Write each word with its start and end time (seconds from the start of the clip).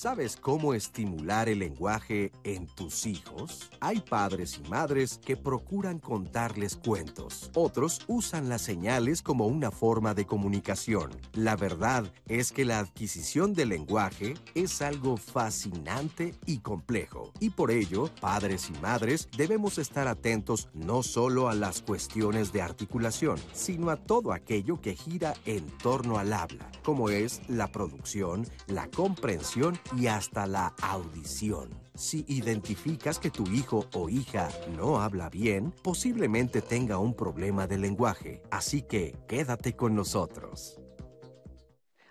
¿Sabes 0.00 0.34
cómo 0.34 0.72
estimular 0.72 1.50
el 1.50 1.58
lenguaje 1.58 2.32
en 2.42 2.66
tus 2.68 3.04
hijos? 3.04 3.68
Hay 3.80 4.00
padres 4.00 4.58
y 4.58 4.66
madres 4.66 5.20
que 5.22 5.36
procuran 5.36 5.98
contarles 5.98 6.74
cuentos. 6.74 7.50
Otros 7.52 8.00
usan 8.06 8.48
las 8.48 8.62
señales 8.62 9.20
como 9.20 9.46
una 9.46 9.70
forma 9.70 10.14
de 10.14 10.24
comunicación. 10.24 11.10
La 11.34 11.54
verdad 11.54 12.10
es 12.28 12.50
que 12.50 12.64
la 12.64 12.78
adquisición 12.78 13.52
del 13.52 13.68
lenguaje 13.68 14.36
es 14.54 14.80
algo 14.80 15.18
fascinante 15.18 16.34
y 16.46 16.60
complejo. 16.60 17.34
Y 17.38 17.50
por 17.50 17.70
ello, 17.70 18.08
padres 18.22 18.70
y 18.70 18.80
madres 18.80 19.28
debemos 19.36 19.76
estar 19.76 20.08
atentos 20.08 20.70
no 20.72 21.02
solo 21.02 21.50
a 21.50 21.54
las 21.54 21.82
cuestiones 21.82 22.54
de 22.54 22.62
articulación, 22.62 23.38
sino 23.52 23.90
a 23.90 23.98
todo 23.98 24.32
aquello 24.32 24.80
que 24.80 24.94
gira 24.94 25.34
en 25.44 25.66
torno 25.76 26.16
al 26.16 26.32
habla, 26.32 26.72
como 26.82 27.10
es 27.10 27.42
la 27.48 27.70
producción, 27.70 28.46
la 28.66 28.88
comprensión 28.88 29.78
y 29.96 30.06
hasta 30.06 30.46
la 30.46 30.74
audición. 30.82 31.70
Si 31.94 32.24
identificas 32.28 33.18
que 33.18 33.30
tu 33.30 33.46
hijo 33.48 33.86
o 33.94 34.08
hija 34.08 34.48
no 34.76 35.00
habla 35.00 35.28
bien, 35.28 35.72
posiblemente 35.82 36.62
tenga 36.62 36.98
un 36.98 37.14
problema 37.14 37.66
de 37.66 37.78
lenguaje, 37.78 38.42
así 38.50 38.82
que 38.82 39.14
quédate 39.28 39.74
con 39.74 39.94
nosotros. 39.94 40.78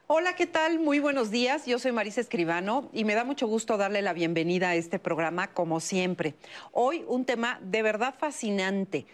Hola, 0.08 0.36
¿qué 0.36 0.48
tal? 0.48 0.80
Muy 0.80 1.00
buenos 1.00 1.30
días. 1.30 1.66
Yo 1.68 1.78
soy 1.78 1.92
Marisa 1.92 2.20
Escribano 2.20 2.90
y 2.94 3.06
me 3.06 3.14
da 3.14 3.24
mucho 3.24 3.48
gusto 3.48 3.78
darle 3.78 4.02
la 4.02 4.14
bienvenida 4.14 4.70
a 4.70 4.76
este 4.76 4.98
programa 4.98 5.54
como 5.54 5.80
siempre. 5.80 6.34
Hoy 6.72 7.06
un 7.08 7.26
tema 7.26 7.60
de 7.62 7.84
verdad 7.84 8.16
fascinante 8.18 9.06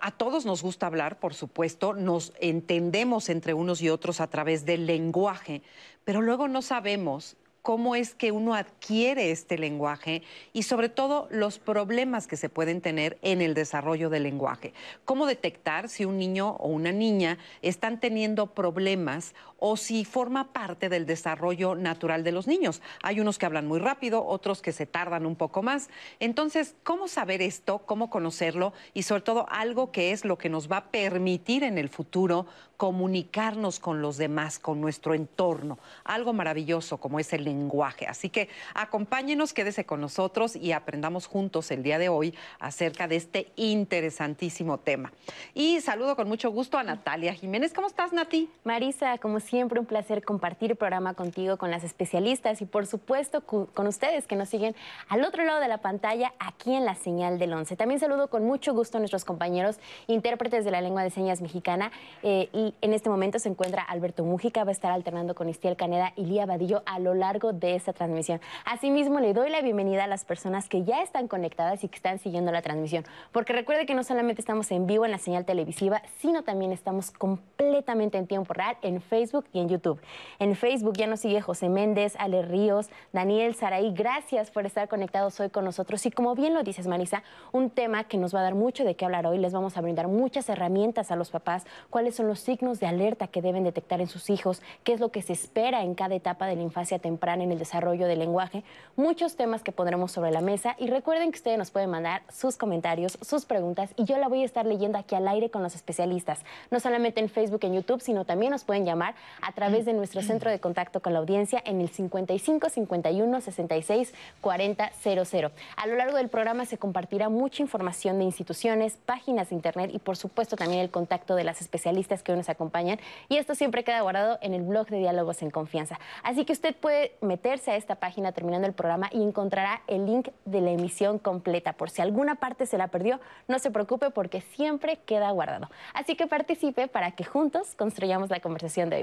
a 0.00 0.10
todos 0.10 0.44
nos 0.44 0.62
gusta 0.62 0.86
hablar, 0.86 1.18
por 1.18 1.34
supuesto, 1.34 1.94
nos 1.94 2.32
entendemos 2.40 3.28
entre 3.28 3.54
unos 3.54 3.80
y 3.82 3.90
otros 3.90 4.20
a 4.20 4.26
través 4.28 4.64
del 4.64 4.86
lenguaje, 4.86 5.62
pero 6.04 6.20
luego 6.20 6.48
no 6.48 6.62
sabemos 6.62 7.36
cómo 7.64 7.96
es 7.96 8.14
que 8.14 8.30
uno 8.30 8.54
adquiere 8.54 9.30
este 9.30 9.56
lenguaje 9.56 10.22
y 10.52 10.64
sobre 10.64 10.90
todo 10.90 11.28
los 11.30 11.58
problemas 11.58 12.26
que 12.26 12.36
se 12.36 12.50
pueden 12.50 12.82
tener 12.82 13.16
en 13.22 13.40
el 13.40 13.54
desarrollo 13.54 14.10
del 14.10 14.24
lenguaje. 14.24 14.74
Cómo 15.06 15.24
detectar 15.24 15.88
si 15.88 16.04
un 16.04 16.18
niño 16.18 16.56
o 16.56 16.68
una 16.68 16.92
niña 16.92 17.38
están 17.62 18.00
teniendo 18.00 18.48
problemas 18.48 19.34
o 19.66 19.78
si 19.78 20.04
forma 20.04 20.52
parte 20.52 20.90
del 20.90 21.06
desarrollo 21.06 21.74
natural 21.74 22.22
de 22.22 22.32
los 22.32 22.46
niños. 22.46 22.82
Hay 23.02 23.18
unos 23.18 23.38
que 23.38 23.46
hablan 23.46 23.66
muy 23.66 23.78
rápido, 23.78 24.22
otros 24.22 24.60
que 24.60 24.72
se 24.72 24.84
tardan 24.84 25.24
un 25.24 25.36
poco 25.36 25.62
más. 25.62 25.88
Entonces, 26.20 26.74
¿cómo 26.82 27.08
saber 27.08 27.40
esto? 27.40 27.78
¿Cómo 27.78 28.10
conocerlo? 28.10 28.74
Y 28.92 29.04
sobre 29.04 29.22
todo 29.22 29.46
algo 29.48 29.90
que 29.90 30.12
es 30.12 30.26
lo 30.26 30.36
que 30.36 30.50
nos 30.50 30.70
va 30.70 30.76
a 30.76 30.84
permitir 30.90 31.64
en 31.64 31.78
el 31.78 31.88
futuro 31.88 32.44
comunicarnos 32.76 33.78
con 33.78 34.02
los 34.02 34.16
demás, 34.16 34.58
con 34.58 34.80
nuestro 34.80 35.14
entorno. 35.14 35.78
Algo 36.04 36.32
maravilloso 36.32 36.98
como 36.98 37.18
es 37.18 37.32
el 37.32 37.44
lenguaje. 37.44 38.06
Así 38.06 38.28
que 38.28 38.48
acompáñenos, 38.74 39.54
quédese 39.54 39.86
con 39.86 40.00
nosotros 40.00 40.56
y 40.56 40.72
aprendamos 40.72 41.26
juntos 41.26 41.70
el 41.70 41.82
día 41.82 41.98
de 41.98 42.08
hoy 42.08 42.34
acerca 42.58 43.08
de 43.08 43.16
este 43.16 43.52
interesantísimo 43.56 44.78
tema. 44.78 45.12
Y 45.54 45.80
saludo 45.80 46.16
con 46.16 46.28
mucho 46.28 46.50
gusto 46.50 46.76
a 46.76 46.82
Natalia 46.82 47.32
Jiménez. 47.32 47.72
¿Cómo 47.72 47.86
estás, 47.86 48.12
Nati? 48.12 48.50
Marisa, 48.64 49.18
como 49.18 49.40
un 49.62 49.86
placer 49.86 50.24
compartir 50.24 50.72
el 50.72 50.76
programa 50.76 51.14
contigo, 51.14 51.56
con 51.56 51.70
las 51.70 51.84
especialistas 51.84 52.60
y 52.60 52.66
por 52.66 52.86
supuesto 52.86 53.42
con 53.42 53.86
ustedes 53.86 54.26
que 54.26 54.34
nos 54.34 54.48
siguen 54.48 54.74
al 55.08 55.24
otro 55.24 55.44
lado 55.44 55.60
de 55.60 55.68
la 55.68 55.78
pantalla, 55.78 56.32
aquí 56.38 56.74
en 56.74 56.84
la 56.84 56.94
señal 56.94 57.38
del 57.38 57.52
11. 57.52 57.76
También 57.76 58.00
saludo 58.00 58.28
con 58.28 58.44
mucho 58.44 58.74
gusto 58.74 58.98
a 58.98 59.00
nuestros 59.00 59.24
compañeros 59.24 59.78
intérpretes 60.06 60.64
de 60.64 60.70
la 60.70 60.80
lengua 60.80 61.02
de 61.02 61.10
señas 61.10 61.40
mexicana. 61.40 61.92
Eh, 62.22 62.72
en 62.80 62.92
este 62.92 63.08
momento 63.08 63.38
se 63.38 63.48
encuentra 63.48 63.82
Alberto 63.82 64.24
Mújica, 64.24 64.64
va 64.64 64.70
a 64.70 64.72
estar 64.72 64.90
alternando 64.90 65.34
con 65.34 65.48
Istiel 65.48 65.76
Caneda 65.76 66.12
y 66.16 66.24
Lía 66.26 66.46
Vadillo 66.46 66.82
a 66.86 66.98
lo 66.98 67.14
largo 67.14 67.52
de 67.52 67.76
esta 67.76 67.92
transmisión. 67.92 68.40
Asimismo, 68.64 69.20
le 69.20 69.34
doy 69.34 69.50
la 69.50 69.60
bienvenida 69.60 70.04
a 70.04 70.06
las 70.06 70.24
personas 70.24 70.68
que 70.68 70.84
ya 70.84 71.02
están 71.02 71.28
conectadas 71.28 71.84
y 71.84 71.88
que 71.88 71.96
están 71.96 72.18
siguiendo 72.18 72.50
la 72.50 72.62
transmisión, 72.62 73.04
porque 73.32 73.52
recuerde 73.52 73.86
que 73.86 73.94
no 73.94 74.04
solamente 74.04 74.40
estamos 74.40 74.70
en 74.70 74.86
vivo 74.86 75.04
en 75.04 75.10
la 75.10 75.18
señal 75.18 75.44
televisiva, 75.44 76.02
sino 76.18 76.42
también 76.42 76.72
estamos 76.72 77.10
completamente 77.10 78.18
en 78.18 78.26
tiempo 78.26 78.54
real 78.54 78.76
en 78.82 79.00
Facebook 79.00 79.33
y 79.52 79.58
en 79.58 79.68
YouTube. 79.68 80.00
En 80.38 80.54
Facebook 80.54 80.96
ya 80.96 81.06
nos 81.06 81.20
sigue 81.20 81.40
José 81.40 81.68
Méndez, 81.68 82.14
Ale 82.18 82.42
Ríos, 82.42 82.88
Daniel 83.12 83.54
Saraí, 83.54 83.92
gracias 83.92 84.50
por 84.50 84.66
estar 84.66 84.88
conectados 84.88 85.40
hoy 85.40 85.50
con 85.50 85.64
nosotros. 85.64 86.04
Y 86.06 86.10
como 86.12 86.34
bien 86.34 86.54
lo 86.54 86.62
dices, 86.62 86.86
Marisa, 86.86 87.24
un 87.50 87.70
tema 87.70 88.04
que 88.04 88.16
nos 88.16 88.34
va 88.34 88.40
a 88.40 88.42
dar 88.44 88.54
mucho 88.54 88.84
de 88.84 88.94
qué 88.94 89.04
hablar 89.04 89.26
hoy, 89.26 89.38
les 89.38 89.52
vamos 89.52 89.76
a 89.76 89.80
brindar 89.80 90.06
muchas 90.06 90.48
herramientas 90.48 91.10
a 91.10 91.16
los 91.16 91.30
papás, 91.30 91.64
cuáles 91.90 92.14
son 92.14 92.28
los 92.28 92.40
signos 92.40 92.78
de 92.78 92.86
alerta 92.86 93.26
que 93.26 93.42
deben 93.42 93.64
detectar 93.64 94.00
en 94.00 94.06
sus 94.06 94.30
hijos, 94.30 94.62
qué 94.84 94.92
es 94.92 95.00
lo 95.00 95.10
que 95.10 95.22
se 95.22 95.32
espera 95.32 95.82
en 95.82 95.94
cada 95.94 96.14
etapa 96.14 96.46
de 96.46 96.56
la 96.56 96.62
infancia 96.62 96.98
temprana 96.98 97.42
en 97.42 97.50
el 97.50 97.58
desarrollo 97.58 98.06
del 98.06 98.18
lenguaje, 98.18 98.62
muchos 98.96 99.36
temas 99.36 99.62
que 99.62 99.72
pondremos 99.72 100.12
sobre 100.12 100.30
la 100.30 100.40
mesa. 100.40 100.76
Y 100.78 100.88
recuerden 100.88 101.32
que 101.32 101.38
ustedes 101.38 101.58
nos 101.58 101.70
pueden 101.70 101.90
mandar 101.90 102.22
sus 102.32 102.56
comentarios, 102.56 103.18
sus 103.22 103.46
preguntas 103.46 103.90
y 103.96 104.04
yo 104.04 104.18
la 104.18 104.28
voy 104.28 104.42
a 104.42 104.44
estar 104.44 104.66
leyendo 104.66 104.98
aquí 104.98 105.14
al 105.14 105.26
aire 105.26 105.50
con 105.50 105.62
los 105.62 105.74
especialistas, 105.74 106.44
no 106.70 106.80
solamente 106.80 107.20
en 107.20 107.28
Facebook, 107.28 107.60
en 107.62 107.74
YouTube, 107.74 108.00
sino 108.00 108.24
también 108.24 108.50
nos 108.50 108.64
pueden 108.64 108.84
llamar 108.84 109.14
a 109.40 109.52
través 109.52 109.84
de 109.84 109.92
nuestro 109.92 110.22
centro 110.22 110.50
de 110.50 110.60
contacto 110.60 111.00
con 111.00 111.12
la 111.12 111.18
audiencia 111.18 111.62
en 111.64 111.80
el 111.80 111.88
55 111.88 112.68
51 112.68 113.40
66 113.40 114.14
40 114.40 114.90
00. 115.02 115.50
A 115.76 115.86
lo 115.86 115.96
largo 115.96 116.16
del 116.16 116.28
programa 116.28 116.64
se 116.64 116.78
compartirá 116.78 117.28
mucha 117.28 117.62
información 117.62 118.18
de 118.18 118.24
instituciones, 118.24 118.98
páginas 119.04 119.50
de 119.50 119.56
internet 119.56 119.90
y 119.92 119.98
por 119.98 120.16
supuesto 120.16 120.56
también 120.56 120.80
el 120.80 120.90
contacto 120.90 121.34
de 121.34 121.44
las 121.44 121.60
especialistas 121.60 122.22
que 122.22 122.32
hoy 122.32 122.38
nos 122.38 122.48
acompañan 122.48 122.98
y 123.28 123.36
esto 123.36 123.54
siempre 123.54 123.84
queda 123.84 124.00
guardado 124.00 124.38
en 124.42 124.54
el 124.54 124.62
blog 124.62 124.88
de 124.88 124.98
Diálogos 124.98 125.42
en 125.42 125.50
Confianza. 125.50 125.98
Así 126.22 126.44
que 126.44 126.52
usted 126.52 126.74
puede 126.74 127.12
meterse 127.20 127.70
a 127.70 127.76
esta 127.76 127.96
página 127.96 128.32
terminando 128.32 128.66
el 128.66 128.72
programa 128.72 129.08
y 129.12 129.22
encontrará 129.22 129.82
el 129.86 130.06
link 130.06 130.28
de 130.44 130.60
la 130.60 130.70
emisión 130.70 131.18
completa. 131.18 131.72
Por 131.72 131.90
si 131.90 132.02
alguna 132.02 132.36
parte 132.36 132.66
se 132.66 132.78
la 132.78 132.88
perdió, 132.88 133.20
no 133.48 133.58
se 133.58 133.70
preocupe 133.70 134.10
porque 134.10 134.40
siempre 134.40 134.98
queda 135.04 135.30
guardado. 135.30 135.70
Así 135.94 136.16
que 136.16 136.26
participe 136.26 136.88
para 136.88 137.12
que 137.12 137.24
juntos 137.24 137.74
construyamos 137.76 138.30
la 138.30 138.40
conversación 138.40 138.90
de 138.90 138.96
hoy, 138.96 139.02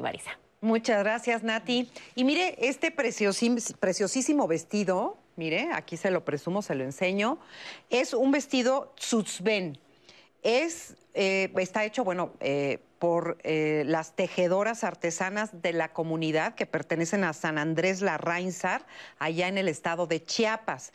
Muchas 0.61 0.99
gracias, 0.99 1.41
Nati. 1.43 1.89
Y 2.13 2.23
mire, 2.23 2.55
este 2.59 2.91
preciosísimo 2.91 4.47
vestido, 4.47 5.17
mire, 5.35 5.69
aquí 5.73 5.97
se 5.97 6.11
lo 6.11 6.23
presumo, 6.23 6.61
se 6.61 6.75
lo 6.75 6.83
enseño, 6.83 7.39
es 7.89 8.13
un 8.13 8.31
vestido 8.31 8.93
Tzutzben. 8.95 9.79
Es, 10.43 10.95
eh, 11.13 11.51
está 11.57 11.83
hecho, 11.83 12.03
bueno, 12.03 12.33
eh, 12.39 12.79
por 13.01 13.39
eh, 13.41 13.81
las 13.87 14.15
tejedoras 14.15 14.83
artesanas 14.83 15.63
de 15.63 15.73
la 15.73 15.91
comunidad 15.91 16.53
que 16.53 16.67
pertenecen 16.67 17.23
a 17.23 17.33
San 17.33 17.57
Andrés 17.57 18.01
La 18.01 18.19
Rainsar, 18.19 18.85
allá 19.17 19.47
en 19.47 19.57
el 19.57 19.67
estado 19.67 20.05
de 20.05 20.23
Chiapas. 20.23 20.93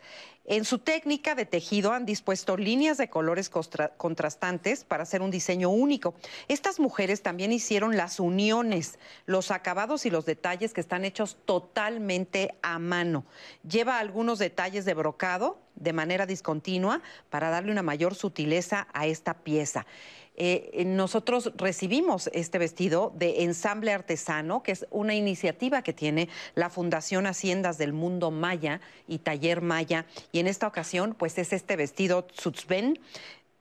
En 0.49 0.63
su 0.63 0.79
técnica 0.79 1.35
de 1.35 1.45
tejido 1.45 1.91
han 1.91 2.05
dispuesto 2.05 2.55
líneas 2.55 2.97
de 2.97 3.09
colores 3.09 3.51
contrastantes 3.97 4.85
para 4.85 5.03
hacer 5.03 5.21
un 5.21 5.29
diseño 5.29 5.69
único. 5.69 6.15
Estas 6.47 6.79
mujeres 6.79 7.21
también 7.21 7.51
hicieron 7.51 7.97
las 7.97 8.21
uniones, 8.21 8.97
los 9.25 9.51
acabados 9.51 10.05
y 10.05 10.09
los 10.09 10.25
detalles 10.25 10.73
que 10.73 10.79
están 10.79 11.03
hechos 11.03 11.35
totalmente 11.43 12.55
a 12.61 12.79
mano. 12.79 13.25
Lleva 13.69 13.99
algunos 13.99 14.39
detalles 14.39 14.85
de 14.85 14.93
brocado 14.93 15.59
de 15.75 15.91
manera 15.91 16.25
discontinua 16.25 17.01
para 17.29 17.49
darle 17.49 17.73
una 17.73 17.83
mayor 17.83 18.15
sutileza 18.15 18.87
a 18.93 19.05
esta 19.05 19.33
pieza. 19.33 19.85
Eh, 20.37 20.83
nosotros 20.85 21.51
recibimos 21.55 22.29
este 22.31 22.59
vestido 22.59 23.11
de 23.15 23.43
ensamble 23.43 23.91
artesano, 23.91 24.61
que 24.61 24.71
es 24.71 24.85
una 24.91 25.15
iniciativa 25.15 25.81
que 25.81 25.93
tiene 25.93 26.29
la 26.53 26.69
Fundación 26.69 27.25
Haciendas 27.25 27.79
del 27.79 27.91
Mundo 27.91 28.29
Maya 28.29 28.79
y 29.07 29.17
Taller 29.17 29.61
Maya. 29.61 30.05
Y 30.31 30.39
en 30.39 30.47
esta 30.47 30.67
ocasión, 30.67 31.15
pues 31.17 31.37
es 31.39 31.53
este 31.53 31.75
vestido 31.75 32.23
Tzutzben, 32.25 32.99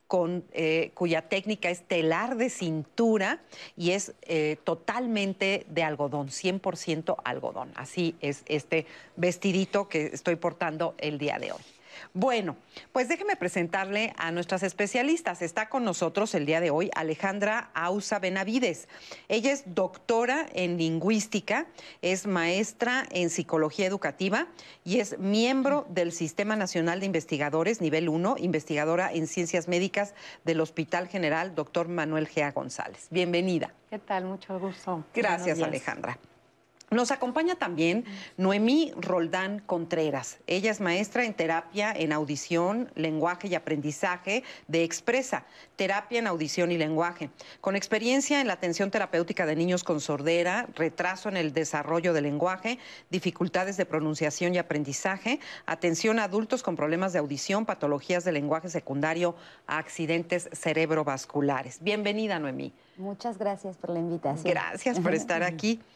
con, 0.07 0.45
eh, 0.53 0.93
cuya 0.95 1.23
técnica 1.23 1.69
es 1.71 1.83
telar 1.83 2.37
de 2.37 2.51
cintura 2.51 3.41
y 3.77 3.91
es 3.91 4.15
eh, 4.23 4.57
totalmente 4.63 5.67
de 5.69 5.83
algodón, 5.83 6.29
100% 6.29 7.17
algodón. 7.25 7.73
Así 7.75 8.15
es 8.21 8.43
este 8.47 8.87
vestidito 9.17 9.89
que 9.89 10.07
estoy 10.07 10.37
portando 10.37 10.95
el 10.99 11.19
día 11.19 11.39
de 11.39 11.53
hoy. 11.53 11.76
Bueno, 12.15 12.57
pues 12.93 13.09
déjeme 13.09 13.37
presentarle 13.37 14.15
a 14.17 14.31
nuestras 14.33 14.63
especialistas. 14.63 15.43
Está 15.43 15.69
con 15.69 15.85
nosotros 15.85 16.35
el 16.35 16.47
día 16.47 16.61
de 16.61 16.71
hoy 16.71 16.91
Alejandra 16.95 17.71
Ausa 17.75 18.19
Benavides. 18.19 18.89
Ella 19.29 19.53
es 19.53 19.65
doctora 19.67 20.47
en 20.53 20.79
lingüística, 20.79 21.67
es 22.03 22.27
maestra 22.27 23.07
en 23.11 23.31
psicología 23.31 23.87
educativa 23.87 24.47
y 24.85 25.01
es 25.01 25.19
miembro 25.19 25.87
del 25.89 26.13
Sistema 26.13 26.57
Nacional 26.57 27.01
de 27.01 27.07
Investigadores 27.07 27.81
nivel 27.81 28.09
1, 28.09 28.37
investigadora 28.39 29.13
en 29.13 29.27
ciencias 29.27 29.69
médicas 29.69 30.15
del 30.45 30.61
Hospital 30.61 31.09
General 31.09 31.55
Dr. 31.55 31.89
Manuel 31.89 32.29
Gea 32.29 32.53
González. 32.53 33.09
Bienvenida. 33.11 33.73
¿Qué 33.91 33.99
tal? 33.99 34.25
Mucho 34.25 34.59
gusto. 34.59 35.05
Gracias, 35.15 35.61
Alejandra. 35.61 36.19
Nos 36.89 37.11
acompaña 37.11 37.57
también 37.57 38.05
Noemí 38.37 38.93
Roldán 38.97 39.59
Contreras. 39.59 40.39
Ella 40.47 40.71
es 40.71 40.81
maestra 40.81 41.25
en 41.25 41.35
terapia 41.35 41.93
en 41.93 42.13
audición, 42.13 42.93
lenguaje 42.95 43.49
y 43.49 43.57
aprendizaje 43.57 44.45
de 44.69 44.85
Expresa, 44.85 45.47
terapia 45.75 46.21
en 46.21 46.29
audición 46.29 46.71
y 46.71 46.79
lenguaje, 46.79 47.31
con 47.61 47.75
experiencia 47.75 48.41
en 48.41 48.47
la 48.47 48.53
atención 48.53 48.93
terapéutica 48.93 49.47
de 49.47 49.57
niños 49.57 49.83
con 49.83 50.01
sordera, 50.01 50.69
retraso 50.77 51.29
en 51.29 51.37
el 51.37 51.53
desarrollo 51.53 52.13
del 52.13 52.23
lenguaje, 52.23 52.79
dificultades 53.11 53.77
de 53.77 53.85
pronunciación 53.85 54.55
y 54.55 54.59
aprendizaje, 54.59 55.41
atención 55.67 56.21
a 56.21 56.25
adultos 56.25 56.63
con 56.63 56.77
problemas 56.77 57.13
de 57.13 57.19
audición, 57.19 57.67
patologías 57.67 58.23
de 58.23 58.31
lenguaje 58.31 58.69
secundario, 58.69 59.35
accidentes 59.67 60.49
cerebrovasculares. 60.53 61.83
Bienvenida, 61.83 62.39
Noemí. 62.39 62.73
Muchas 62.97 63.39
gracias 63.39 63.77
por 63.77 63.91
la 63.91 63.99
invitación. 63.99 64.49
Gracias 64.49 65.01
por 65.01 65.15
estar 65.15 65.43
aquí. 65.43 65.81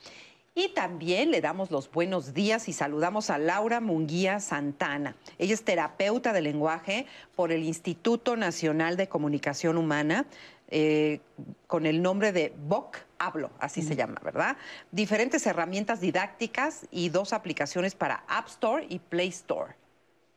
Y 0.54 0.70
también 0.70 1.30
le 1.30 1.40
damos 1.40 1.70
los 1.70 1.90
buenos 1.92 2.34
días 2.34 2.68
y 2.68 2.72
saludamos 2.72 3.30
a 3.30 3.38
Laura 3.38 3.80
Munguía 3.80 4.40
Santana. 4.40 5.14
Ella 5.38 5.54
es 5.54 5.62
terapeuta 5.62 6.32
de 6.32 6.42
lenguaje 6.42 7.06
por 7.36 7.52
el 7.52 7.62
Instituto 7.62 8.36
Nacional 8.36 8.96
de 8.96 9.08
Comunicación 9.08 9.78
Humana, 9.78 10.26
eh, 10.68 11.20
con 11.68 11.86
el 11.86 12.02
nombre 12.02 12.32
de 12.32 12.52
BOC 12.66 12.98
Hablo, 13.18 13.50
así 13.58 13.82
se 13.82 13.96
llama, 13.96 14.20
¿verdad? 14.24 14.56
Diferentes 14.90 15.46
herramientas 15.46 16.00
didácticas 16.00 16.86
y 16.90 17.10
dos 17.10 17.32
aplicaciones 17.32 17.94
para 17.94 18.24
App 18.26 18.48
Store 18.48 18.86
y 18.88 18.98
Play 18.98 19.28
Store. 19.28 19.74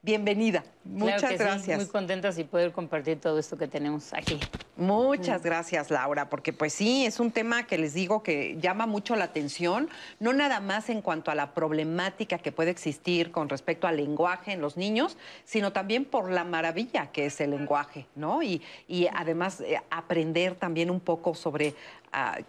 Bienvenida. 0.05 0.65
Muchas 0.83 1.39
gracias. 1.39 1.77
muy 1.77 1.87
contentas 1.87 2.37
y 2.37 2.43
poder 2.43 2.73
compartir 2.73 3.21
todo 3.21 3.39
esto 3.39 3.57
que 3.57 3.69
tenemos 3.69 4.13
aquí. 4.13 4.37
Muchas 4.75 5.43
gracias, 5.43 5.91
Laura, 5.91 6.29
porque 6.29 6.51
pues 6.51 6.73
sí, 6.73 7.05
es 7.05 7.21
un 7.21 7.31
tema 7.31 7.65
que 7.67 7.77
les 7.77 7.93
digo 7.93 8.21
que 8.21 8.57
llama 8.59 8.85
mucho 8.85 9.15
la 9.15 9.23
atención, 9.23 9.89
no 10.19 10.33
nada 10.33 10.59
más 10.59 10.89
en 10.89 11.01
cuanto 11.01 11.31
a 11.31 11.35
la 11.35 11.53
problemática 11.53 12.37
que 12.37 12.51
puede 12.51 12.71
existir 12.71 13.31
con 13.31 13.47
respecto 13.47 13.87
al 13.87 13.95
lenguaje 13.95 14.51
en 14.51 14.59
los 14.59 14.75
niños, 14.75 15.15
sino 15.45 15.71
también 15.71 16.03
por 16.03 16.29
la 16.29 16.43
maravilla 16.43 17.09
que 17.13 17.27
es 17.27 17.39
el 17.39 17.51
lenguaje, 17.51 18.05
¿no? 18.15 18.43
Y, 18.43 18.61
y 18.89 19.07
además 19.07 19.61
eh, 19.61 19.81
aprender 19.89 20.55
también 20.55 20.91
un 20.91 20.99
poco 20.99 21.33
sobre 21.33 21.75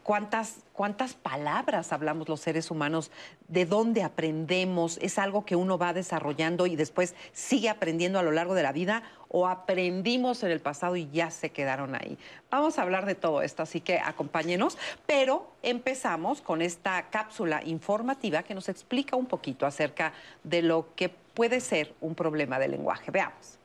cuántas, 0.02 0.58
cuántas 0.72 1.14
palabras 1.14 1.92
hablamos 1.92 2.28
los 2.28 2.40
seres 2.40 2.70
humanos, 2.70 3.10
de 3.48 3.66
dónde 3.66 4.02
aprendemos, 4.02 4.98
es 5.00 5.18
algo 5.18 5.44
que 5.44 5.56
uno 5.56 5.78
va 5.78 5.92
desarrollando 5.92 6.66
y 6.66 6.76
después 6.76 7.14
sigue 7.32 7.68
aprendiendo 7.68 8.18
a 8.18 8.22
lo 8.22 8.30
largo 8.30 8.54
de 8.54 8.62
la 8.62 8.72
vida 8.72 9.02
o 9.28 9.48
aprendimos 9.48 10.42
en 10.42 10.50
el 10.50 10.60
pasado 10.60 10.96
y 10.96 11.10
ya 11.10 11.30
se 11.30 11.50
quedaron 11.50 11.94
ahí. 11.94 12.18
Vamos 12.50 12.78
a 12.78 12.82
hablar 12.82 13.06
de 13.06 13.14
todo 13.14 13.42
esto, 13.42 13.62
así 13.62 13.80
que 13.80 13.98
acompáñenos, 13.98 14.78
pero 15.06 15.50
empezamos 15.62 16.40
con 16.40 16.62
esta 16.62 17.10
cápsula 17.10 17.62
informativa 17.64 18.42
que 18.42 18.54
nos 18.54 18.68
explica 18.68 19.16
un 19.16 19.26
poquito 19.26 19.66
acerca 19.66 20.12
de 20.44 20.62
lo 20.62 20.94
que 20.94 21.08
puede 21.08 21.60
ser 21.60 21.94
un 22.00 22.14
problema 22.14 22.58
de 22.58 22.68
lenguaje. 22.68 23.10
Veamos. 23.10 23.63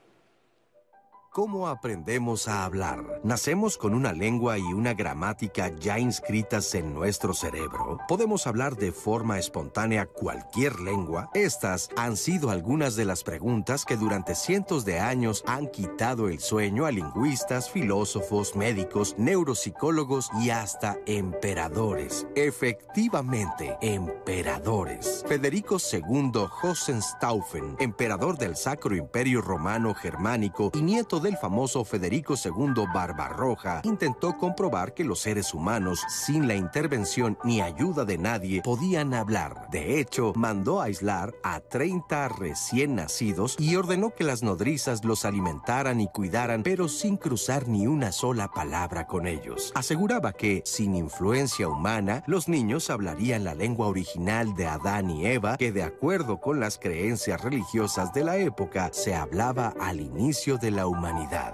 ¿Cómo 1.31 1.67
aprendemos 1.67 2.47
a 2.47 2.65
hablar? 2.65 3.21
¿Nacemos 3.23 3.77
con 3.77 3.93
una 3.93 4.13
lengua 4.13 4.57
y 4.57 4.63
una 4.63 4.95
gramática 4.95 5.71
ya 5.79 5.99
inscritas 5.99 6.73
en 6.73 6.91
nuestro 6.91 7.35
cerebro? 7.35 7.99
¿Podemos 8.07 8.47
hablar 8.47 8.75
de 8.75 8.91
forma 8.91 9.37
espontánea 9.37 10.07
cualquier 10.07 10.79
lengua? 10.79 11.29
Estas 11.35 11.89
han 11.95 12.17
sido 12.17 12.49
algunas 12.49 12.95
de 12.95 13.05
las 13.05 13.23
preguntas 13.23 13.85
que 13.85 13.95
durante 13.95 14.33
cientos 14.33 14.85
de 14.85 14.99
años 14.99 15.43
han 15.45 15.67
quitado 15.67 16.29
el 16.29 16.39
sueño 16.39 16.87
a 16.87 16.91
lingüistas, 16.91 17.69
filósofos, 17.69 18.55
médicos, 18.55 19.13
neuropsicólogos 19.19 20.31
y 20.41 20.49
hasta 20.49 20.97
emperadores. 21.05 22.25
Efectivamente, 22.33 23.77
emperadores. 23.81 25.23
Federico 25.27 25.77
II 25.77 26.47
Hohenstaufen, 26.63 27.75
emperador 27.79 28.39
del 28.39 28.55
Sacro 28.55 28.95
Imperio 28.95 29.41
Romano 29.41 29.93
Germánico 29.93 30.71
y 30.73 30.81
nieto 30.81 31.18
del 31.19 31.37
famoso 31.37 31.83
Federico 31.83 32.35
II 32.43 32.85
Barbarroja, 32.93 33.81
intentó 33.83 34.37
comprobar 34.37 34.93
que 34.93 35.03
los 35.03 35.19
seres 35.19 35.53
humanos, 35.53 36.01
sin 36.07 36.47
la 36.47 36.55
intervención 36.55 37.37
ni 37.43 37.61
ayuda 37.61 38.05
de 38.05 38.17
nadie, 38.17 38.61
podían 38.61 39.13
hablar. 39.13 39.67
De 39.71 39.99
hecho, 39.99 40.33
mandó 40.35 40.81
aislar 40.81 41.33
a 41.43 41.59
30 41.59 42.29
recién 42.29 42.95
nacidos 42.95 43.55
y 43.59 43.75
ordenó 43.75 44.13
que 44.15 44.23
las 44.23 44.43
nodrizas 44.43 45.03
los 45.03 45.25
alimentaran 45.25 45.99
y 45.99 46.07
cuidaran, 46.07 46.63
pero 46.63 46.87
sin 46.87 47.17
cruzar 47.17 47.67
ni 47.67 47.87
una 47.87 48.11
sola 48.11 48.47
palabra 48.49 49.07
con 49.07 49.27
ellos. 49.27 49.71
Aseguraba 49.75 50.33
que, 50.33 50.61
sin 50.65 50.95
influencia 50.95 51.67
humana, 51.67 52.23
los 52.27 52.47
niños 52.47 52.89
hablarían 52.89 53.43
la 53.43 53.55
lengua 53.55 53.87
original 53.87 54.55
de 54.55 54.67
Adán 54.67 55.09
y 55.09 55.25
Eva, 55.25 55.57
que 55.57 55.71
de 55.71 55.83
acuerdo 55.83 56.39
con 56.39 56.59
las 56.59 56.77
creencias 56.77 57.41
religiosas 57.41 58.13
de 58.13 58.23
la 58.23 58.37
época, 58.37 58.89
se 58.93 59.15
hablaba 59.15 59.73
al 59.79 59.99
inicio 59.99 60.57
de 60.57 60.71
la 60.71 60.87
humanidad 60.87 61.08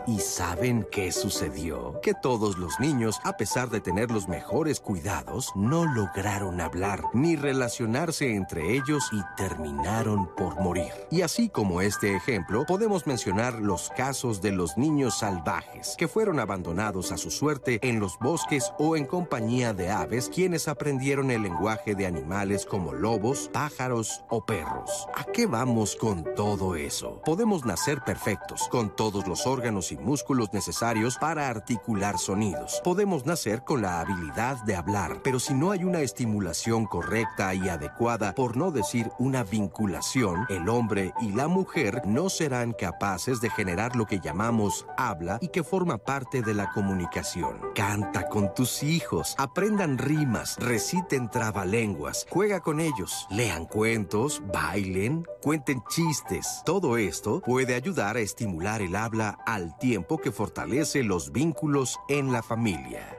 ¿Y 0.08 0.20
saben 0.20 0.86
qué 0.92 1.12
sucedió? 1.12 2.00
Que 2.02 2.14
todos 2.14 2.58
los 2.58 2.80
niños, 2.80 3.20
a 3.24 3.38
pesar 3.38 3.70
de 3.70 3.80
tener 3.80 4.12
los 4.12 4.28
mejores 4.28 4.80
cuidados, 4.80 5.52
no 5.56 5.86
lograron 5.86 6.60
hablar 6.60 7.02
ni 7.14 7.36
relacionarse 7.36 8.36
entre 8.36 8.76
ellos 8.76 9.10
y 9.12 9.22
terminaron 9.38 10.28
por 10.36 10.60
morir. 10.60 10.92
Y 11.10 11.22
así 11.22 11.50
como 11.50 11.82
este 11.82 12.16
ejemplo, 12.16 12.66
podemos 12.66 13.08
mencionar 13.08 13.56
los 13.56 13.90
casos 13.92 14.42
de 14.42 14.52
los 14.52 14.78
niños 14.78 15.20
salvajes 15.20 15.96
que 15.98 16.08
fueron 16.08 16.40
abandonados 16.40 17.12
a 17.12 17.18
su 17.18 17.32
suerte 17.32 17.80
en 17.82 18.00
los 18.00 18.20
bosques 18.20 18.72
o 18.78 18.96
en 18.96 19.06
compañía 19.06 19.74
de 19.74 19.90
aves 19.90 20.30
quienes 20.34 20.68
aprendieron 20.68 21.32
el 21.32 21.44
lenguaje 21.44 21.96
de 21.96 22.06
animales 22.06 22.66
como 22.66 22.94
lobos, 22.94 23.50
pájaros 23.54 24.24
o 24.30 24.46
perros. 24.46 25.08
¿A 25.16 25.24
qué 25.24 25.48
vamos 25.48 25.96
con 25.96 26.26
todo 26.36 26.76
eso? 26.76 27.22
Podemos 27.26 27.66
nacer 27.66 28.02
perfectos 28.04 28.68
con 28.70 28.96
todos 28.96 29.28
los 29.28 29.45
órganos 29.46 29.92
y 29.92 29.98
músculos 29.98 30.54
necesarios 30.54 31.18
para 31.18 31.50
articular 31.50 32.18
sonidos. 32.18 32.82
Podemos 32.84 33.26
nacer 33.26 33.64
con 33.64 33.82
la 33.82 34.00
habilidad 34.00 34.64
de 34.66 34.76
hablar, 34.76 35.22
pero 35.24 35.40
si 35.40 35.54
no 35.54 35.72
hay 35.72 35.84
una 35.84 36.02
estimulación 36.02 36.86
correcta 36.86 37.54
y 37.54 37.70
adecuada, 37.70 38.34
por 38.36 38.58
no 38.58 38.72
decir 38.72 39.12
una 39.20 39.44
vinculación, 39.44 40.46
el 40.50 40.70
hombre 40.70 41.14
y 41.22 41.32
la 41.32 41.48
mujer 41.48 42.02
no 42.06 42.30
serán 42.30 42.74
capaces 42.74 43.42
de 43.42 43.50
generar 43.50 43.96
lo 43.96 44.06
que 44.06 44.20
llamamos 44.20 44.86
habla 44.98 45.38
y 45.42 45.50
que 45.50 45.64
forma 45.64 45.98
parte 45.98 46.42
de 46.42 46.54
la 46.54 46.72
comunicación. 46.72 47.60
Canta 47.76 48.28
con 48.28 48.54
tus 48.54 48.84
hijos, 48.84 49.36
aprendan 49.38 49.98
rimas, 49.98 50.58
reciten 50.60 51.30
trabalenguas, 51.30 52.26
juega 52.30 52.62
con 52.62 52.80
ellos, 52.80 53.28
lean 53.30 53.66
cuentos, 53.66 54.42
bailen, 54.52 55.26
cuenten 55.42 55.84
chistes. 55.90 56.62
Todo 56.66 56.98
esto 56.98 57.42
puede 57.42 57.76
ayudar 57.76 58.18
a 58.18 58.22
estimular 58.22 58.82
el 58.82 58.96
habla 58.96 59.35
al 59.46 59.78
tiempo 59.78 60.18
que 60.18 60.32
fortalece 60.32 61.04
los 61.04 61.32
vínculos 61.32 62.00
en 62.10 62.32
la 62.32 62.44
familia. 62.44 63.18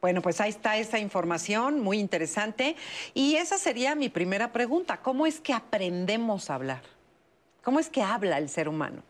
Bueno, 0.00 0.22
pues 0.22 0.40
ahí 0.40 0.50
está 0.50 0.78
esa 0.78 0.98
información, 0.98 1.80
muy 1.80 1.98
interesante. 1.98 2.74
Y 3.12 3.36
esa 3.36 3.58
sería 3.58 3.94
mi 3.94 4.08
primera 4.08 4.50
pregunta. 4.50 4.98
¿Cómo 4.98 5.26
es 5.26 5.40
que 5.40 5.52
aprendemos 5.52 6.48
a 6.48 6.54
hablar? 6.54 6.82
¿Cómo 7.62 7.78
es 7.78 7.90
que 7.90 8.02
habla 8.02 8.38
el 8.38 8.48
ser 8.48 8.68
humano? 8.68 9.02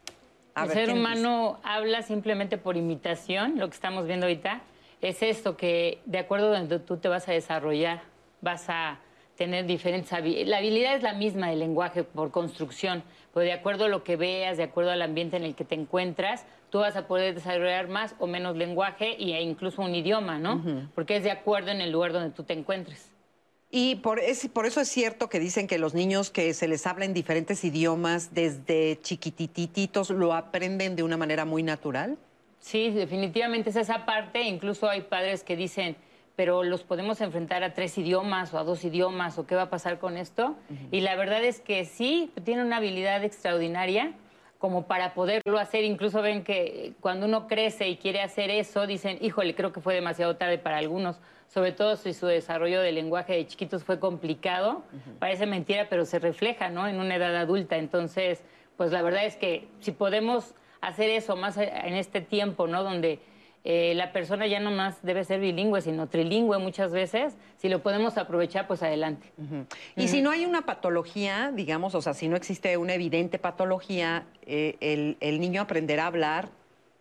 el 0.57 0.71
ser 0.71 0.91
humano 0.91 1.59
habla 1.63 2.03
simplemente 2.03 2.59
por 2.59 2.77
imitación, 2.77 3.59
lo 3.59 3.69
que 3.69 3.75
estamos 3.75 4.07
viendo 4.07 4.27
ahorita. 4.27 4.63
Es 5.01 5.23
esto, 5.23 5.57
que 5.57 6.01
de 6.05 6.19
acuerdo 6.19 6.53
a 6.53 6.59
donde 6.59 6.81
tú 6.81 6.97
te 6.99 7.09
vas 7.09 7.29
a 7.29 7.33
desarrollar, 7.33 8.03
vas 8.41 8.69
a 8.69 8.99
tener 9.37 9.65
diferentes 9.65 10.13
habilidades. 10.13 10.49
La 10.49 10.59
habilidad 10.59 10.97
es 10.97 11.03
la 11.03 11.15
misma 11.15 11.49
del 11.49 11.61
lenguaje 11.61 12.05
por 12.05 12.31
construcción, 12.31 13.03
pero 13.33 13.45
de 13.45 13.53
acuerdo 13.53 13.85
a 13.85 13.89
lo 13.89 14.03
que 14.05 14.17
veas, 14.17 14.57
de 14.57 14.65
acuerdo 14.65 14.91
al 14.91 15.03
ambiente 15.03 15.37
en 15.37 15.45
el 15.45 15.55
que 15.55 15.65
te 15.65 15.75
encuentras, 15.75 16.45
tú 16.71 16.79
vas 16.79 16.97
a 16.97 17.07
poder 17.07 17.35
desarrollar 17.35 17.89
más 17.89 18.15
o 18.19 18.27
menos 18.27 18.57
lenguaje 18.57 19.17
e 19.19 19.43
incluso 19.43 19.83
un 19.83 19.95
idioma, 19.95 20.39
¿no? 20.39 20.63
Porque 20.95 21.17
es 21.17 21.25
de 21.25 21.31
acuerdo 21.31 21.71
en 21.71 21.81
el 21.81 21.91
lugar 21.91 22.13
donde 22.13 22.31
tú 22.31 22.43
te 22.45 22.53
encuentres. 22.53 23.11
Y 23.73 23.97
por, 23.97 24.21
por, 24.53 24.67
eso 24.67 24.81
es 24.81 24.89
cierto 24.89 25.29
que 25.29 25.39
dicen 25.39 25.69
que 25.69 25.79
los 25.79 25.95
niños 25.95 26.31
que 26.31 26.55
se 26.55 26.67
les 26.67 26.87
habla 26.89 27.05
en 27.05 27.15
diferentes 27.15 27.63
idiomas 27.63 28.35
desde 28.35 28.99
chiquitititos 29.01 30.11
lo 30.11 30.35
aprenden 30.35 30.97
de 30.97 31.05
una 31.05 31.17
manera 31.17 31.45
muy 31.45 31.63
natural. 31.63 32.19
Sí, 32.59 32.91
definitivamente 32.91 33.71
es 33.71 33.77
esa 33.77 34.05
parte. 34.07 34.43
Incluso 34.43 34.89
hay 34.89 35.03
padres 35.03 35.45
que 35.45 35.55
dicen, 35.55 35.97
pero 36.37 36.63
los 36.63 36.83
podemos 36.83 37.21
enfrentar 37.21 37.63
a 37.63 37.75
tres 37.75 37.99
idiomas 37.99 38.55
o 38.55 38.59
a 38.59 38.65
dos 38.65 38.85
idiomas 38.85 39.39
o 39.39 39.47
qué 39.47 39.55
va 39.55 39.63
a 39.63 39.71
pasar 39.71 39.99
con 39.99 40.17
esto. 40.17 40.57
Y 40.91 41.01
la 41.01 41.17
verdad 41.17 41.45
es 41.45 41.61
que 41.61 41.85
sí, 41.85 42.33
tiene 42.45 42.65
una 42.65 42.79
habilidad 42.79 43.23
extraordinaria 43.25 44.15
como 44.59 44.87
para 44.87 45.15
poderlo 45.15 45.59
hacer. 45.59 45.85
Incluso 45.85 46.23
ven 46.23 46.45
que 46.45 46.93
cuando 47.01 47.27
uno 47.27 47.47
crece 47.47 47.89
y 47.89 47.97
quiere 47.97 48.23
hacer 48.23 48.51
eso, 48.51 48.87
dicen, 48.87 49.19
híjole, 49.21 49.55
creo 49.55 49.73
que 49.73 49.81
fue 49.81 49.95
demasiado 49.95 50.37
tarde 50.37 50.59
para 50.59 50.79
algunos, 50.79 51.21
sobre 51.49 51.73
todo 51.73 51.97
si 51.97 52.13
su 52.13 52.27
desarrollo 52.27 52.81
del 52.81 52.95
lenguaje 52.95 53.33
de 53.33 53.47
chiquitos 53.47 53.85
fue 53.85 53.99
complicado. 53.99 54.83
Parece 55.19 55.47
mentira, 55.47 55.89
pero 55.91 56.05
se 56.05 56.19
refleja 56.19 56.69
¿no? 56.69 56.87
en 56.87 57.01
una 57.01 57.17
edad 57.17 57.35
adulta. 57.37 57.77
Entonces, 57.77 58.45
pues 58.77 58.93
la 58.93 59.03
verdad 59.03 59.25
es 59.25 59.37
que 59.37 59.69
si 59.81 59.93
podemos 59.93 60.55
hacer 60.81 61.11
eso 61.11 61.37
más 61.37 61.57
en 61.57 61.95
este 61.95 62.21
tiempo, 62.21 62.67
¿no? 62.67 62.83
Donde 62.83 63.19
eh, 63.63 63.93
la 63.95 64.13
persona 64.13 64.47
ya 64.47 64.59
no 64.59 64.71
más 64.71 65.03
debe 65.03 65.23
ser 65.25 65.41
bilingüe, 65.41 65.83
sino 65.83 66.09
trilingüe 66.09 66.59
muchas 66.59 66.93
veces. 66.93 67.37
Si 67.59 67.69
lo 67.69 67.83
podemos 67.83 68.17
aprovechar, 68.17 68.67
pues 68.67 68.83
adelante. 68.83 69.33
Y 69.97 70.09
si 70.09 70.23
no 70.23 70.31
hay 70.31 70.47
una 70.47 70.63
patología, 70.63 71.53
digamos, 71.55 71.95
o 71.95 72.01
sea, 72.01 72.15
si 72.15 72.29
no 72.29 72.37
existe 72.37 72.77
una 72.79 72.95
evidente 72.95 73.39
patología, 73.39 74.25
eh, 74.47 74.77
el, 74.81 75.19
el 75.21 75.41
niño 75.41 75.61
aprenderá 75.61 76.05
a 76.05 76.07
hablar 76.07 76.49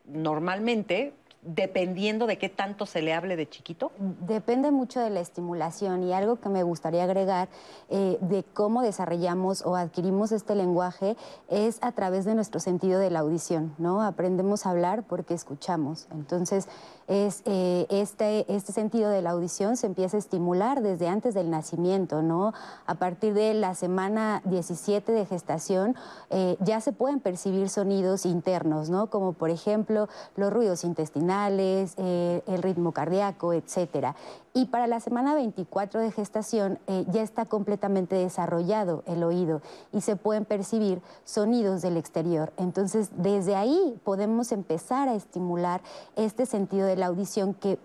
normalmente 0.05 1.13
dependiendo 1.41 2.27
de 2.27 2.37
qué 2.37 2.49
tanto 2.49 2.85
se 2.85 3.01
le 3.01 3.13
hable 3.13 3.35
de 3.35 3.47
chiquito? 3.47 3.91
Depende 3.97 4.71
mucho 4.71 4.99
de 4.99 5.09
la 5.09 5.19
estimulación 5.19 6.03
y 6.03 6.13
algo 6.13 6.39
que 6.39 6.49
me 6.49 6.63
gustaría 6.63 7.03
agregar 7.03 7.49
eh, 7.89 8.17
de 8.21 8.43
cómo 8.43 8.81
desarrollamos 8.81 9.65
o 9.65 9.75
adquirimos 9.75 10.31
este 10.31 10.55
lenguaje 10.55 11.15
es 11.49 11.79
a 11.81 11.91
través 11.91 12.25
de 12.25 12.35
nuestro 12.35 12.59
sentido 12.59 12.99
de 12.99 13.09
la 13.09 13.19
audición, 13.19 13.73
¿no? 13.77 14.01
Aprendemos 14.01 14.65
a 14.65 14.71
hablar 14.71 15.03
porque 15.03 15.33
escuchamos. 15.33 16.07
Entonces, 16.11 16.67
es, 17.09 17.41
eh, 17.45 17.87
este, 17.89 18.45
este 18.53 18.71
sentido 18.71 19.09
de 19.09 19.23
la 19.23 19.31
audición 19.31 19.75
se 19.77 19.87
empieza 19.87 20.15
a 20.15 20.19
estimular 20.19 20.81
desde 20.81 21.07
antes 21.07 21.33
del 21.33 21.49
nacimiento, 21.49 22.21
¿no? 22.21 22.53
A 22.85 22.95
partir 22.95 23.33
de 23.33 23.55
la 23.55 23.73
semana 23.73 24.43
17 24.45 25.11
de 25.11 25.25
gestación 25.25 25.95
eh, 26.29 26.55
ya 26.59 26.79
se 26.81 26.93
pueden 26.93 27.19
percibir 27.19 27.69
sonidos 27.69 28.27
internos, 28.27 28.91
¿no? 28.91 29.09
Como 29.09 29.33
por 29.33 29.49
ejemplo 29.49 30.07
los 30.35 30.53
ruidos 30.53 30.83
intestinales, 30.83 31.95
eh, 31.97 32.43
el 32.45 32.61
ritmo 32.61 32.91
cardíaco, 32.91 33.53
etcétera. 33.53 34.15
Y 34.53 34.65
para 34.65 34.87
la 34.87 34.99
semana 34.99 35.35
24 35.35 36.01
de 36.01 36.11
gestación 36.11 36.79
eh, 36.87 37.05
ya 37.11 37.21
está 37.21 37.45
completamente 37.45 38.15
desarrollado 38.15 39.03
el 39.05 39.23
oído 39.23 39.61
y 39.93 40.01
se 40.01 40.15
pueden 40.15 40.45
percibir 40.45 41.01
sonidos 41.23 41.81
del 41.81 41.97
exterior. 41.97 42.51
Entonces, 42.57 43.09
desde 43.15 43.55
ahí 43.55 43.99
podemos 44.03 44.51
empezar 44.51 45.07
a 45.07 45.13
estimular 45.13 45.81
este 46.15 46.45
sentido 46.45 46.87
de 46.87 46.95
la 46.95 47.07
audición 47.07 47.53
que 47.53 47.77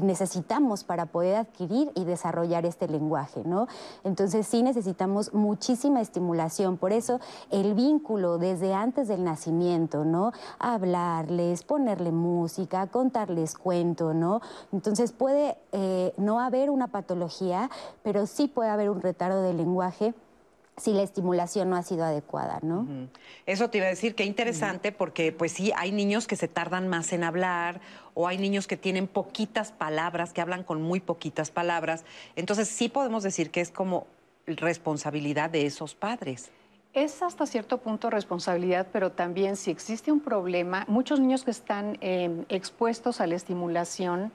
necesitamos 0.00 0.84
para 0.84 1.06
poder 1.06 1.36
adquirir 1.36 1.90
y 1.94 2.04
desarrollar 2.04 2.64
este 2.64 2.88
lenguaje, 2.88 3.42
¿no? 3.44 3.66
Entonces 4.04 4.46
sí 4.46 4.62
necesitamos 4.62 5.34
muchísima 5.34 6.00
estimulación, 6.00 6.78
por 6.78 6.92
eso 6.92 7.20
el 7.50 7.74
vínculo 7.74 8.38
desde 8.38 8.74
antes 8.74 9.08
del 9.08 9.24
nacimiento, 9.24 10.04
¿no? 10.04 10.32
Hablarles, 10.58 11.62
ponerle 11.62 12.12
música, 12.12 12.86
contarles 12.86 13.54
cuento, 13.54 14.14
¿no? 14.14 14.40
Entonces 14.72 15.12
puede 15.12 15.58
eh, 15.72 16.14
no 16.16 16.40
haber 16.40 16.70
una 16.70 16.88
patología, 16.88 17.70
pero 18.02 18.26
sí 18.26 18.48
puede 18.48 18.70
haber 18.70 18.90
un 18.90 19.00
retardo 19.00 19.42
del 19.42 19.56
lenguaje 19.56 20.14
si 20.76 20.92
la 20.92 21.02
estimulación 21.02 21.68
no 21.70 21.76
ha 21.76 21.82
sido 21.82 22.04
adecuada, 22.04 22.58
¿no? 22.62 22.86
Eso 23.46 23.68
te 23.68 23.78
iba 23.78 23.86
a 23.86 23.90
decir, 23.90 24.14
qué 24.14 24.24
interesante, 24.24 24.90
porque 24.90 25.30
pues 25.30 25.52
sí, 25.52 25.72
hay 25.76 25.92
niños 25.92 26.26
que 26.26 26.34
se 26.34 26.48
tardan 26.48 26.88
más 26.88 27.12
en 27.12 27.24
hablar 27.24 27.80
o 28.14 28.28
hay 28.28 28.38
niños 28.38 28.66
que 28.66 28.76
tienen 28.76 29.08
poquitas 29.08 29.72
palabras, 29.72 30.32
que 30.32 30.40
hablan 30.40 30.64
con 30.64 30.82
muy 30.82 31.00
poquitas 31.00 31.50
palabras. 31.50 32.04
Entonces 32.36 32.68
sí 32.68 32.88
podemos 32.88 33.22
decir 33.22 33.50
que 33.50 33.60
es 33.60 33.70
como 33.70 34.06
responsabilidad 34.46 35.50
de 35.50 35.66
esos 35.66 35.94
padres. 35.94 36.50
Es 36.92 37.22
hasta 37.22 37.46
cierto 37.46 37.78
punto 37.78 38.10
responsabilidad, 38.10 38.86
pero 38.92 39.12
también 39.12 39.56
si 39.56 39.70
existe 39.70 40.12
un 40.12 40.20
problema, 40.20 40.84
muchos 40.88 41.20
niños 41.20 41.42
que 41.42 41.50
están 41.50 41.96
eh, 42.02 42.44
expuestos 42.50 43.20
a 43.22 43.26
la 43.26 43.34
estimulación 43.34 44.32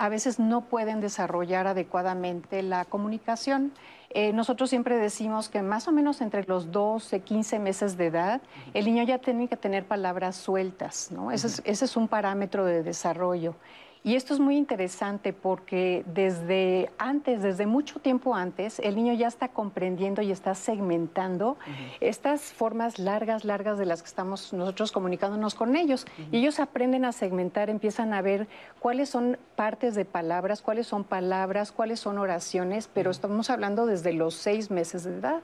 a 0.00 0.08
veces 0.08 0.38
no 0.38 0.62
pueden 0.62 1.02
desarrollar 1.02 1.66
adecuadamente 1.66 2.62
la 2.62 2.86
comunicación. 2.86 3.72
Eh, 4.12 4.32
nosotros 4.32 4.70
siempre 4.70 4.96
decimos 4.96 5.48
que 5.48 5.62
más 5.62 5.86
o 5.86 5.92
menos 5.92 6.20
entre 6.20 6.44
los 6.44 6.72
12, 6.72 7.20
15 7.20 7.58
meses 7.60 7.96
de 7.96 8.06
edad, 8.06 8.40
el 8.74 8.84
niño 8.84 9.04
ya 9.04 9.18
tiene 9.18 9.46
que 9.46 9.56
tener 9.56 9.84
palabras 9.84 10.34
sueltas, 10.34 11.12
¿no? 11.12 11.30
ese 11.30 11.62
es 11.64 11.96
un 11.96 12.08
parámetro 12.08 12.64
de 12.64 12.82
desarrollo. 12.82 13.54
Y 14.02 14.14
esto 14.14 14.32
es 14.32 14.40
muy 14.40 14.56
interesante 14.56 15.34
porque 15.34 16.04
desde 16.06 16.90
antes, 16.96 17.42
desde 17.42 17.66
mucho 17.66 18.00
tiempo 18.00 18.34
antes, 18.34 18.78
el 18.78 18.96
niño 18.96 19.12
ya 19.12 19.28
está 19.28 19.48
comprendiendo 19.48 20.22
y 20.22 20.32
está 20.32 20.54
segmentando 20.54 21.58
estas 22.00 22.52
formas 22.52 22.98
largas, 22.98 23.44
largas 23.44 23.76
de 23.78 23.84
las 23.84 24.00
que 24.00 24.08
estamos 24.08 24.54
nosotros 24.54 24.90
comunicándonos 24.90 25.54
con 25.54 25.76
ellos. 25.76 26.06
Y 26.32 26.38
ellos 26.38 26.60
aprenden 26.60 27.04
a 27.04 27.12
segmentar, 27.12 27.68
empiezan 27.68 28.14
a 28.14 28.22
ver 28.22 28.48
cuáles 28.78 29.10
son 29.10 29.36
partes 29.54 29.94
de 29.94 30.06
palabras, 30.06 30.62
cuáles 30.62 30.86
son 30.86 31.04
palabras, 31.04 31.70
cuáles 31.70 32.00
son 32.00 32.16
oraciones, 32.16 32.88
pero 32.92 33.10
estamos 33.10 33.50
hablando 33.50 33.84
desde 33.84 34.14
los 34.14 34.34
seis 34.34 34.70
meses 34.70 35.04
de 35.04 35.18
edad. 35.18 35.42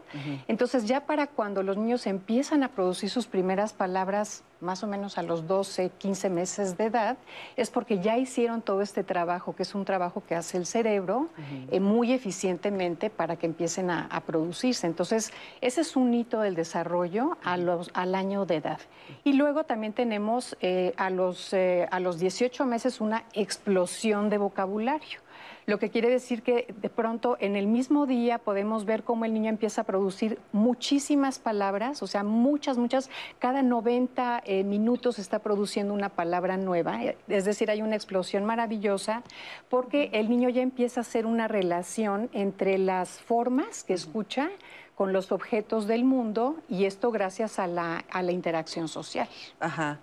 Entonces 0.48 0.86
ya 0.86 1.04
para 1.04 1.26
cuando 1.26 1.62
los 1.62 1.76
niños 1.76 2.06
empiezan 2.06 2.62
a 2.62 2.68
producir 2.68 3.10
sus 3.10 3.26
primeras 3.26 3.75
palabras, 3.75 4.44
más 4.60 4.82
o 4.82 4.86
menos 4.86 5.18
a 5.18 5.22
los 5.22 5.46
12, 5.46 5.90
15 5.98 6.30
meses 6.30 6.78
de 6.78 6.84
edad, 6.84 7.18
es 7.56 7.68
porque 7.68 7.98
ya 7.98 8.16
hicieron 8.16 8.45
todo 8.62 8.82
este 8.82 9.04
trabajo, 9.04 9.54
que 9.54 9.62
es 9.62 9.74
un 9.74 9.84
trabajo 9.84 10.22
que 10.26 10.34
hace 10.34 10.56
el 10.56 10.66
cerebro 10.66 11.28
eh, 11.70 11.80
muy 11.80 12.12
eficientemente 12.12 13.10
para 13.10 13.36
que 13.36 13.46
empiecen 13.46 13.90
a, 13.90 14.22
producirse. 14.26 14.86
Entonces, 14.86 15.32
ese 15.60 15.82
es 15.82 15.96
un 15.96 16.12
hito 16.14 16.40
del 16.40 16.54
desarrollo 16.54 17.36
a 17.44 17.56
los, 17.56 17.90
al 17.94 18.14
año 18.14 18.46
de 18.46 18.56
edad. 18.56 18.80
Y 19.24 19.34
luego 19.34 19.64
también 19.64 19.92
tenemos 19.92 20.56
eh, 20.60 20.94
a, 20.96 21.10
los, 21.10 21.52
eh, 21.52 21.86
a 21.90 22.00
los 22.00 22.18
18 22.18 22.64
meses 22.64 23.00
una 23.00 23.24
explosión 23.34 24.30
de 24.30 24.38
vocabulario 24.38 25.25
lo 25.66 25.78
que 25.80 25.90
quiere 25.90 26.08
decir 26.08 26.42
que 26.42 26.73
de 26.80 26.88
pronto 26.88 27.37
en 27.40 27.56
el 27.56 27.66
mismo 27.66 28.06
día 28.06 28.38
podemos 28.38 28.85
ver 28.85 29.02
cómo 29.02 29.25
el 29.25 29.35
niño 29.35 29.50
empieza 29.50 29.80
a 29.80 29.85
producir 29.85 30.38
muchísimas 30.52 31.40
palabras, 31.40 32.02
o 32.02 32.06
sea, 32.06 32.23
muchas, 32.23 32.78
muchas, 32.78 33.11
cada 33.40 33.62
90 33.62 34.42
eh, 34.44 34.62
minutos 34.62 35.18
está 35.18 35.40
produciendo 35.40 35.92
una 35.92 36.08
palabra 36.08 36.56
nueva, 36.56 37.00
es 37.28 37.44
decir, 37.44 37.70
hay 37.70 37.82
una 37.82 37.96
explosión 37.96 38.44
maravillosa 38.44 39.25
porque 39.68 40.11
el 40.12 40.30
niño 40.30 40.49
ya 40.49 40.62
empieza 40.62 41.00
a 41.00 41.02
hacer 41.02 41.26
una 41.26 41.49
relación 41.49 42.30
entre 42.32 42.78
las 42.78 43.20
formas 43.20 43.82
que 43.82 43.94
escucha, 43.94 44.50
con 44.96 45.12
los 45.12 45.30
objetos 45.30 45.86
del 45.86 46.04
mundo 46.04 46.56
y 46.70 46.86
esto 46.86 47.10
gracias 47.12 47.58
a 47.58 47.66
la, 47.66 47.98
a 48.10 48.22
la 48.22 48.32
interacción 48.32 48.88
social. 48.88 49.28
Ajá. 49.60 50.00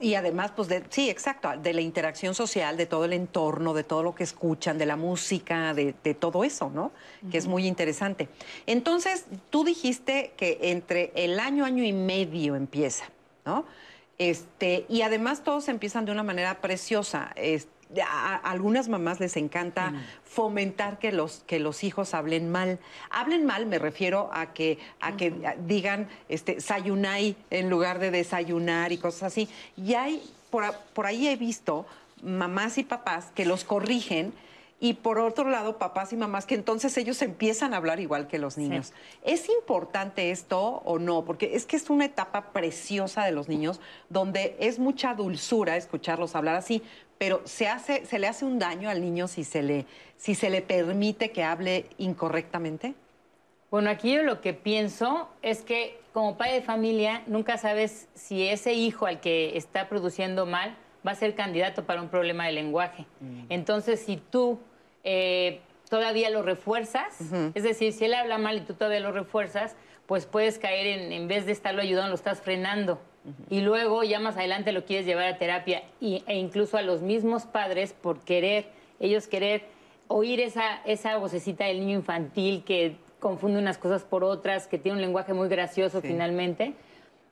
Y 0.00 0.14
además, 0.14 0.52
pues, 0.54 0.68
de, 0.68 0.82
sí, 0.90 1.08
exacto, 1.08 1.48
de 1.56 1.72
la 1.72 1.80
interacción 1.80 2.34
social, 2.34 2.76
de 2.76 2.86
todo 2.86 3.04
el 3.04 3.12
entorno, 3.12 3.72
de 3.72 3.84
todo 3.84 4.02
lo 4.02 4.14
que 4.14 4.24
escuchan, 4.24 4.78
de 4.78 4.84
la 4.84 4.96
música, 4.96 5.72
de, 5.74 5.92
todo 6.18 6.42
eso, 6.42 6.70
¿no? 6.70 6.90
Que 7.30 7.38
es 7.38 7.46
muy 7.46 7.68
interesante. 7.68 8.28
Entonces, 8.66 9.26
tú 9.48 9.62
dijiste 9.62 10.34
que 10.36 10.58
entre 10.60 11.12
el 11.14 11.38
año, 11.38 11.64
año 11.64 11.84
y 11.84 11.92
medio 11.92 12.56
empieza, 12.56 13.04
¿no? 13.46 13.64
Este, 14.18 14.86
y 14.88 15.02
además 15.02 15.44
todos 15.44 15.68
empiezan 15.68 16.04
de 16.04 16.10
una 16.10 16.24
manera 16.24 16.60
preciosa. 16.60 17.32
Este, 17.36 17.79
a, 18.04 18.36
algunas 18.36 18.88
mamás 18.88 19.20
les 19.20 19.36
encanta 19.36 19.92
fomentar 20.24 20.98
que 20.98 21.12
los, 21.12 21.42
que 21.46 21.58
los 21.58 21.84
hijos 21.84 22.14
hablen 22.14 22.50
mal. 22.50 22.78
Hablen 23.10 23.46
mal, 23.46 23.66
me 23.66 23.78
refiero 23.78 24.30
a 24.32 24.52
que, 24.52 24.78
a 25.00 25.16
que 25.16 25.32
digan 25.66 26.08
este, 26.28 26.60
sayunai 26.60 27.36
en 27.50 27.70
lugar 27.70 27.98
de 27.98 28.10
desayunar 28.10 28.92
y 28.92 28.98
cosas 28.98 29.24
así. 29.24 29.48
Y 29.76 29.94
hay, 29.94 30.22
por, 30.50 30.72
por 30.94 31.06
ahí 31.06 31.28
he 31.28 31.36
visto 31.36 31.86
mamás 32.22 32.78
y 32.78 32.84
papás 32.84 33.32
que 33.34 33.44
los 33.44 33.64
corrigen 33.64 34.32
y 34.80 34.94
por 34.94 35.18
otro 35.18 35.48
lado 35.48 35.76
papás 35.76 36.12
y 36.14 36.16
mamás 36.16 36.46
que 36.46 36.54
entonces 36.54 36.96
ellos 36.96 37.20
empiezan 37.20 37.74
a 37.74 37.76
hablar 37.76 38.00
igual 38.00 38.26
que 38.26 38.38
los 38.38 38.56
niños. 38.56 38.94
¿Es 39.22 39.48
importante 39.50 40.30
esto 40.30 40.80
o 40.84 40.98
no? 40.98 41.24
Porque 41.26 41.54
es 41.54 41.66
que 41.66 41.76
es 41.76 41.90
una 41.90 42.06
etapa 42.06 42.52
preciosa 42.52 43.24
de 43.24 43.32
los 43.32 43.48
niños 43.48 43.78
donde 44.08 44.56
es 44.58 44.78
mucha 44.78 45.14
dulzura 45.14 45.76
escucharlos 45.76 46.34
hablar 46.34 46.56
así, 46.56 46.82
pero 47.18 47.42
se, 47.44 47.68
hace, 47.68 48.06
se 48.06 48.18
le 48.18 48.26
hace 48.26 48.46
un 48.46 48.58
daño 48.58 48.88
al 48.88 49.02
niño 49.02 49.28
si 49.28 49.44
se 49.44 49.62
le, 49.62 49.84
si 50.16 50.34
se 50.34 50.48
le 50.48 50.62
permite 50.62 51.30
que 51.30 51.44
hable 51.44 51.84
incorrectamente. 51.98 52.94
Bueno, 53.70 53.90
aquí 53.90 54.14
yo 54.14 54.22
lo 54.22 54.40
que 54.40 54.54
pienso 54.54 55.28
es 55.42 55.60
que 55.60 56.00
como 56.14 56.38
padre 56.38 56.54
de 56.54 56.62
familia 56.62 57.22
nunca 57.26 57.58
sabes 57.58 58.08
si 58.14 58.48
ese 58.48 58.72
hijo 58.72 59.04
al 59.04 59.20
que 59.20 59.58
está 59.58 59.90
produciendo 59.90 60.46
mal 60.46 60.74
va 61.06 61.12
a 61.12 61.14
ser 61.14 61.34
candidato 61.34 61.84
para 61.84 62.00
un 62.00 62.08
problema 62.08 62.46
de 62.46 62.52
lenguaje. 62.52 63.06
Mm. 63.20 63.44
Entonces, 63.50 64.00
si 64.00 64.16
tú 64.16 64.58
eh, 65.04 65.60
todavía 65.88 66.30
lo 66.30 66.42
refuerzas, 66.42 67.18
es 67.54 67.62
decir, 67.62 67.92
si 67.92 68.04
él 68.04 68.14
habla 68.14 68.38
mal 68.38 68.58
y 68.58 68.60
tú 68.60 68.74
todavía 68.74 69.00
lo 69.00 69.12
refuerzas, 69.12 69.76
pues 70.06 70.26
puedes 70.26 70.58
caer 70.58 70.86
en, 70.86 71.12
en 71.12 71.28
vez 71.28 71.46
de 71.46 71.52
estarlo 71.52 71.82
ayudando, 71.82 72.10
lo 72.10 72.14
estás 72.14 72.40
frenando. 72.40 73.00
Y 73.50 73.60
luego 73.60 74.02
ya 74.02 74.18
más 74.18 74.36
adelante 74.36 74.72
lo 74.72 74.84
quieres 74.84 75.04
llevar 75.04 75.26
a 75.26 75.36
terapia 75.36 75.82
e 76.00 76.34
incluso 76.34 76.78
a 76.78 76.82
los 76.82 77.02
mismos 77.02 77.44
padres 77.44 77.92
por 77.92 78.20
querer, 78.20 78.68
ellos 78.98 79.26
querer 79.26 79.64
oír 80.08 80.40
esa, 80.40 80.80
esa 80.86 81.18
vocecita 81.18 81.64
del 81.66 81.80
niño 81.80 81.98
infantil 81.98 82.64
que 82.64 82.96
confunde 83.18 83.58
unas 83.58 83.78
cosas 83.78 84.02
por 84.02 84.24
otras, 84.24 84.66
que 84.66 84.78
tiene 84.78 84.96
un 84.96 85.02
lenguaje 85.02 85.34
muy 85.34 85.48
gracioso 85.48 86.00
finalmente. 86.00 86.74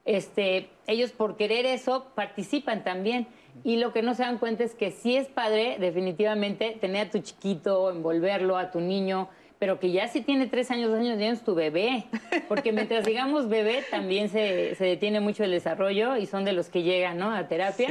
Este, 0.05 0.69
ellos 0.87 1.11
por 1.11 1.37
querer 1.37 1.67
eso 1.67 2.07
participan 2.15 2.85
también. 2.85 3.27
Y 3.65 3.77
lo 3.77 3.93
que 3.93 4.03
no 4.03 4.15
se 4.15 4.23
dan 4.23 4.39
cuenta 4.39 4.65
es 4.65 4.75
que 4.75 4.91
si 4.91 5.17
es 5.17 5.27
padre, 5.29 5.77
definitivamente, 5.79 6.77
tener 6.81 7.09
a 7.09 7.11
tu 7.11 7.19
chiquito, 7.19 7.91
envolverlo, 7.91 8.57
a 8.57 8.71
tu 8.71 8.81
niño, 8.81 9.29
pero 9.59 9.81
que 9.81 9.91
ya 9.91 10.07
si 10.09 10.21
tiene 10.21 10.47
tres 10.47 10.71
años, 10.71 10.91
dos 10.91 11.01
años, 11.01 11.19
ya 11.19 11.29
es 11.29 11.43
tu 11.43 11.55
bebé. 11.55 12.05
Porque 12.49 12.73
mientras 12.73 13.05
digamos 13.07 13.49
bebé, 13.49 13.85
también 13.91 14.29
se, 14.29 14.75
se, 14.77 14.85
detiene 14.85 15.21
mucho 15.21 15.45
el 15.45 15.51
desarrollo 15.51 16.17
y 16.17 16.27
son 16.27 16.45
de 16.45 16.53
los 16.53 16.69
que 16.69 16.83
llegan 16.83 17.19
¿no? 17.19 17.35
a 17.35 17.49
terapia. 17.49 17.89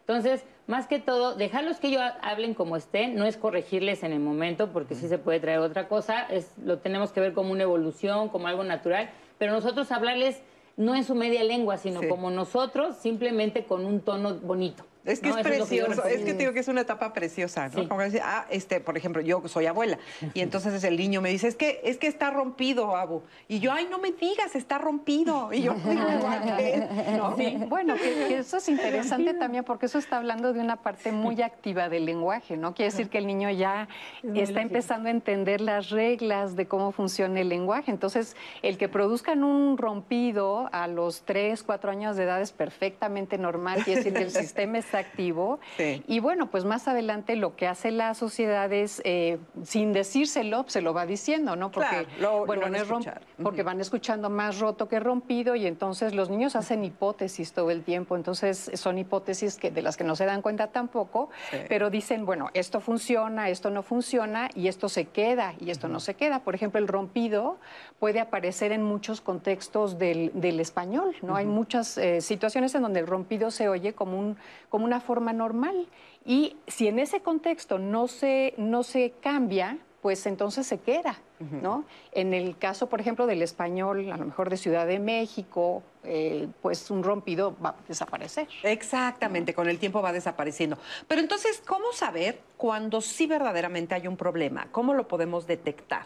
Entonces, 0.00 0.44
más 0.66 0.86
que 0.86 0.98
todo, 0.98 1.34
dejarlos 1.34 1.78
que 1.78 1.88
ellos 1.88 2.02
hablen 2.22 2.54
como 2.54 2.76
estén, 2.76 3.14
no 3.14 3.26
es 3.26 3.36
corregirles 3.36 4.02
en 4.02 4.12
el 4.12 4.20
momento, 4.20 4.72
porque 4.72 4.94
sí 4.94 5.08
se 5.08 5.18
puede 5.18 5.38
traer 5.38 5.58
otra 5.58 5.88
cosa, 5.88 6.22
es, 6.22 6.52
lo 6.64 6.78
tenemos 6.78 7.12
que 7.12 7.20
ver 7.20 7.34
como 7.34 7.52
una 7.52 7.62
evolución, 7.62 8.28
como 8.28 8.46
algo 8.46 8.64
natural, 8.64 9.10
pero 9.38 9.52
nosotros 9.52 9.92
hablarles 9.92 10.42
no 10.76 10.94
en 10.94 11.04
su 11.04 11.14
media 11.14 11.44
lengua, 11.44 11.76
sino 11.76 12.00
como 12.08 12.30
nosotros, 12.30 12.96
simplemente 12.96 13.64
con 13.64 13.84
un 13.84 14.00
tono 14.00 14.34
bonito. 14.36 14.84
Es 15.04 15.18
que 15.18 15.30
es 15.30 15.36
precioso, 15.36 16.04
es, 16.04 16.24
que 16.24 16.34
digo 16.34 16.52
que 16.52 16.60
es 16.60 16.68
una 16.68 16.82
etapa 16.82 17.12
preciosa, 17.12 17.68
¿no? 17.68 17.88
Como 17.88 18.02
decir, 18.02 18.20
ah, 18.22 18.46
este, 18.50 18.80
por 18.80 18.96
ejemplo, 18.96 19.20
yo 19.20 19.42
soy 19.48 19.66
abuela 19.66 19.98
y 20.32 20.40
entonces 20.40 20.84
el 20.84 20.96
niño 20.96 21.20
me 21.20 21.30
dice, 21.30 21.48
es 21.48 21.56
que 21.56 21.80
es 21.82 21.98
que 21.98 22.06
está 22.06 22.30
rompido, 22.30 22.96
Abu. 22.96 23.22
Y 23.48 23.58
yo, 23.58 23.72
ay, 23.72 23.88
no 23.90 23.98
me 23.98 24.12
digas, 24.12 24.54
está 24.54 24.78
rompido. 24.78 25.52
Y 25.52 25.62
yo, 25.62 25.74
¿no? 25.74 27.36
sí. 27.36 27.58
Bueno, 27.68 27.96
que, 27.96 28.38
eso 28.38 28.58
es 28.58 28.68
interesante 28.68 29.34
también 29.34 29.64
porque 29.64 29.86
eso 29.86 29.98
está 29.98 30.18
hablando 30.18 30.52
de 30.52 30.60
una 30.60 30.76
parte 30.76 31.10
muy 31.10 31.42
activa 31.42 31.88
del 31.88 32.06
lenguaje, 32.06 32.56
¿no? 32.56 32.74
Quiere 32.74 32.92
decir 32.92 33.08
que 33.08 33.18
el 33.18 33.26
niño 33.26 33.50
ya 33.50 33.88
está 34.34 34.62
empezando 34.62 35.08
a 35.08 35.10
entender 35.10 35.60
las 35.60 35.90
reglas 35.90 36.54
de 36.54 36.66
cómo 36.66 36.92
funciona 36.92 37.40
el 37.40 37.48
lenguaje. 37.48 37.90
Entonces, 37.90 38.36
el 38.62 38.78
que 38.78 38.88
produzcan 38.88 39.42
un 39.42 39.78
rompido 39.78 40.68
a 40.72 40.86
los 40.86 41.22
3, 41.22 41.60
4 41.62 41.90
años 41.90 42.16
de 42.16 42.24
edad 42.24 42.40
es 42.40 42.52
perfectamente 42.52 43.36
normal, 43.36 43.82
quiere 43.82 44.00
decir 44.00 44.14
que 44.14 44.22
el 44.22 44.30
sistema 44.42 44.78
es 44.78 44.91
activo. 44.98 45.60
Y 45.78 46.20
bueno, 46.20 46.50
pues 46.50 46.64
más 46.64 46.88
adelante 46.88 47.36
lo 47.36 47.56
que 47.56 47.66
hace 47.66 47.90
la 47.90 48.14
sociedad 48.14 48.72
es, 48.72 49.02
eh, 49.04 49.38
sin 49.62 49.92
decírselo, 49.92 50.64
se 50.68 50.80
lo 50.82 50.94
va 50.94 51.06
diciendo, 51.06 51.56
¿no? 51.56 51.70
Porque, 51.70 52.06
bueno, 52.46 52.62
van 52.62 53.04
porque 53.42 53.62
van 53.62 53.80
escuchando 53.80 54.30
más 54.30 54.58
roto 54.58 54.88
que 54.88 55.00
rompido 55.00 55.54
y 55.56 55.66
entonces 55.66 56.14
los 56.14 56.30
niños 56.30 56.56
hacen 56.56 56.84
hipótesis 56.84 57.52
todo 57.52 57.70
el 57.70 57.82
tiempo. 57.82 58.16
Entonces 58.16 58.70
son 58.74 58.98
hipótesis 58.98 59.56
que, 59.56 59.70
de 59.70 59.82
las 59.82 59.96
que 59.96 60.04
no 60.04 60.16
se 60.16 60.24
dan 60.24 60.42
cuenta 60.42 60.68
tampoco, 60.68 61.30
pero 61.68 61.90
dicen, 61.90 62.24
bueno, 62.24 62.50
esto 62.54 62.80
funciona, 62.80 63.48
esto 63.48 63.70
no 63.70 63.82
funciona 63.82 64.48
y 64.54 64.68
esto 64.68 64.88
se 64.88 65.06
queda 65.06 65.54
y 65.60 65.70
esto 65.70 65.88
no 65.88 66.00
se 66.00 66.14
queda. 66.14 66.40
Por 66.40 66.54
ejemplo, 66.54 66.80
el 66.80 66.88
rompido 66.88 67.58
puede 67.98 68.20
aparecer 68.20 68.72
en 68.72 68.82
muchos 68.82 69.20
contextos 69.20 69.98
del, 69.98 70.60
español, 70.60 71.14
¿no? 71.22 71.34
Hay 71.34 71.46
muchas 71.46 71.96
eh, 71.98 72.20
situaciones 72.20 72.74
en 72.74 72.82
donde 72.82 73.00
el 73.00 73.06
rompido 73.06 73.50
se 73.50 73.68
oye 73.68 73.94
como 73.94 74.18
un 74.18 74.36
una 74.82 75.00
forma 75.00 75.32
normal. 75.32 75.86
Y 76.24 76.56
si 76.66 76.88
en 76.88 76.98
ese 76.98 77.20
contexto 77.20 77.78
no 77.78 78.08
se, 78.08 78.54
no 78.56 78.82
se 78.82 79.12
cambia, 79.20 79.78
pues 80.02 80.26
entonces 80.26 80.66
se 80.66 80.78
queda, 80.78 81.16
¿no? 81.38 81.84
En 82.10 82.34
el 82.34 82.58
caso, 82.58 82.88
por 82.88 83.00
ejemplo, 83.00 83.26
del 83.26 83.40
español, 83.40 84.10
a 84.10 84.16
lo 84.16 84.26
mejor 84.26 84.50
de 84.50 84.56
Ciudad 84.56 84.84
de 84.84 84.98
México, 84.98 85.84
eh, 86.02 86.48
pues 86.60 86.90
un 86.90 87.04
rompido 87.04 87.54
va 87.64 87.70
a 87.70 87.74
desaparecer. 87.86 88.48
Exactamente, 88.64 89.54
con 89.54 89.68
el 89.68 89.78
tiempo 89.78 90.02
va 90.02 90.12
desapareciendo. 90.12 90.76
Pero 91.06 91.20
entonces, 91.20 91.62
¿cómo 91.64 91.92
saber 91.92 92.40
cuando 92.56 93.00
sí 93.00 93.28
verdaderamente 93.28 93.94
hay 93.94 94.08
un 94.08 94.16
problema? 94.16 94.66
¿Cómo 94.72 94.92
lo 94.92 95.06
podemos 95.06 95.46
detectar? 95.46 96.02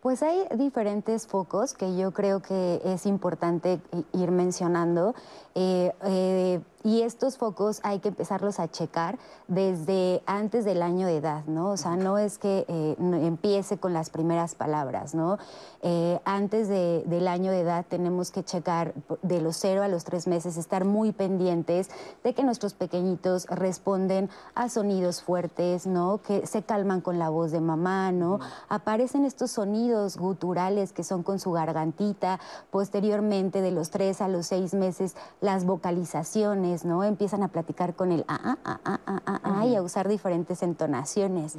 Pues 0.00 0.22
hay 0.22 0.44
diferentes 0.54 1.26
focos 1.26 1.74
que 1.74 1.96
yo 1.96 2.12
creo 2.12 2.40
que 2.40 2.80
es 2.84 3.04
importante 3.06 3.80
ir 4.12 4.30
mencionando. 4.30 5.14
Eh, 5.54 5.92
eh, 6.04 6.60
y 6.86 7.02
estos 7.02 7.36
focos 7.36 7.80
hay 7.82 7.98
que 7.98 8.10
empezarlos 8.10 8.60
a 8.60 8.70
checar 8.70 9.18
desde 9.48 10.22
antes 10.24 10.64
del 10.64 10.82
año 10.82 11.08
de 11.08 11.16
edad, 11.16 11.44
¿no? 11.46 11.70
O 11.70 11.76
sea, 11.76 11.96
no 11.96 12.16
es 12.16 12.38
que 12.38 12.64
eh, 12.68 12.94
empiece 12.98 13.78
con 13.78 13.92
las 13.92 14.08
primeras 14.08 14.54
palabras, 14.54 15.12
¿no? 15.12 15.36
Eh, 15.82 16.20
antes 16.24 16.68
del 16.68 17.26
año 17.26 17.50
de 17.50 17.62
edad 17.62 17.84
tenemos 17.88 18.30
que 18.30 18.44
checar 18.44 18.94
de 19.22 19.40
los 19.40 19.56
cero 19.56 19.82
a 19.82 19.88
los 19.88 20.04
tres 20.04 20.28
meses, 20.28 20.56
estar 20.56 20.84
muy 20.84 21.10
pendientes 21.10 21.90
de 22.22 22.34
que 22.34 22.44
nuestros 22.44 22.74
pequeñitos 22.74 23.46
responden 23.46 24.30
a 24.54 24.68
sonidos 24.68 25.22
fuertes, 25.22 25.88
¿no? 25.88 26.22
Que 26.22 26.46
se 26.46 26.62
calman 26.62 27.00
con 27.00 27.18
la 27.18 27.30
voz 27.30 27.50
de 27.50 27.60
mamá, 27.60 28.12
¿no? 28.12 28.38
Aparecen 28.68 29.24
estos 29.24 29.50
sonidos 29.50 30.16
guturales 30.16 30.92
que 30.92 31.02
son 31.02 31.24
con 31.24 31.40
su 31.40 31.50
gargantita, 31.50 32.38
posteriormente 32.70 33.60
de 33.60 33.72
los 33.72 33.90
tres 33.90 34.20
a 34.20 34.28
los 34.28 34.46
seis 34.46 34.72
meses 34.72 35.16
las 35.40 35.64
vocalizaciones, 35.64 36.75
¿no? 36.84 37.04
Empiezan 37.04 37.42
a 37.42 37.48
platicar 37.48 37.94
con 37.94 38.12
el 38.12 38.24
ah, 38.28 38.38
ah, 38.44 38.58
ah, 38.64 39.00
ah, 39.06 39.20
ah, 39.26 39.40
ah, 39.42 39.66
y 39.66 39.74
a 39.74 39.82
usar 39.82 40.08
diferentes 40.08 40.62
entonaciones. 40.62 41.56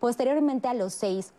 Posteriormente 0.00 0.68
a 0.68 0.74
los 0.74 0.92
seis, 0.92 1.32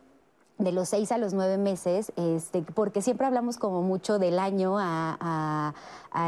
de 0.58 0.74
los 0.74 0.90
seis 0.90 1.12
a 1.12 1.18
los 1.18 1.34
nueve 1.34 1.58
meses, 1.58 2.12
este, 2.18 2.62
porque 2.62 3.02
siempre 3.02 3.26
hablamos 3.26 3.58
como 3.58 3.82
mucho 3.82 4.20
del 4.20 4.40
año 4.40 4.76
a, 4.78 5.74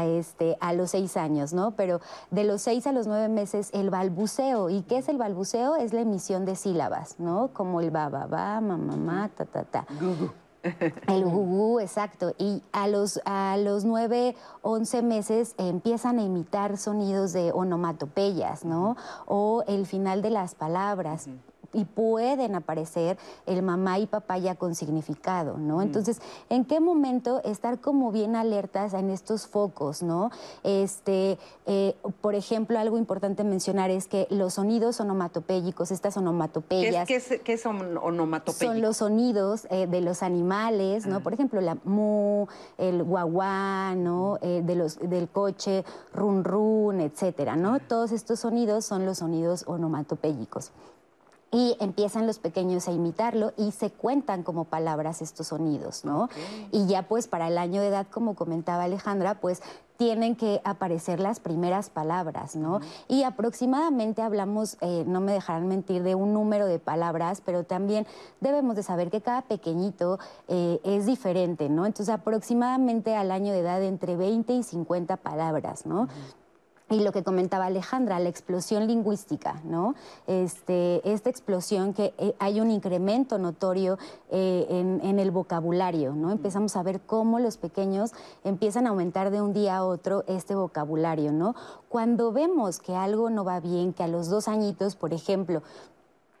este, 0.06 0.56
a 0.60 0.72
los 0.72 0.92
seis 0.92 1.16
años, 1.18 1.52
¿no? 1.52 1.72
Pero 1.72 2.00
de 2.30 2.44
los 2.44 2.62
seis 2.62 2.86
a 2.86 2.92
los 2.92 3.06
nueve 3.06 3.28
meses, 3.28 3.68
el 3.74 3.90
balbuceo. 3.90 4.70
¿Y 4.70 4.82
qué 4.82 4.98
es 4.98 5.08
el 5.08 5.18
balbuceo? 5.18 5.76
Es 5.76 5.92
la 5.92 6.00
emisión 6.00 6.46
de 6.46 6.56
sílabas, 6.56 7.18
¿no? 7.18 7.50
Como 7.52 7.80
el 7.80 7.90
ba, 7.90 8.08
ba, 8.08 8.26
ba, 8.26 8.60
ma, 8.60 8.78
ma, 8.78 8.96
ma, 8.96 9.28
ta, 9.28 9.44
ta, 9.44 9.64
ta. 9.64 9.86
El 11.08 11.24
gugú, 11.24 11.80
exacto. 11.80 12.34
Y 12.38 12.62
a 12.72 12.88
los, 12.88 13.20
a 13.24 13.56
los 13.58 13.84
9, 13.84 14.36
11 14.62 15.02
meses 15.02 15.54
empiezan 15.58 16.18
a 16.18 16.22
imitar 16.22 16.76
sonidos 16.76 17.32
de 17.32 17.52
onomatopeyas, 17.52 18.64
¿no? 18.64 18.96
O 19.26 19.64
el 19.66 19.86
final 19.86 20.22
de 20.22 20.30
las 20.30 20.54
palabras 20.54 21.28
y 21.72 21.84
pueden 21.84 22.54
aparecer 22.54 23.18
el 23.46 23.62
mamá 23.62 23.98
y 23.98 24.06
papá 24.06 24.38
ya 24.38 24.54
con 24.54 24.74
significado, 24.74 25.56
¿no? 25.58 25.82
Entonces, 25.82 26.20
¿en 26.48 26.64
qué 26.64 26.80
momento 26.80 27.42
estar 27.44 27.80
como 27.80 28.12
bien 28.12 28.36
alertas 28.36 28.94
en 28.94 29.10
estos 29.10 29.46
focos, 29.46 30.02
¿no? 30.02 30.30
Este, 30.62 31.38
eh, 31.66 31.96
por 32.20 32.34
ejemplo, 32.34 32.78
algo 32.78 32.98
importante 32.98 33.44
mencionar 33.44 33.90
es 33.90 34.06
que 34.06 34.26
los 34.30 34.54
sonidos 34.54 35.00
onomatopéyicos, 35.00 35.90
estas 35.90 36.16
onomatopeyas... 36.16 37.06
¿Qué 37.06 37.16
es, 37.16 37.40
qué 37.44 37.58
son 37.58 37.98
Son 38.66 38.80
los 38.80 38.98
sonidos 38.98 39.66
eh, 39.70 39.86
de 39.86 40.00
los 40.00 40.22
animales, 40.22 41.06
¿no? 41.06 41.16
Ah. 41.16 41.20
Por 41.20 41.34
ejemplo, 41.34 41.60
la 41.60 41.76
mu, 41.84 42.46
el 42.78 43.02
guaguá, 43.02 43.94
¿no? 43.94 44.38
Eh, 44.42 44.62
de 44.64 44.74
los, 44.76 44.98
del 44.98 45.28
coche, 45.28 45.84
run 46.12 46.44
run, 46.44 47.00
etcétera, 47.00 47.56
¿no? 47.56 47.80
Todos 47.80 48.12
estos 48.12 48.40
sonidos 48.40 48.84
son 48.84 49.06
los 49.06 49.18
sonidos 49.18 49.64
onomatopéyicos 49.66 50.72
y 51.52 51.76
empiezan 51.80 52.26
los 52.26 52.38
pequeños 52.38 52.88
a 52.88 52.92
imitarlo 52.92 53.52
y 53.58 53.72
se 53.72 53.90
cuentan 53.90 54.42
como 54.42 54.64
palabras 54.64 55.20
estos 55.20 55.48
sonidos, 55.48 56.04
¿no? 56.04 56.30
Y 56.72 56.86
ya 56.86 57.02
pues 57.02 57.28
para 57.28 57.48
el 57.48 57.58
año 57.58 57.82
de 57.82 57.88
edad, 57.88 58.06
como 58.10 58.34
comentaba 58.34 58.84
Alejandra, 58.84 59.38
pues 59.38 59.62
tienen 59.98 60.34
que 60.34 60.62
aparecer 60.64 61.20
las 61.20 61.38
primeras 61.38 61.90
palabras, 61.90 62.56
¿no? 62.56 62.80
Y 63.06 63.22
aproximadamente 63.22 64.22
hablamos, 64.22 64.78
eh, 64.80 65.04
no 65.06 65.20
me 65.20 65.32
dejarán 65.32 65.68
mentir, 65.68 66.02
de 66.02 66.14
un 66.14 66.32
número 66.32 66.66
de 66.66 66.78
palabras, 66.78 67.42
pero 67.44 67.64
también 67.64 68.06
debemos 68.40 68.74
de 68.74 68.82
saber 68.82 69.10
que 69.10 69.20
cada 69.20 69.42
pequeñito 69.42 70.18
eh, 70.48 70.80
es 70.84 71.04
diferente, 71.04 71.68
¿no? 71.68 71.84
Entonces 71.84 72.12
aproximadamente 72.12 73.14
al 73.14 73.30
año 73.30 73.52
de 73.52 73.60
edad 73.60 73.82
entre 73.82 74.16
20 74.16 74.54
y 74.54 74.62
50 74.62 75.18
palabras, 75.18 75.84
¿no? 75.84 76.08
Y 76.92 77.00
lo 77.00 77.12
que 77.12 77.22
comentaba 77.22 77.66
Alejandra, 77.66 78.20
la 78.20 78.28
explosión 78.28 78.86
lingüística, 78.86 79.60
¿no? 79.64 79.94
Este, 80.26 81.00
esta 81.10 81.30
explosión 81.30 81.94
que 81.94 82.12
eh, 82.18 82.34
hay 82.38 82.60
un 82.60 82.70
incremento 82.70 83.38
notorio 83.38 83.98
eh, 84.30 84.66
en, 84.68 85.18
el 85.18 85.30
vocabulario, 85.30 86.14
¿no? 86.14 86.30
Empezamos 86.30 86.76
a 86.76 86.82
ver 86.82 87.00
cómo 87.00 87.38
los 87.38 87.56
pequeños 87.56 88.12
empiezan 88.44 88.86
a 88.86 88.90
aumentar 88.90 89.30
de 89.30 89.40
un 89.40 89.52
día 89.52 89.76
a 89.76 89.84
otro 89.84 90.24
este 90.26 90.54
vocabulario, 90.54 91.32
¿no? 91.32 91.54
Cuando 91.88 92.32
vemos 92.32 92.78
que 92.78 92.94
algo 92.94 93.30
no 93.30 93.44
va 93.44 93.60
bien, 93.60 93.92
que 93.92 94.02
a 94.02 94.08
los 94.08 94.28
dos 94.28 94.48
añitos, 94.48 94.96
por 94.96 95.12
ejemplo, 95.14 95.62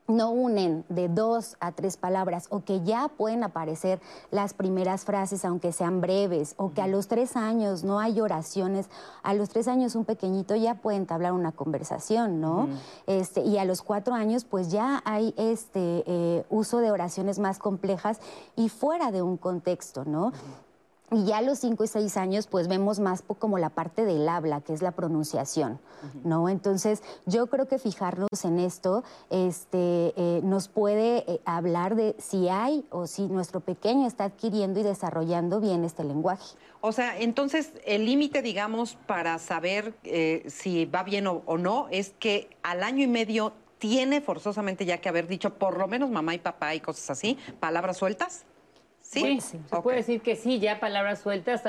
no 0.08 0.30
unen 0.30 0.84
de 0.88 1.08
dos 1.08 1.56
a 1.60 1.72
tres 1.72 1.96
palabras 1.96 2.46
o 2.50 2.64
que 2.64 2.82
ya 2.82 3.08
pueden 3.08 3.44
aparecer 3.44 4.00
las 4.30 4.52
primeras 4.52 5.04
frases 5.04 5.44
aunque 5.44 5.72
sean 5.72 6.00
breves 6.00 6.54
o 6.56 6.72
que 6.72 6.82
a 6.82 6.86
los 6.86 7.08
tres 7.08 7.36
años 7.36 7.84
no 7.84 8.00
hay 8.00 8.20
oraciones, 8.20 8.88
a 9.22 9.34
los 9.34 9.48
tres 9.48 9.68
años 9.68 9.94
un 9.94 10.04
pequeñito 10.04 10.56
ya 10.56 10.74
puede 10.74 10.96
entablar 10.96 11.32
una 11.32 11.52
conversación, 11.52 12.40
¿no? 12.40 12.68
este, 13.06 13.42
y 13.42 13.58
a 13.58 13.64
los 13.64 13.82
cuatro 13.82 14.14
años 14.14 14.44
pues 14.44 14.70
ya 14.70 15.02
hay 15.04 15.34
este 15.36 16.04
eh, 16.06 16.44
uso 16.50 16.78
de 16.78 16.90
oraciones 16.90 17.38
más 17.38 17.58
complejas 17.58 18.20
y 18.56 18.68
fuera 18.68 19.12
de 19.12 19.22
un 19.22 19.36
contexto, 19.36 20.04
¿no? 20.04 20.32
Y 21.12 21.24
ya 21.26 21.38
a 21.38 21.42
los 21.42 21.58
cinco 21.58 21.84
y 21.84 21.88
seis 21.88 22.16
años, 22.16 22.46
pues 22.46 22.68
vemos 22.68 22.98
más 22.98 23.22
como 23.38 23.58
la 23.58 23.68
parte 23.68 24.06
del 24.06 24.26
habla, 24.28 24.62
que 24.62 24.72
es 24.72 24.80
la 24.80 24.92
pronunciación, 24.92 25.78
¿no? 26.24 26.48
Entonces, 26.48 27.02
yo 27.26 27.48
creo 27.48 27.68
que 27.68 27.78
fijarnos 27.78 28.44
en 28.44 28.58
esto 28.58 29.04
este, 29.28 30.14
eh, 30.16 30.40
nos 30.42 30.68
puede 30.68 31.30
eh, 31.30 31.40
hablar 31.44 31.96
de 31.96 32.16
si 32.18 32.48
hay 32.48 32.86
o 32.90 33.06
si 33.06 33.26
nuestro 33.26 33.60
pequeño 33.60 34.06
está 34.06 34.24
adquiriendo 34.24 34.80
y 34.80 34.84
desarrollando 34.84 35.60
bien 35.60 35.84
este 35.84 36.02
lenguaje. 36.02 36.56
O 36.80 36.92
sea, 36.92 37.18
entonces, 37.18 37.72
el 37.84 38.06
límite, 38.06 38.40
digamos, 38.40 38.96
para 39.06 39.38
saber 39.38 39.94
eh, 40.04 40.44
si 40.48 40.86
va 40.86 41.02
bien 41.02 41.26
o, 41.26 41.42
o 41.44 41.58
no, 41.58 41.88
es 41.90 42.14
que 42.18 42.48
al 42.62 42.82
año 42.82 43.04
y 43.04 43.08
medio 43.08 43.52
tiene 43.78 44.20
forzosamente 44.20 44.86
ya 44.86 44.98
que 44.98 45.08
haber 45.08 45.26
dicho 45.26 45.54
por 45.54 45.76
lo 45.76 45.88
menos 45.88 46.08
mamá 46.08 46.34
y 46.34 46.38
papá 46.38 46.74
y 46.74 46.80
cosas 46.80 47.10
así, 47.10 47.36
palabras 47.60 47.98
sueltas. 47.98 48.46
Sí, 49.12 49.40
se 49.40 49.58
puede 49.82 49.98
decir 49.98 50.22
que 50.22 50.36
sí, 50.36 50.58
ya 50.58 50.80
palabras 50.80 51.20
sueltas, 51.20 51.62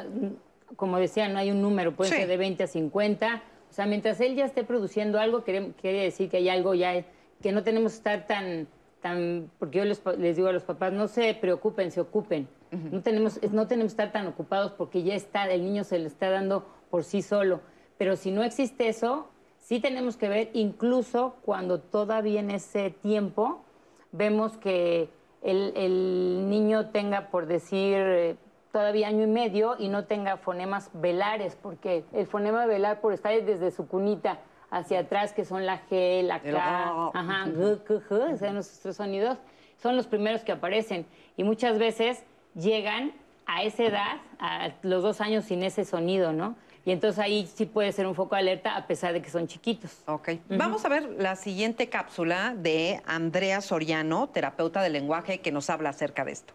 como 0.77 0.97
decía, 0.97 1.27
no 1.27 1.39
hay 1.39 1.51
un 1.51 1.61
número, 1.61 1.93
puede 1.93 2.09
ser 2.09 2.27
de 2.27 2.37
20 2.37 2.63
a 2.63 2.67
50, 2.67 3.43
O 3.69 3.73
sea, 3.73 3.85
mientras 3.85 4.21
él 4.21 4.35
ya 4.35 4.45
esté 4.45 4.63
produciendo 4.63 5.19
algo, 5.19 5.43
quiere, 5.43 5.73
decir 5.81 6.29
que 6.29 6.37
hay 6.37 6.47
algo 6.47 6.73
ya, 6.73 7.03
que 7.41 7.51
no 7.51 7.63
tenemos 7.63 7.91
que 7.91 7.97
estar 7.97 8.27
tan, 8.27 8.67
tan 9.01 9.51
porque 9.59 9.79
yo 9.79 9.85
les, 9.85 10.01
digo 10.35 10.47
a 10.47 10.53
los 10.53 10.63
papás, 10.63 10.93
no 10.93 11.09
se 11.09 11.33
preocupen, 11.33 11.91
se 11.91 11.99
ocupen. 11.99 12.47
no, 12.71 13.01
tenemos, 13.01 13.39
no 13.51 13.67
tenemos 13.67 13.91
que 13.91 14.03
estar 14.03 14.13
tan 14.13 14.27
ocupados 14.27 14.71
porque 14.71 15.03
ya 15.03 15.13
está, 15.13 15.45
el 15.51 15.65
niño 15.65 15.83
se 15.83 15.99
le 15.99 16.07
está 16.07 16.29
dando 16.29 16.65
por 16.89 17.03
sí 17.03 17.21
solo. 17.21 17.59
Pero 17.97 18.15
si 18.15 18.31
no 18.31 18.43
existe 18.43 18.87
eso, 18.87 19.27
sí 19.57 19.81
tenemos 19.81 20.15
que 20.15 20.29
ver, 20.29 20.49
incluso 20.53 21.35
cuando 21.43 21.81
todavía 21.81 22.39
en 22.39 22.51
ese 22.51 22.89
tiempo 22.89 23.65
vemos 24.13 24.55
que 24.57 25.09
el, 25.43 26.49
niño 26.49 26.89
tenga, 26.89 27.27
por 27.27 27.45
decir, 27.45 27.97
eh, 27.97 28.35
todavía 28.71 29.07
año 29.07 29.23
y 29.23 29.27
medio 29.27 29.75
y 29.77 29.89
no 29.89 30.05
tenga 30.05 30.37
fonemas 30.37 30.89
velares, 30.93 31.57
porque 31.61 32.05
el 32.13 32.27
fonema 32.27 32.65
velar 32.65 33.01
por 33.01 33.13
estar 33.13 33.33
desde 33.43 33.71
su 33.71 33.87
cunita 33.87 34.39
hacia 34.71 34.99
atrás, 34.99 35.33
que 35.33 35.45
son 35.45 35.65
la 35.65 35.85
G, 35.87 36.23
la 36.23 36.41
K, 36.41 37.11
ajá, 37.13 37.45
G, 37.45 37.83
K, 37.83 37.93
G, 38.09 38.33
esos 38.33 38.53
nuestros 38.53 38.79
tres 38.79 38.95
sonidos, 38.95 39.37
son 39.77 39.95
los 39.95 40.07
primeros 40.07 40.43
que 40.43 40.51
aparecen. 40.51 41.05
Y 41.37 41.43
muchas 41.43 41.77
veces 41.77 42.23
llegan 42.55 43.13
a 43.45 43.63
esa 43.63 43.83
edad, 43.83 44.17
a 44.39 44.71
los 44.81 45.03
dos 45.03 45.21
años 45.21 45.45
sin 45.45 45.61
ese 45.63 45.85
sonido, 45.85 46.33
¿no? 46.33 46.55
Y 46.85 46.91
entonces 46.91 47.19
ahí 47.19 47.47
sí 47.53 47.65
puede 47.65 47.91
ser 47.93 48.07
un 48.07 48.15
foco 48.15 48.35
de 48.35 48.41
alerta 48.41 48.75
a 48.75 48.87
pesar 48.87 49.13
de 49.13 49.21
que 49.21 49.29
son 49.29 49.47
chiquitos. 49.47 49.91
Ok. 50.05 50.31
Vamos 50.49 50.83
a 50.83 50.89
ver 50.89 51.09
la 51.17 51.35
siguiente 51.35 51.87
cápsula 51.87 52.53
de 52.57 53.01
Andrea 53.05 53.61
Soriano, 53.61 54.27
terapeuta 54.27 54.81
de 54.81 54.89
lenguaje, 54.89 55.39
que 55.39 55.51
nos 55.51 55.69
habla 55.69 55.89
acerca 55.89 56.25
de 56.25 56.33
esto. 56.33 56.53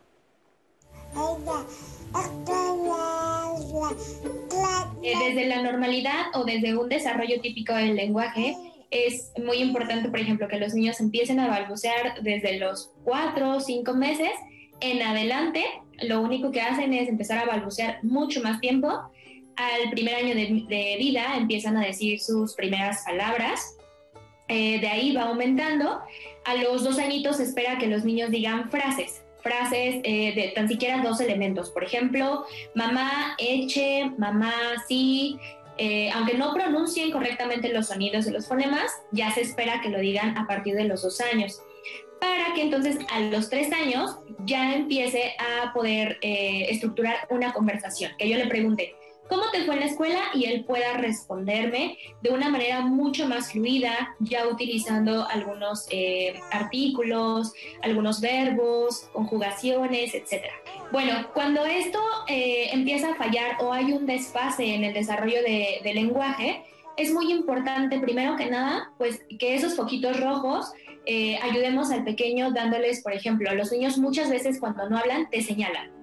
Eh, 5.02 5.14
desde 5.18 5.46
la 5.46 5.62
normalidad 5.62 6.26
o 6.34 6.44
desde 6.44 6.76
un 6.76 6.88
desarrollo 6.88 7.40
típico 7.40 7.72
del 7.72 7.96
lenguaje, 7.96 8.56
es 8.90 9.32
muy 9.42 9.58
importante, 9.58 10.10
por 10.10 10.18
ejemplo, 10.18 10.48
que 10.48 10.58
los 10.58 10.74
niños 10.74 11.00
empiecen 11.00 11.40
a 11.40 11.48
balbucear 11.48 12.22
desde 12.22 12.58
los 12.58 12.90
cuatro 13.04 13.56
o 13.56 13.60
cinco 13.60 13.94
meses 13.94 14.30
en 14.80 15.02
adelante. 15.02 15.64
Lo 16.02 16.20
único 16.20 16.50
que 16.50 16.60
hacen 16.60 16.92
es 16.92 17.08
empezar 17.08 17.38
a 17.38 17.46
balbucear 17.46 18.02
mucho 18.02 18.42
más 18.42 18.60
tiempo 18.60 19.10
al 19.58 19.90
primer 19.90 20.14
año 20.14 20.34
de, 20.34 20.96
vida 20.98 21.34
empiezan 21.36 21.76
a 21.76 21.84
decir 21.84 22.20
sus 22.20 22.54
primeras 22.54 23.02
palabras. 23.04 23.76
Eh, 24.46 24.80
de 24.80 24.88
ahí 24.88 25.14
va 25.14 25.24
aumentando. 25.24 26.00
A 26.44 26.54
los 26.54 26.84
dos 26.84 26.98
añitos 26.98 27.36
se 27.36 27.42
espera 27.42 27.76
que 27.78 27.88
los 27.88 28.04
niños 28.04 28.30
digan 28.30 28.70
frases, 28.70 29.22
frases 29.42 29.96
eh, 30.04 30.32
de 30.34 30.52
tan 30.54 30.68
siquiera 30.68 31.02
dos 31.02 31.20
elementos. 31.20 31.70
Por 31.70 31.82
ejemplo, 31.82 32.46
mamá, 32.74 33.34
eche, 33.38 34.10
mamá, 34.16 34.54
sí. 34.86 35.38
Eh, 35.76 36.10
aunque 36.12 36.34
no 36.34 36.54
pronuncien 36.54 37.10
correctamente 37.10 37.72
los 37.72 37.88
sonidos 37.88 38.24
de 38.24 38.32
los 38.32 38.46
fonemas, 38.46 38.90
ya 39.12 39.32
se 39.32 39.42
espera 39.42 39.80
que 39.80 39.90
lo 39.90 39.98
digan 39.98 40.36
a 40.38 40.46
partir 40.46 40.74
de 40.74 40.84
los 40.84 41.02
dos 41.02 41.20
años 41.20 41.60
para 42.20 42.52
que 42.52 42.62
entonces 42.62 42.98
a 43.12 43.20
los 43.20 43.48
tres 43.48 43.72
años 43.72 44.16
ya 44.44 44.74
empiece 44.74 45.36
a 45.38 45.72
poder 45.72 46.18
estructurar 46.20 47.28
una 47.30 47.52
conversación, 47.52 48.10
que 48.18 48.28
yo 48.28 48.36
le 48.36 48.48
pregunte, 48.48 48.96
cómo 49.28 49.50
te 49.52 49.62
fue 49.62 49.74
en 49.74 49.80
la 49.80 49.86
escuela 49.86 50.20
y 50.34 50.44
él 50.46 50.64
pueda 50.64 50.94
responderme 50.94 51.98
de 52.22 52.30
una 52.30 52.48
manera 52.48 52.80
mucho 52.80 53.28
más 53.28 53.52
fluida, 53.52 54.16
ya 54.18 54.48
utilizando 54.48 55.26
algunos 55.28 55.86
eh, 55.90 56.40
artículos, 56.50 57.52
algunos 57.82 58.20
verbos, 58.20 59.08
conjugaciones, 59.12 60.14
etc. 60.14 60.46
Bueno, 60.92 61.28
cuando 61.34 61.64
esto 61.64 62.00
eh, 62.28 62.70
empieza 62.72 63.12
a 63.12 63.14
fallar 63.14 63.56
o 63.60 63.72
hay 63.72 63.92
un 63.92 64.06
desfase 64.06 64.74
en 64.74 64.84
el 64.84 64.94
desarrollo 64.94 65.42
de, 65.42 65.92
lenguaje, 65.94 66.62
es 66.96 67.12
muy 67.12 67.32
importante, 67.32 67.98
primero 67.98 68.36
que 68.36 68.46
nada, 68.46 68.92
pues 68.98 69.22
que 69.38 69.54
esos 69.54 69.74
foquitos 69.74 70.20
rojos 70.20 70.72
eh, 71.06 71.38
ayudemos 71.42 71.90
al 71.90 72.04
pequeño 72.04 72.52
dándoles, 72.52 73.02
por 73.02 73.12
ejemplo, 73.12 73.48
a 73.50 73.54
los 73.54 73.72
niños 73.72 73.98
muchas 73.98 74.28
veces 74.30 74.60
cuando 74.60 74.88
no 74.88 74.98
hablan 74.98 75.30
te 75.30 75.42
señalan 75.42 75.97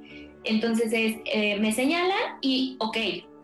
entonces 0.45 0.91
es, 0.93 1.17
eh, 1.25 1.57
me 1.59 1.71
señalan 1.71 2.37
y, 2.41 2.77
ok, 2.79 2.97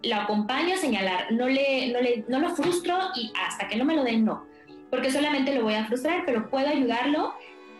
lo 0.04 0.16
acompaño 0.16 0.74
a 0.74 0.78
señalar, 0.78 1.32
no, 1.32 1.48
le, 1.48 1.92
no, 1.92 2.02
le, 2.02 2.26
no 2.28 2.40
lo 2.40 2.56
frustro 2.56 2.98
y 3.16 3.32
hasta 3.40 3.68
que 3.68 3.76
no 3.76 3.86
me 3.86 3.96
lo 3.96 4.04
den, 4.04 4.26
no, 4.26 4.46
porque 4.90 5.12
solamente 5.12 5.54
lo 5.54 5.64
voy 5.64 5.76
a 5.76 5.86
frustrar, 5.86 6.24
pero 6.26 6.50
puedo 6.50 6.68
ayudarlo 6.68 7.34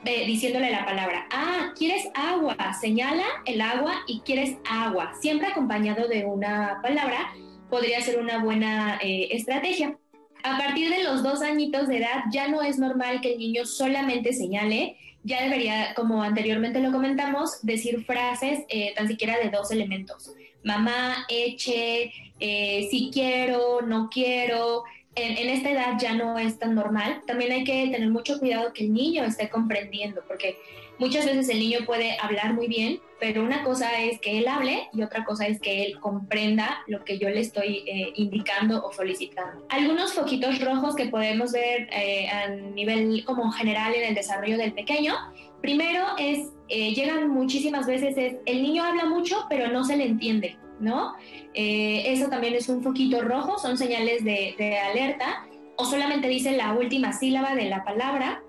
eh, 0.06 0.26
diciéndole 0.26 0.72
la 0.72 0.86
palabra, 0.86 1.28
ah, 1.32 1.74
¿quieres 1.78 2.08
agua? 2.16 2.56
Señala 2.80 3.26
el 3.46 3.62
agua 3.62 3.94
y 4.08 4.22
quieres 4.22 4.58
agua, 4.70 5.14
siempre 5.20 5.48
acompañado 5.48 6.08
de 6.08 6.26
una 6.26 6.80
palabra, 6.82 7.34
podría 7.70 8.02
ser 8.02 8.20
una 8.20 8.44
buena 8.44 8.98
eh, 9.02 9.30
estrategia. 9.32 9.98
A 10.44 10.58
partir 10.58 10.90
de 10.90 11.04
los 11.04 11.22
dos 11.22 11.44
añitos 11.44 11.88
de 11.88 11.98
edad 11.98 12.24
ya 12.32 12.48
no 12.48 12.64
es 12.64 12.80
normal 12.80 13.22
que 13.22 13.34
el 13.34 13.38
niño 13.40 13.66
solamente 13.66 14.34
señale, 14.34 14.98
ya 15.24 15.44
debería, 15.44 15.94
como 15.96 16.24
anteriormente 16.24 16.80
lo 16.80 16.92
comentamos, 16.92 17.60
decir 17.62 18.04
frases 18.06 18.62
eh, 18.70 18.94
tan 18.96 19.08
siquiera 19.08 19.38
de 19.38 19.50
dos 19.50 19.72
elementos. 19.72 20.32
Mamá, 20.64 21.26
eche, 21.30 22.12
eh, 22.40 22.88
si 22.90 23.10
quiero, 23.14 23.82
no 23.82 24.10
quiero. 24.10 24.84
En, 25.16 25.38
en, 25.38 25.50
esta 25.50 25.72
edad 25.72 25.98
ya 26.00 26.14
no 26.14 26.40
es 26.40 26.58
tan 26.58 26.76
normal. 26.76 27.22
También 27.28 27.52
hay 27.52 27.64
que 27.64 27.88
tener 27.88 28.10
mucho 28.10 28.40
cuidado 28.40 28.74
que 28.74 28.86
el 28.86 28.94
niño 28.94 29.24
esté 29.24 29.50
comprendiendo, 29.50 30.22
porque 30.28 30.58
Muchas 31.02 31.26
veces 31.26 31.50
el 31.50 31.58
niño 31.58 31.80
puede 31.88 32.16
hablar 32.22 32.54
muy 32.54 32.68
bien, 32.68 33.00
pero 33.20 33.44
una 33.44 33.64
cosa 33.64 34.00
es 34.04 34.20
que 34.20 34.38
él 34.38 34.48
hable 34.48 34.88
y 34.94 35.02
otra 35.02 35.26
cosa 35.26 35.48
es 35.48 35.60
que 35.60 35.84
él 35.84 36.00
comprenda 36.00 36.84
lo 36.86 37.04
que 37.04 37.18
yo 37.18 37.28
le 37.28 37.40
estoy 37.40 37.84
eh, 37.88 38.14
indicando 38.18 38.86
o 38.86 38.94
solicitando. 38.94 39.66
Algunos 39.70 40.14
foquitos 40.14 40.64
rojos 40.64 40.96
que 40.96 41.08
podemos 41.08 41.54
ver 41.54 41.90
eh, 41.92 42.28
a 42.30 42.50
nivel 42.50 43.26
como 43.26 43.52
general 43.52 43.96
en 43.96 44.10
el 44.10 44.14
desarrollo 44.14 44.60
del 44.60 44.74
pequeño. 44.74 45.16
Primero 45.60 46.06
es, 46.20 46.50
eh, 46.70 46.94
llegan 46.94 47.32
muchísimas 47.32 47.88
veces, 47.88 48.16
es, 48.16 48.36
el 48.46 48.62
niño 48.62 48.84
habla 48.84 49.06
mucho, 49.06 49.48
pero 49.50 49.70
no 49.70 49.84
se 49.84 49.98
le 49.98 50.06
entiende, 50.06 50.56
¿no? 50.80 51.16
eso 51.56 52.28
también 52.30 52.54
es 52.54 52.70
un 52.70 52.84
foquito 52.84 53.24
rojo, 53.24 53.58
son 53.58 53.76
señales 53.76 54.24
de 54.24 54.78
alerta, 54.92 55.48
o 55.78 55.86
solamente 55.86 56.28
dice 56.28 56.52
la 56.52 56.74
última 56.74 57.12
sílaba 57.12 57.56
de 57.56 57.66
la 57.66 57.84
palabra. 57.84 58.44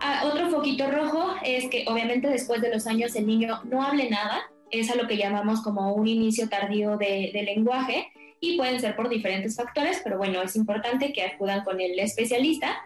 Ah, 0.00 0.22
otro 0.24 0.48
foquito 0.48 0.90
rojo 0.90 1.34
es 1.44 1.68
que 1.68 1.84
obviamente 1.86 2.28
después 2.28 2.62
de 2.62 2.72
los 2.72 2.86
años 2.86 3.14
el 3.16 3.26
niño 3.26 3.60
no 3.64 3.82
hable 3.82 4.08
nada, 4.08 4.40
es 4.70 4.90
a 4.90 4.94
lo 4.94 5.06
que 5.06 5.18
llamamos 5.18 5.60
como 5.62 5.92
un 5.92 6.08
inicio 6.08 6.48
tardío 6.48 6.96
de, 6.96 7.30
lenguaje 7.44 8.08
y 8.40 8.56
pueden 8.56 8.80
ser 8.80 8.96
por 8.96 9.10
diferentes 9.10 9.56
factores, 9.56 10.00
pero 10.02 10.16
bueno, 10.16 10.40
es 10.40 10.56
importante 10.56 11.12
que 11.12 11.24
acudan 11.24 11.64
con 11.64 11.80
el 11.80 11.98
especialista 11.98 12.80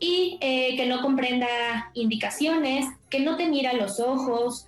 y 0.00 0.38
eh, 0.40 0.76
que 0.76 0.86
no 0.86 1.02
comprenda 1.02 1.90
indicaciones, 1.94 2.86
que 3.08 3.20
no 3.20 3.36
te 3.36 3.48
mira 3.48 3.72
los 3.74 4.00
ojos, 4.00 4.66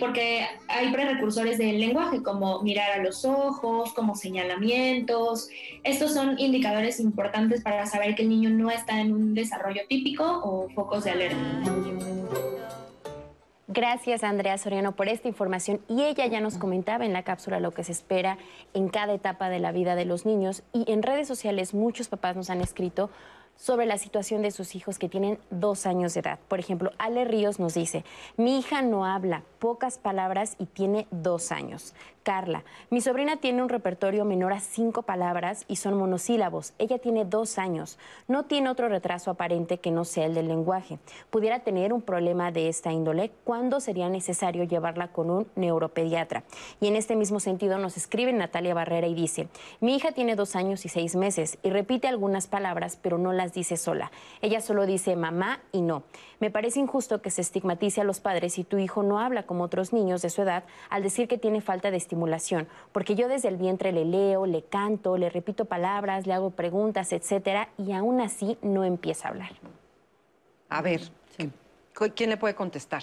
porque 0.00 0.46
hay 0.68 0.92
prerecursores 0.92 1.58
del 1.58 1.78
lenguaje 1.78 2.22
como 2.22 2.62
mirar 2.62 2.92
a 2.92 3.02
los 3.02 3.24
ojos, 3.24 3.92
como 3.94 4.16
señalamientos. 4.16 5.48
Estos 5.84 6.14
son 6.14 6.38
indicadores 6.38 7.00
importantes 7.00 7.62
para 7.62 7.86
saber 7.86 8.14
que 8.14 8.22
el 8.22 8.28
niño 8.28 8.50
no 8.50 8.70
está 8.70 9.00
en 9.00 9.12
un 9.12 9.34
desarrollo 9.34 9.82
típico 9.88 10.24
o 10.24 10.68
focos 10.70 11.04
de 11.04 11.10
alerta. 11.12 11.38
Gracias 13.70 14.24
Andrea 14.24 14.56
Soriano 14.56 14.96
por 14.96 15.08
esta 15.08 15.28
información 15.28 15.80
y 15.88 16.02
ella 16.02 16.26
ya 16.26 16.40
nos 16.40 16.56
comentaba 16.56 17.04
en 17.04 17.12
la 17.12 17.22
cápsula 17.22 17.60
lo 17.60 17.72
que 17.72 17.84
se 17.84 17.92
espera 17.92 18.38
en 18.72 18.88
cada 18.88 19.12
etapa 19.12 19.50
de 19.50 19.58
la 19.58 19.72
vida 19.72 19.94
de 19.94 20.06
los 20.06 20.24
niños 20.24 20.62
y 20.72 20.90
en 20.90 21.02
redes 21.02 21.28
sociales 21.28 21.74
muchos 21.74 22.08
papás 22.08 22.34
nos 22.34 22.48
han 22.48 22.62
escrito 22.62 23.10
sobre 23.58 23.86
la 23.86 23.98
situación 23.98 24.40
de 24.40 24.52
sus 24.52 24.74
hijos 24.74 24.98
que 24.98 25.08
tienen 25.08 25.38
dos 25.50 25.84
años 25.84 26.14
de 26.14 26.20
edad. 26.20 26.38
Por 26.48 26.60
ejemplo, 26.60 26.92
Ale 26.96 27.24
Ríos 27.24 27.58
nos 27.58 27.74
dice, 27.74 28.04
mi 28.36 28.58
hija 28.58 28.80
no 28.82 29.04
habla 29.04 29.42
pocas 29.58 29.98
palabras 29.98 30.54
y 30.58 30.66
tiene 30.66 31.08
dos 31.10 31.50
años. 31.50 31.92
Carla, 32.28 32.62
mi 32.90 33.00
sobrina 33.00 33.38
tiene 33.38 33.62
un 33.62 33.70
repertorio 33.70 34.26
menor 34.26 34.52
a 34.52 34.60
cinco 34.60 35.00
palabras 35.00 35.64
y 35.66 35.76
son 35.76 35.94
monosílabos. 35.96 36.74
Ella 36.76 36.98
tiene 36.98 37.24
dos 37.24 37.56
años. 37.56 37.98
No 38.26 38.44
tiene 38.44 38.68
otro 38.68 38.90
retraso 38.90 39.30
aparente 39.30 39.78
que 39.78 39.90
no 39.90 40.04
sea 40.04 40.26
el 40.26 40.34
del 40.34 40.46
lenguaje. 40.46 40.98
Pudiera 41.30 41.60
tener 41.60 41.90
un 41.90 42.02
problema 42.02 42.52
de 42.52 42.68
esta 42.68 42.92
índole. 42.92 43.30
¿Cuándo 43.44 43.80
sería 43.80 44.10
necesario 44.10 44.64
llevarla 44.64 45.08
con 45.08 45.30
un 45.30 45.46
neuropediatra? 45.56 46.44
Y 46.82 46.88
en 46.88 46.96
este 46.96 47.16
mismo 47.16 47.40
sentido 47.40 47.78
nos 47.78 47.96
escribe 47.96 48.30
Natalia 48.34 48.74
Barrera 48.74 49.06
y 49.06 49.14
dice, 49.14 49.48
mi 49.80 49.96
hija 49.96 50.12
tiene 50.12 50.36
dos 50.36 50.54
años 50.54 50.84
y 50.84 50.90
seis 50.90 51.16
meses 51.16 51.56
y 51.62 51.70
repite 51.70 52.08
algunas 52.08 52.46
palabras, 52.46 52.98
pero 53.00 53.16
no 53.16 53.32
las 53.32 53.54
dice 53.54 53.78
sola. 53.78 54.12
Ella 54.42 54.60
solo 54.60 54.84
dice 54.84 55.16
mamá 55.16 55.60
y 55.72 55.80
no. 55.80 56.02
Me 56.40 56.50
parece 56.50 56.78
injusto 56.78 57.20
que 57.20 57.30
se 57.30 57.40
estigmatice 57.40 58.00
a 58.00 58.04
los 58.04 58.20
padres 58.20 58.54
si 58.54 58.64
tu 58.64 58.78
hijo 58.78 59.02
no 59.02 59.18
habla 59.18 59.42
como 59.44 59.64
otros 59.64 59.92
niños 59.92 60.22
de 60.22 60.30
su 60.30 60.42
edad 60.42 60.64
al 60.88 61.02
decir 61.02 61.26
que 61.26 61.36
tiene 61.36 61.60
falta 61.60 61.90
de 61.90 61.96
estimulación, 61.96 62.68
porque 62.92 63.16
yo 63.16 63.28
desde 63.28 63.48
el 63.48 63.56
vientre 63.56 63.92
le 63.92 64.04
leo, 64.04 64.46
le 64.46 64.62
canto, 64.62 65.16
le 65.16 65.30
repito 65.30 65.64
palabras, 65.64 66.26
le 66.26 66.34
hago 66.34 66.50
preguntas, 66.50 67.12
etcétera, 67.12 67.70
y 67.76 67.92
aún 67.92 68.20
así 68.20 68.56
no 68.62 68.84
empieza 68.84 69.28
a 69.28 69.30
hablar. 69.32 69.50
A 70.68 70.80
ver, 70.82 71.00
¿quién 72.14 72.30
le 72.30 72.36
puede 72.36 72.54
contestar? 72.54 73.02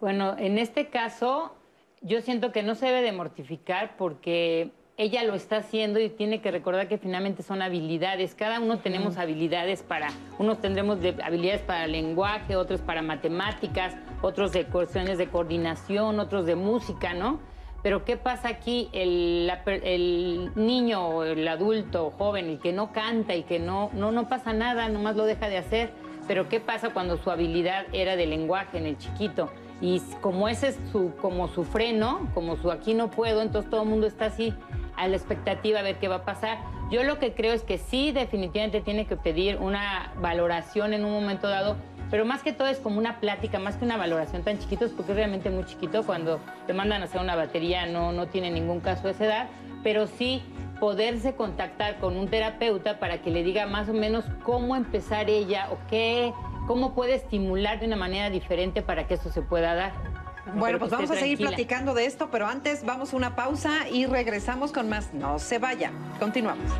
Bueno, 0.00 0.36
en 0.38 0.58
este 0.58 0.88
caso, 0.88 1.54
yo 2.00 2.20
siento 2.20 2.52
que 2.52 2.62
no 2.62 2.74
se 2.74 2.86
debe 2.86 3.02
de 3.02 3.12
mortificar 3.12 3.96
porque 3.96 4.70
ella 4.98 5.22
lo 5.22 5.34
está 5.34 5.58
haciendo 5.58 6.00
y 6.00 6.10
tiene 6.10 6.40
que 6.40 6.50
recordar 6.50 6.88
que 6.88 6.98
finalmente 6.98 7.44
son 7.44 7.62
habilidades. 7.62 8.34
Cada 8.34 8.58
uno 8.58 8.80
tenemos 8.80 9.16
habilidades 9.16 9.84
para, 9.84 10.08
unos 10.40 10.60
tendremos 10.60 10.98
habilidades 11.22 11.62
para 11.62 11.86
lenguaje, 11.86 12.56
otros 12.56 12.80
para 12.80 13.00
matemáticas, 13.00 13.96
otros 14.22 14.52
de 14.52 14.64
cuestiones 14.64 15.16
de 15.16 15.28
coordinación, 15.28 16.18
otros 16.18 16.46
de 16.46 16.56
música, 16.56 17.14
¿no? 17.14 17.38
Pero 17.84 18.04
¿qué 18.04 18.16
pasa 18.16 18.48
aquí? 18.48 18.88
El, 18.92 19.48
el 19.66 20.50
niño 20.56 21.06
o 21.06 21.22
el 21.22 21.46
adulto 21.46 22.12
joven, 22.18 22.46
el 22.46 22.58
que 22.58 22.72
no 22.72 22.92
canta 22.92 23.36
y 23.36 23.44
que 23.44 23.60
no, 23.60 23.90
no, 23.94 24.10
no 24.10 24.28
pasa 24.28 24.52
nada, 24.52 24.88
nomás 24.88 25.14
lo 25.14 25.26
deja 25.26 25.48
de 25.48 25.58
hacer. 25.58 25.92
Pero 26.26 26.48
¿qué 26.48 26.58
pasa 26.58 26.90
cuando 26.90 27.18
su 27.18 27.30
habilidad 27.30 27.86
era 27.92 28.16
de 28.16 28.26
lenguaje 28.26 28.78
en 28.78 28.86
el 28.86 28.98
chiquito? 28.98 29.48
Y 29.80 30.00
como 30.20 30.48
ese 30.48 30.70
es 30.70 30.78
su, 30.90 31.12
como 31.22 31.46
su 31.46 31.62
freno, 31.62 32.28
como 32.34 32.56
su 32.56 32.72
aquí 32.72 32.94
no 32.94 33.12
puedo, 33.12 33.42
entonces 33.42 33.70
todo 33.70 33.84
el 33.84 33.88
mundo 33.88 34.08
está 34.08 34.24
así 34.26 34.52
a 34.98 35.08
la 35.08 35.16
expectativa 35.16 35.80
a 35.80 35.82
ver 35.82 35.96
qué 35.96 36.08
va 36.08 36.16
a 36.16 36.24
pasar. 36.24 36.58
Yo 36.90 37.02
lo 37.04 37.18
que 37.18 37.34
creo 37.34 37.54
es 37.54 37.62
que 37.62 37.78
sí, 37.78 38.12
definitivamente 38.12 38.80
tiene 38.80 39.06
que 39.06 39.16
pedir 39.16 39.56
una 39.58 40.12
valoración 40.20 40.92
en 40.92 41.04
un 41.04 41.12
momento 41.12 41.48
dado, 41.48 41.76
pero 42.10 42.24
más 42.24 42.42
que 42.42 42.52
todo 42.52 42.68
es 42.68 42.78
como 42.78 42.98
una 42.98 43.20
plática, 43.20 43.58
más 43.58 43.76
que 43.76 43.84
una 43.84 43.96
valoración 43.96 44.42
tan 44.42 44.58
chiquitos, 44.58 44.90
porque 44.92 45.12
es 45.12 45.16
realmente 45.16 45.50
muy 45.50 45.64
chiquito. 45.64 46.04
Cuando 46.04 46.40
te 46.66 46.72
mandan 46.72 47.02
a 47.02 47.04
hacer 47.04 47.20
una 47.20 47.36
batería 47.36 47.86
no, 47.86 48.12
no 48.12 48.26
tiene 48.26 48.50
ningún 48.50 48.80
caso 48.80 49.04
de 49.04 49.12
esa 49.12 49.24
edad, 49.26 49.48
pero 49.82 50.06
sí 50.06 50.42
poderse 50.80 51.34
contactar 51.34 51.98
con 51.98 52.16
un 52.16 52.28
terapeuta 52.28 52.98
para 52.98 53.18
que 53.18 53.30
le 53.30 53.42
diga 53.42 53.66
más 53.66 53.88
o 53.88 53.92
menos 53.92 54.24
cómo 54.42 54.76
empezar 54.76 55.28
ella 55.28 55.68
o 55.70 55.78
qué, 55.88 56.32
cómo 56.66 56.94
puede 56.94 57.14
estimular 57.14 57.80
de 57.80 57.86
una 57.86 57.96
manera 57.96 58.30
diferente 58.30 58.82
para 58.82 59.06
que 59.06 59.14
eso 59.14 59.30
se 59.30 59.42
pueda 59.42 59.74
dar. 59.74 59.92
Bueno, 60.54 60.78
pues 60.78 60.90
vamos 60.90 61.10
a 61.10 61.16
seguir 61.16 61.38
platicando 61.38 61.94
de 61.94 62.06
esto, 62.06 62.30
pero 62.30 62.46
antes 62.46 62.84
vamos 62.84 63.12
a 63.12 63.16
una 63.16 63.36
pausa 63.36 63.88
y 63.88 64.06
regresamos 64.06 64.72
con 64.72 64.88
más. 64.88 65.12
No 65.14 65.38
se 65.38 65.58
vaya. 65.58 65.92
Continuamos. 66.18 66.72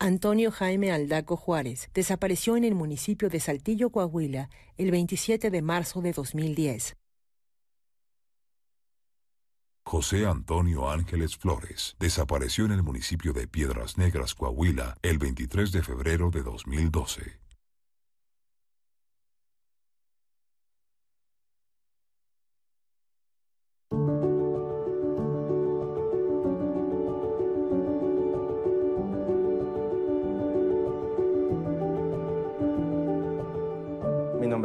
Antonio 0.00 0.52
Jaime 0.52 0.92
Aldaco 0.92 1.36
Juárez 1.36 1.90
desapareció 1.92 2.56
en 2.56 2.64
el 2.64 2.74
municipio 2.74 3.28
de 3.28 3.40
Saltillo, 3.40 3.90
Coahuila, 3.90 4.48
el 4.76 4.90
27 4.90 5.50
de 5.50 5.60
marzo 5.60 6.00
de 6.00 6.12
2010. 6.12 6.96
José 9.88 10.26
Antonio 10.26 10.90
Ángeles 10.90 11.38
Flores 11.38 11.96
desapareció 11.98 12.66
en 12.66 12.72
el 12.72 12.82
municipio 12.82 13.32
de 13.32 13.48
Piedras 13.48 13.96
Negras, 13.96 14.34
Coahuila, 14.34 14.98
el 15.00 15.16
23 15.16 15.72
de 15.72 15.82
febrero 15.82 16.28
de 16.30 16.42
2012. 16.42 17.47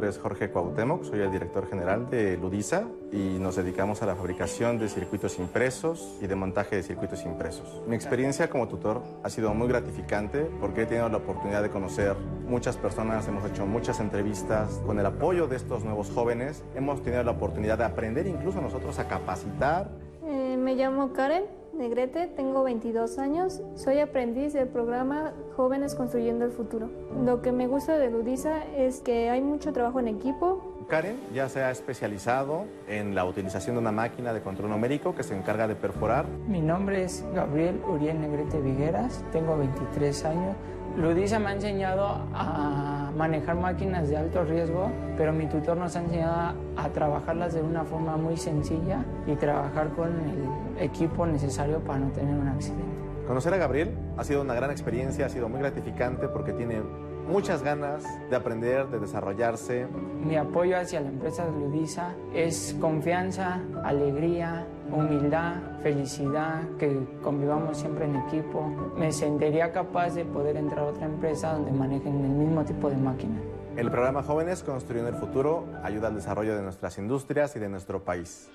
Es 0.03 0.17
Jorge 0.17 0.49
Cuauhtémoc, 0.49 1.03
soy 1.03 1.19
el 1.21 1.31
director 1.31 1.67
general 1.67 2.09
de 2.09 2.37
Ludisa 2.37 2.83
y 3.11 3.37
nos 3.39 3.55
dedicamos 3.55 4.01
a 4.01 4.05
la 4.05 4.15
fabricación 4.15 4.79
de 4.79 4.89
circuitos 4.89 5.39
impresos 5.39 6.17
y 6.21 6.27
de 6.27 6.35
montaje 6.35 6.75
de 6.75 6.83
circuitos 6.83 7.23
impresos. 7.25 7.81
Mi 7.87 7.95
experiencia 7.95 8.49
como 8.49 8.67
tutor 8.67 9.01
ha 9.23 9.29
sido 9.29 9.53
muy 9.53 9.67
gratificante 9.67 10.49
porque 10.59 10.83
he 10.83 10.85
tenido 10.85 11.09
la 11.09 11.17
oportunidad 11.17 11.61
de 11.61 11.69
conocer 11.69 12.15
muchas 12.47 12.77
personas, 12.77 13.27
hemos 13.27 13.49
hecho 13.49 13.65
muchas 13.65 13.99
entrevistas. 13.99 14.81
Con 14.85 14.99
el 14.99 15.05
apoyo 15.05 15.47
de 15.47 15.55
estos 15.55 15.83
nuevos 15.83 16.09
jóvenes 16.11 16.63
hemos 16.75 17.01
tenido 17.01 17.23
la 17.23 17.31
oportunidad 17.31 17.77
de 17.77 17.85
aprender 17.85 18.27
incluso 18.27 18.61
nosotros 18.61 18.99
a 18.99 19.07
capacitar. 19.07 19.89
Eh, 20.25 20.57
me 20.57 20.75
llamo 20.75 21.13
Karen. 21.13 21.62
Negrete, 21.73 22.27
tengo 22.27 22.61
22 22.63 23.17
años, 23.17 23.61
soy 23.75 23.99
aprendiz 23.99 24.53
del 24.53 24.67
programa 24.67 25.33
Jóvenes 25.55 25.95
Construyendo 25.95 26.45
el 26.45 26.51
Futuro. 26.51 26.91
Lo 27.25 27.41
que 27.41 27.51
me 27.51 27.65
gusta 27.65 27.97
de 27.97 28.11
Ludisa 28.11 28.63
es 28.75 29.01
que 29.01 29.31
hay 29.31 29.41
mucho 29.41 29.73
trabajo 29.73 29.99
en 29.99 30.07
equipo. 30.07 30.85
Karen 30.87 31.17
ya 31.33 31.49
se 31.49 31.63
ha 31.63 31.71
especializado 31.71 32.65
en 32.87 33.15
la 33.15 33.25
utilización 33.25 33.75
de 33.75 33.81
una 33.81 33.91
máquina 33.91 34.33
de 34.33 34.41
control 34.41 34.69
numérico 34.69 35.15
que 35.15 35.23
se 35.23 35.35
encarga 35.35 35.67
de 35.67 35.75
perforar. 35.75 36.27
Mi 36.47 36.61
nombre 36.61 37.05
es 37.05 37.25
Gabriel 37.33 37.81
Uriel 37.87 38.21
Negrete 38.21 38.61
Vigueras, 38.61 39.23
tengo 39.31 39.57
23 39.57 40.25
años. 40.25 40.55
Ludisa 40.97 41.39
me 41.39 41.49
ha 41.49 41.53
enseñado 41.53 42.19
a 42.33 43.11
manejar 43.17 43.55
máquinas 43.55 44.09
de 44.09 44.17
alto 44.17 44.43
riesgo, 44.43 44.91
pero 45.17 45.33
mi 45.33 45.47
tutor 45.47 45.77
nos 45.77 45.95
ha 45.95 46.01
enseñado 46.01 46.55
a 46.77 46.89
trabajarlas 46.89 47.53
de 47.53 47.61
una 47.61 47.83
forma 47.83 48.15
muy 48.17 48.37
sencilla 48.37 49.03
y 49.25 49.35
trabajar 49.35 49.89
con 49.89 50.09
el 50.09 50.47
equipo 50.79 51.25
necesario 51.25 51.79
para 51.79 51.99
no 51.99 52.11
tener 52.11 52.35
un 52.35 52.47
accidente. 52.47 52.83
Conocer 53.27 53.53
a 53.53 53.57
Gabriel 53.57 53.91
ha 54.17 54.23
sido 54.23 54.41
una 54.41 54.53
gran 54.53 54.69
experiencia, 54.69 55.25
ha 55.25 55.29
sido 55.29 55.49
muy 55.49 55.59
gratificante 55.59 56.27
porque 56.27 56.53
tiene 56.53 56.81
muchas 57.27 57.63
ganas 57.63 58.03
de 58.29 58.35
aprender, 58.35 58.87
de 58.89 58.99
desarrollarse. 58.99 59.87
Mi 60.23 60.35
apoyo 60.35 60.77
hacia 60.77 60.99
la 60.99 61.09
empresa 61.09 61.45
de 61.45 61.51
Ludisa 61.51 62.13
es 62.33 62.75
confianza, 62.79 63.61
alegría, 63.83 64.67
humildad, 64.93 65.55
felicidad, 65.81 66.61
que 66.77 66.99
convivamos 67.21 67.77
siempre 67.77 68.05
en 68.05 68.15
equipo. 68.15 68.93
Me 68.97 69.11
sentiría 69.11 69.71
capaz 69.71 70.15
de 70.15 70.25
poder 70.25 70.57
entrar 70.57 70.85
a 70.85 70.89
otra 70.89 71.05
empresa 71.05 71.53
donde 71.53 71.71
manejen 71.71 72.23
el 72.23 72.31
mismo 72.31 72.63
tipo 72.63 72.89
de 72.89 72.97
máquina. 72.97 73.39
El 73.75 73.89
programa 73.89 74.21
Jóvenes 74.21 74.61
Construyendo 74.61 75.09
el 75.09 75.15
Futuro 75.15 75.65
ayuda 75.83 76.09
al 76.09 76.15
desarrollo 76.15 76.55
de 76.55 76.61
nuestras 76.61 76.97
industrias 76.99 77.55
y 77.55 77.59
de 77.59 77.69
nuestro 77.69 78.03
país. 78.03 78.49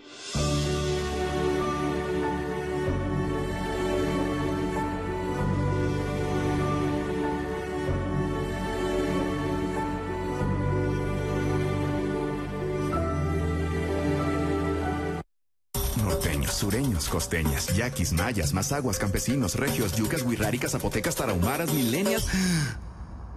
Sureños, 16.58 17.08
costeñas, 17.08 17.68
yaquis, 17.74 18.12
mayas, 18.12 18.52
mazaguas, 18.52 18.98
campesinos, 18.98 19.54
regios, 19.54 19.92
yucas, 19.92 20.22
huirráricas, 20.22 20.72
zapotecas, 20.72 21.14
tarahumaras, 21.14 21.72
milenias. 21.72 22.26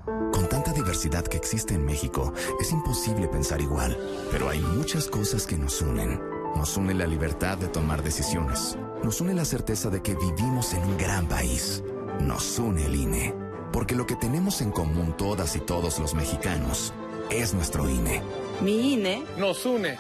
Con 0.06 0.50
tanta 0.50 0.74
diversidad 0.74 1.26
que 1.26 1.38
existe 1.38 1.76
en 1.76 1.86
México, 1.86 2.34
es 2.60 2.72
imposible 2.72 3.28
pensar 3.28 3.62
igual. 3.62 3.98
Pero 4.32 4.50
hay 4.50 4.60
muchas 4.60 5.08
cosas 5.08 5.46
que 5.46 5.58
nos 5.58 5.82
unen. 5.82 6.20
Nos 6.56 6.76
une 6.78 6.94
la 6.94 7.06
libertad 7.06 7.58
de 7.58 7.68
tomar 7.68 8.04
decisiones. 8.04 8.78
Nos 9.04 9.22
une 9.22 9.34
la 9.34 9.46
certeza 9.46 9.90
de 9.90 10.02
que 10.02 10.16
vivimos 10.16 10.74
en 10.74 10.84
un 10.84 10.98
gran 10.98 11.28
país. 11.28 11.84
Nos 12.20 12.58
une 12.60 12.86
el 12.86 12.96
INE. 12.96 13.34
Porque 13.72 13.96
lo 13.96 14.06
que 14.06 14.16
tenemos 14.16 14.62
en 14.62 14.72
común 14.72 15.16
todas 15.16 15.56
y 15.56 15.60
todos 15.60 16.00
los 16.00 16.14
mexicanos 16.14 16.94
es 17.30 17.54
nuestro 17.54 17.88
INE. 17.90 18.22
Mi 18.62 18.94
INE 18.94 19.24
nos 19.38 19.66
une. 19.66 19.98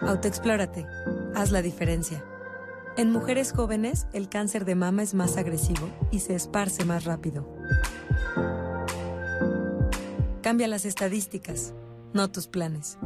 Autoexplórate. 0.00 0.86
Haz 1.34 1.50
la 1.50 1.62
diferencia. 1.62 2.24
En 2.96 3.10
mujeres 3.12 3.52
jóvenes, 3.52 4.06
el 4.12 4.28
cáncer 4.28 4.64
de 4.64 4.74
mama 4.74 5.02
es 5.02 5.14
más 5.14 5.36
agresivo 5.36 5.88
y 6.10 6.20
se 6.20 6.34
esparce 6.34 6.84
más 6.84 7.04
rápido. 7.04 7.48
Cambia 10.42 10.68
las 10.68 10.84
estadísticas, 10.84 11.74
no 12.12 12.30
tus 12.30 12.46
planes. 12.46 12.98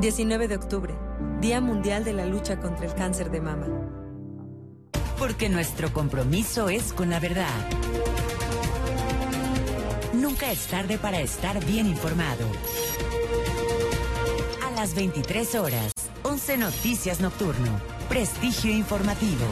19 0.00 0.48
de 0.48 0.56
octubre, 0.56 0.94
Día 1.40 1.60
Mundial 1.60 2.04
de 2.04 2.12
la 2.12 2.26
Lucha 2.26 2.58
contra 2.60 2.86
el 2.86 2.94
Cáncer 2.94 3.30
de 3.30 3.40
Mama. 3.40 3.66
Porque 5.18 5.48
nuestro 5.48 5.92
compromiso 5.92 6.68
es 6.68 6.92
con 6.92 7.10
la 7.10 7.20
verdad. 7.20 7.46
Nunca 10.12 10.50
es 10.50 10.66
tarde 10.66 10.98
para 10.98 11.20
estar 11.20 11.64
bien 11.64 11.86
informado 11.86 12.44
las 14.82 14.96
23 14.96 15.54
horas. 15.54 15.92
11 16.24 16.56
Noticias 16.56 17.20
Nocturno. 17.20 17.70
Prestigio 18.08 18.72
informativo. 18.72 19.44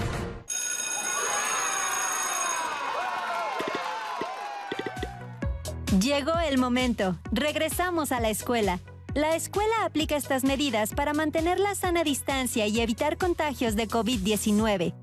Llegó 6.01 6.33
el 6.40 6.59
momento. 6.59 7.16
Regresamos 7.31 8.11
a 8.11 8.19
la 8.19 8.29
escuela. 8.29 8.81
La 9.14 9.37
escuela 9.37 9.85
aplica 9.85 10.16
estas 10.16 10.43
medidas 10.43 10.95
para 10.95 11.12
mantener 11.12 11.61
la 11.61 11.77
sana 11.77 12.03
distancia 12.03 12.66
y 12.66 12.81
evitar 12.81 13.16
contagios 13.16 13.77
de 13.77 13.87
COVID-19. 13.87 14.95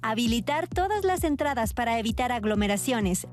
Habilitar 0.00 0.68
todas 0.68 1.04
las 1.04 1.22
entradas 1.22 1.74
para 1.74 1.98
evitar 1.98 2.32
aglomeraciones. 2.32 3.26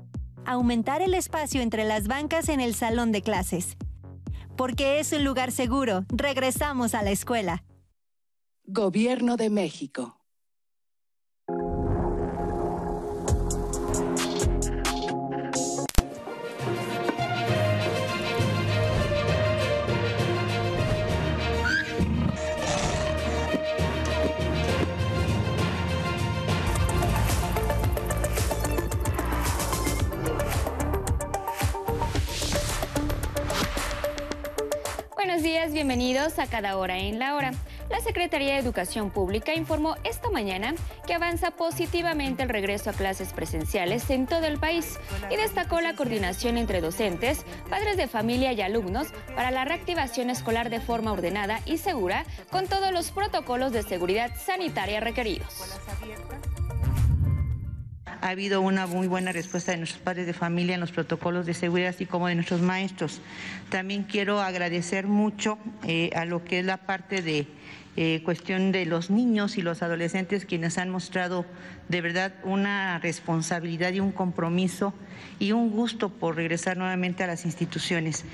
Aumentar 0.44 1.00
el 1.00 1.14
espacio 1.14 1.62
entre 1.62 1.84
las 1.84 2.06
bancas 2.06 2.50
en 2.50 2.60
el 2.60 2.74
salón 2.74 3.12
de 3.12 3.22
clases 3.22 3.78
porque 4.58 4.98
es 4.98 5.12
un 5.12 5.24
lugar 5.24 5.52
seguro. 5.52 6.04
Regresamos 6.10 6.94
a 6.94 7.02
la 7.02 7.12
escuela. 7.12 7.64
Gobierno 8.64 9.36
de 9.36 9.50
México. 9.50 10.17
Bienvenidos 35.66 36.38
a 36.38 36.46
cada 36.46 36.78
hora 36.78 36.98
en 36.98 37.18
la 37.18 37.34
hora. 37.34 37.50
La 37.90 38.00
Secretaría 38.00 38.54
de 38.54 38.60
Educación 38.60 39.10
Pública 39.10 39.54
informó 39.54 39.96
esta 40.04 40.30
mañana 40.30 40.74
que 41.06 41.14
avanza 41.14 41.50
positivamente 41.50 42.44
el 42.44 42.48
regreso 42.48 42.90
a 42.90 42.92
clases 42.92 43.32
presenciales 43.32 44.08
en 44.08 44.26
todo 44.26 44.46
el 44.46 44.58
país 44.58 44.98
y 45.30 45.36
destacó 45.36 45.80
la 45.80 45.94
coordinación 45.94 46.58
entre 46.58 46.80
docentes, 46.80 47.44
padres 47.68 47.96
de 47.96 48.06
familia 48.06 48.52
y 48.52 48.62
alumnos 48.62 49.08
para 49.34 49.50
la 49.50 49.64
reactivación 49.64 50.30
escolar 50.30 50.70
de 50.70 50.80
forma 50.80 51.12
ordenada 51.12 51.60
y 51.66 51.78
segura 51.78 52.24
con 52.50 52.68
todos 52.68 52.92
los 52.92 53.10
protocolos 53.10 53.72
de 53.72 53.82
seguridad 53.82 54.30
sanitaria 54.36 55.00
requeridos 55.00 55.78
ha 58.20 58.28
habido 58.28 58.60
una 58.60 58.86
muy 58.86 59.06
buena 59.06 59.32
respuesta 59.32 59.72
de 59.72 59.78
nuestros 59.78 60.02
padres 60.02 60.26
de 60.26 60.32
familia 60.32 60.74
en 60.74 60.80
los 60.80 60.92
protocolos 60.92 61.46
de 61.46 61.54
seguridad, 61.54 61.90
así 61.90 62.06
como 62.06 62.28
de 62.28 62.34
nuestros 62.34 62.60
maestros. 62.60 63.20
También 63.70 64.04
quiero 64.04 64.40
agradecer 64.40 65.06
mucho 65.06 65.58
eh, 65.84 66.10
a 66.14 66.24
lo 66.24 66.44
que 66.44 66.60
es 66.60 66.64
la 66.64 66.78
parte 66.78 67.22
de 67.22 67.46
eh, 67.96 68.22
cuestión 68.24 68.70
de 68.72 68.86
los 68.86 69.10
niños 69.10 69.58
y 69.58 69.62
los 69.62 69.82
adolescentes, 69.82 70.44
quienes 70.44 70.78
han 70.78 70.90
mostrado 70.90 71.44
de 71.88 72.00
verdad 72.00 72.34
una 72.44 72.98
responsabilidad 72.98 73.92
y 73.92 74.00
un 74.00 74.12
compromiso 74.12 74.94
y 75.38 75.52
un 75.52 75.70
gusto 75.70 76.08
por 76.08 76.36
regresar 76.36 76.76
nuevamente 76.76 77.24
a 77.24 77.26
las 77.26 77.44
instituciones 77.44 78.24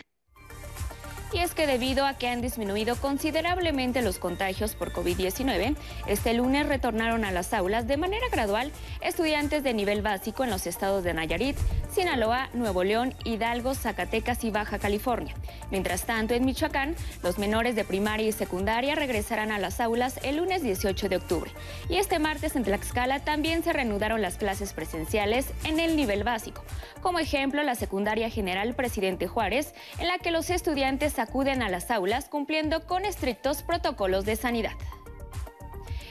y 1.35 1.41
es 1.41 1.53
que 1.53 1.67
debido 1.67 2.07
a 2.07 2.15
que 2.15 2.29
han 2.29 2.41
disminuido 2.41 2.95
considerablemente 2.95 4.03
los 4.03 4.21
contagios 4.21 4.77
por 4.77 4.93
COVID-19, 4.93 5.75
este 6.07 6.33
lunes 6.33 6.69
retornaron 6.69 7.25
a 7.25 7.33
las 7.33 7.53
aulas 7.53 7.89
de 7.89 7.97
manera 7.97 8.27
gradual 8.31 8.71
estudiantes 9.01 9.65
de 9.65 9.75
nivel 9.75 10.01
básico 10.01 10.45
en 10.45 10.51
los 10.51 10.69
estados 10.69 11.03
de 11.03 11.13
Nayarit, 11.13 11.57
Sinaloa, 11.93 12.51
Nuevo 12.55 12.85
León, 12.85 13.15
Hidalgo, 13.25 13.75
Zacatecas 13.75 14.45
y 14.45 14.53
Baja 14.53 14.79
California. 14.79 15.35
Mientras 15.73 16.07
tanto, 16.07 16.35
en 16.35 16.45
Michoacán, 16.45 16.95
los 17.25 17.39
menores 17.39 17.75
de 17.75 17.85
primaria 17.85 18.29
y 18.29 18.33
secundaria 18.33 18.95
regresarán 18.95 19.51
a 19.51 19.59
las 19.59 19.81
aulas 19.81 20.21
el 20.23 20.37
lunes 20.37 20.63
18 20.63 21.09
de 21.09 21.17
octubre. 21.17 21.51
Y 21.89 21.97
este 21.97 22.21
martes 22.21 22.55
en 22.55 22.63
Tlaxcala 22.63 23.21
también 23.21 23.65
se 23.65 23.73
reanudaron 23.73 24.23
las 24.23 24.37
clases 24.37 24.73
presenciales 24.73 25.47
en 25.65 25.81
el 25.81 25.97
nivel 25.97 26.23
básico. 26.23 26.63
Como 27.01 27.19
ejemplo, 27.19 27.63
la 27.65 27.75
secundaria 27.75 28.31
general 28.31 28.75
Presidente 28.75 29.27
Juárez, 29.27 29.75
en 29.99 30.07
la 30.07 30.19
que 30.19 30.31
los 30.31 30.49
estudiantes 30.51 31.13
acuden 31.25 31.63
a 31.63 31.69
las 31.69 31.91
aulas 31.91 32.29
cumpliendo 32.29 32.87
con 32.87 33.05
estrictos 33.05 33.63
protocolos 33.63 34.25
de 34.25 34.37
sanidad. 34.37 34.73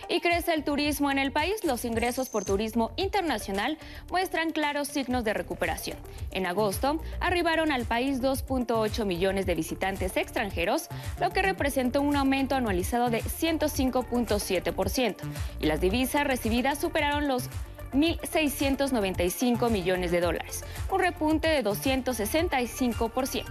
Y 0.10 0.20
crece 0.20 0.54
el 0.54 0.64
turismo 0.64 1.10
en 1.12 1.18
el 1.18 1.32
país. 1.32 1.64
Los 1.64 1.86
ingresos 1.86 2.30
por 2.30 2.46
turismo 2.46 2.92
internacional 2.98 3.78
muestran 4.12 4.52
claros 4.52 4.88
signos 4.88 5.24
de 5.24 5.34
recuperación. 5.34 5.98
En 6.32 6.46
agosto 6.46 7.00
arribaron 7.20 7.72
al 7.72 7.86
país 7.86 8.22
2.8 8.22 9.06
millones 9.06 9.46
de 9.46 9.56
visitantes 9.56 10.18
extranjeros, 10.18 10.90
lo 11.20 11.30
que 11.32 11.42
representó 11.42 12.02
un 12.02 12.16
aumento 12.16 12.56
anualizado 12.56 13.10
de 13.10 13.24
105.7%. 13.24 15.16
Y 15.62 15.66
las 15.66 15.80
divisas 15.82 16.28
recibidas 16.28 16.80
superaron 16.80 17.28
los 17.28 17.50
1.695 17.94 19.70
millones 19.70 20.12
de 20.12 20.20
dólares, 20.20 20.64
un 20.92 21.00
repunte 21.00 21.48
de 21.48 21.64
265%. 21.64 23.46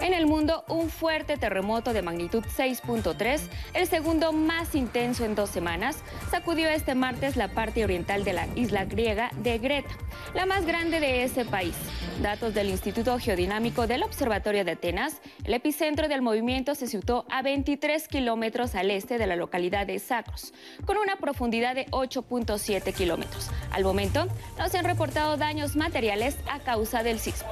En 0.00 0.14
el 0.14 0.26
mundo, 0.26 0.64
un 0.68 0.90
fuerte 0.90 1.36
terremoto 1.36 1.92
de 1.92 2.02
magnitud 2.02 2.44
6.3, 2.44 3.40
el 3.74 3.88
segundo 3.88 4.32
más 4.32 4.76
intenso 4.76 5.24
en 5.24 5.34
dos 5.34 5.50
semanas, 5.50 5.96
sacudió 6.30 6.68
este 6.68 6.94
martes 6.94 7.36
la 7.36 7.48
parte 7.48 7.82
oriental 7.82 8.22
de 8.22 8.32
la 8.32 8.46
isla 8.54 8.84
griega 8.84 9.30
de 9.42 9.58
Greta, 9.58 9.90
la 10.34 10.46
más 10.46 10.64
grande 10.66 11.00
de 11.00 11.24
ese 11.24 11.44
país. 11.44 11.74
Datos 12.22 12.54
del 12.54 12.68
Instituto 12.68 13.18
Geodinámico 13.18 13.88
del 13.88 14.04
Observatorio 14.04 14.64
de 14.64 14.72
Atenas, 14.72 15.20
el 15.42 15.54
epicentro 15.54 16.06
del 16.06 16.22
movimiento 16.22 16.76
se 16.76 16.86
situó 16.86 17.26
a 17.28 17.42
23 17.42 18.06
kilómetros 18.06 18.76
al 18.76 18.92
este 18.92 19.18
de 19.18 19.26
la 19.26 19.34
localidad 19.34 19.84
de 19.84 19.98
Sacros, 19.98 20.54
con 20.86 20.96
una 20.96 21.16
profundidad 21.16 21.74
de 21.74 21.86
8.7 21.86 22.94
kilómetros. 22.94 23.50
Al 23.72 23.82
momento, 23.82 24.28
no 24.58 24.68
se 24.68 24.78
han 24.78 24.84
reportado 24.84 25.36
daños 25.36 25.74
materiales 25.74 26.36
a 26.48 26.60
causa 26.60 27.02
del 27.02 27.18
sismo. 27.18 27.48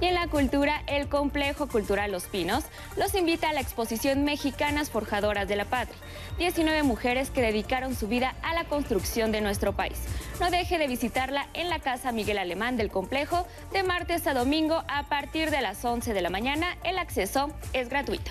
Y 0.00 0.06
en 0.06 0.14
la 0.14 0.28
cultura, 0.28 0.82
el 0.86 1.08
Complejo 1.08 1.68
Cultural 1.68 2.10
Los 2.10 2.24
Pinos 2.24 2.64
los 2.96 3.14
invita 3.14 3.50
a 3.50 3.52
la 3.52 3.60
exposición 3.60 4.24
Mexicanas 4.24 4.88
Forjadoras 4.88 5.46
de 5.46 5.56
la 5.56 5.66
Patria. 5.66 5.96
19 6.38 6.82
mujeres 6.84 7.30
que 7.30 7.42
dedicaron 7.42 7.94
su 7.94 8.08
vida 8.08 8.34
a 8.42 8.54
la 8.54 8.64
construcción 8.64 9.30
de 9.30 9.42
nuestro 9.42 9.74
país. 9.74 9.98
No 10.40 10.50
deje 10.50 10.78
de 10.78 10.86
visitarla 10.86 11.48
en 11.52 11.68
la 11.68 11.80
Casa 11.80 12.12
Miguel 12.12 12.38
Alemán 12.38 12.78
del 12.78 12.90
complejo 12.90 13.46
de 13.72 13.82
martes 13.82 14.26
a 14.26 14.32
domingo 14.32 14.82
a 14.88 15.02
partir 15.10 15.50
de 15.50 15.60
las 15.60 15.84
11 15.84 16.14
de 16.14 16.22
la 16.22 16.30
mañana. 16.30 16.78
El 16.82 16.98
acceso 16.98 17.50
es 17.74 17.90
gratuito. 17.90 18.30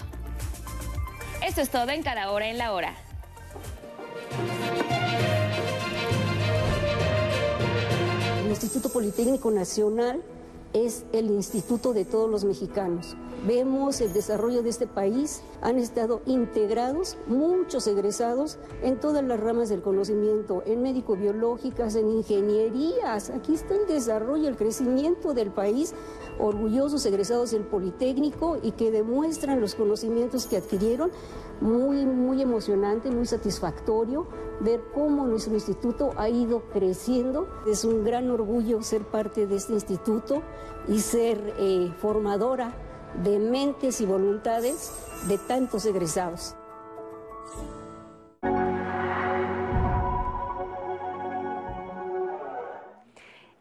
Esto 1.46 1.62
es 1.62 1.70
todo 1.70 1.92
en 1.92 2.02
cada 2.02 2.32
hora 2.32 2.48
en 2.48 2.58
la 2.58 2.74
hora. 2.74 2.96
El 8.44 8.50
Instituto 8.50 8.90
Politécnico 8.90 9.52
Nacional 9.52 10.24
es 10.74 11.06
el 11.14 11.30
instituto 11.32 11.94
de 11.94 12.06
todos 12.06 12.30
los 12.30 12.44
mexicanos. 12.44 13.16
Vemos 13.48 14.02
el 14.02 14.12
desarrollo 14.12 14.64
de 14.64 14.70
este 14.70 14.86
país, 14.86 15.42
han 15.62 15.80
estado 15.80 16.22
integrados 16.26 17.18
muchos 17.26 17.88
egresados 17.88 18.58
en 18.84 19.00
todas 19.00 19.24
las 19.24 19.40
ramas 19.40 19.70
del 19.70 19.82
conocimiento, 19.82 20.62
en 20.66 20.82
médico-biológicas, 20.82 21.96
en 21.96 22.10
ingenierías. 22.10 23.30
Aquí 23.30 23.54
está 23.54 23.76
el 23.76 23.88
desarrollo, 23.88 24.50
el 24.50 24.58
crecimiento 24.58 25.34
del 25.34 25.52
país, 25.52 25.94
orgullosos 26.38 27.06
egresados 27.06 27.52
del 27.52 27.64
Politécnico 27.64 28.58
y 28.62 28.72
que 28.72 28.92
demuestran 28.92 29.62
los 29.62 29.74
conocimientos 29.74 30.46
que 30.46 30.58
adquirieron. 30.58 31.10
Muy, 31.62 32.06
muy 32.06 32.42
emocionante, 32.42 33.10
muy 33.10 33.26
satisfactorio 33.26 34.28
ver 34.60 34.82
cómo 34.94 35.26
nuestro 35.28 35.54
instituto 35.54 36.12
ha 36.18 36.30
ido 36.30 36.64
creciendo. 36.74 37.48
Es 37.68 37.86
un 37.86 38.04
gran 38.04 38.30
orgullo 38.30 38.82
ser 38.82 39.04
parte 39.04 39.48
de 39.48 39.56
este 39.56 39.74
instituto 39.74 40.42
y 40.88 41.00
ser 41.00 41.54
eh, 41.58 41.94
formadora 42.00 42.89
de 43.16 43.40
mentes 43.40 44.02
y 44.02 44.06
voluntades 44.06 44.92
de 45.28 45.38
tantos 45.38 45.86
egresados. 45.86 46.56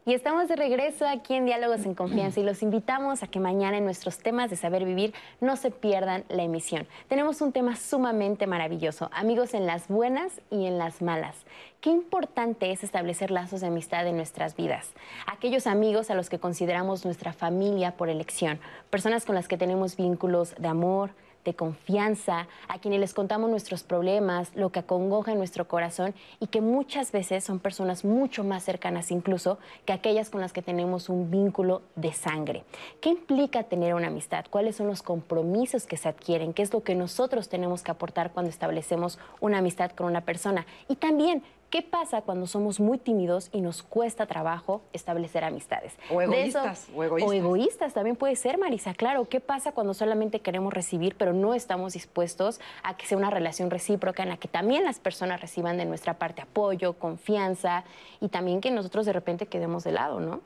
Y 0.09 0.15
estamos 0.15 0.47
de 0.47 0.55
regreso 0.55 1.07
aquí 1.07 1.35
en 1.35 1.45
Diálogos 1.45 1.85
en 1.85 1.93
Confianza 1.93 2.39
y 2.39 2.43
los 2.43 2.63
invitamos 2.63 3.21
a 3.21 3.27
que 3.27 3.39
mañana 3.39 3.77
en 3.77 3.85
nuestros 3.85 4.17
temas 4.17 4.49
de 4.49 4.55
saber 4.55 4.83
vivir 4.83 5.13
no 5.39 5.55
se 5.55 5.69
pierdan 5.69 6.23
la 6.29 6.41
emisión. 6.41 6.87
Tenemos 7.07 7.41
un 7.41 7.51
tema 7.51 7.75
sumamente 7.75 8.47
maravilloso, 8.47 9.11
amigos 9.13 9.53
en 9.53 9.67
las 9.67 9.87
buenas 9.87 10.41
y 10.49 10.65
en 10.65 10.79
las 10.79 11.03
malas. 11.03 11.35
Qué 11.79 11.91
importante 11.91 12.71
es 12.71 12.83
establecer 12.83 13.29
lazos 13.29 13.61
de 13.61 13.67
amistad 13.67 14.07
en 14.07 14.15
nuestras 14.15 14.55
vidas. 14.55 14.93
Aquellos 15.27 15.67
amigos 15.67 16.09
a 16.09 16.15
los 16.15 16.27
que 16.27 16.39
consideramos 16.39 17.05
nuestra 17.05 17.31
familia 17.31 17.95
por 17.95 18.09
elección, 18.09 18.59
personas 18.89 19.25
con 19.25 19.35
las 19.35 19.47
que 19.47 19.59
tenemos 19.59 19.95
vínculos 19.95 20.55
de 20.57 20.69
amor, 20.69 21.11
de 21.45 21.53
confianza, 21.53 22.47
a 22.67 22.79
quienes 22.79 22.99
les 22.99 23.13
contamos 23.13 23.49
nuestros 23.49 23.83
problemas, 23.83 24.51
lo 24.55 24.71
que 24.71 24.79
acongoja 24.79 25.31
en 25.31 25.37
nuestro 25.37 25.67
corazón 25.67 26.13
y 26.39 26.47
que 26.47 26.61
muchas 26.61 27.11
veces 27.11 27.43
son 27.43 27.59
personas 27.59 28.05
mucho 28.05 28.43
más 28.43 28.63
cercanas 28.63 29.11
incluso 29.11 29.57
que 29.85 29.93
aquellas 29.93 30.29
con 30.29 30.41
las 30.41 30.53
que 30.53 30.61
tenemos 30.61 31.09
un 31.09 31.31
vínculo 31.31 31.81
de 31.95 32.13
sangre. 32.13 32.63
¿Qué 33.01 33.09
implica 33.09 33.63
tener 33.63 33.93
una 33.93 34.07
amistad? 34.07 34.45
¿Cuáles 34.49 34.75
son 34.75 34.87
los 34.87 35.01
compromisos 35.01 35.85
que 35.85 35.97
se 35.97 36.09
adquieren? 36.09 36.53
¿Qué 36.53 36.61
es 36.61 36.73
lo 36.73 36.83
que 36.83 36.95
nosotros 36.95 37.49
tenemos 37.49 37.83
que 37.83 37.91
aportar 37.91 38.31
cuando 38.31 38.49
establecemos 38.49 39.19
una 39.39 39.59
amistad 39.59 39.91
con 39.91 40.07
una 40.07 40.21
persona? 40.21 40.65
Y 40.87 40.95
también 40.95 41.43
¿Qué 41.69 41.83
pasa 41.83 42.21
cuando 42.21 42.47
somos 42.47 42.79
muy 42.79 42.97
tímidos 42.97 43.49
y 43.51 43.61
nos 43.61 43.83
cuesta 43.83 44.25
trabajo 44.25 44.81
establecer 44.91 45.43
amistades? 45.43 45.93
O 46.09 46.19
egoístas. 46.19 46.87
o 46.95 47.03
egoístas. 47.03 47.29
O 47.29 47.33
egoístas 47.33 47.93
también 47.93 48.15
puede 48.15 48.35
ser, 48.35 48.57
Marisa. 48.57 48.95
Claro, 48.95 49.29
¿qué 49.29 49.39
pasa 49.39 49.71
cuando 49.71 49.93
solamente 49.93 50.39
queremos 50.39 50.73
recibir, 50.73 51.15
pero 51.15 51.31
no 51.31 51.53
estamos 51.53 51.93
dispuestos 51.93 52.59
a 52.81 52.97
que 52.97 53.05
sea 53.05 53.19
una 53.19 53.29
relación 53.29 53.69
recíproca 53.69 54.23
en 54.23 54.29
la 54.29 54.37
que 54.37 54.47
también 54.47 54.83
las 54.83 54.99
personas 54.99 55.41
reciban 55.41 55.77
de 55.77 55.85
nuestra 55.85 56.15
parte 56.15 56.41
apoyo, 56.41 56.93
confianza 56.93 57.83
y 58.19 58.29
también 58.29 58.61
que 58.61 58.71
nosotros 58.71 59.05
de 59.05 59.13
repente 59.13 59.45
quedemos 59.45 59.83
de 59.83 59.91
lado, 59.91 60.19
¿no? 60.19 60.41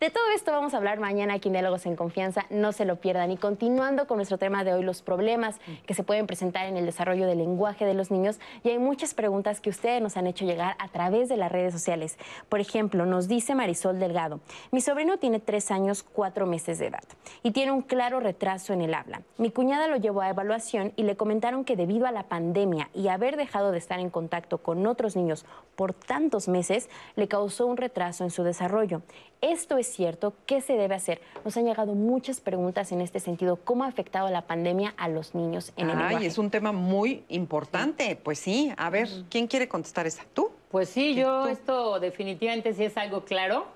De 0.00 0.10
todo 0.10 0.30
esto 0.32 0.52
vamos 0.52 0.74
a 0.74 0.76
hablar 0.76 1.00
mañana 1.00 1.34
aquí 1.34 1.48
en 1.48 1.54
Diálogos 1.54 1.84
en 1.84 1.96
Confianza, 1.96 2.46
no 2.50 2.70
se 2.70 2.84
lo 2.84 3.00
pierdan. 3.00 3.32
Y 3.32 3.36
continuando 3.36 4.06
con 4.06 4.18
nuestro 4.18 4.38
tema 4.38 4.62
de 4.62 4.72
hoy, 4.72 4.84
los 4.84 5.02
problemas 5.02 5.58
que 5.86 5.94
se 5.94 6.04
pueden 6.04 6.28
presentar 6.28 6.66
en 6.66 6.76
el 6.76 6.86
desarrollo 6.86 7.26
del 7.26 7.38
lenguaje 7.38 7.84
de 7.84 7.94
los 7.94 8.12
niños, 8.12 8.38
y 8.62 8.68
hay 8.68 8.78
muchas 8.78 9.12
preguntas 9.12 9.60
que 9.60 9.70
ustedes 9.70 10.00
nos 10.00 10.16
han 10.16 10.28
hecho 10.28 10.44
llegar 10.44 10.76
a 10.78 10.86
través 10.86 11.28
de 11.28 11.36
las 11.36 11.50
redes 11.50 11.72
sociales. 11.72 12.16
Por 12.48 12.60
ejemplo, 12.60 13.06
nos 13.06 13.26
dice 13.26 13.56
Marisol 13.56 13.98
Delgado, 13.98 14.38
mi 14.70 14.80
sobrino 14.80 15.18
tiene 15.18 15.40
tres 15.40 15.72
años, 15.72 16.04
cuatro 16.04 16.46
meses 16.46 16.78
de 16.78 16.86
edad, 16.86 17.02
y 17.42 17.50
tiene 17.50 17.72
un 17.72 17.82
claro 17.82 18.20
retraso 18.20 18.72
en 18.72 18.82
el 18.82 18.94
habla. 18.94 19.22
Mi 19.36 19.50
cuñada 19.50 19.88
lo 19.88 19.96
llevó 19.96 20.20
a 20.20 20.28
evaluación 20.28 20.92
y 20.94 21.02
le 21.02 21.16
comentaron 21.16 21.64
que 21.64 21.74
debido 21.74 22.06
a 22.06 22.12
la 22.12 22.28
pandemia 22.28 22.88
y 22.94 23.08
haber 23.08 23.36
dejado 23.36 23.72
de 23.72 23.78
estar 23.78 23.98
en 23.98 24.10
contacto 24.10 24.58
con 24.58 24.86
otros 24.86 25.16
niños 25.16 25.44
por 25.74 25.92
tantos 25.92 26.46
meses, 26.46 26.88
le 27.16 27.26
causó 27.26 27.66
un 27.66 27.76
retraso 27.76 28.22
en 28.22 28.30
su 28.30 28.44
desarrollo. 28.44 29.02
Esto 29.40 29.78
es 29.78 29.86
cierto? 29.86 30.34
¿Qué 30.46 30.60
se 30.60 30.72
debe 30.72 30.96
hacer? 30.96 31.20
Nos 31.44 31.56
han 31.56 31.64
llegado 31.64 31.94
muchas 31.94 32.40
preguntas 32.40 32.90
en 32.90 33.00
este 33.00 33.20
sentido. 33.20 33.56
¿Cómo 33.56 33.84
ha 33.84 33.86
afectado 33.86 34.28
la 34.30 34.42
pandemia 34.42 34.94
a 34.96 35.08
los 35.08 35.34
niños 35.34 35.72
en 35.76 35.90
el 35.90 35.96
Ay, 35.96 36.02
lenguaje? 36.02 36.26
es 36.26 36.38
un 36.38 36.50
tema 36.50 36.72
muy 36.72 37.22
importante. 37.28 38.18
Pues 38.20 38.40
sí, 38.40 38.72
a 38.76 38.90
ver, 38.90 39.08
¿quién 39.30 39.46
quiere 39.46 39.68
contestar 39.68 40.06
esa? 40.08 40.24
¿Tú? 40.34 40.50
Pues 40.70 40.88
sí, 40.88 41.14
yo 41.14 41.46
esto 41.46 42.00
definitivamente 42.00 42.74
sí 42.74 42.84
es 42.84 42.96
algo 42.96 43.24
claro 43.24 43.66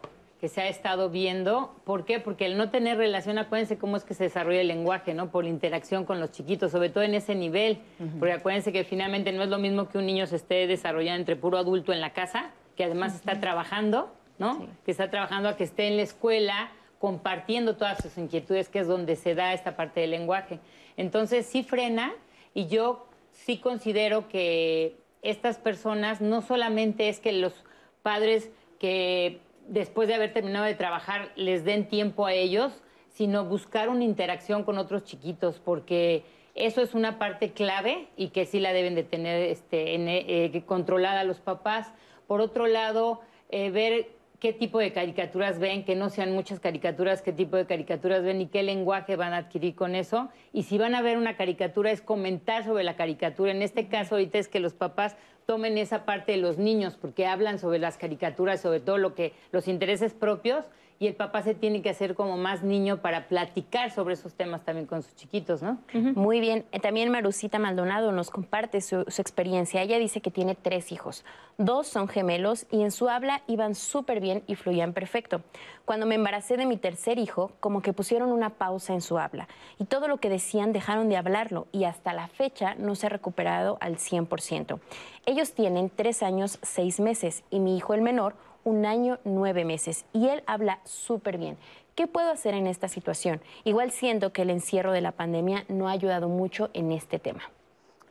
que 0.41 0.49
se 0.49 0.61
ha 0.61 0.69
estado 0.69 1.09
viendo. 1.11 1.73
¿Por 1.85 2.05
qué? 2.05 2.19
Porque 2.19 2.45
el 2.47 2.57
no 2.59 2.71
tener 2.71 2.99
relación, 2.99 3.39
acuérdense 3.39 3.79
cómo 3.79 3.97
es 3.97 4.03
que 4.03 4.15
se 4.15 4.25
desarrolla 4.25 4.61
el 4.61 4.67
lenguaje, 4.67 5.15
¿no? 5.15 5.31
Por 5.31 5.45
la 5.45 5.51
interacción 5.51 6.05
con 6.05 6.19
los 6.19 6.33
chiquitos, 6.33 6.73
sobre 6.73 6.89
todo 6.91 7.05
en 7.05 7.15
ese 7.15 7.37
nivel. 7.37 7.79
Porque 8.19 8.33
acuérdense 8.33 8.73
que 8.73 8.83
finalmente 8.83 9.31
no 9.31 9.45
es 9.45 9.49
lo 9.49 9.59
mismo 9.59 9.89
que 9.89 9.99
un 9.99 10.07
niño 10.07 10.27
se 10.27 10.35
esté 10.35 10.67
desarrollando 10.67 11.21
entre 11.21 11.37
puro 11.37 11.57
adulto 11.59 11.93
en 11.93 12.01
la 12.01 12.13
casa, 12.13 12.51
que 12.75 12.83
además 12.83 13.15
está 13.15 13.39
trabajando, 13.39 14.13
¿no? 14.43 14.67
Que 14.85 14.91
está 14.91 15.09
trabajando 15.09 15.49
a 15.49 15.57
que 15.57 15.63
esté 15.63 15.87
en 15.87 15.97
la 15.97 16.03
escuela 16.03 16.73
compartiendo 16.99 17.77
todas 17.77 18.03
sus 18.03 18.19
inquietudes, 18.19 18.69
que 18.69 18.81
es 18.81 18.89
donde 18.89 19.15
se 19.15 19.37
da 19.37 19.55
esta 19.55 19.77
parte 19.77 20.01
del 20.01 20.11
lenguaje. 20.11 20.59
Entonces 20.97 21.47
sí 21.47 21.63
frena 21.63 22.13
y 22.55 22.67
yo 22.67 23.07
sí 23.31 23.59
considero 23.59 24.29
que 24.29 24.97
estas 25.23 25.59
personas 25.59 26.21
no 26.21 26.43
solamente 26.43 27.09
es 27.09 27.21
que 27.21 27.33
los 27.33 27.55
padres 28.03 28.51
que 28.81 29.41
después 29.69 30.09
de 30.09 30.15
haber 30.15 30.33
terminado 30.33 30.65
de 30.65 30.75
trabajar 30.75 31.31
les 31.37 31.65
den 31.65 31.87
tiempo 31.87 32.27
a 32.27 32.33
ellos, 32.33 32.83
sino 33.09 33.45
buscar 33.45 33.89
una 33.89 34.03
interacción 34.03 34.65
con 34.65 34.77
otros 34.77 35.05
chiquitos, 35.05 35.61
porque 35.61 36.25
eso 36.57 36.83
es 36.83 36.95
una 36.95 37.19
parte 37.21 37.53
clave 37.53 38.09
y 38.17 38.31
que 38.31 38.45
sí 38.45 38.59
la 38.59 38.73
deben 38.73 38.97
de 38.97 39.05
tener 39.05 39.41
este, 39.43 39.95
en, 39.95 40.09
eh, 40.09 40.65
controlada 40.67 41.23
los 41.23 41.39
papás. 41.39 41.93
Por 42.27 42.41
otro 42.41 42.67
lado, 42.67 43.21
eh, 43.51 43.71
ver 43.71 44.22
qué 44.43 44.53
tipo 44.53 44.81
de 44.81 44.93
caricaturas 44.93 45.61
ven, 45.61 45.85
que 45.85 45.95
no 45.95 46.11
sean 46.11 46.33
muchas 46.33 46.59
caricaturas, 46.59 47.23
qué 47.23 47.33
tipo 47.33 47.57
de 47.57 47.65
caricaturas 47.65 48.25
ven 48.25 48.41
y 48.41 48.49
qué 48.49 48.65
lenguaje 48.65 49.15
van 49.15 49.35
a 49.35 49.37
adquirir 49.37 49.77
con 49.77 49.95
eso. 49.95 50.31
Y 50.53 50.65
si 50.65 50.79
van 50.79 50.97
a 50.97 51.01
ver 51.01 51.17
una 51.17 51.37
caricatura, 51.37 51.93
es 51.93 52.03
comentar 52.03 52.65
sobre 52.65 52.83
la 52.83 52.97
caricatura. 52.97 53.53
En 53.53 53.63
este 53.63 53.87
caso, 53.87 54.17
ahorita 54.17 54.41
es 54.41 54.49
que 54.49 54.59
los 54.59 54.75
papás 54.75 55.15
tomen 55.47 55.79
esa 55.79 56.05
parte 56.05 56.33
de 56.33 56.39
los 56.39 56.59
niños, 56.59 56.97
porque 57.01 57.25
hablan 57.25 57.61
sobre 57.61 57.79
las 57.79 57.99
caricaturas, 57.99 58.61
sobre 58.61 58.81
todo 58.81 58.99
lo 58.99 59.15
que, 59.15 59.33
los 59.53 59.69
intereses 59.69 60.13
propios, 60.13 60.65
y 61.03 61.09
el 61.09 61.17
papá 61.17 61.43
se 61.43 61.57
tiene 61.57 61.83
que 61.83 61.91
hacer 61.91 62.15
como 62.15 62.37
más 62.37 62.63
niño 62.63 62.99
para 62.99 63.27
platicar 63.27 63.91
sobre 63.91 64.15
esos 64.15 64.35
temas 64.35 64.65
también 64.65 64.87
con 64.87 65.03
sus 65.03 65.17
chiquitos, 65.17 65.61
¿no? 65.61 65.79
Muy 65.93 66.39
bien. 66.39 66.65
Eh, 66.71 66.79
También 66.79 67.11
Marucita 67.11 67.59
Maldonado 67.59 68.13
nos 68.13 68.31
comparte 68.31 68.81
su, 68.81 69.05
su 69.09 69.21
experiencia. 69.21 69.83
Ella 69.83 69.99
dice 69.99 70.21
que 70.21 70.31
tiene 70.31 70.55
tres 70.55 70.93
hijos. 70.93 71.25
Dos 71.59 71.89
son 71.89 72.07
gemelos 72.07 72.67
y 72.71 72.83
en 72.83 72.93
su 72.93 73.09
habla 73.09 73.43
iban 73.49 73.75
súper 73.75 74.21
bien 74.21 74.45
y 74.47 74.55
fluían 74.55 74.93
perfecto. 74.93 75.41
Cuando 75.85 76.07
me 76.07 76.15
embaracé 76.15 76.57
de 76.57 76.67
mi 76.67 76.77
tercer 76.77 77.19
hijo, 77.19 77.51
como 77.59 77.83
que 77.83 77.93
pusieron 77.93 78.31
una 78.31 78.51
pausa 78.51 78.93
en 78.93 79.01
su 79.01 79.19
habla 79.19 79.49
y 79.81 79.87
todo 79.87 80.07
lo 80.07 80.19
que 80.19 80.29
decían 80.29 80.73
dejaron 80.73 81.09
de 81.09 81.17
hablarlo 81.17 81.67
y 81.73 81.83
hasta 81.83 82.13
la 82.13 82.29
fecha 82.29 82.77
no 82.77 82.95
se 82.95 83.07
ha 83.07 83.11
recuperado 83.11 83.77
al 83.81 83.97
100%. 83.97 84.79
Ellos 85.27 85.53
tienen 85.55 85.91
tres 85.91 86.23
años, 86.23 86.61
seis 86.63 87.01
meses 87.01 87.43
y 87.51 87.59
mi 87.59 87.77
hijo 87.77 87.93
el 87.93 88.03
menor 88.03 88.37
un 88.65 88.87
año, 88.87 89.19
nueve 89.25 89.65
meses 89.65 90.05
y 90.13 90.29
él 90.29 90.43
habla 90.47 90.81
súper 90.85 91.39
bien. 91.39 91.57
¿Qué 91.95 92.07
puedo 92.07 92.31
hacer 92.31 92.55
en 92.55 92.67
esta 92.67 92.89
situación? 92.89 93.41
Igual 93.65 93.91
siento 93.91 94.33
que 94.33 94.43
el 94.43 94.51
encierro 94.51 94.93
de 94.93 95.03
la 95.03 95.13
pandemia 95.13 95.65
no 95.69 95.89
ha 95.89 95.93
ayudado 95.93 96.29
mucho 96.29 96.71
en 96.73 96.91
este 96.91 97.19
tema. 97.19 97.43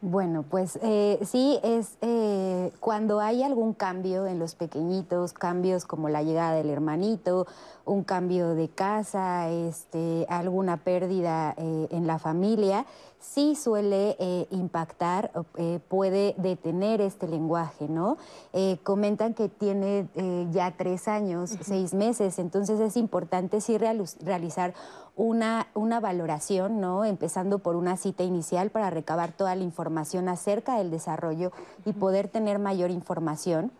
Bueno, 0.04 0.43
pues 0.49 0.80
eh, 0.82 1.20
sí, 1.24 1.60
es 1.62 1.99
eh, 2.02 2.72
cuando 2.80 3.20
hay 3.20 3.43
algún 3.43 3.74
cambio 3.76 4.26
en 4.26 4.39
los 4.39 4.56
pequeñitos, 4.56 5.32
cambios 5.32 5.86
como 5.86 6.10
la 6.10 6.24
llegada 6.24 6.56
del 6.56 6.72
hermanito, 6.72 7.45
un 7.86 8.04
cambio 8.04 8.56
de 8.56 8.68
casa, 8.68 9.52
este, 9.52 10.26
alguna 10.28 10.78
pérdida 10.78 11.54
eh, 11.56 11.88
en 11.91 12.08
la 12.08 12.18
familia, 12.18 12.88
sí 13.22 13.55
suele 13.55 14.17
eh, 14.19 14.47
impactar, 14.49 15.32
eh, 15.55 15.80
puede 15.88 16.34
detener 16.38 17.01
este 17.01 17.28
lenguaje, 17.28 17.88
¿no? 17.88 18.17
Eh, 18.51 18.80
comentan 18.84 19.34
que 19.36 19.47
tiene 19.47 20.07
eh, 20.15 20.47
ya 20.51 20.72
tres 20.76 21.07
años, 21.07 21.55
seis 21.61 21.93
meses, 21.93 22.39
entonces 22.39 22.80
es 22.80 22.97
importante 22.97 23.61
sí 23.61 23.78
reali- 23.78 24.17
realizar 24.24 24.74
una, 25.15 25.67
una 25.76 25.99
valoración, 25.99 26.82
¿no? 26.82 27.05
Empezando 27.05 27.59
por 27.59 27.76
una 27.76 27.95
cita 27.95 28.24
inicial 28.24 28.72
para 28.72 28.89
recabar 28.89 29.32
toda 29.32 29.55
la 29.55 29.63
información 29.63 30.28
acerca 30.28 30.78
del 30.78 30.89
desarrollo 30.89 31.51
y 31.86 31.93
poder 31.93 32.28
tener 32.28 32.57
mayor 32.59 32.89
información. 32.89 33.72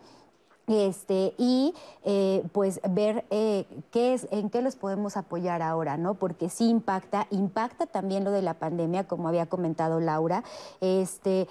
Este, 0.72 1.34
y 1.38 1.74
eh, 2.06 2.44
pues 2.54 2.80
ver 2.90 3.26
eh, 3.30 3.66
qué 3.92 4.14
es, 4.14 4.28
en 4.32 4.50
qué 4.50 4.62
los 4.62 4.78
podemos 4.78 5.18
apoyar 5.18 5.62
ahora, 5.62 5.98
¿no? 5.98 6.14
Porque 6.14 6.50
sí 6.50 6.70
impacta, 6.70 7.28
impacta 7.30 7.88
también 7.88 8.24
lo 8.24 8.32
de 8.32 8.42
la 8.42 8.54
pandemia, 8.54 9.06
como 9.06 9.28
había 9.28 9.48
comentado 9.48 10.00
Laura. 10.00 10.44
Este, 10.80 11.48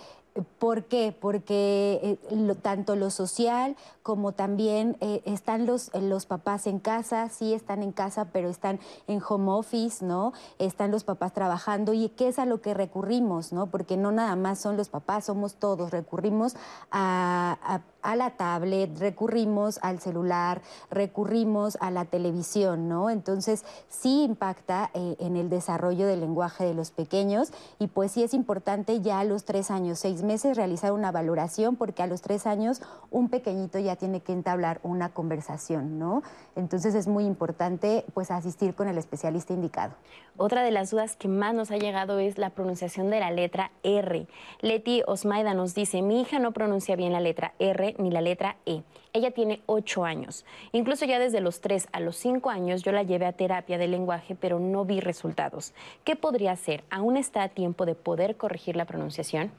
¿Por 0.61 0.85
qué? 0.85 1.15
Porque 1.19 2.19
eh, 2.31 2.55
tanto 2.63 2.95
lo 2.95 3.11
social 3.11 3.77
como 4.05 4.31
también 4.31 4.97
están 5.25 5.67
los, 5.67 5.91
los 5.93 6.25
papás 6.27 6.69
en 6.69 6.79
casa, 6.79 7.29
sí 7.29 7.53
están 7.53 7.83
en 7.83 7.91
casa, 7.91 8.27
pero 8.33 8.49
están 8.49 8.79
en 9.09 9.21
home 9.29 9.51
office, 9.51 10.05
¿no? 10.05 10.33
Están 10.61 10.93
los 10.93 11.03
papás 11.03 11.33
trabajando 11.33 11.93
y 11.95 12.11
qué 12.11 12.29
es 12.29 12.39
a 12.39 12.47
lo 12.47 12.61
que 12.61 12.75
recurrimos, 12.75 13.53
¿no? 13.53 13.67
Porque 13.67 13.97
no 13.97 14.13
nada 14.13 14.37
más 14.37 14.61
son 14.61 14.77
los 14.77 14.89
papás, 14.89 15.25
somos 15.25 15.55
todos, 15.57 15.91
recurrimos 15.91 16.55
a- 16.93 17.81
a 18.03 18.17
la 18.17 18.31
tablet, 18.31 18.99
recurrimos 18.99 19.79
al 19.83 20.01
celular, 20.01 20.63
recurrimos 20.91 21.77
a 21.81 21.91
la 21.91 22.05
televisión, 22.05 22.89
¿no? 22.89 23.11
Entonces 23.11 23.65
sí 23.89 24.25
impacta 24.25 24.91
eh, 24.95 25.17
en 25.19 25.37
el 25.37 25.51
desarrollo 25.51 26.07
del 26.07 26.21
lenguaje 26.21 26.65
de 26.65 26.75
los 26.75 26.91
pequeños 26.91 27.53
y 27.79 27.89
pues 27.89 28.13
sí 28.13 28.23
es 28.23 28.35
importante 28.35 29.01
ya 29.01 29.21
a 29.21 29.25
los 29.25 29.45
tres 29.45 29.71
años, 29.71 29.99
seis 29.99 30.23
meses 30.23 30.57
realizar 30.57 30.93
una 30.93 31.13
valoración 31.13 31.77
porque 31.77 32.03
a 32.03 32.07
los 32.07 32.23
tres 32.23 32.47
años 32.47 32.83
un 33.11 33.29
pequeñito 33.29 33.79
ya 33.79 33.97
tiene 33.97 34.21
que 34.21 34.33
entablar 34.33 34.81
una 34.83 35.11
conversación, 35.11 35.99
¿no? 35.99 36.23
Entonces 36.57 36.95
es 36.95 37.07
muy 37.07 37.25
importante 37.25 38.05
pues 38.15 38.31
asistir 38.31 38.75
con 38.75 38.89
el 38.89 38.99
especialista 38.99 39.53
indicado. 39.53 39.95
Otra 40.37 40.63
de 40.63 40.71
las 40.71 40.91
dudas 40.91 41.17
que 41.17 41.29
más 41.29 41.55
nos 41.55 41.71
ha 41.71 41.77
llegado 41.77 42.19
es 42.19 42.39
la 42.39 42.51
pronunciación 42.51 43.11
de 43.11 43.21
la 43.21 43.31
letra 43.31 43.73
R. 43.83 44.27
Leti 44.61 45.03
Osmaida 45.07 45.55
nos 45.55 45.75
dice, 45.75 46.03
mi 46.03 46.21
hija 46.21 46.39
no 46.39 46.53
pronuncia 46.53 46.97
bien 46.97 47.13
la 47.13 47.21
letra 47.21 47.53
R 47.59 47.90
ni 47.99 48.11
la 48.11 48.21
letra 48.21 48.57
E. 48.67 48.83
Ella 49.13 49.31
tiene 49.33 49.61
ocho 49.67 50.05
años. 50.05 50.45
Incluso 50.73 51.05
ya 51.05 51.19
desde 51.19 51.41
los 51.41 51.61
tres 51.61 51.89
a 51.93 52.01
los 52.01 52.17
cinco 52.17 52.51
años 52.51 52.83
yo 52.83 52.93
la 52.93 53.03
llevé 53.03 53.27
a 53.27 53.33
terapia 53.33 53.79
de 53.79 53.89
lenguaje, 53.89 54.35
pero 54.35 54.59
no 54.61 54.85
vi 54.85 55.01
resultados. 55.01 55.75
¿Qué 56.05 56.17
podría 56.17 56.53
hacer? 56.53 56.85
¿Aún 56.91 57.17
está 57.17 57.43
a 57.43 57.49
tiempo 57.49 57.87
de 57.87 57.95
poder 57.95 58.37
corregir 58.37 58.77
la 58.77 58.85
pronunciación? 58.85 59.51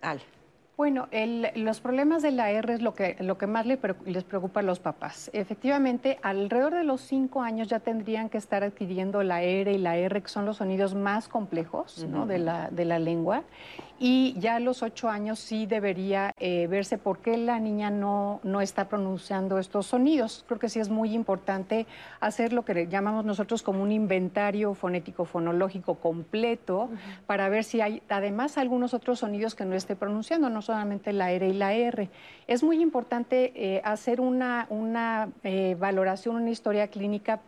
Al. 0.00 0.20
Bueno, 0.76 1.08
el- 1.10 1.48
los 1.56 1.80
problemas 1.80 2.22
de 2.22 2.30
la 2.30 2.52
R 2.52 2.72
es 2.72 2.82
lo 2.82 2.94
que, 2.94 3.16
lo 3.18 3.36
que 3.36 3.48
más 3.48 3.66
le 3.66 3.80
les 4.04 4.22
preocupa 4.22 4.60
a 4.60 4.62
los 4.62 4.78
papás. 4.78 5.28
Efectivamente, 5.32 6.20
alrededor 6.22 6.72
de 6.72 6.84
los 6.84 7.00
cinco 7.00 7.42
años 7.42 7.66
ya 7.66 7.80
tendrían 7.80 8.28
que 8.28 8.38
estar 8.38 8.62
adquiriendo 8.62 9.24
la 9.24 9.42
R 9.42 9.72
y 9.72 9.78
la 9.78 9.96
R, 9.96 10.22
que 10.22 10.28
son 10.28 10.46
los 10.46 10.58
sonidos 10.58 10.94
más 10.94 11.26
complejos 11.26 12.04
¿no? 12.06 12.26
De, 12.26 12.38
la, 12.38 12.68
de 12.70 12.84
la 12.84 13.00
lengua. 13.00 13.42
Y 14.00 14.34
ya 14.38 14.56
a 14.56 14.60
los 14.60 14.84
ocho 14.84 15.08
años 15.08 15.40
sí 15.40 15.66
debería 15.66 16.32
eh, 16.38 16.68
verse 16.68 16.98
por 16.98 17.18
qué 17.18 17.36
la 17.36 17.58
niña 17.58 17.90
no, 17.90 18.40
no 18.44 18.60
está 18.60 18.88
pronunciando 18.88 19.58
estos 19.58 19.86
sonidos. 19.86 20.44
Creo 20.46 20.60
que 20.60 20.68
sí 20.68 20.78
es 20.78 20.88
muy 20.88 21.14
importante 21.14 21.86
hacer 22.20 22.52
lo 22.52 22.64
que 22.64 22.86
llamamos 22.86 23.24
nosotros 23.24 23.64
como 23.64 23.82
un 23.82 23.90
inventario 23.90 24.74
fonético 24.74 25.24
fonológico 25.24 25.96
completo 25.96 26.90
para 27.26 27.48
ver 27.48 27.64
si 27.64 27.80
hay 27.80 28.00
además 28.08 28.56
algunos 28.56 28.94
otros 28.94 29.18
sonidos 29.18 29.56
que 29.56 29.64
no 29.64 29.74
esté 29.74 29.96
pronunciando, 29.96 30.48
no 30.48 30.62
solamente 30.62 31.12
la 31.12 31.32
R 31.32 31.48
y 31.48 31.52
la 31.52 31.74
R. 31.74 32.08
Es 32.46 32.62
muy 32.62 32.80
importante 32.80 33.52
eh, 33.56 33.80
hacer 33.84 34.20
una, 34.20 34.66
una 34.70 35.30
eh, 35.42 35.76
valoración, 35.78 36.36
una 36.36 36.50
historia 36.50 36.86
clínica 36.86 37.40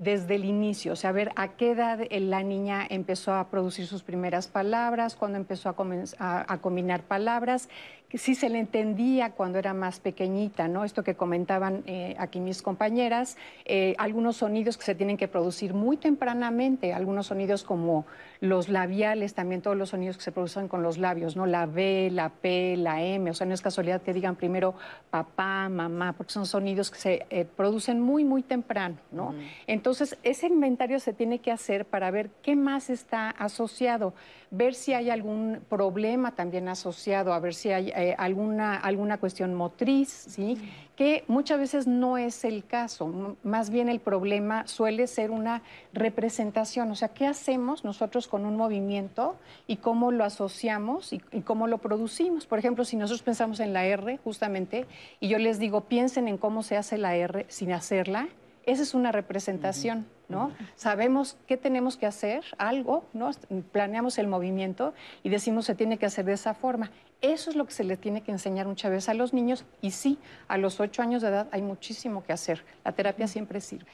desde 0.00 0.36
el 0.36 0.46
inicio, 0.46 0.94
o 0.94 0.96
sea, 0.96 1.12
ver 1.12 1.30
a 1.36 1.48
qué 1.48 1.72
edad 1.72 1.98
la 2.10 2.42
niña 2.42 2.86
empezó 2.88 3.34
a 3.34 3.48
producir 3.50 3.86
sus 3.86 4.02
primeras 4.02 4.48
palabras, 4.48 5.14
cuándo 5.14 5.36
empezó 5.36 5.68
a, 5.68 5.74
a- 6.18 6.52
a 6.52 6.58
combinar 6.58 7.02
palabras, 7.02 7.68
que 8.10 8.18
si 8.18 8.34
se 8.34 8.48
le 8.48 8.58
entendía 8.58 9.30
cuando 9.30 9.58
era 9.58 9.72
más 9.72 10.00
pequeñita, 10.00 10.66
¿no? 10.66 10.84
Esto 10.84 11.04
que 11.04 11.14
comentaban 11.14 11.84
eh, 11.86 12.16
aquí 12.18 12.40
mis 12.40 12.60
compañeras, 12.60 13.36
eh, 13.64 13.94
algunos 13.98 14.38
sonidos 14.38 14.76
que 14.76 14.84
se 14.84 14.96
tienen 14.96 15.16
que 15.16 15.28
producir 15.28 15.74
muy 15.74 15.96
tempranamente, 15.96 16.92
algunos 16.92 17.28
sonidos 17.28 17.62
como 17.62 18.04
los 18.40 18.68
labiales, 18.68 19.34
también 19.34 19.62
todos 19.62 19.76
los 19.76 19.90
sonidos 19.90 20.16
que 20.16 20.24
se 20.24 20.32
producen 20.32 20.66
con 20.66 20.82
los 20.82 20.98
labios, 20.98 21.36
¿no? 21.36 21.46
La 21.46 21.66
B, 21.66 22.10
la 22.10 22.30
P, 22.30 22.76
la 22.76 23.00
M, 23.00 23.30
o 23.30 23.34
sea, 23.34 23.46
no 23.46 23.54
es 23.54 23.62
casualidad 23.62 24.02
que 24.02 24.12
digan 24.12 24.34
primero 24.34 24.74
papá, 25.10 25.68
mamá, 25.68 26.12
porque 26.14 26.32
son 26.32 26.46
sonidos 26.46 26.90
que 26.90 26.98
se 26.98 27.26
eh, 27.30 27.46
producen 27.56 28.00
muy, 28.00 28.24
muy 28.24 28.42
temprano, 28.42 28.96
¿no? 29.12 29.34
Entonces, 29.68 30.18
ese 30.24 30.48
inventario 30.48 30.98
se 30.98 31.12
tiene 31.12 31.38
que 31.38 31.52
hacer 31.52 31.84
para 31.84 32.10
ver 32.10 32.30
qué 32.42 32.56
más 32.56 32.90
está 32.90 33.30
asociado, 33.30 34.14
ver 34.50 34.74
si 34.74 34.94
hay 34.94 35.10
algún 35.10 35.60
problema 35.68 36.34
también 36.34 36.68
asociado, 36.68 37.32
a 37.32 37.38
ver 37.38 37.54
si 37.54 37.70
hay 37.70 37.92
eh, 38.02 38.14
alguna, 38.18 38.76
alguna 38.76 39.18
cuestión 39.18 39.54
motriz, 39.54 40.08
¿sí? 40.08 40.58
que 40.96 41.24
muchas 41.28 41.58
veces 41.58 41.86
no 41.86 42.18
es 42.18 42.44
el 42.44 42.64
caso. 42.64 43.36
Más 43.42 43.70
bien 43.70 43.88
el 43.88 44.00
problema 44.00 44.66
suele 44.66 45.06
ser 45.06 45.30
una 45.30 45.62
representación. 45.92 46.90
O 46.90 46.94
sea, 46.94 47.08
¿qué 47.08 47.26
hacemos 47.26 47.84
nosotros 47.84 48.28
con 48.28 48.44
un 48.44 48.56
movimiento 48.56 49.36
y 49.66 49.76
cómo 49.76 50.12
lo 50.12 50.24
asociamos 50.24 51.12
y, 51.12 51.22
y 51.32 51.40
cómo 51.40 51.66
lo 51.66 51.78
producimos? 51.78 52.46
Por 52.46 52.58
ejemplo, 52.58 52.84
si 52.84 52.96
nosotros 52.96 53.22
pensamos 53.22 53.60
en 53.60 53.72
la 53.72 53.86
R, 53.86 54.18
justamente, 54.18 54.86
y 55.20 55.28
yo 55.28 55.38
les 55.38 55.58
digo, 55.58 55.82
piensen 55.82 56.28
en 56.28 56.36
cómo 56.36 56.62
se 56.62 56.76
hace 56.76 56.98
la 56.98 57.16
R 57.16 57.46
sin 57.48 57.72
hacerla, 57.72 58.28
esa 58.66 58.82
es 58.82 58.94
una 58.94 59.10
representación, 59.10 60.06
¿no? 60.28 60.52
Sabemos 60.76 61.38
qué 61.46 61.56
tenemos 61.56 61.96
que 61.96 62.06
hacer, 62.06 62.44
algo, 62.58 63.04
¿no? 63.14 63.30
Planeamos 63.72 64.18
el 64.18 64.28
movimiento 64.28 64.92
y 65.22 65.30
decimos 65.30 65.64
se 65.64 65.74
tiene 65.74 65.96
que 65.96 66.06
hacer 66.06 66.24
de 66.24 66.34
esa 66.34 66.54
forma. 66.54 66.90
Eso 67.22 67.50
es 67.50 67.56
lo 67.56 67.66
que 67.66 67.72
se 67.72 67.84
le 67.84 67.96
tiene 67.96 68.22
que 68.22 68.32
enseñar 68.32 68.66
muchas 68.66 68.90
veces 68.90 69.08
a 69.10 69.14
los 69.14 69.34
niños 69.34 69.66
y 69.82 69.90
sí, 69.90 70.18
a 70.48 70.56
los 70.56 70.80
ocho 70.80 71.02
años 71.02 71.20
de 71.20 71.28
edad 71.28 71.48
hay 71.52 71.60
muchísimo 71.60 72.24
que 72.24 72.32
hacer. 72.32 72.64
La 72.84 72.92
terapia 72.92 73.26
siempre 73.26 73.60
sirve. 73.60 73.90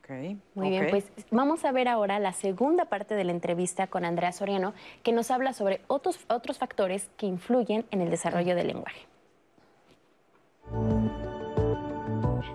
Okay, 0.00 0.38
Muy 0.54 0.70
bien, 0.70 0.88
pues 0.90 1.04
vamos 1.30 1.64
a 1.64 1.70
ver 1.70 1.86
ahora 1.86 2.18
la 2.18 2.32
segunda 2.32 2.86
parte 2.86 3.14
de 3.14 3.22
la 3.22 3.30
entrevista 3.30 3.86
con 3.86 4.04
Andrea 4.04 4.32
Soriano, 4.32 4.74
que 5.04 5.12
nos 5.12 5.30
habla 5.30 5.52
sobre 5.52 5.80
otros, 5.86 6.18
otros 6.28 6.58
factores 6.58 7.08
que 7.16 7.26
influyen 7.26 7.84
en 7.92 8.00
el 8.00 8.10
desarrollo 8.10 8.56
del 8.56 8.66
lenguaje. 8.66 9.06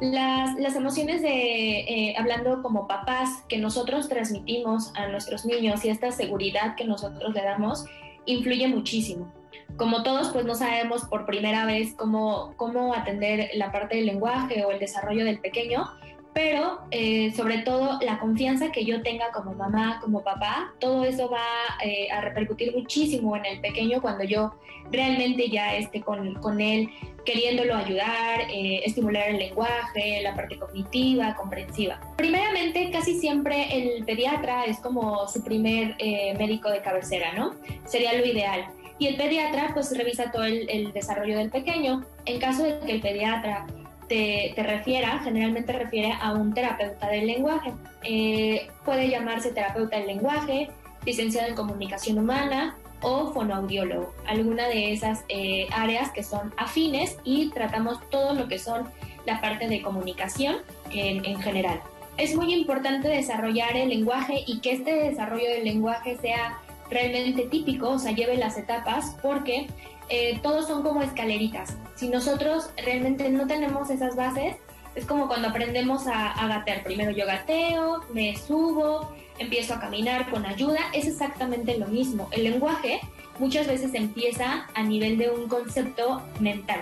Las, 0.02 0.76
emociones 0.76 1.22
de, 1.22 1.80
eh, 1.80 2.16
hablando 2.18 2.62
como 2.62 2.88
papás, 2.88 3.44
que 3.48 3.60
nosotros 3.60 4.10
transmitimos 4.10 4.92
a 4.96 5.08
nuestros 5.08 5.46
niños 5.46 5.86
y 5.86 5.90
esta 5.90 6.12
seguridad 6.12 6.76
que 6.76 6.86
nosotros 6.86 7.34
le 7.34 7.44
damos, 7.44 7.86
influye 8.26 8.68
muchísimo. 8.68 9.32
Como 9.78 10.04
todos, 10.04 10.30
pues 10.30 10.46
no 10.46 10.56
sabemos 10.56 11.06
por 11.06 11.26
primera 11.26 11.66
vez 11.66 11.94
cómo, 11.96 12.54
cómo 12.58 12.94
atender 12.94 13.50
la 13.56 13.72
parte 13.72 13.98
del 13.98 14.06
lenguaje 14.06 14.64
o 14.66 14.72
el 14.72 14.80
desarrollo 14.80 15.26
del 15.26 15.40
pequeño, 15.40 15.90
pero 16.34 16.80
eh, 16.92 17.34
sobre 17.36 17.60
todo 17.60 18.00
la 18.02 18.20
confianza 18.20 18.72
que 18.72 18.86
yo 18.86 19.02
tenga 19.02 19.32
como 19.32 19.54
mamá, 19.54 20.00
como 20.02 20.24
papá, 20.24 20.74
todo 20.80 21.04
eso 21.04 21.30
va 21.30 21.46
eh, 21.84 22.10
a 22.10 22.22
repercutir 22.22 22.74
muchísimo 22.76 23.36
en 23.36 23.46
el 23.46 23.60
pequeño 23.60 24.02
cuando 24.02 24.24
yo 24.24 24.54
realmente 24.92 25.50
ya 25.50 25.76
esté 25.76 26.02
con, 26.02 26.36
con 26.36 26.62
él 26.62 26.90
queriéndolo 27.26 27.76
ayudar, 27.76 28.42
eh, 28.50 28.82
estimular 28.84 29.30
el 29.30 29.38
lenguaje, 29.38 30.22
la 30.24 30.36
parte 30.36 30.58
cognitiva, 30.58 31.36
comprensiva. 31.36 32.00
Primeramente, 32.18 32.90
casi 32.92 33.20
siempre 33.20 33.68
el 33.72 34.06
pediatra 34.06 34.64
es 34.64 34.80
como 34.80 35.28
su 35.28 35.44
primer 35.44 35.96
médico 36.38 36.70
de 36.70 36.82
cabecera, 36.82 37.34
¿no? 37.34 37.54
Sería 37.86 38.14
lo 38.14 38.26
ideal. 38.26 38.66
Y 39.02 39.08
el 39.08 39.16
pediatra 39.16 39.72
pues 39.74 39.98
revisa 39.98 40.32
todo 40.32 40.44
el, 40.44 40.70
el 40.70 40.94
desarrollo 40.94 41.36
del 41.36 41.50
pequeño. 41.50 42.06
En 42.26 42.40
caso 42.40 42.62
de 42.62 42.78
que 42.82 42.92
el 42.92 43.02
pediatra 43.02 43.66
te, 44.08 44.54
refiera, 44.58 45.18
generalmente 45.24 45.74
refiere 45.74 46.14
a 46.22 46.34
un 46.34 46.54
terapeuta 46.54 47.10
del 47.10 47.26
lenguaje. 47.26 47.74
Eh, 48.04 48.70
puede 48.86 49.10
llamarse 49.10 49.54
terapeuta 49.54 49.98
del 49.98 50.06
lenguaje, 50.06 50.70
licenciado 51.04 51.48
en 51.48 51.56
comunicación 51.56 52.20
humana 52.20 52.78
o 53.02 53.34
fonoaudiólogo, 53.34 54.14
alguna 54.28 54.68
de 54.68 54.94
esas 54.94 55.24
eh, 55.30 55.66
áreas 55.72 56.12
que 56.12 56.22
son 56.22 56.54
afines 56.56 57.18
y 57.24 57.50
tratamos 57.50 58.08
todo 58.12 58.36
lo 58.36 58.48
que 58.48 58.60
son 58.60 58.84
la 59.26 59.42
parte 59.42 59.68
de 59.68 59.82
comunicación 59.82 60.58
en, 60.92 61.26
en 61.26 61.42
general. 61.42 61.82
Es 62.18 62.36
muy 62.36 62.54
importante 62.54 63.08
desarrollar 63.08 63.76
el 63.76 63.90
lenguaje 63.90 64.44
y 64.46 64.60
que 64.60 64.74
este 64.74 64.94
desarrollo 64.94 65.50
del 65.50 65.64
lenguaje 65.64 66.18
sea 66.18 66.60
realmente 66.92 67.48
típico, 67.48 67.90
o 67.90 68.00
sea, 68.00 68.12
lleve 68.12 68.38
las 68.38 68.58
etapas, 68.58 69.16
porque 69.22 69.68
eh, 70.10 70.40
todos 70.44 70.68
son 70.68 70.84
como 70.84 71.02
escaleritas. 71.02 71.78
Si 71.96 72.10
nosotros 72.10 72.70
realmente 72.78 73.30
no 73.30 73.48
tenemos 73.48 73.90
esas 73.90 74.16
bases, 74.16 74.58
es 74.94 75.06
como 75.06 75.28
cuando 75.28 75.48
aprendemos 75.48 76.06
a, 76.08 76.32
a, 76.34 76.48
gatear. 76.48 76.84
Primero 76.84 77.12
yo 77.12 77.26
gateo, 77.26 78.02
me 78.14 78.36
subo, 78.36 79.10
empiezo 79.40 79.74
a 79.74 79.80
caminar 79.80 80.30
con 80.30 80.46
ayuda. 80.46 80.80
Es 80.94 81.08
exactamente 81.08 81.78
lo 81.78 81.88
mismo. 81.88 82.28
El 82.32 82.44
lenguaje 82.44 83.00
muchas 83.40 83.68
veces 83.68 83.94
empieza 83.94 84.68
a 84.74 84.84
nivel 84.84 85.18
de 85.18 85.30
un 85.30 85.48
concepto 85.48 86.22
mental. 86.42 86.82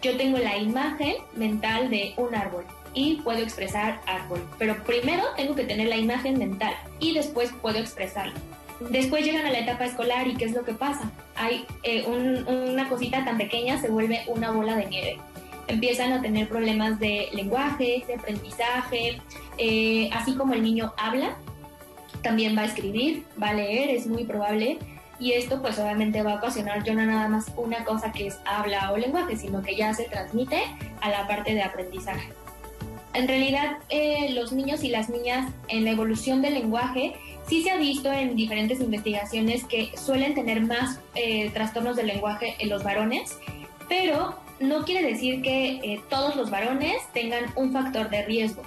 Yo 0.00 0.16
tengo 0.16 0.38
la 0.38 0.56
imagen 0.56 1.16
mental 1.34 1.90
de 1.90 2.14
un 2.16 2.32
árbol 2.36 2.64
y 2.94 3.16
puedo 3.22 3.40
expresar 3.40 4.00
árbol. 4.06 4.40
Pero 4.58 4.82
primero 4.84 5.24
tengo 5.36 5.56
que 5.56 5.64
tener 5.64 5.88
la 5.88 5.96
imagen 5.96 6.38
mental 6.38 6.74
y 7.00 7.14
después 7.14 7.50
puedo 7.60 7.78
expresarlo. 7.78 8.38
Después 8.80 9.24
llegan 9.24 9.44
a 9.44 9.50
la 9.50 9.58
etapa 9.58 9.84
escolar 9.84 10.28
y 10.28 10.36
¿qué 10.36 10.44
es 10.44 10.52
lo 10.52 10.64
que 10.64 10.72
pasa? 10.72 11.10
Hay 11.34 11.66
eh, 11.82 12.04
una 12.06 12.88
cosita 12.88 13.24
tan 13.24 13.36
pequeña 13.36 13.80
se 13.80 13.88
vuelve 13.88 14.22
una 14.28 14.50
bola 14.50 14.76
de 14.76 14.86
nieve. 14.86 15.18
Empiezan 15.66 16.12
a 16.12 16.22
tener 16.22 16.48
problemas 16.48 16.98
de 17.00 17.28
lenguaje, 17.32 18.04
de 18.06 18.14
aprendizaje, 18.14 19.20
eh, 19.58 20.08
así 20.12 20.34
como 20.34 20.54
el 20.54 20.62
niño 20.62 20.94
habla, 20.96 21.36
también 22.22 22.56
va 22.56 22.62
a 22.62 22.66
escribir, 22.66 23.24
va 23.40 23.50
a 23.50 23.54
leer, 23.54 23.90
es 23.90 24.06
muy 24.06 24.24
probable. 24.24 24.78
Y 25.20 25.32
esto 25.32 25.60
pues 25.60 25.76
obviamente 25.80 26.22
va 26.22 26.34
a 26.34 26.36
ocasionar 26.36 26.84
yo 26.84 26.94
no 26.94 27.04
nada 27.04 27.28
más 27.28 27.50
una 27.56 27.84
cosa 27.84 28.12
que 28.12 28.28
es 28.28 28.38
habla 28.46 28.92
o 28.92 28.96
lenguaje, 28.96 29.36
sino 29.36 29.62
que 29.62 29.74
ya 29.74 29.92
se 29.92 30.04
transmite 30.04 30.62
a 31.00 31.10
la 31.10 31.26
parte 31.26 31.54
de 31.54 31.62
aprendizaje. 31.62 32.32
En 33.14 33.26
realidad 33.26 33.78
eh, 33.88 34.30
los 34.30 34.52
niños 34.52 34.84
y 34.84 34.88
las 34.88 35.08
niñas 35.08 35.50
en 35.66 35.84
la 35.84 35.90
evolución 35.90 36.40
del 36.40 36.54
lenguaje 36.54 37.14
Sí 37.48 37.62
se 37.62 37.70
ha 37.70 37.76
visto 37.76 38.12
en 38.12 38.36
diferentes 38.36 38.80
investigaciones 38.80 39.64
que 39.64 39.90
suelen 39.96 40.34
tener 40.34 40.60
más 40.60 41.00
eh, 41.14 41.50
trastornos 41.50 41.96
del 41.96 42.08
lenguaje 42.08 42.56
en 42.58 42.68
los 42.68 42.84
varones, 42.84 43.38
pero 43.88 44.38
no 44.60 44.84
quiere 44.84 45.06
decir 45.06 45.40
que 45.40 45.80
eh, 45.82 46.00
todos 46.10 46.36
los 46.36 46.50
varones 46.50 46.96
tengan 47.14 47.44
un 47.56 47.72
factor 47.72 48.10
de 48.10 48.22
riesgo. 48.24 48.62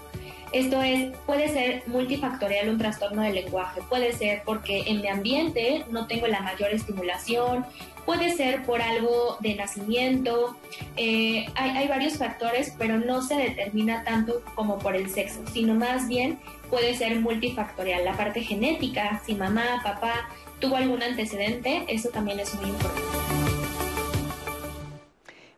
Esto 0.52 0.82
es, 0.82 1.16
puede 1.26 1.48
ser 1.48 1.84
multifactorial 1.88 2.70
un 2.70 2.78
trastorno 2.78 3.22
del 3.22 3.36
lenguaje, 3.36 3.82
puede 3.88 4.12
ser 4.12 4.42
porque 4.46 4.84
en 4.88 5.02
mi 5.02 5.08
ambiente 5.08 5.86
no 5.90 6.08
tengo 6.08 6.28
la 6.28 6.42
mayor 6.42 6.72
estimulación, 6.72 7.66
puede 8.06 8.36
ser 8.36 8.64
por 8.64 8.82
algo 8.82 9.38
de 9.40 9.56
nacimiento, 9.56 10.56
eh, 10.98 11.46
hay, 11.56 11.70
hay, 11.72 11.88
varios 11.88 12.18
factores, 12.18 12.74
pero 12.78 12.98
no 12.98 13.22
se 13.22 13.36
determina 13.36 14.04
tanto 14.04 14.42
como 14.56 14.80
por 14.80 14.96
el 14.96 15.10
sexo, 15.10 15.42
sino 15.52 15.76
más 15.76 16.08
bien 16.08 16.40
puede 16.70 16.96
ser 16.96 17.20
multifactorial. 17.20 18.04
La 18.06 18.18
parte 18.18 18.42
genética, 18.42 19.22
si 19.26 19.36
mamá, 19.36 19.82
papá 19.84 20.30
tuvo 20.60 20.78
algún 20.78 21.04
antecedente, 21.04 21.86
eso 21.88 22.10
también 22.10 22.40
es 22.40 22.54
muy 22.56 22.70
importante. 22.70 23.21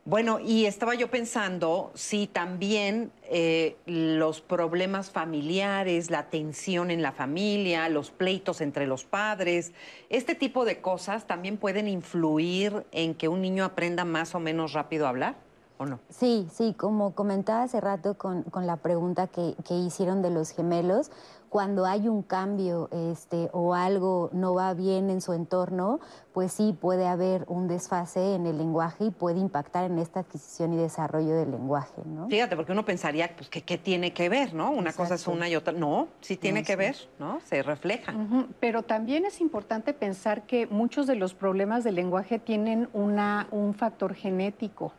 Bueno, 0.05 0.41
y 0.41 0.65
estaba 0.65 0.95
yo 0.95 1.09
pensando 1.09 1.89
si 1.93 2.27
también 2.27 3.13
eh, 3.29 3.77
los 3.85 4.41
problemas 4.41 5.09
familiares, 5.09 6.11
la 6.11 6.29
tensión 6.29 6.91
en 6.91 7.01
la 7.01 7.13
familia, 7.13 7.87
los 7.87 8.11
pleitos 8.11 8.59
entre 8.59 8.85
los 8.85 9.05
padres, 9.05 9.71
este 10.09 10.35
tipo 10.35 10.65
de 10.65 10.81
cosas 10.81 11.25
también 11.25 11.55
pueden 11.55 11.87
influir 11.87 12.85
en 12.91 13.15
que 13.15 13.29
un 13.29 13.41
niño 13.41 13.63
aprenda 13.63 14.03
más 14.03 14.35
o 14.35 14.41
menos 14.41 14.73
rápido 14.73 15.05
a 15.05 15.09
hablar. 15.09 15.35
¿O 15.77 15.85
no? 15.85 15.99
Sí, 16.09 16.47
sí, 16.51 16.73
como 16.77 17.15
comentaba 17.15 17.63
hace 17.63 17.81
rato 17.81 18.17
con, 18.17 18.45
la 18.53 18.77
pregunta 18.77 19.27
que, 19.27 19.55
que, 19.65 19.73
hicieron 19.73 20.21
de 20.21 20.29
los 20.29 20.51
gemelos, 20.51 21.11
cuando 21.53 21.85
hay 21.85 22.07
un 22.07 22.23
cambio 22.23 22.89
este, 22.91 23.47
o 23.53 23.75
algo 23.75 24.31
no 24.33 24.55
va 24.55 24.73
bien 24.73 25.11
en 25.11 25.21
su 25.21 25.33
entorno, 25.33 25.99
pues 26.33 26.51
sí 26.51 26.75
puede 26.81 27.05
haber 27.05 27.45
un 27.47 27.67
desfase 27.67 28.33
en 28.33 28.47
el 28.47 28.57
lenguaje 28.57 29.05
y 29.05 29.11
puede 29.11 29.39
impactar 29.39 29.83
en 29.83 29.99
esta 29.99 30.21
adquisición 30.21 30.73
y 30.73 30.77
desarrollo 30.77 31.35
del 31.35 31.51
lenguaje, 31.51 32.01
¿no? 32.05 32.27
Fíjate, 32.27 32.55
porque 32.55 32.71
uno 32.71 32.83
pensaría 32.85 33.35
pues, 33.35 33.49
que 33.49 33.61
qué 33.61 33.77
tiene 33.77 34.13
que 34.13 34.29
ver, 34.29 34.55
¿no? 34.55 34.71
Una 34.71 34.93
cosa 34.93 35.13
es 35.13 35.27
una 35.27 35.47
y 35.47 35.55
otra. 35.55 35.73
No, 35.73 36.07
sí 36.21 36.37
tiene 36.37 36.63
que 36.63 36.75
ver, 36.75 36.95
¿no? 37.19 37.39
Se 37.45 37.61
refleja. 37.61 38.15
Pero 38.59 38.81
también 38.81 39.23
es 39.27 39.39
importante 39.39 39.93
pensar 39.93 40.47
que 40.47 40.65
muchos 40.65 41.05
de 41.05 41.13
los 41.13 41.35
problemas 41.35 41.83
del 41.83 41.93
lenguaje 41.93 42.39
tienen 42.39 42.89
una, 42.93 43.47
un 43.51 43.75
factor 43.75 44.15
genético. 44.15 44.91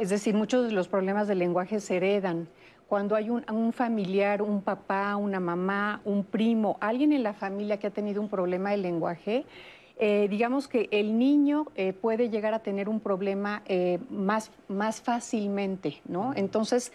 Es 0.00 0.08
decir, 0.08 0.34
muchos 0.34 0.64
de 0.64 0.72
los 0.72 0.88
problemas 0.88 1.28
del 1.28 1.40
lenguaje 1.40 1.78
se 1.78 1.98
heredan. 1.98 2.48
Cuando 2.88 3.16
hay 3.16 3.28
un, 3.28 3.72
familiar, 3.74 4.40
un 4.40 4.62
papá, 4.62 5.14
una 5.16 5.40
mamá, 5.40 6.00
un 6.06 6.24
primo, 6.24 6.78
alguien 6.80 7.12
en 7.12 7.22
la 7.22 7.34
familia 7.34 7.76
que 7.76 7.88
ha 7.88 7.90
tenido 7.90 8.22
un 8.22 8.30
problema 8.30 8.70
de 8.70 8.78
lenguaje, 8.78 9.44
eh, 10.02 10.28
digamos 10.30 10.66
que 10.66 10.88
el 10.92 11.18
niño 11.18 11.66
eh, 11.74 11.92
puede 11.92 12.30
llegar 12.30 12.54
a 12.54 12.60
tener 12.60 12.88
un 12.88 13.00
problema 13.00 13.62
eh, 13.66 13.98
más, 14.08 14.50
más 14.66 15.02
fácilmente, 15.02 16.00
¿no? 16.06 16.32
Entonces, 16.34 16.90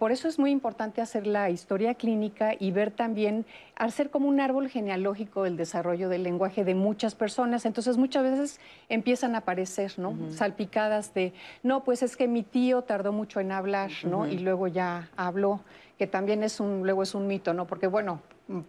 por 0.00 0.10
eso 0.10 0.26
es 0.26 0.36
muy 0.36 0.50
importante 0.50 1.00
hacer 1.00 1.28
la 1.28 1.48
historia 1.48 1.94
clínica 1.94 2.54
y 2.58 2.72
ver 2.72 2.90
también, 2.90 3.46
hacer 3.76 4.10
como 4.10 4.28
un 4.28 4.40
árbol 4.40 4.68
genealógico 4.68 5.44
del 5.44 5.56
desarrollo 5.56 6.08
del 6.08 6.24
lenguaje 6.24 6.64
de 6.64 6.74
muchas 6.74 7.14
personas. 7.14 7.64
Entonces, 7.66 7.96
muchas 7.96 8.24
veces 8.24 8.60
empiezan 8.88 9.36
a 9.36 9.38
aparecer, 9.38 9.96
¿no? 9.96 10.16
Salpicadas 10.30 11.14
de, 11.14 11.32
no, 11.62 11.84
pues 11.84 12.02
es 12.02 12.16
que 12.16 12.26
mi 12.26 12.42
tío 12.42 12.82
tardó 12.82 13.12
mucho 13.12 13.38
en 13.38 13.52
hablar, 13.52 13.92
¿no? 14.02 14.26
Y 14.26 14.38
luego 14.38 14.66
ya 14.66 15.08
habló, 15.16 15.60
que 15.98 16.08
también 16.08 16.42
es 16.42 16.58
un, 16.58 16.82
luego 16.82 17.04
es 17.04 17.14
un 17.14 17.28
mito, 17.28 17.54
¿no? 17.54 17.68
Porque, 17.68 17.86
bueno, 17.86 18.20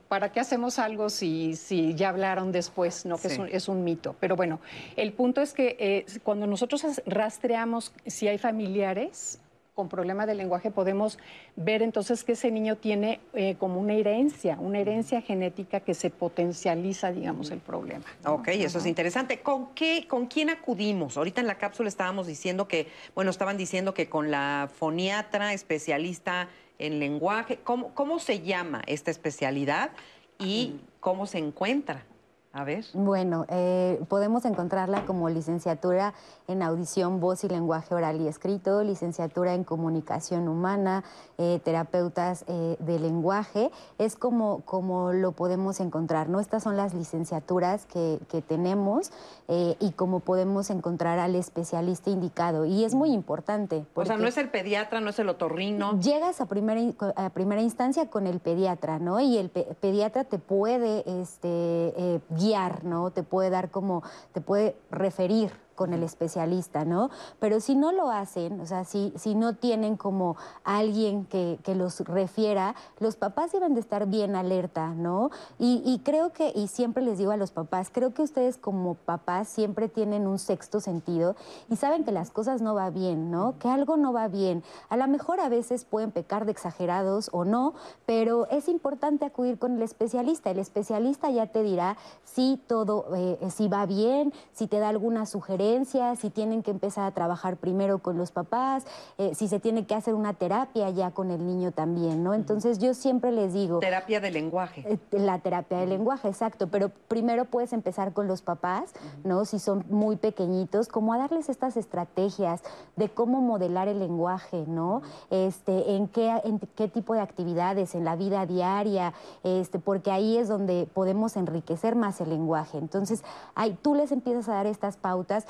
¿para 0.08 0.32
qué 0.32 0.40
hacemos 0.40 0.80
algo 0.80 1.10
si, 1.10 1.56
si 1.56 1.96
ya 1.96 2.10
hablaron 2.10 2.52
después? 2.52 3.06
¿no? 3.06 3.18
Que 3.18 3.28
es, 3.28 3.34
Sí. 3.36 3.42
un, 3.42 3.48
es 3.48 3.68
un 3.68 3.84
mito. 3.84 4.16
Pero 4.20 4.36
bueno, 4.36 4.60
el 4.96 5.14
punto 5.14 5.42
es 5.42 5.54
que 5.54 5.76
eh, 5.80 6.06
cuando 6.24 6.48
nosotros 6.48 6.84
as- 6.84 7.02
rastreamos 7.06 7.94
si 8.06 8.28
hay 8.28 8.38
familiares 8.38 9.40
con 9.74 9.88
problema 9.88 10.26
de 10.26 10.36
lenguaje, 10.36 10.70
podemos 10.70 11.18
ver 11.56 11.82
entonces 11.82 12.26
que 12.26 12.34
ese 12.34 12.52
niño 12.52 12.76
tiene 12.76 13.22
eh, 13.34 13.56
como 13.58 13.80
una 13.80 13.94
herencia, 13.94 14.58
una 14.60 14.80
herencia 14.80 15.22
genética 15.22 15.80
que 15.80 15.94
se 15.94 16.10
potencializa, 16.10 17.12
digamos, 17.14 17.52
el 17.52 17.60
problema. 17.60 18.04
Ok, 18.26 18.50
eso 18.50 18.80
es 18.80 18.86
interesante. 18.86 19.40
¿Con 19.40 19.68
qué, 19.74 20.06
con 20.10 20.28
quién 20.28 20.50
acudimos? 20.50 21.16
Ahorita 21.16 21.40
en 21.40 21.48
la 21.48 21.56
cápsula 21.56 21.88
estábamos 21.88 22.28
diciendo 22.28 22.68
que, 22.68 22.88
bueno, 23.16 23.32
estaban 23.32 23.56
diciendo 23.58 23.94
que 23.94 24.10
con 24.10 24.30
la 24.30 24.70
foniatra 24.78 25.54
especialista 25.54 26.50
en 26.82 27.00
lenguaje, 27.00 27.60
¿cómo, 27.64 27.94
cómo 27.94 28.20
se 28.20 28.42
llama 28.42 28.82
esta 28.88 29.12
especialidad 29.12 29.92
y 30.40 30.76
cómo 31.00 31.28
se 31.28 31.38
encuentra? 31.38 32.06
A 32.54 32.66
ver. 32.66 32.84
Bueno, 32.94 33.46
eh, 33.48 34.02
podemos 34.10 34.44
encontrarla 34.44 35.06
como 35.06 35.30
licenciatura 35.30 36.14
en 36.50 36.62
audición, 36.64 37.22
voz 37.22 37.46
y 37.46 37.48
lenguaje 37.48 37.96
oral 37.96 38.20
y 38.20 38.28
escrito, 38.28 38.84
licenciatura 38.84 39.54
en 39.54 39.64
comunicación 39.64 40.50
humana, 40.50 41.06
eh, 41.38 41.62
terapeutas 41.64 42.44
eh, 42.48 42.76
de 42.80 43.00
lenguaje. 43.00 43.72
Es 43.98 44.18
como, 44.18 44.62
como 44.66 45.14
lo 45.14 45.32
podemos 45.32 45.80
encontrar, 45.80 46.28
¿no? 46.28 46.42
Estas 46.42 46.64
son 46.64 46.76
las 46.76 46.94
licenciaturas 46.94 47.86
que, 47.86 48.20
que 48.30 48.42
tenemos 48.42 49.12
eh, 49.48 49.78
y 49.80 49.92
como 49.92 50.20
podemos 50.20 50.70
encontrar 50.72 51.20
al 51.20 51.36
especialista 51.36 52.10
indicado. 52.10 52.66
Y 52.66 52.84
es 52.84 52.94
muy 52.94 53.12
importante. 53.14 53.86
O 53.96 54.04
sea, 54.04 54.18
no 54.18 54.28
es 54.28 54.36
el 54.38 54.50
pediatra, 54.50 55.00
no 55.00 55.12
es 55.12 55.20
el 55.20 55.30
otorrino. 55.30 55.98
Llegas 56.02 56.42
a 56.42 56.48
primera, 56.48 56.82
a 57.16 57.30
primera 57.30 57.62
instancia 57.62 58.10
con 58.10 58.28
el 58.28 58.42
pediatra, 58.42 59.00
¿no? 59.00 59.22
Y 59.22 59.38
el 59.38 59.50
pe- 59.50 59.68
pediatra 59.80 60.26
te 60.26 60.38
puede 60.38 61.06
este, 61.22 62.20
guiar, 62.42 62.84
¿no? 62.84 63.12
Te 63.12 63.24
puede 63.24 63.50
dar 63.50 63.70
como, 63.70 64.04
te 64.34 64.42
puede 64.42 64.76
referir 64.90 65.52
con 65.82 65.94
el 65.94 66.04
especialista, 66.04 66.86
¿no? 66.86 67.10
Pero 67.40 67.60
si 67.60 67.74
no 67.74 67.92
lo 67.92 68.12
hacen, 68.12 68.62
o 68.62 68.68
sea, 68.68 68.86
si, 68.86 69.12
si 69.16 69.34
no 69.34 69.56
tienen 69.56 69.98
como 69.98 70.38
alguien 70.64 71.26
que, 71.26 71.58
que 71.64 71.74
los 71.74 72.02
refiera, 72.02 72.76
los 73.00 73.16
papás 73.16 73.52
deben 73.52 73.74
de 73.74 73.80
estar 73.80 74.06
bien 74.06 74.36
alerta, 74.36 74.90
¿no? 74.90 75.32
Y, 75.58 75.82
y 75.84 75.98
creo 76.04 76.34
que, 76.34 76.52
y 76.56 76.68
siempre 76.68 77.02
les 77.02 77.18
digo 77.18 77.32
a 77.32 77.38
los 77.38 77.50
papás, 77.50 77.90
creo 77.92 78.14
que 78.14 78.22
ustedes 78.22 78.58
como 78.58 78.94
papás 78.94 79.48
siempre 79.48 79.90
tienen 79.90 80.28
un 80.28 80.38
sexto 80.38 80.82
sentido 80.82 81.36
y 81.68 81.78
saben 81.78 82.04
que 82.04 82.12
las 82.12 82.30
cosas 82.30 82.62
no 82.62 82.76
va 82.76 82.92
bien, 82.92 83.32
¿no? 83.32 83.56
Que 83.58 83.68
algo 83.68 83.98
no 83.98 84.14
va 84.14 84.28
bien. 84.28 84.62
A 84.90 84.98
lo 84.98 85.08
mejor 85.08 85.40
a 85.40 85.50
veces 85.50 85.84
pueden 85.84 86.12
pecar 86.12 86.46
de 86.46 86.52
exagerados 86.52 87.32
o 87.34 87.44
no, 87.44 87.74
pero 88.06 88.48
es 88.52 88.68
importante 88.68 89.26
acudir 89.26 89.58
con 89.58 89.78
el 89.78 89.82
especialista. 89.82 90.52
El 90.52 90.60
especialista 90.60 91.32
ya 91.32 91.48
te 91.48 91.64
dirá 91.64 91.98
si 92.24 92.62
todo, 92.68 93.08
eh, 93.16 93.40
si 93.50 93.68
va 93.68 93.88
bien, 93.88 94.32
si 94.54 94.68
te 94.68 94.78
da 94.78 94.90
alguna 94.90 95.26
sugerencia, 95.26 95.71
si 96.18 96.30
tienen 96.30 96.64
que 96.64 96.72
empezar 96.72 97.06
a 97.06 97.12
trabajar 97.12 97.56
primero 97.56 98.00
con 98.00 98.18
los 98.18 98.32
papás, 98.32 98.86
eh, 99.18 99.34
si 99.36 99.48
se 99.48 99.60
tiene 99.60 99.86
que 99.86 99.96
hacer 99.96 100.14
una 100.14 100.34
terapia 100.34 100.90
ya 100.90 101.12
con 101.12 101.32
el 101.32 101.46
niño 101.46 101.72
también, 101.72 102.24
¿no? 102.24 102.34
Entonces 102.34 102.78
yo 102.78 102.94
siempre 102.94 103.32
les 103.32 103.54
digo... 103.54 103.80
Terapia 103.80 104.20
de 104.20 104.32
lenguaje. 104.32 104.84
Eh, 104.86 105.00
La 105.12 105.40
terapia 105.40 105.78
de 105.78 105.88
lenguaje, 105.88 106.28
exacto, 106.28 106.68
pero 106.68 106.90
primero 107.08 107.46
puedes 107.46 107.72
empezar 107.72 108.12
con 108.12 108.28
los 108.28 108.42
papás, 108.42 108.92
¿no? 109.24 109.46
Si 109.46 109.60
son 109.60 109.86
muy 109.90 110.18
pequeñitos, 110.18 110.90
como 110.90 111.14
a 111.14 111.18
darles 111.18 111.48
estas 111.48 111.78
estrategias 111.78 112.62
de 112.98 113.10
cómo 113.10 113.42
modelar 113.42 113.88
el 113.88 114.00
lenguaje, 114.00 114.66
¿no? 114.68 115.02
Este, 115.30 115.96
en 115.96 116.08
qué, 116.10 116.42
en 116.44 116.60
qué 116.60 116.90
tipo 116.90 117.14
de 117.14 117.22
actividades, 117.22 117.96
en 117.96 118.04
la 118.04 118.16
vida 118.16 118.46
diaria, 118.46 119.14
este, 119.44 119.80
porque 119.80 120.12
ahí 120.12 120.38
es 120.38 120.50
donde 120.50 120.88
podemos 120.94 121.38
enriquecer 121.38 121.96
más 121.96 122.20
el 122.20 122.30
lenguaje. 122.30 122.78
Entonces, 122.78 123.24
ahí 123.56 123.78
tú 123.82 123.96
les 123.96 124.12
empiezas 124.12 124.50
a 124.50 124.54
dar 124.54 124.68
estas 124.68 124.98
pautas 124.98 125.46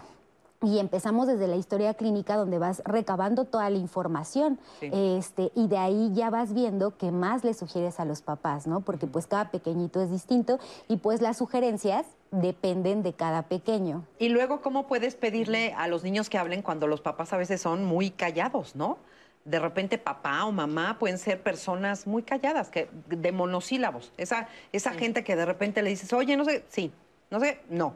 y 0.64 0.80
empezamos 0.80 1.28
desde 1.28 1.47
la 1.47 1.55
historia 1.55 1.93
clínica 1.95 2.36
donde 2.36 2.59
vas 2.59 2.84
recabando 2.86 3.45
toda 3.45 3.70
la 3.70 3.78
información 3.78 4.59
Sí. 4.80 4.89
este, 4.93 5.51
y 5.55 5.68
de 5.68 5.78
ahí 5.78 6.12
ya 6.14 6.30
vas 6.30 6.53
viendo 6.53 6.97
qué 6.97 7.12
más 7.12 7.43
le 7.43 7.53
sugieres 7.53 7.99
a 7.99 8.05
los 8.05 8.22
papás, 8.22 8.68
¿no? 8.68 8.82
Porque 8.82 9.07
pues 9.07 9.26
cada 9.28 9.49
pequeñito 9.49 10.01
es 10.01 10.12
distinto 10.12 10.59
y 10.88 10.97
pues 10.97 11.22
las 11.22 11.38
sugerencias 11.38 12.05
dependen 12.30 13.01
de 13.03 13.14
cada 13.14 13.43
pequeño. 13.43 14.05
Y 14.20 14.30
luego, 14.30 14.62
¿cómo 14.62 14.88
puedes 14.88 15.16
pedirle 15.16 15.74
a 15.78 15.88
los 15.88 16.03
niños 16.03 16.30
que 16.30 16.38
hablen 16.38 16.62
cuando 16.62 16.88
los 16.88 17.01
papás 17.01 17.34
a 17.34 17.38
veces 17.38 17.59
son 17.62 17.84
muy 17.84 18.12
callados, 18.12 18.76
¿no? 18.76 18.97
De 19.43 19.59
repente 19.59 19.97
papá 19.97 20.45
o 20.45 20.51
mamá 20.51 20.99
pueden 20.99 21.18
ser 21.18 21.41
personas 21.41 22.05
muy 22.05 22.22
calladas, 22.22 22.70
que, 22.70 22.88
de 23.07 23.32
monosílabos. 23.32 24.14
Esa, 24.18 24.47
esa 24.72 24.91
gente 24.91 25.24
que 25.24 25.36
de 25.36 25.45
repente 25.45 25.82
le 25.82 25.89
dices, 25.89 26.14
oye, 26.14 26.38
no 26.38 26.45
sé, 26.45 26.64
sí, 26.70 26.91
no 27.32 27.39
sé, 27.39 27.59
no. 27.68 27.93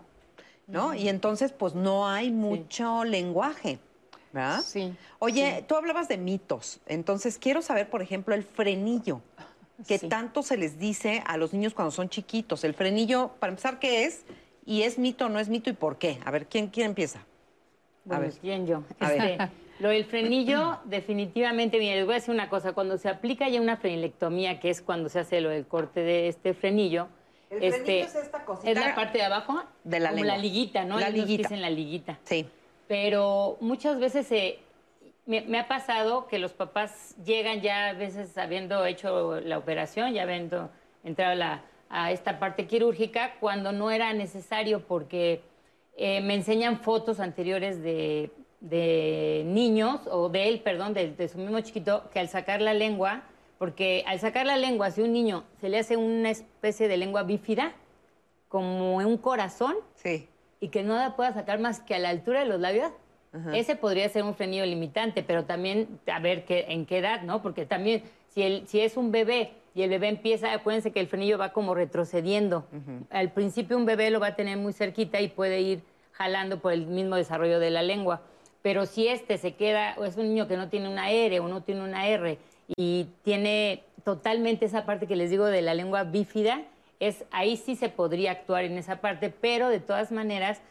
¿No? 0.68 0.93
Y 0.95 1.09
entonces, 1.09 1.51
pues 1.51 1.76
no 1.76 2.07
hay 2.07 2.32
mucho 2.32 3.03
lenguaje. 3.03 3.80
¿Verdad? 4.34 4.61
Sí. 4.61 4.93
Oye, 5.20 5.63
tú 5.68 5.76
hablabas 5.76 6.07
de 6.09 6.18
mitos. 6.18 6.80
Entonces, 6.88 7.38
quiero 7.38 7.61
saber, 7.61 7.89
por 7.89 8.01
ejemplo, 8.01 8.36
el 8.36 8.43
frenillo. 8.43 9.22
¿Qué 9.88 9.97
Sí. 9.97 10.07
tanto 10.09 10.41
se 10.43 10.57
les 10.57 10.80
dice 10.80 11.24
a 11.26 11.38
los 11.38 11.53
niños 11.53 11.74
cuando 11.74 11.91
son 11.91 12.09
chiquitos? 12.09 12.63
El 12.63 12.74
frenillo, 12.74 13.32
para 13.39 13.51
empezar, 13.51 13.80
¿qué 13.80 14.05
es? 14.05 14.24
¿Y 14.66 14.82
es 14.82 14.97
mito 14.97 15.26
o 15.28 15.30
no 15.30 15.39
es 15.39 15.47
mito 15.49 15.70
y 15.70 15.74
por 15.74 15.97
qué? 15.97 16.20
A 16.26 16.32
ver, 16.32 16.47
¿quién, 16.47 16.68
quién 16.68 16.88
empieza? 16.88 17.20
Bueno, 18.03 18.24
ver. 18.24 18.34
¿quién 18.41 18.66
yo? 18.66 18.84
A 18.99 19.09
ver. 19.09 19.22
Este, 19.32 19.49
lo 19.80 19.89
del 19.89 20.05
frenillo, 20.05 20.80
definitivamente, 20.86 21.78
mira, 21.78 21.95
les 21.95 22.05
voy 22.05 22.13
a 22.13 22.16
decir 22.16 22.34
una 22.34 22.49
cosa. 22.49 22.74
Cuando 22.74 22.97
se 22.97 23.09
aplica 23.09 23.47
ya 23.49 23.61
una 23.61 23.78
frenilectomía, 23.78 24.59
que 24.59 24.70
es 24.70 24.82
cuando 24.82 25.09
se 25.09 25.20
hace 25.20 25.39
lo 25.41 25.49
del 25.49 25.66
corte 25.68 25.99
de 26.01 26.28
este 26.30 26.53
frenillo, 26.53 27.07
El 27.58 27.64
este, 27.64 27.84
frenillo 27.84 28.06
es 28.08 28.16
esta 28.16 28.45
cosita 28.45 28.70
es 28.72 28.78
la 28.78 28.95
parte 28.95 29.18
de 29.18 29.24
abajo, 29.24 29.64
de 29.84 29.99
la 29.99 30.10
como 30.10 30.22
lengua. 30.22 30.36
la 30.36 30.41
liguita, 30.41 30.84
¿no? 30.86 30.99
La 30.99 31.10
liguita. 31.10 31.43
dicen 31.43 31.62
la 31.62 31.70
liguita. 31.70 32.18
Sí. 32.24 32.47
Pero 32.88 33.58
muchas 33.62 33.99
veces 33.99 34.28
se, 34.28 34.60
me, 35.26 35.41
me 35.41 35.60
ha 35.60 35.68
pasado 35.68 36.28
que 36.28 36.38
los 36.39 36.53
papás 36.53 37.16
llegan 37.26 37.62
ya 37.62 37.89
a 37.89 37.93
veces 37.93 38.38
habiendo 38.38 38.86
hecho 38.86 39.39
la 39.41 39.58
operación, 39.58 40.14
ya 40.14 40.24
habiendo 40.24 40.70
entrado 41.03 41.32
a, 41.32 41.36
la- 41.36 41.62
a 41.89 42.12
esta 42.12 42.39
parte 42.39 42.68
quirúrgica, 42.68 43.36
cuando 43.39 43.72
no 43.72 43.91
era 43.91 44.12
necesario 44.14 44.82
porque 44.86 45.41
eh, 45.97 46.20
me 46.22 46.34
enseñan 46.36 46.80
fotos 46.80 47.20
anteriores 47.20 47.82
de, 47.82 48.32
de 48.60 49.43
niños, 49.45 50.01
o 50.12 50.30
de 50.30 50.49
él, 50.49 50.62
perdón, 50.62 50.93
de, 50.93 51.12
de 51.12 51.28
su 51.28 51.38
mismo 51.38 51.60
chiquito, 51.62 52.10
que 52.12 52.20
al 52.20 52.28
sacar 52.30 52.62
la 52.62 52.74
lengua, 52.74 53.24
porque 53.58 54.03
al 54.08 54.20
sacar 54.20 54.45
la 54.45 54.58
lengua, 54.58 54.91
si 54.91 55.01
un 55.01 55.14
niño 55.14 55.43
se 55.62 55.70
le 55.70 55.80
hace 55.80 55.97
una 55.97 56.30
especie 56.30 56.88
de 56.88 56.97
lengua 56.97 57.24
bífida, 57.24 57.74
como 58.47 58.97
un 58.97 59.18
corazón, 59.18 59.76
Sí. 59.95 60.28
y 60.60 60.70
que 60.70 60.84
no 60.84 60.95
la 60.95 61.16
pueda 61.16 61.34
sacar 61.34 61.60
más 61.60 61.80
que 61.80 61.95
a 61.95 61.99
la 61.99 62.10
altura 62.10 62.41
de 62.41 62.45
los 62.45 62.60
labios, 62.60 62.91
Ajá. 63.34 63.56
ese 63.58 63.76
podría 63.76 64.08
ser 64.10 64.24
un 64.24 64.34
frenillo 64.36 64.66
limitante, 64.66 65.24
pero 65.24 65.45
también 65.45 65.99
a 66.08 66.20
ver 66.20 66.45
qué, 66.45 66.66
en 66.70 66.86
qué 66.86 66.99
edad, 66.99 67.22
¿no? 67.24 67.41
Porque 67.41 67.66
también 67.66 68.03
si, 68.30 68.43
el, 68.43 68.68
si 68.68 68.80
es 68.80 68.95
un 68.97 69.12
bebé 69.12 69.51
y 69.74 69.82
el 69.82 69.89
bebé 69.89 70.08
empieza, 70.08 70.53
acuérdense 70.53 70.91
que 70.91 71.01
el 71.01 71.08
frenillo 71.08 71.38
va 71.38 71.51
como 71.51 71.76
retrocediendo. 71.76 72.66
Al 73.10 73.32
principio 73.32 73.76
un 73.76 73.86
bebé 73.86 74.10
lo 74.10 74.22
va 74.22 74.28
a 74.28 74.36
tener 74.36 74.58
muy 74.58 74.72
cerquita 74.72 75.20
y 75.20 75.28
puede 75.28 75.60
ir 75.60 75.82
jalando 76.14 76.60
por 76.62 76.72
el 76.72 76.88
mismo 76.88 77.18
desarrollo 77.18 77.60
de 77.60 77.72
la 77.72 77.82
lengua. 77.84 78.22
Pero 78.62 78.86
si 78.86 79.10
este 79.10 79.38
se 79.38 79.56
queda, 79.56 79.95
o 79.97 80.06
es 80.06 80.16
un 80.16 80.30
niño 80.30 80.47
que 80.47 80.56
no 80.56 80.70
tiene 80.70 80.88
una 80.88 81.12
R 81.12 81.39
o 81.41 81.47
no 81.49 81.62
tiene 81.62 81.84
una 81.84 82.08
R 82.08 82.38
y 82.68 83.07
tiene 83.24 83.84
totalmente 84.03 84.66
esa 84.66 84.86
parte 84.86 85.07
que 85.07 85.16
les 85.16 85.30
digo 85.30 85.45
de 85.45 85.61
la 85.61 85.74
lengua 85.74 86.03
bífida, 86.03 86.61
es, 86.99 87.26
ahí 87.32 87.57
sí 87.57 87.76
se 87.76 87.89
podría 87.89 88.32
actuar 88.32 88.63
en 88.63 88.78
esa 88.78 89.01
parte, 89.01 89.30
pero 89.30 89.70
de 89.70 89.80
todas 89.80 90.11
maneras 90.11 90.61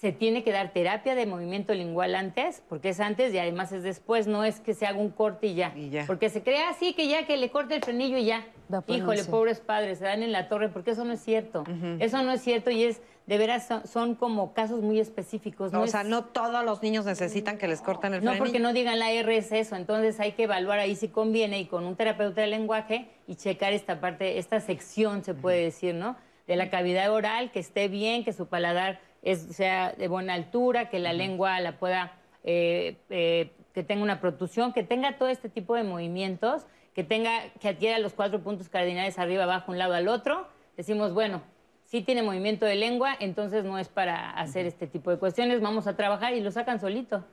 se 0.00 0.12
tiene 0.12 0.42
que 0.42 0.52
dar 0.52 0.72
terapia 0.72 1.14
de 1.14 1.24
movimiento 1.24 1.72
lingual 1.72 2.14
antes, 2.14 2.62
porque 2.68 2.90
es 2.90 3.00
antes 3.00 3.32
y 3.32 3.38
además 3.38 3.72
es 3.72 3.82
después, 3.82 4.26
no 4.26 4.44
es 4.44 4.60
que 4.60 4.74
se 4.74 4.86
haga 4.86 4.98
un 4.98 5.10
corte 5.10 5.46
y 5.46 5.54
ya. 5.54 5.72
Porque 6.06 6.28
se 6.28 6.42
crea 6.42 6.68
así 6.68 6.92
que 6.94 7.08
ya 7.08 7.26
que 7.26 7.36
le 7.36 7.50
corte 7.50 7.76
el 7.76 7.82
frenillo 7.82 8.18
y 8.18 8.26
ya. 8.26 8.44
Híjole, 8.86 9.24
pobres 9.30 9.60
padres, 9.60 9.98
se 9.98 10.04
dan 10.04 10.22
en 10.22 10.32
la 10.32 10.48
torre, 10.48 10.68
porque 10.68 10.90
eso 10.90 11.04
no 11.04 11.12
es 11.12 11.20
cierto. 11.20 11.64
Eso 12.00 12.22
no 12.22 12.32
es 12.32 12.42
cierto 12.42 12.70
y 12.70 12.84
es, 12.84 13.00
de 13.26 13.38
veras, 13.38 13.66
son, 13.66 13.86
son 13.86 14.14
como 14.16 14.52
casos 14.52 14.82
muy 14.82 15.00
específicos. 15.00 15.72
o 15.72 15.84
es- 15.84 15.90
sea, 15.92 16.04
no 16.04 16.24
todos 16.26 16.64
los 16.64 16.82
niños 16.82 17.04
necesitan 17.06 17.56
que 17.56 17.66
les 17.68 17.80
corten 17.80 18.12
el 18.14 18.20
no, 18.20 18.32
frenillo. 18.32 18.44
porque 18.44 18.58
no 18.60 18.72
digan 18.72 18.98
la 18.98 19.10
R 19.12 19.36
es 19.36 19.50
eso. 19.52 19.76
Entonces 19.76 20.20
hay 20.20 20.32
que 20.32 20.42
evaluar 20.44 20.78
ahí 20.78 20.94
si 20.94 21.08
conviene 21.08 21.58
y 21.60 21.66
con 21.66 21.84
un 21.86 21.96
terapeuta 21.96 22.42
de 22.42 22.48
lenguaje 22.48 23.08
y 23.26 23.36
checar 23.36 23.72
esta 23.72 24.00
parte, 24.00 24.38
esta 24.38 24.60
sección, 24.60 25.24
se 25.24 25.32
puede 25.34 25.62
decir, 25.64 25.94
¿no? 25.94 26.16
De 26.46 26.56
la 26.56 26.68
cavidad 26.68 27.10
oral, 27.12 27.50
que 27.50 27.60
esté 27.60 27.88
bien, 27.88 28.24
que 28.24 28.34
su 28.34 28.46
paladar 28.46 29.00
es, 29.22 29.40
sea 29.56 29.92
de 29.92 30.08
buena 30.08 30.34
altura, 30.34 30.90
que 30.90 30.98
la 30.98 31.14
lengua 31.14 31.58
la 31.60 31.78
pueda, 31.78 32.12
eh, 32.42 32.96
eh, 33.08 33.52
que 33.72 33.82
tenga 33.82 34.02
una 34.02 34.20
protusión, 34.20 34.74
que 34.74 34.82
tenga 34.82 35.16
todo 35.16 35.30
este 35.30 35.48
tipo 35.48 35.74
de 35.74 35.82
movimientos, 35.84 36.66
que 36.94 37.02
tenga, 37.04 37.40
que 37.58 37.68
adquiera 37.68 37.98
los 37.98 38.12
cuatro 38.12 38.40
puntos 38.42 38.68
cardinales 38.68 39.18
arriba, 39.18 39.44
abajo, 39.44 39.72
un 39.72 39.78
lado 39.78 39.94
al 39.94 40.08
otro. 40.08 40.46
Decimos, 40.76 41.14
bueno, 41.14 41.40
sí 41.84 42.02
tiene 42.02 42.22
movimiento 42.22 42.66
de 42.66 42.74
lengua, 42.74 43.16
entonces 43.18 43.64
no 43.64 43.78
es 43.78 43.88
para 43.88 44.30
hacer 44.30 44.66
este 44.66 44.86
tipo 44.86 45.10
de 45.10 45.18
cuestiones, 45.18 45.60
vamos 45.60 45.86
a 45.86 45.96
trabajar 45.96 46.34
y 46.34 46.40
lo 46.40 46.50
sacan 46.50 46.80
solito. 46.80 47.24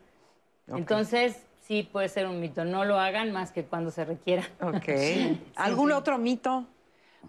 Entonces, 0.68 1.46
sí 1.62 1.88
puede 1.90 2.10
ser 2.10 2.28
un 2.28 2.40
mito. 2.40 2.66
No 2.66 2.86
lo 2.86 3.00
hagan 3.00 3.32
más 3.32 3.52
que 3.52 3.64
cuando 3.64 3.92
se 3.92 4.06
requiera. 4.06 4.44
Ok. 4.62 4.90
¿Algún 5.56 5.92
otro 5.92 6.18
mito? 6.18 6.66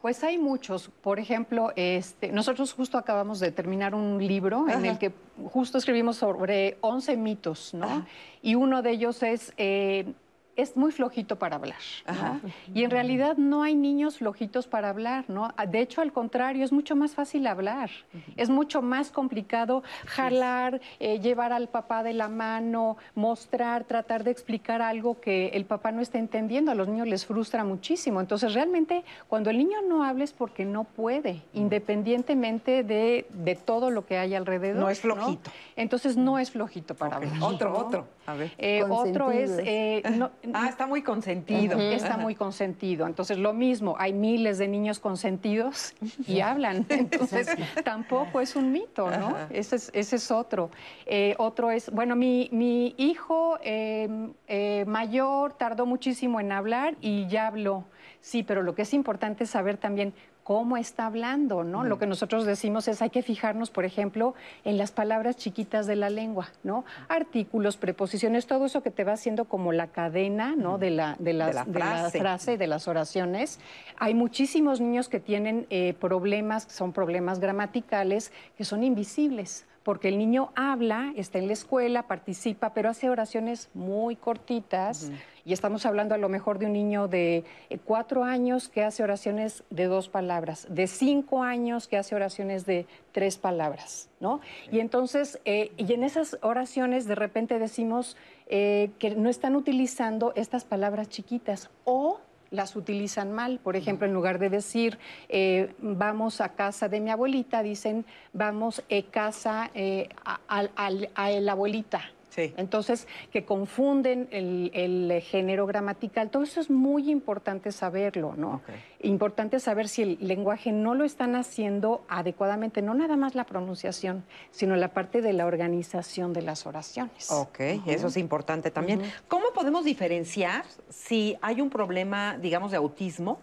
Pues 0.00 0.24
hay 0.24 0.38
muchos. 0.38 0.90
Por 1.00 1.18
ejemplo, 1.18 1.72
este, 1.76 2.32
nosotros 2.32 2.72
justo 2.72 2.98
acabamos 2.98 3.40
de 3.40 3.52
terminar 3.52 3.94
un 3.94 4.24
libro 4.26 4.68
en 4.68 4.84
el 4.86 4.98
que 4.98 5.12
justo 5.50 5.78
escribimos 5.78 6.16
sobre 6.16 6.78
11 6.80 7.16
mitos, 7.16 7.74
¿no? 7.74 8.06
Y 8.40 8.54
uno 8.54 8.82
de 8.82 8.90
ellos 8.90 9.22
es 9.22 9.52
eh, 9.58 10.12
es 10.56 10.76
muy 10.76 10.92
flojito 10.92 11.38
para 11.38 11.56
hablar. 11.56 11.78
¿no? 12.06 12.40
Y 12.74 12.84
en 12.84 12.90
realidad 12.90 13.36
no 13.36 13.62
hay 13.62 13.74
niños 13.74 14.18
flojitos 14.18 14.66
para 14.66 14.90
hablar, 14.90 15.24
¿no? 15.28 15.48
De 15.68 15.80
hecho, 15.80 16.00
al 16.00 16.12
contrario, 16.12 16.64
es 16.64 16.72
mucho 16.72 16.94
más 16.96 17.14
fácil 17.14 17.46
hablar. 17.46 17.90
Es 18.36 18.50
mucho 18.50 18.82
más 18.82 19.10
complicado 19.10 19.82
jalar, 20.06 20.80
eh, 21.00 21.20
llevar 21.20 21.52
al 21.52 21.68
papá 21.68 22.02
de 22.02 22.12
la 22.12 22.28
mano, 22.28 22.96
mostrar, 23.14 23.84
tratar 23.84 24.24
de 24.24 24.30
explicar 24.30 24.82
algo 24.82 25.20
que 25.20 25.48
el 25.48 25.64
papá 25.64 25.92
no 25.92 26.00
está 26.00 26.18
entendiendo. 26.18 26.70
A 26.70 26.74
los 26.74 26.88
niños 26.88 27.06
les 27.06 27.24
frustra 27.24 27.64
muchísimo. 27.64 28.20
Entonces, 28.20 28.54
realmente, 28.54 29.04
cuando 29.28 29.50
el 29.50 29.58
niño 29.58 29.78
no 29.88 30.04
habla 30.04 30.24
es 30.24 30.32
porque 30.32 30.64
no 30.64 30.84
puede, 30.84 31.42
independientemente 31.54 32.82
de, 32.84 33.26
de 33.30 33.54
todo 33.54 33.90
lo 33.90 34.06
que 34.06 34.18
hay 34.18 34.34
alrededor. 34.34 34.80
No 34.80 34.90
es 34.90 35.00
flojito. 35.00 35.50
Entonces, 35.76 36.16
no 36.16 36.38
es 36.38 36.50
flojito 36.50 36.94
para 36.94 37.16
hablar. 37.16 37.32
Otro, 37.40 37.76
otro. 37.76 38.06
A 38.26 38.34
ver. 38.34 38.52
Eh, 38.58 38.84
otro 38.88 39.30
es... 39.30 39.50
Eh, 39.64 40.02
no, 40.16 40.30
Ah, 40.52 40.68
está 40.68 40.86
muy 40.86 41.02
consentido. 41.02 41.78
Está 41.78 42.16
muy 42.16 42.34
consentido. 42.34 43.06
Entonces, 43.06 43.38
lo 43.38 43.52
mismo, 43.52 43.96
hay 43.98 44.12
miles 44.12 44.58
de 44.58 44.68
niños 44.68 44.98
consentidos 44.98 45.94
y 46.26 46.40
hablan. 46.40 46.84
Entonces, 46.88 47.48
tampoco 47.84 48.40
es 48.40 48.56
un 48.56 48.72
mito, 48.72 49.10
¿no? 49.10 49.36
Ese 49.50 49.76
es, 49.76 49.90
ese 49.94 50.16
es 50.16 50.30
otro. 50.30 50.70
Eh, 51.06 51.34
otro 51.38 51.70
es, 51.70 51.90
bueno, 51.90 52.16
mi, 52.16 52.48
mi 52.52 52.94
hijo 52.98 53.58
em, 53.62 54.32
eh, 54.48 54.84
mayor 54.86 55.52
tardó 55.52 55.86
muchísimo 55.86 56.40
en 56.40 56.52
hablar 56.52 56.96
y 57.00 57.26
ya 57.28 57.46
habló. 57.46 57.84
Sí, 58.20 58.42
pero 58.42 58.62
lo 58.62 58.74
que 58.74 58.82
es 58.82 58.94
importante 58.94 59.44
es 59.44 59.50
saber 59.50 59.76
también 59.76 60.14
cómo 60.44 60.76
está 60.76 61.06
hablando, 61.06 61.62
¿no? 61.62 61.84
Lo 61.84 61.98
que 61.98 62.06
nosotros 62.06 62.44
decimos 62.44 62.88
es 62.88 63.00
hay 63.00 63.10
que 63.10 63.22
fijarnos, 63.22 63.70
por 63.70 63.84
ejemplo, 63.84 64.34
en 64.64 64.76
las 64.76 64.90
palabras 64.90 65.36
chiquitas 65.36 65.86
de 65.86 65.94
la 65.96 66.10
lengua, 66.10 66.48
¿no? 66.64 66.84
Artículos, 67.08 67.76
preposiciones, 67.76 68.46
todo 68.46 68.66
eso 68.66 68.82
que 68.82 68.90
te 68.90 69.04
va 69.04 69.12
haciendo 69.12 69.44
como 69.44 69.72
la 69.72 69.86
cadena, 69.86 70.54
¿no? 70.56 70.78
De 70.78 70.90
la, 70.90 71.16
de 71.20 71.32
las- 71.32 71.48
De 71.48 71.54
la 71.54 71.64
de 71.64 71.72
la 71.72 72.00
frase. 72.00 72.18
frase, 72.18 72.58
de 72.58 72.66
las 72.66 72.88
oraciones. 72.88 73.60
Hay 73.98 74.14
muchísimos 74.14 74.80
niños 74.80 75.08
que 75.08 75.20
tienen 75.20 75.66
eh, 75.70 75.94
problemas, 76.00 76.64
son 76.64 76.92
problemas 76.92 77.38
gramaticales, 77.38 78.32
que 78.56 78.64
son 78.64 78.82
invisibles. 78.82 79.64
Porque 79.82 80.08
el 80.08 80.18
niño 80.18 80.52
habla, 80.54 81.12
está 81.16 81.38
en 81.38 81.46
la 81.46 81.54
escuela, 81.54 82.06
participa, 82.06 82.72
pero 82.72 82.88
hace 82.88 83.10
oraciones 83.10 83.68
muy 83.74 84.16
cortitas. 84.16 85.10
Y 85.44 85.52
estamos 85.52 85.86
hablando 85.86 86.14
a 86.14 86.18
lo 86.18 86.28
mejor 86.28 86.58
de 86.58 86.66
un 86.66 86.72
niño 86.72 87.08
de 87.08 87.44
eh, 87.68 87.78
cuatro 87.84 88.22
años 88.22 88.68
que 88.68 88.84
hace 88.84 89.02
oraciones 89.02 89.64
de 89.70 89.86
dos 89.86 90.08
palabras, 90.08 90.66
de 90.70 90.86
cinco 90.86 91.42
años 91.42 91.88
que 91.88 91.96
hace 91.96 92.14
oraciones 92.14 92.64
de 92.64 92.86
tres 93.10 93.38
palabras, 93.38 94.08
¿no? 94.20 94.40
Y 94.70 94.78
entonces, 94.78 95.40
eh, 95.44 95.72
y 95.76 95.92
en 95.92 96.04
esas 96.04 96.38
oraciones 96.42 97.06
de 97.06 97.16
repente 97.16 97.58
decimos 97.58 98.16
eh, 98.46 98.90
que 99.00 99.16
no 99.16 99.28
están 99.28 99.56
utilizando 99.56 100.32
estas 100.36 100.64
palabras 100.64 101.08
chiquitas 101.08 101.70
o 101.84 102.20
las 102.52 102.76
utilizan 102.76 103.32
mal. 103.32 103.58
Por 103.58 103.74
ejemplo, 103.74 104.06
en 104.06 104.14
lugar 104.14 104.38
de 104.38 104.50
decir 104.50 104.98
eh, 105.28 105.74
vamos 105.80 106.40
a 106.40 106.50
casa 106.50 106.88
de 106.88 107.00
mi 107.00 107.10
abuelita, 107.10 107.62
dicen 107.62 108.04
vamos 108.32 108.84
a 108.88 109.10
casa 109.10 109.70
eh, 109.74 110.08
a, 110.24 110.38
a 110.46 111.30
la 111.30 111.52
abuelita. 111.52 112.02
Entonces, 112.36 113.06
que 113.30 113.44
confunden 113.44 114.28
el, 114.30 114.70
el 114.74 115.20
género 115.22 115.66
gramatical. 115.66 116.30
Todo 116.30 116.42
eso 116.42 116.60
es 116.60 116.70
muy 116.70 117.10
importante 117.10 117.72
saberlo, 117.72 118.34
¿no? 118.36 118.62
Importante 119.00 119.60
saber 119.60 119.88
si 119.88 120.02
el 120.02 120.18
lenguaje 120.20 120.72
no 120.72 120.94
lo 120.94 121.04
están 121.04 121.34
haciendo 121.36 122.04
adecuadamente, 122.08 122.82
no 122.82 122.94
nada 122.94 123.16
más 123.16 123.34
la 123.34 123.44
pronunciación, 123.44 124.24
sino 124.50 124.76
la 124.76 124.88
parte 124.88 125.20
de 125.20 125.32
la 125.32 125.46
organización 125.46 126.32
de 126.32 126.42
las 126.42 126.66
oraciones. 126.66 127.30
Ok, 127.30 127.60
eso 127.86 128.06
es 128.08 128.16
importante 128.16 128.70
también. 128.70 129.02
¿Cómo 129.28 129.46
podemos 129.54 129.84
diferenciar 129.84 130.64
si 130.88 131.36
hay 131.42 131.60
un 131.60 131.70
problema, 131.70 132.38
digamos, 132.38 132.70
de 132.70 132.76
autismo 132.76 133.40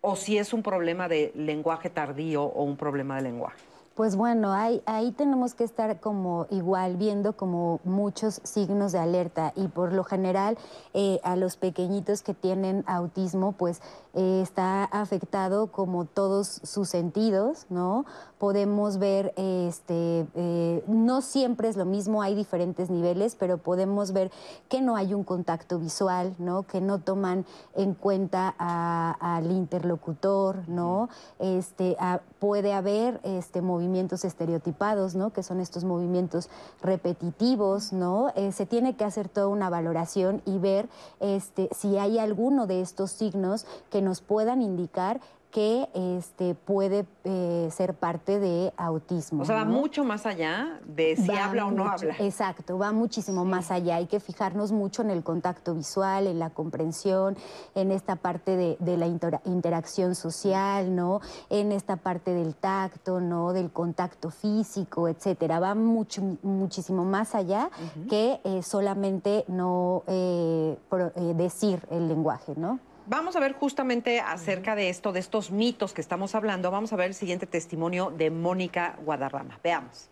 o 0.00 0.16
si 0.16 0.38
es 0.38 0.52
un 0.52 0.62
problema 0.62 1.08
de 1.08 1.32
lenguaje 1.34 1.90
tardío 1.90 2.42
o 2.42 2.64
un 2.64 2.76
problema 2.76 3.16
de 3.16 3.22
lenguaje? 3.22 3.71
Pues 3.94 4.16
bueno, 4.16 4.52
ahí, 4.54 4.82
ahí 4.86 5.12
tenemos 5.12 5.52
que 5.52 5.64
estar 5.64 6.00
como 6.00 6.46
igual 6.48 6.96
viendo 6.96 7.36
como 7.36 7.78
muchos 7.84 8.40
signos 8.42 8.92
de 8.92 8.98
alerta 8.98 9.52
y 9.54 9.68
por 9.68 9.92
lo 9.92 10.02
general 10.02 10.56
eh, 10.94 11.20
a 11.24 11.36
los 11.36 11.56
pequeñitos 11.58 12.22
que 12.22 12.32
tienen 12.32 12.84
autismo 12.86 13.52
pues 13.52 13.82
eh, 14.14 14.40
está 14.42 14.84
afectado 14.84 15.66
como 15.66 16.06
todos 16.06 16.46
sus 16.64 16.88
sentidos, 16.88 17.66
¿no? 17.68 18.06
Podemos 18.38 18.98
ver, 18.98 19.32
este, 19.36 20.26
eh, 20.34 20.82
no 20.88 21.20
siempre 21.20 21.68
es 21.68 21.76
lo 21.76 21.84
mismo, 21.84 22.22
hay 22.22 22.34
diferentes 22.34 22.90
niveles, 22.90 23.36
pero 23.36 23.58
podemos 23.58 24.12
ver 24.12 24.30
que 24.68 24.80
no 24.80 24.96
hay 24.96 25.14
un 25.14 25.22
contacto 25.22 25.78
visual, 25.78 26.34
¿no? 26.38 26.64
Que 26.64 26.80
no 26.80 26.98
toman 26.98 27.44
en 27.76 27.94
cuenta 27.94 28.54
al 28.58 29.50
interlocutor, 29.50 30.68
¿no? 30.68 31.08
Este, 31.38 31.96
a- 32.00 32.20
puede 32.40 32.72
haber 32.74 33.20
este, 33.22 33.60
movimientos 33.82 34.24
estereotipados, 34.24 35.16
¿no? 35.16 35.32
Que 35.32 35.42
son 35.42 35.60
estos 35.60 35.82
movimientos 35.82 36.48
repetitivos, 36.82 37.92
¿no? 37.92 38.32
Eh, 38.36 38.52
se 38.52 38.64
tiene 38.64 38.94
que 38.94 39.04
hacer 39.04 39.28
toda 39.28 39.48
una 39.48 39.70
valoración 39.70 40.40
y 40.46 40.58
ver 40.58 40.88
este, 41.18 41.68
si 41.74 41.98
hay 41.98 42.18
alguno 42.18 42.68
de 42.68 42.80
estos 42.80 43.10
signos 43.10 43.66
que 43.90 44.00
nos 44.00 44.20
puedan 44.20 44.62
indicar 44.62 45.20
que 45.52 45.86
este, 45.94 46.54
puede 46.54 47.04
eh, 47.24 47.68
ser 47.70 47.92
parte 47.92 48.40
de 48.40 48.72
autismo. 48.78 49.42
O 49.42 49.44
sea, 49.44 49.56
va 49.56 49.64
¿no? 49.66 49.72
mucho 49.72 50.02
más 50.02 50.24
allá 50.24 50.80
de 50.86 51.14
si 51.14 51.28
Va 51.28 51.44
habla 51.44 51.66
o 51.66 51.70
no 51.70 51.84
mucho- 51.84 51.92
habla. 52.06 52.16
Exacto, 52.20 52.78
va 52.78 52.90
muchísimo 52.92 53.44
más 53.44 53.70
allá. 53.70 53.96
Hay 53.96 54.06
que 54.06 54.18
fijarnos 54.18 54.72
mucho 54.72 55.02
en 55.02 55.10
el 55.10 55.22
contacto 55.22 55.74
visual, 55.74 56.26
en 56.26 56.38
la 56.38 56.48
comprensión, 56.48 57.36
en 57.74 57.92
esta 57.92 58.16
parte 58.16 58.56
de, 58.56 58.76
de 58.80 58.96
la 58.96 59.06
intera- 59.06 59.42
interacción 59.44 60.14
social, 60.14 60.96
¿no? 60.96 61.20
En 61.50 61.70
esta 61.70 61.96
parte 61.96 62.32
del 62.32 62.54
tacto, 62.54 63.20
¿no? 63.20 63.52
Del 63.52 63.70
contacto 63.70 64.30
físico, 64.30 65.06
etcétera. 65.06 65.60
Va 65.60 65.74
mucho, 65.74 66.22
muchísimo 66.42 67.04
más 67.04 67.34
allá 67.34 67.68
que 68.08 68.40
eh, 68.44 68.62
solamente 68.62 69.44
no 69.48 70.02
eh, 70.06 70.78
pro- 70.88 71.12
eh, 71.14 71.34
decir 71.36 71.86
el 71.90 72.08
lenguaje, 72.08 72.54
¿no? 72.56 72.78
Vamos 73.06 73.34
a 73.36 73.40
ver 73.40 73.52
justamente 73.52 74.20
acerca 74.20 74.74
de 74.74 74.88
esto, 74.88 75.12
de 75.12 75.20
estos 75.20 75.50
mitos 75.50 75.92
que 75.92 76.00
estamos 76.00 76.34
hablando. 76.34 76.70
Vamos 76.70 76.92
a 76.92 76.96
ver 76.96 77.08
el 77.08 77.14
siguiente 77.14 77.46
testimonio 77.46 78.10
de 78.10 78.30
Mónica 78.30 78.96
Guadarrama. 79.04 79.58
Veamos. 79.62 80.08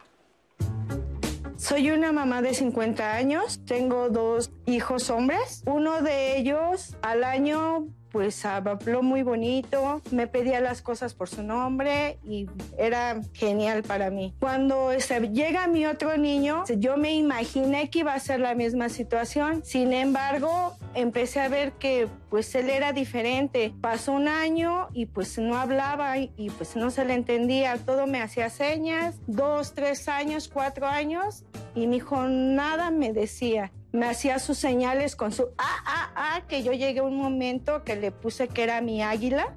Soy 1.56 1.90
una 1.90 2.10
mamá 2.10 2.40
de 2.42 2.54
50 2.54 3.12
años, 3.12 3.60
tengo 3.66 4.08
dos 4.08 4.50
hijos 4.66 5.10
hombres. 5.10 5.62
Uno 5.66 6.00
de 6.00 6.38
ellos 6.38 6.96
al 7.02 7.22
año 7.22 7.86
pues 8.10 8.44
habló 8.44 9.02
muy 9.02 9.22
bonito, 9.22 10.02
me 10.10 10.26
pedía 10.26 10.60
las 10.60 10.82
cosas 10.82 11.14
por 11.14 11.28
su 11.28 11.42
nombre 11.42 12.18
y 12.24 12.48
era 12.78 13.20
genial 13.32 13.82
para 13.82 14.10
mí. 14.10 14.34
Cuando 14.40 14.92
este, 14.92 15.20
llega 15.28 15.66
mi 15.68 15.86
otro 15.86 16.16
niño, 16.16 16.64
yo 16.78 16.96
me 16.96 17.14
imaginé 17.14 17.90
que 17.90 18.00
iba 18.00 18.14
a 18.14 18.18
ser 18.18 18.40
la 18.40 18.54
misma 18.54 18.88
situación. 18.88 19.64
Sin 19.64 19.92
embargo, 19.92 20.76
empecé 20.94 21.40
a 21.40 21.48
ver 21.48 21.72
que 21.72 22.08
pues 22.28 22.54
él 22.54 22.70
era 22.70 22.92
diferente. 22.92 23.72
Pasó 23.80 24.12
un 24.12 24.28
año 24.28 24.88
y 24.92 25.06
pues 25.06 25.38
no 25.38 25.56
hablaba 25.56 26.18
y, 26.18 26.32
y, 26.36 26.50
pues 26.50 26.76
no 26.76 26.90
se 26.90 27.04
le 27.04 27.14
entendía, 27.14 27.76
todo 27.78 28.06
me 28.06 28.22
hacía 28.22 28.50
señas, 28.50 29.16
dos, 29.26 29.74
tres 29.74 30.08
años, 30.08 30.48
cuatro 30.48 30.86
años 30.86 31.44
y 31.74 31.86
mi 31.86 31.96
hijo 31.96 32.26
nada 32.26 32.90
me 32.90 33.12
decía. 33.12 33.72
Me 33.92 34.06
hacía 34.06 34.38
sus 34.38 34.56
señales 34.56 35.16
con 35.16 35.32
su 35.32 35.48
ah, 35.58 35.82
ah, 35.84 36.10
ah, 36.14 36.40
que 36.46 36.62
yo 36.62 36.72
llegué 36.72 37.00
a 37.00 37.02
un 37.02 37.16
momento 37.16 37.82
que 37.82 37.96
le 37.96 38.12
puse 38.12 38.46
que 38.46 38.62
era 38.62 38.80
mi 38.80 39.02
águila, 39.02 39.56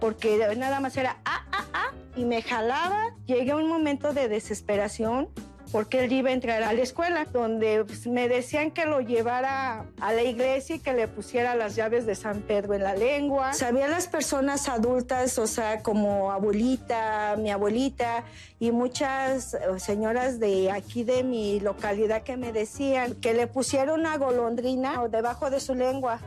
porque 0.00 0.54
nada 0.56 0.80
más 0.80 0.96
era 0.96 1.18
ah, 1.26 1.44
ah, 1.52 1.66
ah, 1.74 1.90
y 2.16 2.24
me 2.24 2.40
jalaba. 2.40 3.14
Llegué 3.26 3.50
a 3.50 3.56
un 3.56 3.68
momento 3.68 4.14
de 4.14 4.28
desesperación 4.28 5.28
porque 5.74 6.04
él 6.04 6.12
iba 6.12 6.30
a 6.30 6.32
entrar 6.32 6.62
a 6.62 6.72
la 6.72 6.82
escuela, 6.82 7.26
donde 7.32 7.84
pues, 7.84 8.06
me 8.06 8.28
decían 8.28 8.70
que 8.70 8.86
lo 8.86 9.00
llevara 9.00 9.84
a 10.00 10.12
la 10.12 10.22
iglesia 10.22 10.76
y 10.76 10.78
que 10.78 10.92
le 10.92 11.08
pusiera 11.08 11.56
las 11.56 11.74
llaves 11.74 12.06
de 12.06 12.14
San 12.14 12.42
Pedro 12.42 12.74
en 12.74 12.84
la 12.84 12.94
lengua. 12.94 13.52
Sabía 13.54 13.88
las 13.88 14.06
personas 14.06 14.68
adultas, 14.68 15.36
o 15.36 15.48
sea, 15.48 15.82
como 15.82 16.30
abuelita, 16.30 17.34
mi 17.38 17.50
abuelita 17.50 18.22
y 18.60 18.70
muchas 18.70 19.54
eh, 19.54 19.58
señoras 19.78 20.38
de 20.38 20.70
aquí 20.70 21.02
de 21.02 21.24
mi 21.24 21.58
localidad 21.58 22.22
que 22.22 22.36
me 22.36 22.52
decían 22.52 23.16
que 23.16 23.34
le 23.34 23.48
pusiera 23.48 23.94
una 23.94 24.16
golondrina 24.16 25.04
debajo 25.08 25.50
de 25.50 25.58
su 25.58 25.74
lengua. 25.74 26.20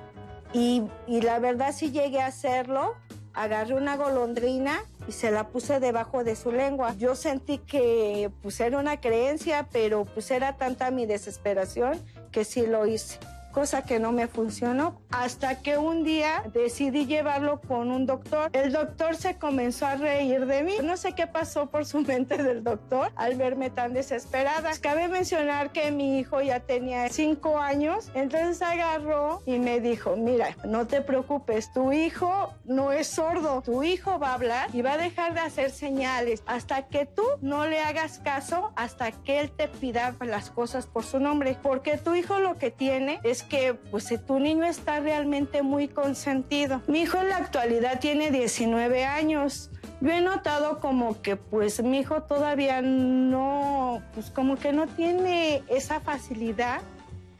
Y, 0.51 0.83
y 1.07 1.21
la 1.21 1.39
verdad 1.39 1.73
sí 1.73 1.91
llegué 1.91 2.19
a 2.19 2.25
hacerlo. 2.25 2.95
Agarré 3.33 3.75
una 3.75 3.95
golondrina 3.95 4.83
y 5.07 5.11
se 5.11 5.31
la 5.31 5.47
puse 5.47 5.79
debajo 5.79 6.23
de 6.23 6.35
su 6.35 6.51
lengua. 6.51 6.93
Yo 6.97 7.15
sentí 7.15 7.59
que 7.59 8.29
pues 8.41 8.59
era 8.59 8.77
una 8.77 8.99
creencia, 8.99 9.67
pero 9.71 10.05
pues 10.05 10.29
era 10.31 10.57
tanta 10.57 10.91
mi 10.91 11.05
desesperación 11.05 11.99
que 12.31 12.43
sí 12.43 12.67
lo 12.67 12.85
hice. 12.85 13.19
Cosa 13.57 13.81
que 13.81 13.99
no 13.99 14.11
me 14.11 14.27
funcionó, 14.27 15.01
hasta 15.09 15.63
que 15.63 15.79
un 15.79 16.03
día 16.03 16.43
decidí 16.53 17.07
llevarlo 17.07 17.59
con 17.59 17.89
un 17.89 18.05
doctor. 18.05 18.51
El 18.53 18.71
doctor 18.71 19.15
se 19.15 19.39
comenzó 19.39 19.87
a 19.87 19.95
reír 19.95 20.45
de 20.45 20.61
mí. 20.61 20.75
No 20.83 20.95
sé 20.95 21.13
qué 21.13 21.25
pasó 21.25 21.65
por 21.65 21.87
su 21.87 22.01
mente 22.01 22.37
del 22.37 22.63
doctor 22.63 23.11
al 23.15 23.33
verme 23.33 23.71
tan 23.71 23.93
desesperada. 23.93 24.73
Cabe 24.79 25.07
mencionar 25.07 25.71
que 25.71 25.89
mi 25.89 26.19
hijo 26.19 26.39
ya 26.39 26.59
tenía 26.59 27.09
cinco 27.09 27.57
años, 27.57 28.11
entonces 28.13 28.61
agarró 28.61 29.41
y 29.47 29.57
me 29.57 29.79
dijo, 29.79 30.15
mira, 30.15 30.55
no 30.63 30.85
te 30.85 31.01
preocupes, 31.01 31.73
tu 31.73 31.91
hijo 31.91 32.53
no 32.63 32.91
es 32.91 33.07
sordo, 33.07 33.63
tu 33.63 33.81
hijo 33.81 34.19
va 34.19 34.29
a 34.29 34.33
hablar 34.35 34.69
y 34.71 34.83
va 34.83 34.93
a 34.93 34.97
dejar 34.99 35.33
de 35.33 35.39
hacer 35.39 35.71
señales 35.71 36.43
hasta 36.45 36.83
que 36.89 37.07
tú 37.07 37.23
no 37.41 37.65
le 37.65 37.79
hagas 37.79 38.19
caso, 38.19 38.71
hasta 38.75 39.11
que 39.11 39.39
él 39.39 39.49
te 39.49 39.67
pida 39.67 40.15
las 40.19 40.51
cosas 40.51 40.85
por 40.85 41.03
su 41.03 41.19
nombre, 41.19 41.57
porque 41.63 41.97
tu 41.97 42.13
hijo 42.13 42.37
lo 42.37 42.59
que 42.59 42.69
tiene 42.69 43.19
es 43.23 43.46
que 43.47 43.73
pues 43.73 44.13
tu 44.25 44.39
niño 44.39 44.65
está 44.65 44.99
realmente 44.99 45.61
muy 45.61 45.87
consentido. 45.87 46.81
Mi 46.87 47.01
hijo 47.01 47.17
en 47.19 47.29
la 47.29 47.37
actualidad 47.37 47.99
tiene 47.99 48.31
19 48.31 49.05
años. 49.05 49.69
Yo 50.01 50.11
he 50.11 50.21
notado 50.21 50.79
como 50.79 51.21
que 51.21 51.35
pues 51.35 51.81
mi 51.81 51.99
hijo 51.99 52.23
todavía 52.23 52.81
no, 52.81 54.01
pues 54.13 54.29
como 54.29 54.57
que 54.57 54.71
no 54.71 54.87
tiene 54.87 55.63
esa 55.67 55.99
facilidad 55.99 56.81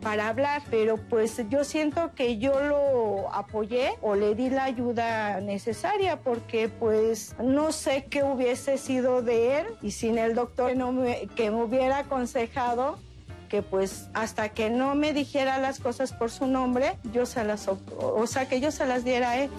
para 0.02 0.30
hablar, 0.30 0.62
pero 0.70 0.98
pues 0.98 1.42
yo 1.50 1.64
siento 1.64 2.14
que 2.14 2.38
yo 2.38 2.60
lo 2.60 3.34
apoyé 3.34 3.94
o 4.02 4.16
le 4.16 4.36
di 4.36 4.50
la 4.50 4.66
ayuda 4.66 5.42
necesaria 5.42 6.22
porque 6.22 6.70
pues 6.70 7.36
no 7.40 7.72
sé 7.72 8.06
qué 8.10 8.24
hubiese 8.24 8.78
sido 8.78 9.22
de 9.22 9.60
él 9.60 9.68
y 9.82 9.92
sin 9.92 10.18
el 10.18 10.36
doctor 10.36 10.76
no 10.76 10.92
me, 10.92 11.28
que 11.36 11.50
me 11.52 11.64
hubiera 11.64 12.00
aconsejado 12.00 13.00
que 13.48 13.62
pues 13.62 14.08
hasta 14.14 14.50
que 14.50 14.70
no 14.70 14.96
me 14.96 15.14
dijera 15.14 15.58
las 15.58 15.80
cosas 15.80 16.14
por 16.14 16.32
su 16.32 16.48
nombre, 16.48 16.98
yo 17.14 17.26
se 17.26 17.44
las, 17.44 17.68
o 17.68 18.28
sea, 18.28 18.48
que 18.48 18.60
yo 18.60 18.72
se 18.72 18.86
las 18.86 19.04
diera 19.04 19.32
a 19.32 19.38
él. 19.38 19.50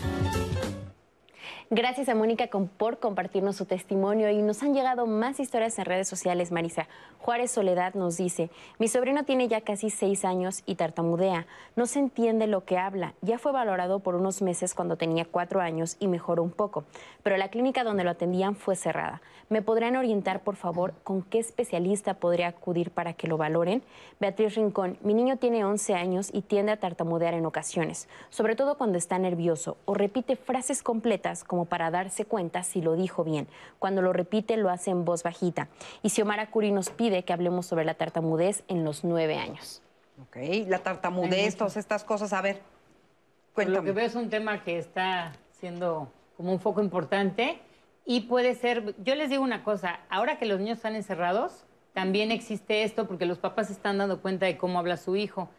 Gracias 1.71 2.09
a 2.09 2.15
Mónica 2.15 2.49
por 2.79 2.99
compartirnos 2.99 3.57
su 3.57 3.67
testimonio 3.67 4.31
y 4.31 4.41
nos 4.41 4.63
han 4.63 4.73
llegado 4.73 5.07
más 5.07 5.39
historias 5.39 5.79
en 5.79 5.85
redes 5.85 6.09
sociales, 6.09 6.51
Marisa. 6.51 6.89
Juárez 7.19 7.51
Soledad 7.51 7.93
nos 7.93 8.17
dice, 8.17 8.49
mi 8.79 8.89
sobrino 8.89 9.25
tiene 9.25 9.49
ya 9.49 9.61
casi 9.61 9.91
seis 9.91 10.25
años 10.25 10.63
y 10.65 10.77
tartamudea. 10.77 11.47
No 11.77 11.85
se 11.85 11.99
entiende 11.99 12.47
lo 12.47 12.65
que 12.65 12.79
habla. 12.79 13.13
Ya 13.21 13.39
fue 13.39 13.53
valorado 13.53 14.01
por 14.01 14.15
unos 14.15 14.41
meses 14.41 14.73
cuando 14.73 14.97
tenía 14.97 15.27
cuatro 15.27 15.61
años 15.61 15.99
y 16.01 16.09
mejoró 16.09 16.43
un 16.43 16.53
poco, 16.53 16.85
pero 17.23 17.37
la 17.37 17.51
clínica 17.51 17.85
donde 17.85 18.03
lo 18.03 18.13
atendían 18.13 18.57
fue 18.57 18.75
cerrada. 18.75 19.21
¿Me 19.51 19.61
podrían 19.61 19.97
orientar, 19.97 20.43
por 20.43 20.57
favor, 20.57 20.95
con 21.05 21.21
qué 21.23 21.39
especialista 21.39 22.15
podría 22.15 22.49
acudir 22.49 22.91
para 22.91 23.13
que 23.13 23.29
lo 23.29 23.37
valoren? 23.37 23.83
Beatriz 24.21 24.55
Rincón, 24.55 24.97
mi 25.03 25.13
niño 25.13 25.37
tiene 25.37 25.67
11 25.67 25.95
años 25.95 26.31
y 26.33 26.41
tiende 26.43 26.73
a 26.73 26.79
tartamudear 26.79 27.35
en 27.35 27.45
ocasiones, 27.45 28.09
sobre 28.31 28.57
todo 28.57 28.79
cuando 28.79 28.97
está 28.97 29.19
nervioso 29.19 29.77
o 29.85 29.93
repite 29.93 30.37
frases 30.37 30.83
completas 30.83 31.45
como 31.45 31.58
para 31.65 31.91
darse 31.91 32.25
cuenta 32.25 32.63
si 32.63 32.81
lo 32.81 32.95
dijo 32.95 33.25
bien. 33.25 33.49
Cuando 33.79 34.03
lo 34.03 34.13
repite 34.13 34.57
lo 34.57 34.71
hace 34.71 34.91
en 34.91 35.05
voz 35.05 35.23
bajita. 35.23 35.69
Y 36.03 36.11
Xiomara 36.11 36.51
Curi 36.51 36.73
nos 36.73 36.91
pide 36.91 37.25
que 37.25 37.33
hablemos 37.33 37.67
sobre 37.67 37.85
la 37.85 37.95
tartamudez 37.95 38.65
en 38.69 38.85
los 38.85 39.05
nueve 39.05 39.37
años. 39.37 39.83
Ok, 40.23 40.37
la 40.67 40.79
tartamudez, 40.81 41.57
todas 41.57 41.77
estas 41.77 42.05
cosas. 42.05 42.33
A 42.33 42.43
ver, 42.43 42.61
cuéntame. 43.55 43.79
Lo 43.79 43.85
que 43.85 43.93
veo 43.93 44.07
es 44.07 44.15
un 44.15 44.31
tema 44.31 44.63
que 44.65 44.79
está 44.79 45.33
siendo 45.53 46.11
como 46.37 46.53
un 46.53 46.61
foco 46.61 46.81
importante 46.83 47.61
y 48.05 48.21
puede 48.21 48.55
ser, 48.55 48.95
yo 49.05 49.15
les 49.15 49.29
digo 49.29 49.43
una 49.43 49.63
cosa, 49.63 50.01
ahora 50.09 50.39
que 50.39 50.47
los 50.47 50.59
niños 50.59 50.79
están 50.79 50.97
encerrados, 50.97 51.67
también 51.93 52.31
existe 52.31 52.85
esto 52.85 53.07
porque 53.07 53.27
los 53.27 53.39
papás 53.39 53.67
se 53.67 53.73
están 53.75 53.99
dando 53.99 54.23
cuenta 54.23 54.47
de 54.47 54.57
cómo 54.57 54.79
habla 54.79 54.97
su 54.97 55.17
hijo. 55.17 55.51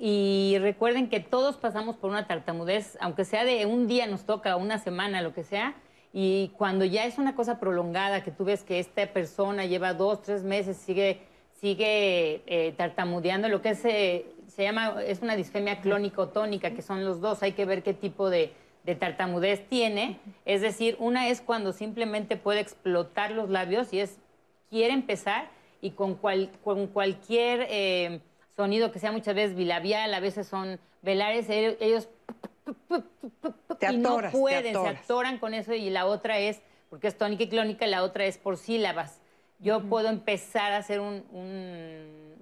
Y, 0.00 0.56
recuerden 0.60 1.10
que 1.10 1.20
todos 1.20 1.58
pasamos 1.58 1.96
por 1.96 2.08
una 2.08 2.26
tartamudez, 2.26 2.96
aunque 3.00 3.26
sea 3.26 3.44
de 3.44 3.66
un 3.66 3.86
día 3.86 4.06
nos 4.06 4.24
toca, 4.24 4.56
una 4.56 4.78
semana, 4.78 5.20
lo 5.20 5.34
que 5.34 5.44
sea, 5.44 5.74
y 6.10 6.52
cuando 6.56 6.86
ya 6.86 7.04
es 7.04 7.18
una 7.18 7.34
cosa 7.34 7.60
prolongada, 7.60 8.24
que 8.24 8.30
tú 8.30 8.46
ves 8.46 8.62
que 8.62 8.78
esta 8.78 9.06
persona 9.12 9.66
lleva 9.66 9.92
dos, 9.92 10.22
tres 10.22 10.42
meses, 10.42 10.78
sigue, 10.78 11.20
sigue 11.60 12.42
eh, 12.46 12.72
tartamudeando, 12.78 13.50
lo 13.50 13.60
que 13.60 13.74
se, 13.74 14.24
se 14.46 14.62
llama, 14.62 15.02
es 15.06 15.20
una 15.20 15.36
disfemia 15.36 15.82
clónico-tónica, 15.82 16.70
que 16.70 16.80
son 16.80 17.04
los 17.04 17.20
dos, 17.20 17.42
hay 17.42 17.52
que 17.52 17.66
ver 17.66 17.82
qué 17.82 17.92
tipo 17.92 18.30
de, 18.30 18.54
tartamudez 18.98 19.68
tiene. 19.68 20.18
Es 20.46 20.62
decir, 20.62 20.96
una 20.98 21.28
es 21.28 21.42
cuando 21.42 21.74
simplemente 21.74 22.38
puede 22.38 22.60
explotar 22.60 23.32
los 23.32 23.50
labios 23.50 23.92
y 23.92 24.00
es, 24.00 24.16
quiere 24.70 24.94
empezar 24.94 25.50
y 25.82 25.90
con, 25.90 26.14
cual, 26.14 26.50
con 26.64 26.86
cualquier... 26.86 27.66
Eh, 27.68 28.20
sonido 28.58 28.90
que 28.90 28.98
sea 28.98 29.12
muchas 29.12 29.36
veces 29.36 29.54
bilabial, 29.54 30.12
a 30.12 30.18
veces 30.18 30.48
son 30.48 30.80
velares, 31.00 31.48
ellos 31.48 32.08
te 33.78 33.92
y 33.92 33.98
no 33.98 34.18
pueden, 34.32 34.74
se 34.74 34.88
atoran 34.88 35.38
con 35.38 35.54
eso 35.54 35.74
y 35.74 35.90
la 35.90 36.06
otra 36.06 36.38
es, 36.40 36.60
porque 36.90 37.06
es 37.06 37.16
tónica 37.16 37.44
y 37.44 37.48
clónica, 37.48 37.86
la 37.86 38.02
otra 38.02 38.24
es 38.24 38.36
por 38.36 38.56
sílabas. 38.56 39.20
Yo 39.60 39.84
puedo 39.84 40.08
empezar 40.08 40.72
a 40.72 40.78
hacer 40.78 40.98
un, 40.98 41.22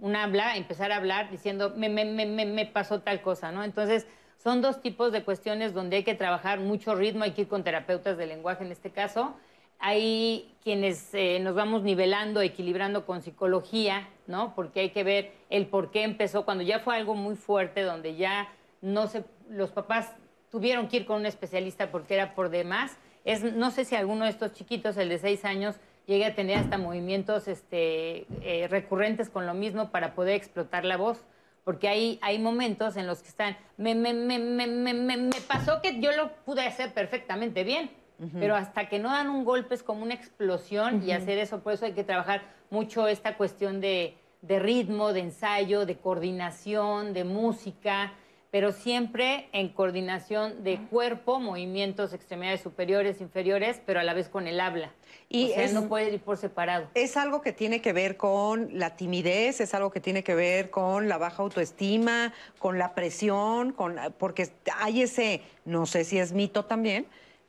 un, 0.01 0.17
habla, 0.17 0.57
empezar 0.57 0.91
a 0.91 0.97
hablar 0.97 1.31
diciendo, 1.31 1.75
me, 1.77 1.91
me, 1.91 2.07
me, 2.07 2.25
me 2.25 2.65
pasó 2.65 3.03
tal 3.03 3.21
cosa, 3.21 3.53
¿no? 3.53 3.63
Entonces, 3.63 4.07
son 4.39 4.63
dos 4.63 4.81
tipos 4.81 5.13
de 5.13 5.23
cuestiones 5.23 5.75
donde 5.75 5.97
hay 5.97 6.03
que 6.03 6.15
trabajar 6.15 6.61
mucho 6.61 6.95
ritmo, 6.95 7.25
hay 7.25 7.33
que 7.33 7.43
ir 7.43 7.49
con 7.49 7.63
terapeutas 7.63 8.17
de 8.17 8.27
lenguaje 8.27 8.65
en 8.65 8.73
este 8.73 8.91
caso, 8.91 9.35
hay 9.79 10.55
quienes 10.63 11.15
eh, 11.15 11.39
nos 11.41 11.55
vamos 11.55 11.83
nivelando, 11.83 12.41
equilibrando 12.41 13.07
con 13.07 13.23
psicología, 13.23 14.09
¿no? 14.27 14.55
Porque 14.55 14.81
hay 14.81 14.91
que 14.91 15.05
ver 15.05 15.33
el 15.49 15.67
por 15.67 15.91
qué 15.91 16.03
empezó, 16.03 16.45
cuando 16.45 16.65
ya 16.65 16.81
fue 16.81 16.97
algo 16.97 17.15
muy 17.15 17.37
fuerte, 17.37 17.83
donde 17.83 18.17
ya 18.17 18.49
no 18.81 19.07
se, 19.07 19.25
los 19.49 19.71
papás 19.71 20.13
tuvieron 20.51 20.89
que 20.89 20.99
ir 20.99 21.07
con 21.07 21.21
un 21.21 21.27
especialista 21.27 21.91
porque 21.91 22.15
era 22.15 22.35
por 22.35 22.51
demás. 22.51 22.97
Es, 23.25 23.43
no 23.43 23.71
sé 23.71 23.85
si 23.85 23.95
alguno 23.95 24.25
de 24.25 24.31
estos 24.31 24.53
chiquitos, 24.53 24.97
el 24.97 25.09
de 25.09 25.19
seis 25.19 25.45
años, 25.45 25.77
llegue 26.07 26.25
a 26.25 26.35
tener 26.35 26.59
hasta 26.59 26.79
movimientos 26.79 27.49
este, 27.49 28.27
eh, 28.43 28.69
recurrentes 28.69 29.29
con 29.29 29.47
lo 29.47 29.55
mismo 29.55 29.91
para 29.91 30.15
poder 30.15 30.35
explotar 30.35 30.85
la 30.85 30.97
voz. 30.97 31.25
Porque 31.65 31.89
hay, 31.89 32.19
hay 32.23 32.39
momentos 32.39 32.97
en 32.97 33.09
los 33.09 33.23
que 33.23 33.29
están, 33.29 33.57
me, 33.77 33.97
me, 33.97 34.15
me, 34.15 34.39
me, 34.39 34.67
me, 34.69 35.17
me 35.17 35.41
pasó 35.49 35.83
que 35.83 36.01
yo 36.01 36.13
lo 36.13 36.33
pude 36.45 36.63
hacer 36.63 36.95
perfectamente 36.95 37.65
bien 37.65 37.91
pero 38.39 38.55
hasta 38.55 38.89
que 38.89 38.99
no 38.99 39.11
dan 39.11 39.29
un 39.29 39.45
golpe 39.45 39.75
es 39.75 39.83
como 39.83 40.03
una 40.03 40.15
explosión 40.15 41.03
y 41.03 41.13
hacer 41.13 41.39
eso, 41.39 41.61
por 41.61 41.75
eso 41.75 41.85
hay 41.85 41.93
que 41.93 42.05
trabajar 42.05 42.43
mucho 42.71 43.09
esta 43.09 43.37
cuestión 43.37 43.81
de, 43.81 44.17
ritmo, 44.43 45.13
de 45.13 45.21
ensayo, 45.21 45.87
de 45.87 45.97
coordinación, 45.97 47.13
de 47.13 47.25
música, 47.25 48.13
pero 48.51 48.73
siempre 48.73 49.49
en 49.53 49.69
coordinación 49.69 50.65
de 50.65 50.79
cuerpo, 50.89 51.41
movimientos, 51.41 52.15
extremidades 52.15 52.63
superiores, 52.63 53.21
inferiores, 53.21 53.83
pero 53.85 54.01
a 54.01 54.05
la 54.05 54.15
vez 54.15 54.29
con 54.29 54.47
el 54.47 54.61
habla. 54.61 54.93
Y 55.29 55.53
no 55.75 55.89
puede 55.89 56.15
ir 56.15 56.21
por 56.21 56.39
separado. 56.39 56.89
Es 56.95 57.17
algo 57.17 57.43
que 57.43 57.53
tiene 57.53 57.83
que 57.83 57.93
ver 57.93 58.17
con 58.17 58.79
la 58.79 58.97
timidez, 58.97 59.61
es 59.61 59.75
algo 59.75 59.91
que 59.91 60.01
tiene 60.01 60.23
que 60.23 60.35
ver 60.35 60.71
con 60.71 61.09
la 61.09 61.19
baja 61.19 61.43
autoestima, 61.43 62.33
con 62.59 62.79
la 62.79 62.95
presión, 62.95 63.73
con 63.73 63.97
porque 64.19 64.49
hay 64.79 65.03
ese, 65.03 65.43
no 65.65 65.85
sé 65.85 66.05
si 66.05 66.19
es 66.19 66.33
mito 66.33 66.65
también, 66.65 67.07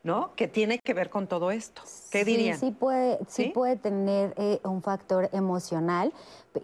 ¿no? 0.08 0.32
Que 0.36 0.48
tiene 0.48 0.80
que 0.80 0.94
ver 0.94 1.10
con 1.10 1.28
todo 1.28 1.52
esto. 1.52 1.82
¿Qué 2.10 2.24
dirían? 2.24 2.58
Sí, 2.58 2.72
puede, 2.72 3.20
sí, 3.28 3.52
puede 3.54 3.76
tener 3.76 4.34
eh, 4.38 4.62
un 4.64 4.82
factor 4.82 5.30
emocional, 5.34 6.14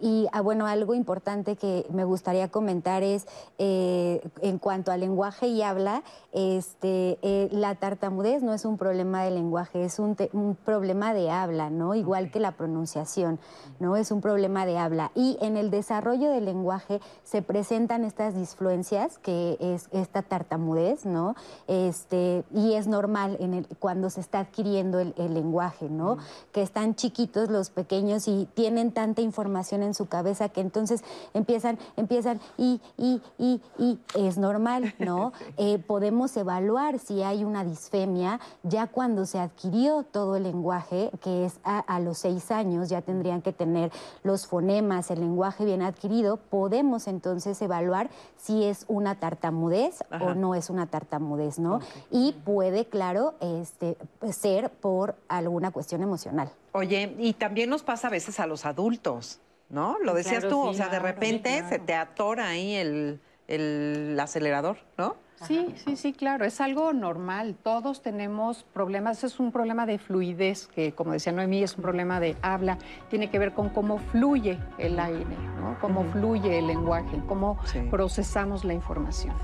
y 0.00 0.26
ah, 0.32 0.40
bueno, 0.40 0.66
algo 0.66 0.94
importante 0.94 1.56
que 1.56 1.86
me 1.90 2.04
gustaría 2.04 2.48
comentar 2.48 3.02
es 3.02 3.26
eh, 3.58 4.20
en 4.42 4.58
cuanto 4.58 4.92
al 4.92 5.00
lenguaje 5.00 5.46
y 5.46 5.62
habla, 5.62 6.02
este, 6.32 7.18
eh, 7.22 7.48
la 7.52 7.74
tartamudez 7.76 8.42
no 8.42 8.52
es 8.54 8.64
un 8.64 8.76
problema 8.76 9.22
de 9.22 9.30
lenguaje, 9.30 9.84
es 9.84 9.98
un, 9.98 10.16
problema 10.64 11.14
de 11.14 11.30
habla, 11.30 11.70
¿no? 11.70 11.94
Igual 11.94 12.30
que 12.30 12.40
la 12.40 12.52
pronunciación, 12.52 13.38
¿no? 13.80 13.96
Es 13.96 14.10
un 14.10 14.20
problema 14.20 14.66
de 14.66 14.78
habla. 14.78 15.12
Y 15.14 15.38
en 15.40 15.56
el 15.56 15.70
desarrollo 15.70 16.30
del 16.30 16.44
lenguaje 16.44 17.00
se 17.22 17.42
presentan 17.42 18.04
estas 18.04 18.34
disfluencias, 18.34 19.18
que 19.18 19.56
es 19.60 19.88
esta 19.92 20.22
tartamudez, 20.22 21.06
¿no? 21.06 21.34
Este, 21.68 22.44
y 22.52 22.74
es 22.74 22.86
normal 22.86 23.36
en 23.40 23.54
el, 23.54 23.66
cuando 23.78 24.10
se 24.10 24.20
está 24.20 24.40
adquiriendo 24.40 24.98
el, 24.98 25.14
lenguaje, 25.34 25.88
¿no? 25.88 26.18
Que 26.52 26.62
están 26.62 26.94
chiquitos 26.94 27.50
los 27.50 27.70
pequeños 27.70 28.28
y 28.28 28.48
tienen 28.54 28.92
tanta 28.92 29.22
información 29.22 29.82
en 29.84 29.94
su 29.94 30.06
cabeza 30.06 30.48
que 30.48 30.60
entonces 30.60 31.04
empiezan, 31.34 31.78
empiezan 31.96 32.40
y, 32.56 32.80
y, 32.96 33.20
y, 33.38 33.60
y 33.78 33.98
es 34.14 34.38
normal, 34.38 34.94
¿no? 34.98 35.32
Eh, 35.56 35.78
podemos 35.78 36.36
evaluar 36.36 36.98
si 36.98 37.22
hay 37.22 37.44
una 37.44 37.64
disfemia 37.64 38.40
ya 38.62 38.86
cuando 38.86 39.24
se 39.24 39.38
adquirió 39.38 40.02
todo 40.02 40.36
el 40.36 40.42
lenguaje, 40.44 41.10
que 41.22 41.44
es 41.44 41.60
a, 41.64 42.00
los 42.00 42.18
seis 42.18 42.50
años, 42.50 42.88
ya 42.88 43.02
tendrían 43.02 43.42
que 43.42 43.52
tener 43.52 43.92
los 44.22 44.46
fonemas, 44.46 45.10
el 45.10 45.20
lenguaje 45.20 45.64
bien 45.64 45.82
adquirido, 45.82 46.36
podemos 46.36 47.06
entonces 47.06 47.60
evaluar 47.62 48.10
si 48.36 48.64
es 48.64 48.84
una 48.88 49.14
tartamudez 49.20 50.02
o 50.20 50.34
no 50.34 50.54
es 50.54 50.70
una 50.70 50.86
tartamudez, 50.86 51.58
¿no? 51.58 51.80
Y 52.10 52.32
puede, 52.44 52.86
claro, 52.86 53.34
este, 53.40 53.96
ser 54.32 54.70
por 54.70 55.16
alguna 55.28 55.70
cuestión 55.70 56.02
emocional. 56.02 56.50
Oye, 56.72 57.14
y 57.18 57.34
también 57.34 57.70
nos 57.70 57.82
pasa 57.82 58.08
a 58.08 58.10
veces 58.10 58.40
a 58.40 58.46
los 58.46 58.64
adultos. 58.64 59.40
¿No? 59.74 59.98
Lo 60.02 60.14
decías 60.14 60.48
tú, 60.48 60.60
o 60.60 60.72
sea, 60.72 60.88
de 60.88 61.00
repente 61.00 61.62
se 61.68 61.78
te 61.78 61.94
atora 61.94 62.48
ahí 62.48 62.74
el, 62.74 63.20
el 63.48 64.18
acelerador, 64.18 64.78
¿no? 64.96 65.16
Sí, 65.46 65.74
sí, 65.84 65.96
sí, 65.96 66.12
claro, 66.12 66.44
es 66.44 66.60
algo 66.60 66.92
normal. 66.92 67.56
Todos 67.62 68.02
tenemos 68.02 68.64
problemas, 68.72 69.24
es 69.24 69.38
un 69.40 69.52
problema 69.52 69.86
de 69.86 69.98
fluidez, 69.98 70.66
que 70.66 70.92
como 70.92 71.12
decía 71.12 71.32
Noemí, 71.32 71.62
es 71.62 71.76
un 71.76 71.82
problema 71.82 72.20
de 72.20 72.36
habla, 72.42 72.78
tiene 73.10 73.30
que 73.30 73.38
ver 73.38 73.52
con 73.52 73.68
cómo 73.68 73.98
fluye 73.98 74.58
el 74.78 74.98
aire, 74.98 75.36
¿no? 75.60 75.76
cómo 75.80 76.04
fluye 76.04 76.58
el 76.58 76.66
lenguaje, 76.66 77.20
cómo 77.26 77.58
procesamos 77.90 78.64
la 78.64 78.74
información. 78.74 79.34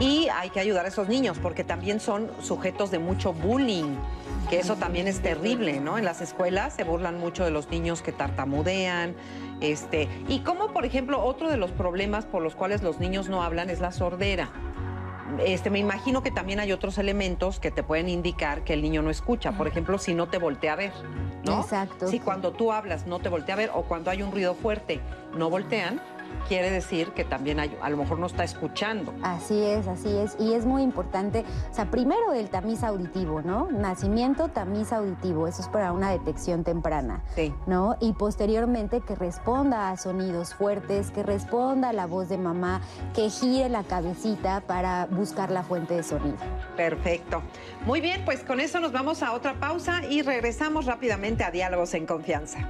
Y 0.00 0.28
hay 0.28 0.50
que 0.50 0.60
ayudar 0.60 0.84
a 0.84 0.88
esos 0.88 1.08
niños, 1.08 1.38
porque 1.38 1.64
también 1.64 2.00
son 2.00 2.30
sujetos 2.40 2.90
de 2.90 2.98
mucho 2.98 3.32
bullying, 3.32 3.96
que 4.48 4.58
eso 4.58 4.76
también 4.76 5.08
es 5.08 5.20
terrible, 5.20 5.80
¿no? 5.80 5.96
En 5.98 6.04
las 6.04 6.20
escuelas 6.20 6.74
se 6.74 6.84
burlan 6.84 7.18
mucho 7.18 7.44
de 7.44 7.50
los 7.50 7.70
niños 7.70 8.02
que 8.02 8.12
tartamudean, 8.12 9.14
este, 9.60 10.08
y 10.28 10.40
como 10.40 10.72
por 10.72 10.84
ejemplo 10.84 11.24
otro 11.24 11.48
de 11.48 11.56
los 11.56 11.70
problemas 11.70 12.26
por 12.26 12.42
los 12.42 12.54
cuales 12.54 12.82
los 12.82 12.98
niños 12.98 13.28
no 13.28 13.42
hablan 13.42 13.70
es 13.70 13.80
la 13.80 13.92
sordera. 13.92 14.50
Este, 15.40 15.70
me 15.70 15.78
imagino 15.78 16.22
que 16.22 16.30
también 16.30 16.60
hay 16.60 16.72
otros 16.72 16.98
elementos 16.98 17.60
que 17.60 17.70
te 17.70 17.82
pueden 17.82 18.08
indicar 18.08 18.64
que 18.64 18.72
el 18.72 18.82
niño 18.82 19.02
no 19.02 19.10
escucha. 19.10 19.52
Por 19.52 19.66
ejemplo, 19.68 19.98
si 19.98 20.14
no 20.14 20.28
te 20.28 20.38
voltea 20.38 20.74
a 20.74 20.76
ver, 20.76 20.92
¿no? 21.44 21.60
Exacto. 21.60 22.08
Si 22.08 22.20
cuando 22.20 22.52
tú 22.52 22.72
hablas 22.72 23.06
no 23.06 23.18
te 23.18 23.28
voltea 23.28 23.54
a 23.54 23.58
ver 23.58 23.70
o 23.74 23.82
cuando 23.82 24.10
hay 24.10 24.22
un 24.22 24.32
ruido 24.32 24.54
fuerte 24.54 25.00
no 25.36 25.50
voltean, 25.50 26.00
quiere 26.48 26.70
decir 26.70 27.10
que 27.12 27.24
también 27.24 27.60
hay, 27.60 27.76
a 27.80 27.90
lo 27.90 27.96
mejor 27.96 28.18
no 28.18 28.26
está 28.26 28.44
escuchando. 28.44 29.14
Así 29.22 29.62
es, 29.62 29.86
así 29.86 30.08
es. 30.16 30.36
Y 30.38 30.54
es 30.54 30.66
muy 30.66 30.82
importante, 30.82 31.44
o 31.70 31.74
sea, 31.74 31.90
primero 31.90 32.32
el 32.32 32.48
tamiz 32.50 32.82
auditivo, 32.82 33.42
¿no? 33.42 33.68
Nacimiento, 33.70 34.48
tamiz 34.48 34.92
auditivo, 34.92 35.46
eso 35.46 35.62
es 35.62 35.68
para 35.68 35.92
una 35.92 36.10
detección 36.10 36.64
temprana, 36.64 37.22
sí. 37.34 37.54
¿no? 37.66 37.96
Y 38.00 38.12
posteriormente 38.12 39.00
que 39.00 39.14
responda 39.14 39.90
a 39.90 39.96
sonidos 39.96 40.54
fuertes, 40.54 41.10
que 41.10 41.22
responda 41.22 41.90
a 41.90 41.92
la 41.92 42.06
voz 42.06 42.28
de 42.28 42.38
mamá, 42.38 42.80
que 43.14 43.30
gire 43.30 43.68
la 43.68 43.84
cabecita 43.84 44.60
para 44.60 45.06
buscar 45.06 45.50
la 45.50 45.62
fuente 45.62 45.94
de 45.94 46.02
sonido. 46.02 46.36
Perfecto. 46.76 47.42
Muy 47.86 48.00
bien, 48.00 48.24
pues 48.24 48.44
con 48.44 48.60
eso 48.60 48.80
nos 48.80 48.92
vamos 48.92 49.22
a 49.22 49.32
otra 49.32 49.54
pausa 49.54 50.04
y 50.04 50.22
regresamos 50.22 50.86
rápidamente 50.86 51.44
a 51.44 51.50
Diálogos 51.50 51.94
en 51.94 52.06
Confianza. 52.06 52.68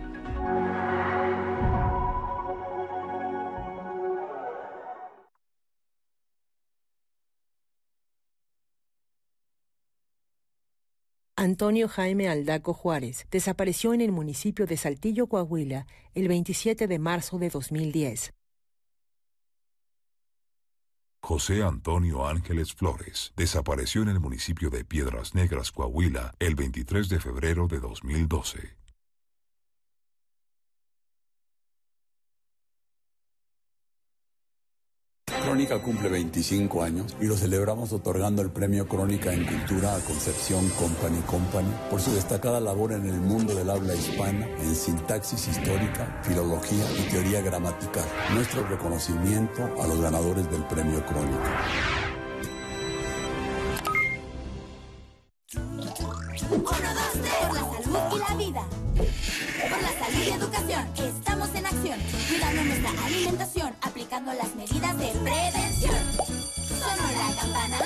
Antonio 11.45 11.89
Jaime 11.89 12.27
Aldaco 12.31 12.73
Juárez 12.73 13.27
desapareció 13.31 13.93
en 13.93 14.01
el 14.01 14.13
municipio 14.13 14.65
de 14.65 14.79
Saltillo, 14.79 15.27
Coahuila, 15.27 15.87
el 16.15 16.27
27 16.27 16.87
de 16.87 16.99
marzo 16.99 17.39
de 17.39 17.51
2010. 17.51 18.33
José 21.21 21.63
Antonio 21.63 22.27
Ángeles 22.27 22.73
Flores 22.73 23.35
desapareció 23.37 24.01
en 24.03 24.09
el 24.09 24.21
municipio 24.21 24.71
de 24.71 24.87
Piedras 24.87 25.35
Negras, 25.35 25.71
Coahuila, 25.71 26.35
el 26.39 26.55
23 26.55 27.11
de 27.11 27.21
febrero 27.21 27.69
de 27.69 27.79
2012. 27.79 28.84
Crónica 35.55 35.81
cumple 35.81 36.09
25 36.09 36.83
años 36.83 37.17
y 37.21 37.27
lo 37.27 37.37
celebramos 37.37 37.93
otorgando 37.93 38.43
el 38.43 38.51
premio 38.51 38.89
Crónica 38.89 39.33
en 39.33 39.47
Cultura 39.47 39.95
a 39.95 40.01
Concepción 40.01 40.69
Company 40.71 41.21
Company 41.29 41.73
por 41.89 42.01
su 42.01 42.13
destacada 42.13 42.59
labor 42.59 42.91
en 42.91 43.07
el 43.07 43.21
mundo 43.21 43.55
del 43.55 43.71
habla 43.71 43.95
hispana 43.95 44.49
en 44.49 44.75
sintaxis 44.75 45.47
histórica, 45.47 46.21
filología 46.25 46.85
y 46.99 47.09
teoría 47.09 47.41
gramatical. 47.41 48.05
Nuestro 48.35 48.67
reconocimiento 48.67 49.63
a 49.81 49.87
los 49.87 50.01
ganadores 50.01 50.51
del 50.51 50.65
premio 50.65 51.07
Crónica. 51.07 52.14
Uno, 56.01 56.61
dos, 56.61 57.13
tres. 57.23 57.35
Por 57.47 57.55
la 57.55 57.61
salud 57.61 57.99
y 58.13 58.19
la 58.19 58.37
vida. 58.37 58.67
Por 59.71 59.83
la 59.83 59.93
salud 59.99 60.23
y 60.25 60.31
educación. 60.31 60.89
Estamos 60.97 61.55
en 61.55 61.67
acción. 61.67 62.01
Cuidando 62.29 62.65
nuestra 62.65 63.05
alimentación. 63.05 63.75
Aplicando 63.81 64.33
las 64.33 64.55
medidas 64.57 64.99
de 64.99 65.09
prevención. 65.23 65.95
Sonó 66.69 67.07
la 67.13 67.41
campana. 67.41 67.79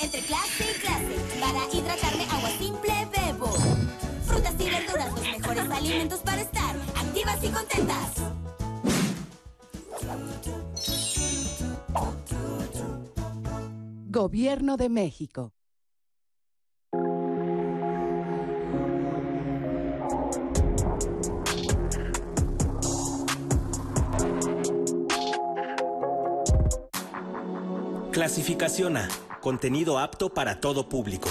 Entre 0.00 0.20
clase 0.22 0.64
y 0.70 0.80
clase. 0.80 1.14
Para 1.40 1.72
hidratarme, 1.72 2.24
agua 2.24 2.50
simple 2.58 3.08
bebo. 3.14 3.52
Frutas 4.26 4.54
y 4.58 4.70
verduras. 4.70 5.12
Los 5.12 5.22
mejores 5.22 5.70
alimentos 5.70 6.20
para 6.20 6.42
estar 6.42 6.76
activas 6.96 7.38
y 7.42 7.48
contentas. 7.48 8.10
Gobierno 14.08 14.76
de 14.76 14.88
México. 14.88 15.52
Clasificación 28.14 28.96
A. 28.96 29.08
Contenido 29.40 29.98
apto 29.98 30.28
para 30.32 30.60
todo 30.60 30.88
público. 30.88 31.28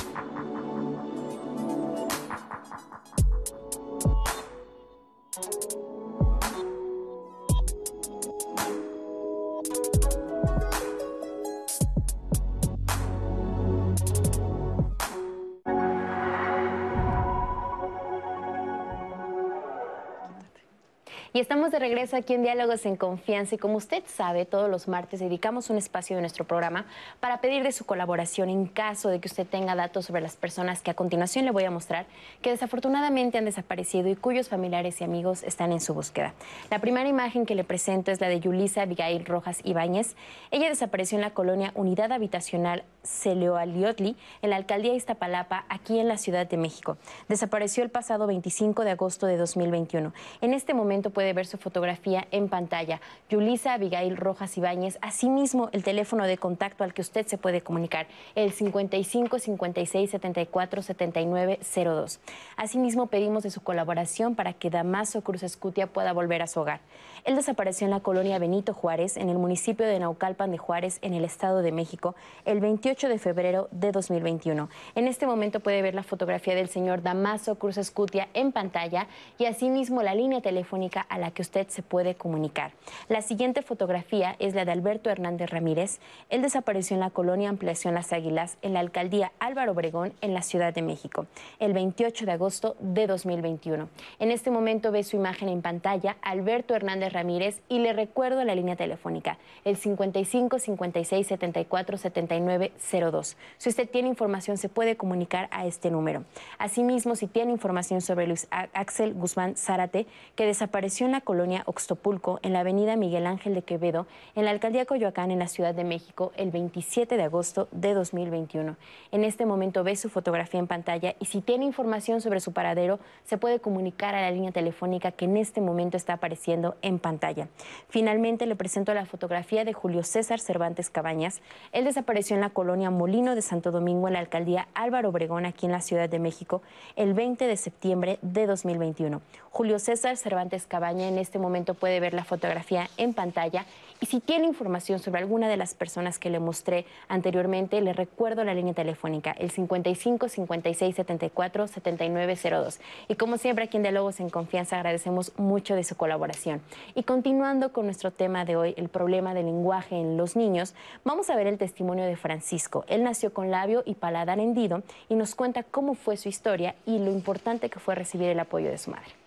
Estamos 21.64 21.80
de 21.80 21.88
regreso 21.88 22.18
aquí 22.18 22.34
en 22.34 22.44
Diálogos 22.44 22.86
en 22.86 22.98
Confianza 22.98 23.56
y 23.56 23.58
como 23.58 23.78
usted 23.78 24.04
sabe, 24.06 24.44
todos 24.44 24.70
los 24.70 24.90
martes 24.90 25.22
dedicamos 25.22 25.70
un 25.70 25.78
espacio 25.78 26.18
de 26.18 26.22
nuestro 26.22 26.44
programa 26.44 26.86
para 27.22 27.40
pedir 27.40 27.64
de 27.64 27.72
su 27.72 27.86
colaboración 27.86 28.50
en 28.50 28.66
caso 28.66 29.08
de 29.08 29.22
que 29.22 29.30
usted 29.30 29.48
tenga 29.48 29.74
datos 29.74 30.08
sobre 30.08 30.20
las 30.20 30.36
personas 30.36 30.82
que 30.82 30.92
a 30.92 30.94
continuación 30.94 31.46
le 31.46 31.52
voy 31.52 31.64
a 31.64 31.72
mostrar 31.72 32.06
que 32.42 32.50
desafortunadamente 32.50 33.38
han 33.38 33.46
desaparecido 33.46 34.10
y 34.10 34.18
cuyos 34.18 34.50
familiares 34.50 35.00
y 35.00 35.06
amigos 35.06 35.42
están 35.44 35.72
en 35.72 35.80
su 35.80 35.94
búsqueda. 35.94 36.34
La 36.70 36.80
primera 36.80 37.08
imagen 37.08 37.46
que 37.46 37.56
le 37.56 37.64
presento 37.64 38.12
es 38.12 38.20
la 38.20 38.28
de 38.28 38.42
Yulisa 38.42 38.82
Abigail 38.82 39.24
Rojas 39.24 39.62
Ibáñez. 39.64 40.18
Ella 40.52 40.68
desapareció 40.68 41.18
en 41.18 41.22
la 41.22 41.34
colonia 41.34 41.72
Unidad 41.76 42.12
Habitacional 42.12 42.84
Celeoaliotli, 43.04 44.18
en 44.42 44.50
la 44.50 44.58
alcaldía 44.58 44.96
Iztapalapa, 44.96 45.66
aquí 45.70 46.00
en 46.00 46.10
la 46.10 46.18
Ciudad 46.18 46.46
de 46.46 46.58
México. 46.58 46.98
Desapareció 47.30 47.84
el 47.84 47.90
pasado 47.90 48.28
25 48.28 48.84
de 48.84 48.92
agosto 48.92 49.28
de 49.28 49.38
2021. 49.38 50.14
En 50.42 50.54
este 50.54 50.74
momento 50.74 51.10
puede 51.10 51.32
ver 51.32 51.46
su 51.54 51.60
fotografía 51.60 52.26
en 52.32 52.50
pantalla. 52.50 53.00
Yulisa 53.30 53.74
Abigail 53.74 54.18
Rojas 54.18 54.58
Ibáñez, 54.58 54.98
asimismo 55.04 55.70
el 55.72 55.84
teléfono 55.84 56.26
de 56.26 56.40
contacto 56.40 56.84
al 56.84 56.96
que 56.96 57.02
usted 57.02 57.28
se 57.28 57.38
puede 57.38 57.62
comunicar, 57.62 58.08
el 58.34 58.52
55 58.52 59.38
56 59.38 60.10
74 60.10 60.82
79 60.82 61.60
02. 61.76 62.20
Asimismo 62.58 63.06
pedimos 63.06 63.44
de 63.44 63.52
su 63.52 63.62
colaboración 63.62 64.34
para 64.34 64.54
que 64.54 64.72
Damaso 64.72 65.22
Cruz 65.22 65.44
Escutia 65.44 65.86
pueda 65.86 66.12
volver 66.12 66.42
a 66.42 66.48
su 66.48 66.60
hogar. 66.60 66.80
Él 67.24 67.36
desapareció 67.36 67.86
en 67.86 67.92
la 67.92 68.00
colonia 68.00 68.40
Benito 68.40 68.74
Juárez, 68.74 69.16
en 69.16 69.30
el 69.30 69.38
municipio 69.38 69.86
de 69.86 70.00
Naucalpan 70.00 70.50
de 70.50 70.58
Juárez, 70.58 70.98
en 71.04 71.14
el 71.14 71.24
Estado 71.24 71.62
de 71.62 71.72
México, 71.72 72.16
el 72.46 72.62
28 72.62 73.10
de 73.10 73.20
febrero 73.20 73.68
de 73.70 73.92
2021. 73.92 74.70
En 74.96 75.08
este 75.08 75.28
momento 75.28 75.60
puede 75.60 75.84
ver 75.84 75.94
la 75.94 76.02
fotografía 76.02 76.56
del 76.56 76.68
señor 76.68 77.04
Damaso 77.04 77.60
Cruz 77.60 77.78
Escutia 77.78 78.28
en 78.34 78.52
pantalla 78.52 79.06
y 79.38 79.46
asimismo 79.46 80.02
la 80.02 80.16
línea 80.16 80.42
telefónica 80.42 81.02
a 81.02 81.20
la 81.20 81.30
que 81.30 81.43
usted 81.44 81.68
se 81.70 81.84
puede 81.84 82.16
comunicar. 82.16 82.72
La 83.08 83.22
siguiente 83.22 83.62
fotografía 83.62 84.36
es 84.40 84.56
la 84.56 84.66
de 84.66 84.72
Alberto 84.72 85.10
Hernández 85.10 85.52
Ramírez. 85.52 86.00
Él 86.30 86.42
desapareció 86.42 86.96
en 86.96 87.02
la 87.02 87.12
colonia 87.12 87.50
Ampliación 87.50 87.94
Las 87.94 88.12
Águilas, 88.12 88.58
en 88.62 88.74
la 88.74 88.80
alcaldía 88.80 89.32
Álvaro 89.40 89.74
Obregón, 89.74 90.14
en 90.22 90.34
la 90.34 90.42
Ciudad 90.42 90.74
de 90.74 90.82
México, 90.82 91.28
el 91.60 91.74
28 91.74 92.26
de 92.26 92.32
agosto 92.32 92.76
de 92.80 93.08
2021. 93.08 93.90
En 94.20 94.32
este 94.32 94.52
momento 94.52 94.92
ve 94.92 95.04
su 95.04 95.16
imagen 95.16 95.50
en 95.50 95.62
pantalla, 95.62 96.18
Alberto 96.22 96.76
Hernández 96.76 97.14
Ramírez, 97.14 97.62
y 97.70 97.80
le 97.80 97.94
recuerdo 97.94 98.44
la 98.44 98.56
línea 98.56 98.76
telefónica, 98.76 99.38
el 99.66 99.78
55 99.78 100.60
56 100.60 101.28
74 101.28 101.98
79 101.98 102.72
02. 103.12 103.38
Si 103.58 103.70
usted 103.70 103.90
tiene 103.90 104.08
información, 104.08 104.58
se 104.58 104.70
puede 104.70 104.96
comunicar 104.96 105.48
a 105.52 105.66
este 105.66 105.92
número. 105.92 106.24
Asimismo, 106.58 107.16
si 107.16 107.28
tiene 107.28 107.52
información 107.52 108.02
sobre 108.02 108.28
Luis 108.28 108.48
Axel 108.50 109.14
Guzmán 109.14 109.56
Zárate, 109.56 110.08
que 110.36 110.46
desapareció 110.46 111.06
en 111.06 111.12
la 111.12 111.22
colonia 111.22 111.33
Oxtopulco, 111.66 112.40
en 112.44 112.54
la 112.54 112.60
avenida 112.60 112.96
Miguel 112.96 113.26
Ángel 113.26 113.56
de 113.56 113.64
Quevedo, 113.64 114.06
en 114.36 114.46
la 114.46 114.52
alcaldía 114.52 114.86
Coyoacán, 114.86 115.32
en 115.32 115.40
la 115.40 115.48
Ciudad 115.48 115.74
de 115.74 115.84
México, 115.84 116.32
el 116.38 116.52
27 116.52 117.18
de 117.18 117.24
agosto 117.24 117.68
de 117.72 117.94
2021. 117.94 118.76
En 119.12 119.24
este 119.24 119.46
momento 119.46 119.84
ve 119.84 119.96
su 119.96 120.10
fotografía 120.10 120.60
en 120.60 120.68
pantalla 120.68 121.16
y 121.20 121.26
si 121.26 121.42
tiene 121.42 121.66
información 121.66 122.22
sobre 122.22 122.40
su 122.40 122.54
paradero, 122.54 123.00
se 123.24 123.38
puede 123.38 123.60
comunicar 123.60 124.16
a 124.16 124.22
la 124.22 124.32
línea 124.32 124.52
telefónica 124.52 125.12
que 125.12 125.26
en 125.26 125.38
este 125.38 125.60
momento 125.60 125.98
está 125.98 126.14
apareciendo 126.14 126.76
en 126.82 127.00
pantalla. 127.00 127.48
Finalmente 127.90 128.46
le 128.46 128.56
presento 128.56 128.94
la 128.94 129.06
fotografía 129.06 129.66
de 129.66 129.74
Julio 129.74 130.04
César 130.04 130.40
Cervantes 130.40 130.90
Cabañas. 130.90 131.42
Él 131.72 131.86
desapareció 131.86 132.36
en 132.36 132.42
la 132.42 132.52
colonia 132.52 132.92
Molino 132.92 133.36
de 133.36 133.42
Santo 133.42 133.72
Domingo, 133.72 134.08
en 134.08 134.14
la 134.14 134.20
alcaldía 134.20 134.68
Álvaro 134.76 135.10
Obregón, 135.10 135.46
aquí 135.46 135.66
en 135.66 135.72
la 135.72 135.82
Ciudad 135.82 136.10
de 136.10 136.20
México, 136.20 136.62
el 136.96 137.14
20 137.14 137.48
de 137.48 137.58
septiembre 137.58 138.20
de 138.22 138.46
2021. 138.46 139.22
Julio 139.50 139.78
César 139.78 140.18
Cervantes 140.18 140.66
Cabaña 140.66 141.08
en 141.08 141.20
este 141.24 141.40
momento 141.40 141.74
puede 141.74 142.00
ver 142.00 142.14
la 142.14 142.24
fotografía 142.24 142.90
en 142.98 143.14
pantalla 143.14 143.66
y 144.04 144.06
si 144.06 144.20
tiene 144.20 144.48
información 144.48 145.00
sobre 145.00 145.22
alguna 145.22 145.48
de 145.48 145.56
las 145.56 145.76
personas 145.76 146.20
que 146.20 146.30
le 146.30 146.42
mostré 146.42 146.86
anteriormente, 147.08 147.80
le 147.80 147.94
recuerdo 147.94 148.44
la 148.44 148.54
línea 148.54 148.74
telefónica, 148.74 149.32
el 149.32 149.50
55 149.50 150.28
56 150.28 150.94
74 150.94 151.68
7902. 151.70 152.82
Y 153.08 153.16
como 153.16 153.38
siempre 153.38 153.64
aquí 153.64 153.78
en 153.78 153.84
Diálogos 153.84 154.20
en 154.20 154.30
Confianza 154.30 154.76
agradecemos 154.76 155.32
mucho 155.38 155.76
de 155.76 155.86
su 155.86 155.96
colaboración. 155.96 156.62
Y 156.96 157.04
continuando 157.04 157.72
con 157.72 157.86
nuestro 157.86 158.12
tema 158.12 158.44
de 158.44 158.58
hoy, 158.58 158.74
el 158.76 158.90
problema 158.90 159.34
del 159.34 159.46
lenguaje 159.46 159.96
en 159.96 160.18
los 160.18 160.36
niños, 160.36 160.76
vamos 161.06 161.30
a 161.30 161.38
ver 161.38 161.48
el 161.48 161.58
testimonio 161.58 162.04
de 162.04 162.18
Francisco. 162.18 162.84
Él 162.90 163.04
nació 163.04 163.34
con 163.34 163.52
labio 163.52 163.84
y 163.86 163.94
paladar 163.94 164.38
hendido 164.42 164.84
y 165.08 165.16
nos 165.16 165.34
cuenta 165.34 165.64
cómo 165.64 165.94
fue 165.94 166.18
su 166.18 166.28
historia 166.28 166.76
y 166.86 167.00
lo 167.00 167.10
importante 167.10 167.70
que 167.70 167.80
fue 167.80 167.96
recibir 167.96 168.28
el 168.28 168.40
apoyo 168.42 168.70
de 168.70 168.78
su 168.78 168.92
madre. 168.92 169.23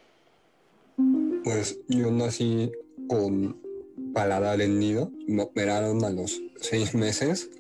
Pues 1.45 1.79
yo 1.89 2.11
nací 2.11 2.73
con 3.09 3.61
paladar 4.15 4.61
hendido. 4.61 5.13
Me 5.27 5.43
operaron 5.43 6.05
a 6.05 6.11
los 6.11 6.43
seis 6.61 6.95
meses 6.95 7.51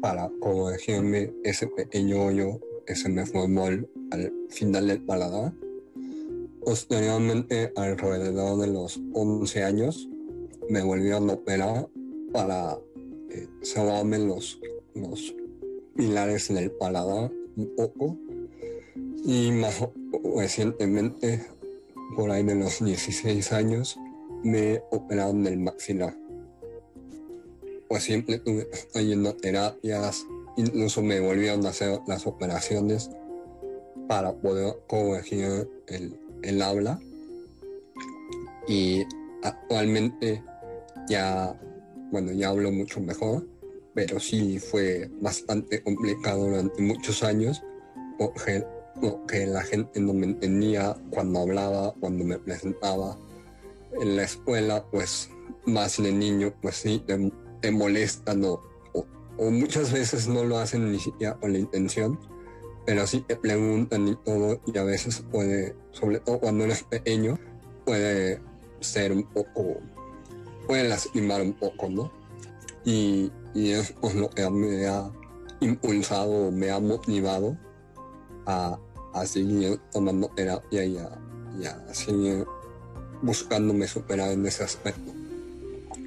para 0.00 0.30
corregirme 0.40 1.32
ese 1.44 1.66
pequeño 1.66 2.24
hoyo 2.24 2.60
que 2.86 2.94
me 3.08 3.26
formó 3.26 3.66
al, 3.66 3.88
final 4.48 4.86
del 4.86 5.02
paladar. 5.02 5.52
Posteriormente, 6.64 7.72
alrededor 7.76 8.60
de 8.60 8.68
los 8.68 9.00
11 9.12 9.62
años, 9.62 10.08
me 10.68 10.82
volvieron 10.82 11.28
a 11.30 11.34
operar 11.34 11.88
para 12.32 12.78
eh, 13.30 13.48
salvarme 13.62 14.18
los, 14.18 14.60
los 14.94 15.34
pilares 15.96 16.52
del 16.52 16.70
paladar 16.70 17.32
un 17.56 17.74
poco. 17.76 18.16
Y 19.24 19.50
más 19.52 19.86
recientemente, 20.36 21.44
por 22.16 22.30
ahí 22.30 22.42
de 22.42 22.54
los 22.54 22.84
16 22.84 23.52
años, 23.52 23.98
me 24.42 24.82
operaron 24.90 25.42
del 25.42 25.58
maxilar. 25.58 26.16
Pues 27.88 28.04
siempre 28.04 28.36
estuve 28.36 29.06
yendo 29.06 29.34
terapias, 29.34 30.26
incluso 30.56 31.02
me 31.02 31.20
volvieron 31.20 31.64
a 31.66 31.70
hacer 31.70 32.00
las 32.06 32.26
operaciones 32.26 33.10
para 34.08 34.32
poder 34.34 34.76
corregir 34.86 35.68
el, 35.86 36.18
el 36.42 36.62
habla. 36.62 37.00
Y 38.66 39.04
actualmente 39.42 40.42
ya, 41.08 41.58
bueno, 42.10 42.32
ya 42.32 42.48
hablo 42.48 42.72
mucho 42.72 43.00
mejor, 43.00 43.46
pero 43.94 44.18
sí 44.18 44.58
fue 44.58 45.10
bastante 45.20 45.82
complicado 45.82 46.46
durante 46.46 46.82
muchos 46.82 47.22
años 47.22 47.62
porque, 48.18 48.64
porque 49.00 49.46
la 49.46 49.62
gente 49.62 50.00
no 50.00 50.12
me 50.12 50.26
entendía 50.26 50.96
cuando 51.10 51.40
hablaba, 51.40 51.94
cuando 52.00 52.24
me 52.24 52.38
presentaba 52.38 53.16
en 54.00 54.16
la 54.16 54.24
escuela, 54.24 54.84
pues 54.90 55.30
más 55.66 56.02
de 56.02 56.12
niño, 56.12 56.54
pues 56.60 56.76
sí, 56.76 57.02
te, 57.06 57.70
molestan 57.70 58.44
o, 58.44 58.62
o, 58.92 59.50
muchas 59.50 59.92
veces 59.92 60.28
no 60.28 60.44
lo 60.44 60.58
hacen 60.58 60.92
ni 60.92 60.98
siquiera 60.98 61.34
con 61.34 61.52
la 61.52 61.58
intención, 61.58 62.18
pero 62.84 63.06
sí 63.06 63.20
te 63.20 63.36
preguntan 63.36 64.08
y 64.08 64.16
todo 64.16 64.60
y 64.66 64.76
a 64.76 64.84
veces 64.84 65.24
puede, 65.30 65.74
sobre 65.92 66.20
todo 66.20 66.40
cuando 66.40 66.64
eres 66.64 66.82
pequeño, 66.82 67.38
puede 67.86 68.40
ser 68.80 69.12
un 69.12 69.24
poco, 69.24 69.78
puede 70.66 70.88
lastimar 70.88 71.40
un 71.40 71.54
poco, 71.54 71.88
¿no? 71.88 72.12
Y, 72.84 73.32
y 73.54 73.70
es 73.70 73.94
pues, 74.00 74.14
lo 74.14 74.28
que 74.28 74.48
me 74.50 74.86
ha 74.86 75.10
impulsado, 75.60 76.50
me 76.50 76.70
ha 76.70 76.78
motivado 76.78 77.56
a, 78.46 78.78
a 79.14 79.26
seguir 79.26 79.80
tomando 79.92 80.28
terapia 80.28 80.84
y 80.84 80.98
a, 80.98 81.18
y 81.58 81.64
a 81.64 81.94
seguir 81.94 82.44
buscándome 83.22 83.88
superar 83.88 84.32
en 84.32 84.44
ese 84.46 84.64
aspecto. 84.64 85.12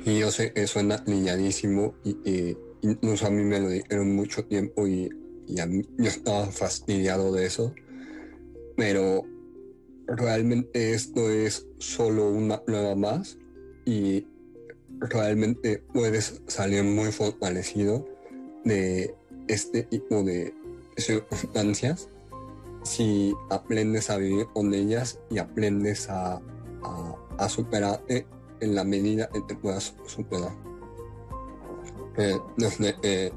Y 0.06 0.20
yo 0.20 0.32
sé 0.32 0.54
que 0.54 0.68
suena 0.68 1.04
niñadísimo 1.08 1.96
y, 2.04 2.56
incluso 2.82 3.26
a 3.26 3.30
mí 3.30 3.44
me 3.44 3.60
lo 3.60 3.70
dijeron 3.70 4.16
mucho 4.16 4.46
tiempo 4.46 4.88
y, 4.88 5.10
y 5.48 5.56
yo 5.56 6.08
estaba 6.08 6.46
fastidiado 6.46 7.34
de 7.34 7.46
eso. 7.46 7.74
Pero 8.76 9.26
realmente 10.06 10.94
esto 10.94 11.30
es 11.30 11.66
solo 11.80 12.30
una 12.30 12.64
prueba 12.64 12.96
más 12.96 13.38
y 13.86 14.28
realmente 15.00 15.84
puedes 15.94 16.42
salir 16.48 16.84
muy 16.84 17.12
fortalecido 17.12 18.08
de 18.64 19.16
este 19.48 19.84
tipo 19.84 20.24
de 20.24 20.54
circunstancias 20.98 22.10
si 22.88 23.36
aprendes 23.50 24.10
a 24.10 24.18
vivir 24.18 24.48
con 24.54 24.74
ellas 24.74 25.20
y 25.30 25.38
aprendes 25.38 26.10
a 26.10 26.42
a, 27.38 27.50
superar 27.50 28.02
eh, 28.08 28.26
en 28.60 28.76
la 28.76 28.84
medida 28.84 29.30
que 29.30 29.42
te 29.42 29.56
puedas 29.56 29.96
superar. 30.06 30.52
Eh, 32.18 32.40
que 33.02 33.32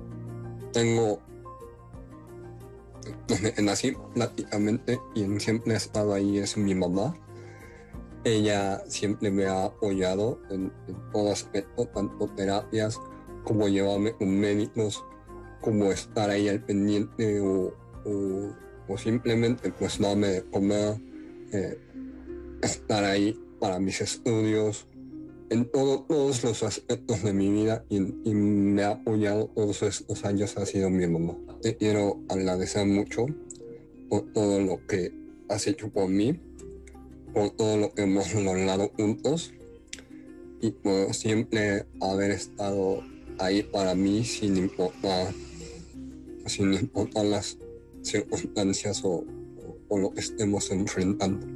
tengo, 0.73 1.21
desde 3.27 3.63
nací 3.63 3.97
prácticamente 4.15 4.99
y 5.15 5.25
siempre 5.39 5.75
ha 5.75 5.77
estado 5.77 6.15
ahí 6.15 6.39
es 6.39 6.57
mi 6.57 6.75
mamá. 6.75 7.15
Ella 8.25 8.83
siempre 8.87 9.31
me 9.31 9.47
ha 9.47 9.65
apoyado 9.65 10.41
en, 10.51 10.73
todo 11.13 11.33
aspecto, 11.33 11.87
tanto 11.87 12.29
terapias 12.29 12.99
como 13.45 13.69
llevarme 13.69 14.13
con 14.15 14.39
médicos, 14.39 15.03
como 15.61 15.87
estar 15.91 16.29
ahí 16.31 16.49
al 16.49 16.63
pendiente 16.63 17.41
o, 17.41 17.73
simplemente 18.99 19.73
pues 19.73 19.99
darme 19.99 20.29
de 20.29 20.43
comer. 20.45 20.97
Eh, 21.53 21.79
estar 22.63 23.05
ahí 23.05 23.39
para 23.59 23.79
mis 23.79 24.01
estudios, 24.01 24.87
en 25.51 25.69
todos 25.71 26.45
los 26.45 26.63
aspectos 26.63 27.23
de 27.23 27.33
mi 27.33 27.51
vida 27.51 27.85
y, 27.89 28.01
me 28.01 28.85
ha 28.85 28.93
apoyado 28.93 29.47
todos 29.49 29.83
estos 29.83 30.25
años 30.25 30.57
ha 30.57 30.65
sido 30.65 30.91
mi 30.91 31.07
mamá. 31.07 31.37
Te 31.61 31.77
quiero 31.77 32.21
agradecer 32.29 32.87
mucho 32.87 33.27
por 34.09 34.33
todo 34.33 34.61
lo 34.61 34.87
que 34.87 35.13
has 35.49 35.67
hecho 35.67 35.91
por 35.91 36.09
mí, 36.09 36.41
por 37.35 37.51
todo 37.51 37.77
lo 37.77 37.93
que 37.93 38.03
hemos 38.03 38.33
logrado 38.35 38.93
juntos 38.97 39.53
y 40.61 40.71
por 40.71 41.13
siempre 41.15 41.87
haber 42.01 42.31
estado 42.31 43.03
ahí 43.39 43.63
para 43.63 43.95
mí 43.95 44.25
sin 44.25 44.57
importar, 44.57 45.33
sin 46.47 46.75
importar 46.75 47.25
las 47.25 47.59
circunstancias 48.03 49.03
o 49.05 49.25
lo 49.91 50.11
que 50.13 50.21
estemos 50.21 50.71
enfrentando. 50.71 51.47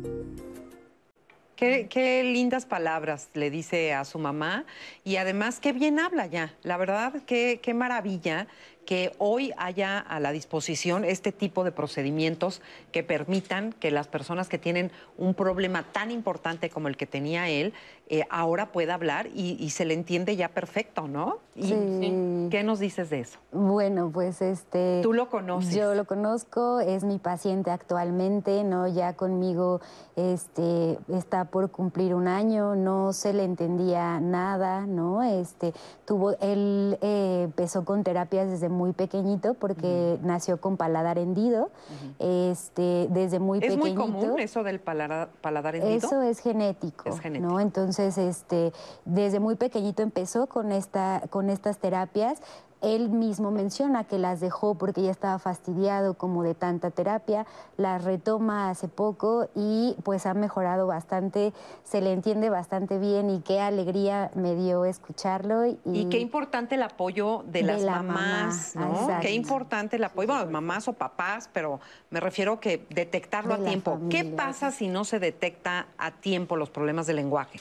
Qué, 1.56 2.22
lindas 2.24 2.66
palabras 2.66 3.30
le 3.34 3.48
dice 3.48 3.94
a 3.94 4.04
su 4.04 4.18
mamá 4.18 4.66
y 5.04 5.16
además 5.16 5.60
qué 5.60 5.72
bien 5.72 6.00
habla 6.00 6.26
ya. 6.26 6.52
La 6.62 6.76
verdad, 6.76 7.22
qué, 7.26 7.60
qué 7.62 7.74
maravilla 7.74 8.48
que 8.84 9.12
hoy 9.18 9.52
haya 9.56 9.98
a 9.98 10.18
la 10.20 10.32
disposición 10.32 11.04
este 11.04 11.30
tipo 11.32 11.62
de 11.62 11.70
procedimientos 11.70 12.60
que 12.92 13.02
permitan 13.02 13.72
que 13.72 13.90
las 13.90 14.08
personas 14.08 14.48
que 14.48 14.58
tienen 14.58 14.90
un 15.16 15.34
problema 15.34 15.84
tan 15.92 16.10
importante 16.10 16.70
como 16.70 16.88
el 16.88 16.96
que 16.96 17.06
tenía 17.06 17.48
él, 17.48 17.72
eh, 18.06 18.26
ahora 18.28 18.70
pueda 18.70 18.92
hablar 18.94 19.28
y, 19.34 19.70
se 19.70 19.86
le 19.86 19.94
entiende 19.94 20.36
ya 20.36 20.50
perfecto, 20.50 21.08
¿no? 21.08 21.38
sí. 21.54 22.48
¿Qué 22.50 22.62
nos 22.62 22.78
dices 22.78 23.08
de 23.08 23.20
eso? 23.20 23.38
Bueno, 23.50 24.10
pues 24.12 24.42
este... 24.42 25.00
Tú 25.02 25.14
lo 25.14 25.30
conoces. 25.30 25.74
Yo 25.74 25.94
lo 25.94 26.04
conozco, 26.04 26.80
es 26.80 27.02
mi 27.02 27.18
paciente 27.18 27.70
actualmente, 27.70 28.62
¿no? 28.62 28.86
Ya 28.86 29.14
conmigo 29.14 29.80
este, 30.16 30.98
está 31.08 31.46
por 31.46 31.70
cumplir 31.70 32.14
un 32.14 32.28
año, 32.28 32.76
no 32.76 33.12
se 33.14 33.32
le 33.32 33.44
entendía 33.44 34.20
nada, 34.20 34.84
¿no? 34.86 35.22
Este, 35.22 35.72
tuvo, 36.04 36.32
él 36.40 36.98
eh, 37.00 37.42
empezó 37.44 37.84
con 37.84 38.04
terapias 38.04 38.50
desde 38.50 38.68
muy 38.68 38.92
pequeñito 38.92 39.54
porque 39.54 40.18
nació 40.22 40.60
con 40.60 40.76
paladar 40.76 41.18
hendido. 41.18 41.70
este, 42.18 43.08
desde 43.10 43.38
muy 43.38 43.60
pequeñito. 43.60 43.86
¿Es 43.86 43.94
muy 43.94 44.12
común 44.12 44.38
eso 44.40 44.62
del 44.62 44.78
paladar, 44.78 45.30
paladar 45.40 45.76
hendido? 45.76 45.96
Eso 45.96 46.22
es 46.22 46.40
genético. 46.40 47.08
Es 47.08 47.18
genético. 47.18 47.50
¿no? 47.50 47.60
Entonces, 47.60 47.93
este, 47.98 48.72
desde 49.04 49.40
muy 49.40 49.56
pequeñito 49.56 50.02
empezó 50.02 50.46
con, 50.46 50.72
esta, 50.72 51.22
con 51.30 51.50
estas 51.50 51.78
terapias. 51.78 52.40
Él 52.84 53.08
mismo 53.08 53.50
menciona 53.50 54.04
que 54.04 54.18
las 54.18 54.40
dejó 54.40 54.76
porque 54.76 55.02
ya 55.02 55.10
estaba 55.10 55.38
fastidiado 55.38 56.14
como 56.14 56.42
de 56.42 56.54
tanta 56.54 56.90
terapia, 56.90 57.46
las 57.76 58.04
retoma 58.04 58.70
hace 58.70 58.88
poco 58.88 59.48
y 59.54 59.96
pues 60.04 60.26
ha 60.26 60.34
mejorado 60.34 60.86
bastante, 60.86 61.52
se 61.82 62.00
le 62.00 62.12
entiende 62.12 62.50
bastante 62.50 62.98
bien 62.98 63.30
y 63.30 63.40
qué 63.40 63.60
alegría 63.60 64.30
me 64.34 64.54
dio 64.54 64.84
escucharlo. 64.84 65.66
Y, 65.66 66.08
qué 66.10 66.18
importante 66.18 66.74
el 66.74 66.82
apoyo 66.82 67.42
de, 67.46 67.62
las 67.62 67.82
mamás, 67.82 68.76
¿no? 68.76 69.08
Qué 69.20 69.32
importante 69.32 69.96
el 69.96 70.04
apoyo, 70.04 70.28
bueno, 70.28 70.50
mamás 70.50 70.86
o 70.88 70.92
papás, 70.92 71.48
pero 71.52 71.80
me 72.10 72.20
refiero 72.20 72.60
que 72.60 72.86
detectarlo 72.90 73.54
a 73.54 73.58
tiempo. 73.58 73.98
¿Qué 74.10 74.24
pasa 74.24 74.70
si 74.70 74.88
no 74.88 75.04
se 75.04 75.18
detecta 75.18 75.88
a 75.96 76.10
tiempo 76.10 76.56
los 76.56 76.70
problemas 76.70 77.06
de 77.06 77.14
lenguaje? 77.14 77.60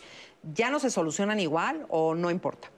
¿Ya 0.53 0.69
no 0.69 0.79
se 0.79 0.89
solucionan 0.89 1.39
igual 1.39 1.85
o 1.89 2.15
no 2.15 2.29
importa? 2.29 2.69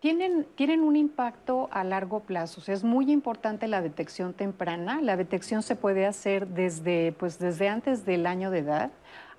Tienen, 0.00 0.46
tienen, 0.54 0.80
un 0.80 0.96
impacto 0.96 1.68
a 1.70 1.84
largo 1.84 2.20
plazo. 2.20 2.62
es 2.72 2.84
muy 2.84 3.12
importante 3.12 3.68
la 3.68 3.82
detección 3.82 4.32
temprana. 4.32 5.00
La 5.02 5.16
detección 5.16 5.62
se 5.62 5.76
puede 5.76 6.06
hacer 6.06 6.48
desde, 6.48 7.12
pues, 7.12 7.38
desde 7.38 7.68
antes 7.68 8.06
del 8.06 8.26
año 8.26 8.50
de 8.50 8.60
edad 8.60 8.90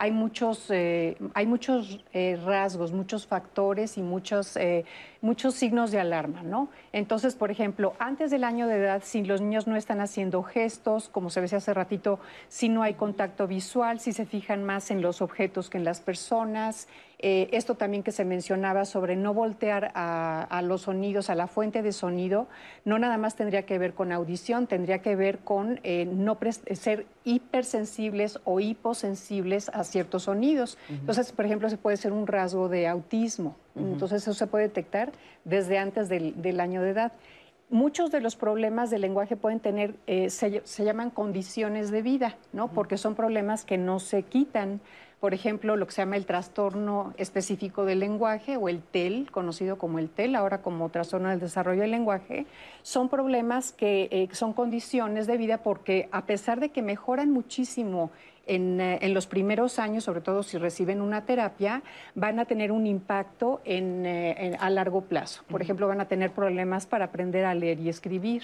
hay 0.02 0.10
muchos, 0.10 0.66
eh, 0.72 1.16
hay 1.36 1.46
muchos 1.46 2.04
eh, 2.12 2.40
rasgos, 2.44 2.92
muchos 2.92 3.28
factores 3.28 4.00
y 4.00 4.02
muchos, 4.02 4.58
eh, 4.58 4.84
muchos 5.22 5.54
signos 5.56 5.92
de 5.92 6.00
alarma, 6.00 6.42
¿no? 6.44 6.70
Entonces, 6.94 7.36
por 7.36 7.52
ejemplo, 7.52 7.94
antes 8.00 8.32
del 8.32 8.44
año 8.44 8.68
de 8.68 8.78
edad, 8.78 9.02
si 9.06 9.24
los 9.24 9.40
niños 9.40 9.68
no 9.68 9.76
están 9.76 10.02
haciendo 10.02 10.44
gestos, 10.44 11.10
como 11.10 11.30
se 11.30 11.42
decía 11.42 11.60
hace 11.60 11.74
ratito, 11.74 12.20
si 12.50 12.70
no 12.70 12.82
hay 12.84 12.96
contacto 12.96 13.48
visual, 13.48 14.00
si 14.00 14.14
se 14.14 14.26
fijan 14.26 14.64
más 14.64 14.92
en 14.92 15.02
los 15.02 15.22
objetos 15.22 15.70
que 15.70 15.78
en 15.78 15.84
las 15.84 16.02
personas, 16.02 16.88
esto 17.22 17.76
también 17.76 18.02
que 18.02 18.12
se 18.12 18.26
mencionaba 18.26 18.86
sobre 18.86 19.16
no 19.16 19.34
voltear 19.34 19.92
a, 19.94 20.62
los 20.64 20.82
sonidos, 20.84 21.30
a 21.30 21.36
la 21.36 21.48
fuente 21.48 21.84
de 21.84 21.92
sonido, 21.92 22.48
no 22.84 22.98
nada 22.98 23.18
más 23.18 23.36
tendría 23.36 23.64
que 23.64 23.78
ver 23.78 23.94
con 23.94 24.12
audición, 24.12 24.66
tendría 24.66 25.00
que 25.00 25.16
ver 25.16 25.40
con 25.40 25.80
no 25.84 26.38
ser 26.74 27.06
hipersensibles 27.24 28.40
o 28.44 28.60
hiposensibles 28.60 29.70
a 29.70 29.84
ciertos 29.84 30.24
sonidos. 30.24 30.80
Entonces, 30.90 31.32
por 31.32 31.46
ejemplo, 31.46 31.70
se 31.70 31.78
puede 31.78 31.98
ser 31.98 32.12
un 32.12 32.26
rasgo 32.26 32.70
de 32.70 32.88
autismo. 32.88 33.56
Entonces, 33.76 34.24
eso 34.24 34.34
se 34.34 34.48
puede 34.48 34.68
detectar 34.68 35.12
desde 35.46 35.78
antes 35.78 36.10
del, 36.10 36.60
año 36.60 36.82
de 36.82 36.90
edad. 36.90 37.12
Muchos 37.70 38.12
de 38.12 38.20
los 38.20 38.36
problemas 38.36 38.90
del 38.90 39.02
lenguaje 39.02 39.38
pueden 39.38 39.60
tener, 39.60 39.96
eh, 40.08 40.30
se, 40.30 40.62
se, 40.66 40.84
llaman 40.84 41.10
condiciones 41.10 41.90
de 41.90 42.02
vida, 42.02 42.36
¿no? 42.52 42.68
Porque 42.68 42.98
son 42.98 43.16
problemas 43.16 43.64
que 43.64 43.78
no 43.78 44.00
se 44.00 44.24
quitan 44.24 44.82
por 45.22 45.36
ejemplo, 45.36 45.78
lo 45.78 45.86
que 45.86 45.92
se 45.92 46.02
llama 46.02 46.18
el 46.18 46.26
trastorno 46.26 47.14
específico 47.16 47.86
del 47.86 48.00
lenguaje 48.00 48.58
o 48.58 48.68
el 48.70 48.82
TEL, 48.82 49.30
conocido 49.30 49.78
como 49.78 50.00
el 50.00 50.10
TEL, 50.10 50.34
ahora 50.36 50.64
como 50.64 50.90
trastorno 50.90 51.30
del 51.30 51.40
desarrollo 51.40 51.82
del 51.82 51.92
lenguaje, 51.92 52.48
son 52.82 53.08
problemas 53.08 53.72
que 53.72 54.10
eh, 54.10 54.28
son 54.32 54.52
condiciones 54.54 55.28
de 55.28 55.38
vida 55.38 55.60
porque 55.60 56.10
a 56.12 56.26
pesar 56.26 56.60
de 56.60 56.70
que 56.70 56.82
mejoran 56.82 57.30
muchísimo 57.30 58.10
en, 58.48 58.82
eh, 58.82 59.10
los 59.10 59.28
primeros 59.28 59.80
años, 59.80 60.04
sobre 60.04 60.22
todo 60.22 60.44
si 60.44 60.58
reciben 60.58 61.02
una 61.02 61.26
terapia, 61.26 61.84
van 62.16 62.40
a 62.40 62.46
tener 62.46 62.72
un 62.72 62.88
impacto 62.88 63.62
eh, 63.66 64.56
a 64.60 64.70
largo 64.70 65.02
plazo. 65.02 65.44
Por 65.50 65.62
ejemplo, 65.62 65.88
van 65.88 66.02
a 66.02 66.08
tener 66.08 66.32
problemas 66.32 66.86
para 66.86 67.06
aprender 67.06 67.46
a 67.46 67.54
leer 67.54 67.80
y 67.80 67.90
escribir. 67.90 68.44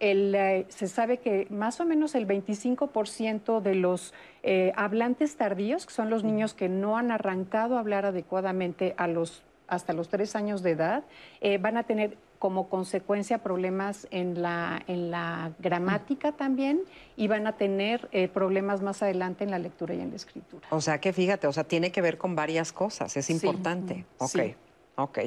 Eh, 0.00 0.66
se 0.68 0.88
sabe 0.88 1.18
que 1.18 1.46
más 1.50 1.80
o 1.80 1.84
menos 1.84 2.14
el 2.14 2.26
25% 2.26 3.60
de 3.60 3.74
los 3.76 4.12
eh, 4.42 4.72
hablantes 4.76 5.36
tardíos, 5.36 5.86
que 5.86 5.92
son 5.92 6.10
los 6.10 6.24
niños 6.24 6.52
que 6.52 6.68
no 6.68 6.98
han 6.98 7.12
arrancado 7.12 7.76
a 7.76 7.80
hablar 7.80 8.04
adecuadamente 8.04 8.94
a 8.96 9.06
los, 9.06 9.42
hasta 9.68 9.92
los 9.92 10.08
tres 10.08 10.34
años 10.34 10.62
de 10.62 10.72
edad, 10.72 11.04
eh, 11.40 11.58
van 11.58 11.76
a 11.76 11.84
tener 11.84 12.16
como 12.44 12.68
consecuencia 12.68 13.38
problemas 13.38 14.06
en 14.10 14.42
la, 14.42 14.82
en 14.86 15.10
la 15.10 15.52
gramática 15.60 16.32
también 16.32 16.82
y 17.16 17.26
van 17.26 17.46
a 17.46 17.56
tener 17.56 18.10
problemas 18.34 18.82
más 18.82 19.02
adelante 19.02 19.44
en 19.44 19.50
la 19.50 19.58
lectura 19.58 19.94
y 19.94 20.02
en 20.02 20.10
la 20.10 20.16
escritura. 20.16 20.68
O 20.68 20.82
sea 20.82 21.00
que 21.00 21.14
fíjate, 21.14 21.46
o 21.46 21.54
sea, 21.54 21.64
tiene 21.64 21.90
que 21.90 22.02
ver 22.02 22.18
con 22.18 22.36
varias 22.36 22.70
cosas, 22.70 23.16
es 23.16 23.30
importante. 23.30 24.04
Sí. 24.28 24.54
Ok. 24.96 25.20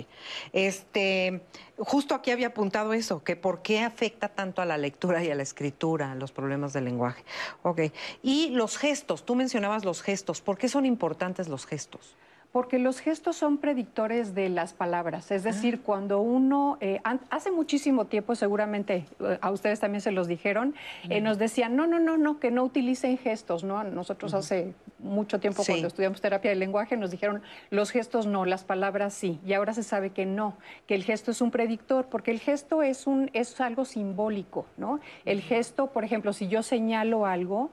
Este, 0.54 1.42
justo 1.80 2.14
aquí 2.14 2.30
había 2.30 2.50
apuntado 2.50 2.94
eso, 2.94 3.24
que 3.24 3.36
por 3.36 3.64
qué 3.64 3.80
afecta 3.80 4.30
tanto 4.30 4.62
a 4.62 4.66
la 4.66 4.78
lectura 4.78 5.24
y 5.24 5.32
a 5.32 5.34
la 5.34 5.42
escritura, 5.42 6.14
los 6.14 6.32
problemas 6.32 6.72
del 6.74 6.86
lenguaje. 6.86 7.24
Ok. 7.64 7.82
Y 8.22 8.52
los 8.52 8.78
gestos, 8.78 9.26
tú 9.26 9.34
mencionabas 9.34 9.86
los 9.86 10.04
gestos, 10.04 10.40
¿por 10.40 10.60
qué 10.60 10.70
son 10.70 10.86
importantes 10.86 11.48
los 11.48 11.66
gestos? 11.66 12.16
Porque 12.58 12.80
los 12.80 13.02
gestos 13.02 13.36
son 13.36 13.60
predictores 13.60 14.34
de 14.34 14.50
las 14.50 14.74
palabras. 14.74 15.30
Es 15.30 15.44
decir, 15.44 15.78
ah. 15.78 15.84
cuando 15.86 16.22
uno, 16.22 16.80
eh, 16.82 17.00
hace 17.30 17.52
muchísimo 17.52 18.06
tiempo, 18.06 18.34
seguramente 18.34 19.06
eh, 19.20 19.38
a 19.42 19.52
ustedes 19.52 19.80
también 19.80 20.02
se 20.02 20.10
los 20.10 20.28
dijeron, 20.28 20.74
eh, 21.08 21.22
nos 21.22 21.38
decían, 21.38 21.76
no, 21.76 21.86
no, 21.86 22.00
no, 22.00 22.18
no, 22.18 22.40
que 22.40 22.50
no 22.50 22.64
utilicen 22.64 23.20
gestos, 23.20 23.64
¿no? 23.64 23.84
Nosotros 23.84 24.34
hace 24.34 24.74
mucho 25.00 25.40
tiempo 25.40 25.64
cuando 25.66 25.88
estudiamos 25.88 26.22
terapia 26.22 26.50
del 26.50 26.60
lenguaje 26.60 26.98
nos 26.98 27.12
dijeron, 27.12 27.42
los 27.70 27.92
gestos 27.92 28.26
no, 28.26 28.46
las 28.46 28.64
palabras 28.64 29.14
sí. 29.14 29.40
Y 29.46 29.54
ahora 29.54 29.74
se 29.74 29.84
sabe 29.84 30.12
que 30.12 30.26
no, 30.26 30.58
que 30.88 30.96
el 30.96 31.04
gesto 31.04 31.32
es 31.32 31.42
un 31.42 31.52
predictor, 31.52 32.08
porque 32.08 32.32
el 32.32 32.40
gesto 32.40 32.82
es, 32.84 33.08
un, 33.08 33.30
es 33.34 33.60
algo 33.62 33.86
simbólico, 33.86 34.66
¿no? 34.78 35.00
El 35.26 35.42
gesto, 35.42 35.88
por 35.88 36.04
ejemplo, 36.04 36.34
si 36.34 36.48
yo 36.48 36.64
señalo 36.64 37.26
algo, 37.26 37.72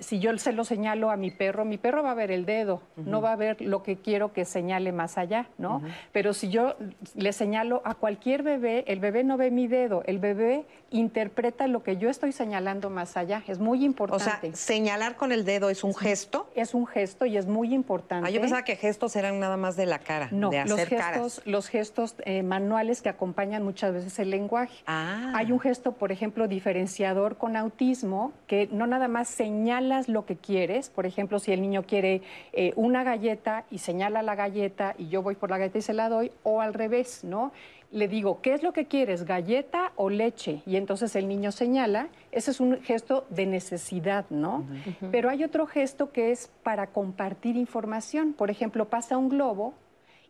si 0.00 0.18
yo 0.18 0.36
se 0.36 0.52
lo 0.52 0.64
señalo 0.64 1.10
a 1.10 1.16
mi 1.16 1.30
perro, 1.30 1.64
mi 1.64 1.78
perro 1.78 2.02
va 2.02 2.10
a 2.10 2.14
ver 2.14 2.30
el 2.30 2.44
dedo, 2.44 2.82
no 2.96 3.22
va 3.22 3.32
a 3.32 3.36
ver 3.36 3.60
lo 3.60 3.82
que 3.82 3.96
quiero 3.96 4.32
que 4.32 4.44
señale 4.44 4.92
más 4.92 5.16
allá, 5.18 5.48
¿no? 5.58 5.82
Pero 6.12 6.34
si 6.34 6.50
yo 6.50 6.76
le 7.14 7.32
señalo 7.32 7.82
a 7.84 7.94
cualquier 7.94 8.42
bebé, 8.42 8.84
el 8.86 9.00
bebé 9.00 9.24
no 9.24 9.36
ve 9.36 9.50
mi 9.50 9.66
dedo, 9.66 10.02
el 10.06 10.18
bebé 10.18 10.66
interpreta 10.90 11.66
lo 11.68 11.82
que 11.82 11.96
yo 11.96 12.10
estoy 12.10 12.32
señalando 12.32 12.90
más 12.90 13.16
allá. 13.16 13.42
Es 13.46 13.58
muy 13.58 13.84
importante. 13.84 14.48
O 14.48 14.54
sea, 14.54 14.54
señalar 14.54 15.16
con 15.16 15.32
el 15.32 15.44
dedo 15.44 15.70
es 15.70 15.84
un 15.84 15.89
gesto. 15.94 16.50
Es 16.54 16.74
un 16.74 16.86
gesto 16.86 17.26
y 17.26 17.36
es 17.36 17.46
muy 17.46 17.74
importante. 17.74 18.28
Ah, 18.28 18.30
yo 18.30 18.40
pensaba 18.40 18.64
que 18.64 18.76
gestos 18.76 19.16
eran 19.16 19.38
nada 19.38 19.56
más 19.56 19.76
de 19.76 19.86
la 19.86 19.98
cara, 19.98 20.28
no, 20.30 20.50
de 20.50 20.58
hacer 20.58 20.70
los 20.70 20.88
gestos, 20.88 21.42
Los 21.44 21.68
gestos 21.68 22.14
eh, 22.24 22.42
manuales 22.42 23.02
que 23.02 23.08
acompañan 23.08 23.62
muchas 23.62 23.92
veces 23.92 24.18
el 24.18 24.30
lenguaje. 24.30 24.82
Ah. 24.86 25.32
Hay 25.34 25.52
un 25.52 25.60
gesto, 25.60 25.92
por 25.92 26.12
ejemplo, 26.12 26.48
diferenciador 26.48 27.36
con 27.36 27.56
autismo, 27.56 28.32
que 28.46 28.68
no 28.72 28.86
nada 28.86 29.08
más 29.08 29.28
señalas 29.28 30.08
lo 30.08 30.26
que 30.26 30.36
quieres. 30.36 30.90
Por 30.90 31.06
ejemplo, 31.06 31.38
si 31.38 31.52
el 31.52 31.62
niño 31.62 31.84
quiere 31.84 32.22
eh, 32.52 32.72
una 32.76 33.04
galleta 33.04 33.64
y 33.70 33.78
señala 33.78 34.22
la 34.22 34.34
galleta 34.34 34.94
y 34.98 35.08
yo 35.08 35.22
voy 35.22 35.34
por 35.34 35.50
la 35.50 35.58
galleta 35.58 35.78
y 35.78 35.82
se 35.82 35.94
la 35.94 36.08
doy, 36.08 36.32
o 36.42 36.60
al 36.60 36.74
revés, 36.74 37.24
¿no? 37.24 37.52
Le 37.92 38.06
digo, 38.06 38.40
¿qué 38.40 38.54
es 38.54 38.62
lo 38.62 38.72
que 38.72 38.86
quieres, 38.86 39.24
galleta 39.24 39.92
o 39.96 40.10
leche? 40.10 40.62
Y 40.66 40.76
entonces 40.76 41.16
el 41.16 41.28
niño 41.28 41.50
señala, 41.50 42.08
ese 42.30 42.52
es 42.52 42.60
un 42.60 42.80
gesto 42.82 43.26
de 43.30 43.46
necesidad, 43.46 44.26
¿no? 44.30 44.64
Pero 45.10 45.28
hay 45.28 45.42
otro 45.42 45.66
gesto 45.66 46.12
que 46.12 46.30
es 46.30 46.50
para 46.62 46.88
compartir 46.88 47.56
información. 47.56 48.32
Por 48.32 48.50
ejemplo, 48.50 48.88
pasa 48.88 49.18
un 49.18 49.28
globo 49.28 49.74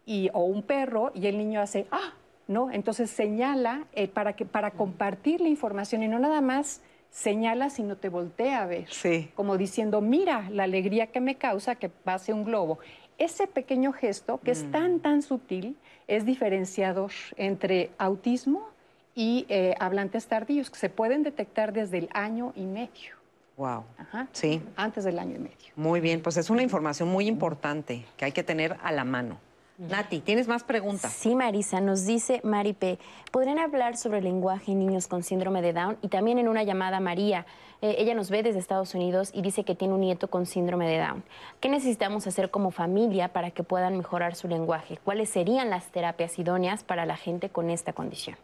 y, 0.06 0.30
o 0.32 0.44
un 0.44 0.62
perro 0.62 1.12
y 1.14 1.26
el 1.26 1.36
niño 1.36 1.60
hace, 1.60 1.86
ah, 1.90 2.14
¿no? 2.48 2.70
Entonces 2.70 3.10
señala 3.10 3.86
eh, 3.92 4.08
para, 4.08 4.34
que, 4.34 4.46
para 4.46 4.70
compartir 4.70 5.40
la 5.40 5.48
información 5.48 6.02
y 6.02 6.08
no 6.08 6.18
nada 6.18 6.40
más 6.40 6.80
señala 7.10 7.70
sino 7.70 7.96
te 7.96 8.08
voltea 8.08 8.62
a 8.62 8.66
ver. 8.66 8.86
Sí. 8.90 9.30
Como 9.34 9.58
diciendo, 9.58 10.00
mira 10.00 10.48
la 10.50 10.64
alegría 10.64 11.08
que 11.08 11.20
me 11.20 11.36
causa 11.36 11.74
que 11.74 11.88
pase 11.88 12.32
un 12.32 12.44
globo. 12.44 12.78
Ese 13.20 13.46
pequeño 13.46 13.92
gesto, 13.92 14.40
que 14.42 14.50
es 14.50 14.68
tan, 14.72 14.94
mm. 14.94 15.00
tan 15.00 15.22
sutil, 15.22 15.76
es 16.08 16.24
diferenciador 16.24 17.12
entre 17.36 17.90
autismo 17.98 18.66
y 19.14 19.44
eh, 19.50 19.74
hablantes 19.78 20.26
tardíos, 20.26 20.70
que 20.70 20.78
se 20.78 20.88
pueden 20.88 21.22
detectar 21.22 21.74
desde 21.74 21.98
el 21.98 22.08
año 22.14 22.54
y 22.56 22.64
medio. 22.64 23.14
Wow. 23.58 23.84
Ajá. 23.98 24.26
Sí. 24.32 24.62
Antes 24.74 25.04
del 25.04 25.18
año 25.18 25.36
y 25.36 25.38
medio. 25.38 25.72
Muy 25.76 26.00
bien, 26.00 26.22
pues 26.22 26.38
es 26.38 26.48
una 26.48 26.62
información 26.62 27.10
muy 27.10 27.28
importante 27.28 28.06
que 28.16 28.24
hay 28.24 28.32
que 28.32 28.42
tener 28.42 28.78
a 28.82 28.90
la 28.90 29.04
mano. 29.04 29.36
Nati, 29.80 30.20
¿tienes 30.20 30.46
más 30.46 30.62
preguntas? 30.62 31.10
Sí, 31.10 31.34
Marisa, 31.34 31.80
nos 31.80 32.04
dice 32.04 32.42
Maripe, 32.44 32.98
¿podrían 33.30 33.58
hablar 33.58 33.96
sobre 33.96 34.18
el 34.18 34.24
lenguaje 34.24 34.72
en 34.72 34.78
niños 34.78 35.06
con 35.06 35.22
síndrome 35.22 35.62
de 35.62 35.72
Down? 35.72 35.96
Y 36.02 36.08
también 36.08 36.38
en 36.38 36.48
una 36.48 36.64
llamada 36.64 37.00
María, 37.00 37.46
eh, 37.80 37.94
ella 37.96 38.14
nos 38.14 38.28
ve 38.28 38.42
desde 38.42 38.58
Estados 38.58 38.94
Unidos 38.94 39.30
y 39.32 39.40
dice 39.40 39.64
que 39.64 39.74
tiene 39.74 39.94
un 39.94 40.02
nieto 40.02 40.28
con 40.28 40.44
síndrome 40.44 40.86
de 40.86 40.98
Down. 40.98 41.24
¿Qué 41.60 41.70
necesitamos 41.70 42.26
hacer 42.26 42.50
como 42.50 42.72
familia 42.72 43.28
para 43.28 43.52
que 43.52 43.62
puedan 43.62 43.96
mejorar 43.96 44.34
su 44.34 44.48
lenguaje? 44.48 44.98
¿Cuáles 45.02 45.30
serían 45.30 45.70
las 45.70 45.90
terapias 45.90 46.38
idóneas 46.38 46.84
para 46.84 47.06
la 47.06 47.16
gente 47.16 47.48
con 47.48 47.70
esta 47.70 47.94
condición? 47.94 48.36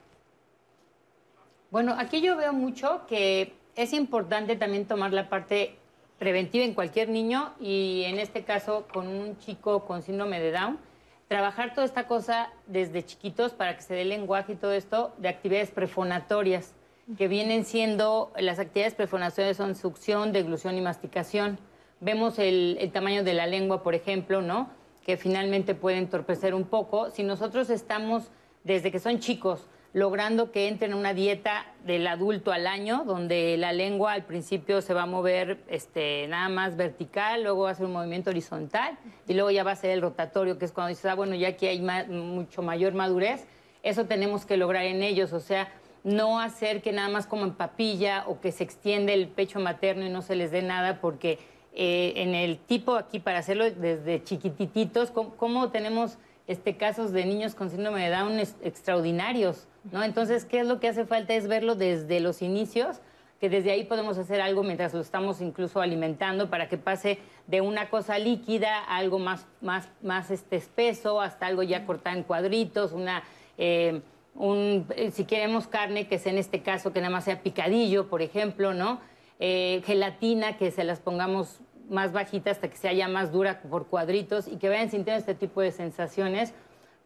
Bueno, 1.71 1.97
aquí 1.99 2.23
yo 2.23 2.39
veo 2.39 2.55
mucho 2.55 3.03
que 3.07 3.53
es 3.75 3.93
importante 3.93 4.57
también 4.57 4.87
tomar 4.87 5.13
la 5.13 5.29
parte 5.29 5.77
preventiva 6.19 6.65
en 6.65 6.73
cualquier 6.73 7.11
niño 7.11 7.53
y 7.61 8.05
en 8.07 8.21
este 8.21 8.43
caso 8.43 8.87
con 8.91 9.07
un 9.07 9.37
chico 9.37 9.85
con 9.85 10.01
síndrome 10.01 10.41
de 10.41 10.53
Down 10.53 10.96
trabajar 11.29 11.75
toda 11.75 11.87
esta 11.87 12.07
cosa 12.07 12.51
desde 12.67 13.05
chiquitos 13.05 13.53
para 13.53 13.77
que 13.77 13.83
se 13.83 13.95
dé 13.95 14.05
lenguaje 14.05 14.53
y 14.53 14.57
todo 14.57 14.73
esto 14.73 15.13
de 15.19 15.29
actividades 15.29 15.71
prefonatorias, 15.71 16.75
que 17.17 17.29
vienen 17.29 17.65
siendo, 17.65 18.33
las 18.37 18.59
actividades 18.59 18.95
prefonatorias 18.95 19.57
son 19.57 19.77
succión, 19.77 20.33
deglución 20.33 20.77
y 20.77 20.81
masticación. 20.81 21.59
Vemos 22.01 22.39
el, 22.39 22.77
el 22.81 22.91
tamaño 22.91 23.23
de 23.23 23.33
la 23.35 23.47
lengua, 23.47 23.83
por 23.83 23.95
ejemplo, 23.95 24.43
¿no? 24.43 24.71
Que 25.05 25.17
finalmente 25.17 25.75
puede 25.77 25.99
entorpecer 25.99 26.53
un 26.53 26.65
poco. 26.65 27.11
Si 27.11 27.23
nosotros 27.23 27.71
estamos, 27.71 28.31
desde 28.65 28.91
que 28.91 28.99
son 28.99 29.21
chicos, 29.21 29.69
logrando 29.97 30.53
que 30.53 30.69
entren 30.69 30.93
en 30.93 30.99
una 30.99 31.15
dieta 31.15 31.65
del 31.87 32.07
adulto 32.07 32.53
al 32.53 32.67
año, 32.67 33.05
donde 33.07 33.57
la 33.57 33.73
lengua 33.73 34.13
al 34.13 34.27
principio 34.27 34.83
se 34.83 34.93
va 34.93 35.05
a 35.05 35.07
mover 35.07 35.65
este, 35.69 36.27
nada 36.29 36.51
más 36.51 36.77
vertical, 36.77 37.43
luego 37.43 37.63
va 37.63 37.71
a 37.71 37.73
hacer 37.73 37.87
un 37.87 37.95
movimiento 37.95 38.29
horizontal 38.29 38.99
y 39.27 39.33
luego 39.33 39.51
ya 39.51 39.65
va 39.65 39.71
a 39.71 39.77
ser 39.77 39.93
el 39.93 40.03
rotatorio, 40.03 40.59
que 40.59 40.67
es 40.67 40.73
cuando 40.73 40.91
dices, 40.91 41.07
ah, 41.07 41.15
bueno, 41.15 41.35
ya 41.35 41.57
que 41.57 41.71
hay 41.71 41.81
mucho 41.81 42.61
mayor 42.61 42.93
madurez, 42.93 43.47
eso 43.83 44.05
tenemos 44.05 44.45
que 44.45 44.59
lograr 44.59 44.85
en 44.85 45.03
ellos, 45.03 45.33
o 45.33 45.41
sea, 45.41 45.73
no 46.05 46.41
hacer 46.41 46.83
que 46.83 46.93
nada 46.93 47.09
más 47.09 47.27
como 47.27 47.45
en 47.45 47.55
papilla 47.55 48.25
o 48.27 48.39
que 48.39 48.53
se 48.53 48.65
extiende 48.65 49.15
el 49.15 49.29
pecho 49.29 49.61
materno 49.61 50.05
y 50.05 50.11
no 50.11 50.21
se 50.21 50.37
les 50.37 50.51
dé 50.51 50.61
nada, 50.61 51.01
porque 51.01 51.39
eh, 51.73 52.13
en 52.17 52.35
el 52.35 52.59
tipo 52.59 52.97
aquí, 52.97 53.19
para 53.19 53.39
hacerlo 53.39 53.65
desde 53.71 54.23
chiquititos, 54.23 55.11
¿cómo, 55.11 55.71
tenemos 55.71 56.19
este, 56.47 56.77
casos 56.77 57.13
de 57.13 57.25
niños 57.25 57.55
con 57.55 57.71
síndrome 57.71 58.05
de 58.05 58.15
Down 58.15 58.39
extraordinarios? 58.63 59.69
¿No? 59.93 60.03
Entonces, 60.03 60.45
¿qué 60.45 60.61
es 60.61 60.67
lo 60.67 60.81
que 60.81 60.89
hace 60.89 61.05
falta? 61.05 61.35
Es 61.35 61.49
verlo 61.49 61.75
desde 61.75 62.21
los 62.21 62.43
inicios, 62.43 63.01
que 63.41 63.49
desde 63.49 63.71
ahí 63.71 63.85
podemos 63.85 64.19
hacer 64.19 64.41
algo 64.41 64.63
mientras 64.63 64.95
lo 64.95 65.01
estamos 65.01 65.41
incluso 65.41 65.81
alimentando 65.81 66.49
para 66.49 66.69
que 66.69 66.79
pase 66.79 67.19
de 67.47 67.61
una 67.61 67.91
cosa 67.91 68.19
líquida 68.19 68.79
a 68.79 68.97
algo 68.97 69.19
más, 69.19 69.47
más, 69.61 69.89
más 70.03 70.31
este, 70.31 70.57
espeso, 70.57 71.21
hasta 71.21 71.47
algo 71.47 71.63
ya 71.63 71.87
cortado 71.87 72.17
en 72.17 72.23
cuadritos, 72.23 72.93
una... 72.93 73.23
Eh, 73.59 74.01
eh, 74.39 75.11
si 75.13 75.25
queremos 75.25 75.67
carne, 75.67 76.09
que 76.09 76.19
sea 76.19 76.33
en 76.33 76.39
este 76.39 76.63
caso 76.63 76.93
que 76.93 77.01
nada 77.01 77.11
más 77.11 77.25
sea 77.25 77.43
picadillo, 77.43 78.09
por 78.09 78.21
ejemplo, 78.21 78.75
¿no? 78.75 79.01
Eh, 79.39 79.83
gelatina, 79.87 80.59
que 80.59 80.71
se 80.71 80.85
las 80.85 81.01
pongamos 81.01 81.61
más 81.89 82.13
bajita 82.13 82.51
hasta 82.51 82.69
que 82.69 82.77
sea 82.77 82.93
ya 82.93 83.09
más 83.09 83.33
dura 83.33 83.63
por 83.63 83.87
cuadritos 83.87 84.49
y 84.49 84.57
que 84.57 84.69
vayan 84.69 84.91
sintiendo 84.91 85.19
este 85.19 85.35
tipo 85.35 85.61
de 85.61 85.73
sensaciones 85.73 86.53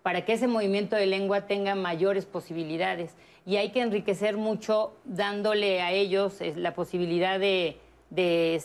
para 0.02 0.24
que 0.24 0.32
ese 0.32 0.46
movimiento 0.46 0.96
de 0.96 1.06
lengua 1.06 1.46
tenga 1.46 1.74
mayores 1.74 2.26
posibilidades. 2.26 3.14
Y 3.46 3.56
hay 3.56 3.70
que 3.70 3.80
enriquecer 3.80 4.36
mucho 4.36 4.92
dándole 5.04 5.82
a 5.82 5.92
ellos 5.92 6.38
la 6.56 6.74
posibilidad 6.74 7.38
de, 7.38 7.78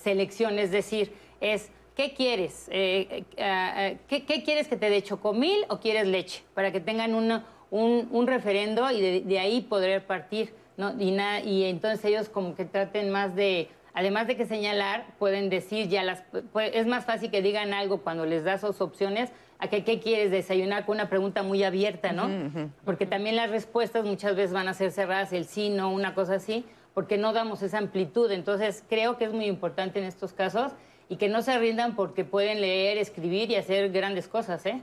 selección, 0.01 0.59
es 0.59 0.71
decir, 0.71 1.11
es 1.41 1.69
¿qué 1.95 2.13
quieres? 2.13 2.67
Eh, 2.71 3.23
eh, 3.37 3.97
¿qué, 4.07 4.43
quieres 4.43 4.67
que 4.67 4.75
te 4.75 4.89
dé 4.89 5.01
chocomil 5.01 5.65
o 5.69 5.79
quieres 5.79 6.07
leche? 6.07 6.43
Para 6.53 6.71
que 6.71 6.79
tengan 6.79 7.13
un, 7.15 7.43
un, 7.71 8.27
referendo 8.27 8.89
y 8.91 9.21
de, 9.21 9.39
ahí 9.39 9.61
poder 9.61 10.05
partir. 10.05 10.53
¿no? 10.77 10.93
Y, 10.99 11.17
y 11.49 11.63
entonces 11.65 12.03
ellos 12.05 12.27
como 12.29 12.55
que 12.55 12.65
traten 12.65 13.09
más 13.09 13.35
de 13.35 13.69
además 13.95 14.27
de 14.27 14.35
que 14.35 14.45
señalar, 14.45 15.05
pueden 15.17 15.49
decir 15.49 15.87
ya 15.87 16.03
las... 16.03 16.23
es 16.73 16.85
más 16.85 17.05
fácil 17.05 17.31
que 17.31 17.41
digan 17.41 17.73
algo 17.73 18.01
cuando 18.01 18.25
les 18.25 18.43
das 18.43 18.61
sus 18.61 18.81
opciones 18.81 19.31
a 19.59 19.67
que 19.67 19.83
qué 19.83 19.99
quieres 19.99 20.31
desayunar 20.31 20.85
con 20.85 20.95
una 20.95 21.09
pregunta 21.09 21.43
muy 21.43 21.63
abierta, 21.63 22.11
¿no? 22.11 22.29
Porque 22.83 23.05
también 23.05 23.35
las 23.35 23.49
respuestas 23.49 24.05
muchas 24.05 24.35
veces 24.35 24.53
van 24.53 24.67
a 24.67 24.73
ser 24.73 24.91
cerradas, 24.91 25.33
el 25.33 25.45
sí, 25.45 25.69
no, 25.69 25.91
una 25.91 26.13
cosa 26.13 26.35
así, 26.35 26.65
porque 26.93 27.17
no 27.17 27.33
damos 27.33 27.61
esa 27.61 27.77
amplitud. 27.77 28.31
Entonces 28.31 28.83
creo 28.89 29.17
que 29.17 29.25
es 29.25 29.33
muy 29.33 29.45
importante 29.45 29.99
en 29.99 30.05
estos 30.05 30.33
casos 30.33 30.73
y 31.09 31.17
que 31.17 31.29
no 31.29 31.41
se 31.41 31.57
rindan 31.57 31.95
porque 31.95 32.25
pueden 32.25 32.61
leer, 32.61 32.97
escribir 32.97 33.51
y 33.51 33.55
hacer 33.55 33.91
grandes 33.91 34.27
cosas, 34.27 34.65
¿eh? 34.65 34.81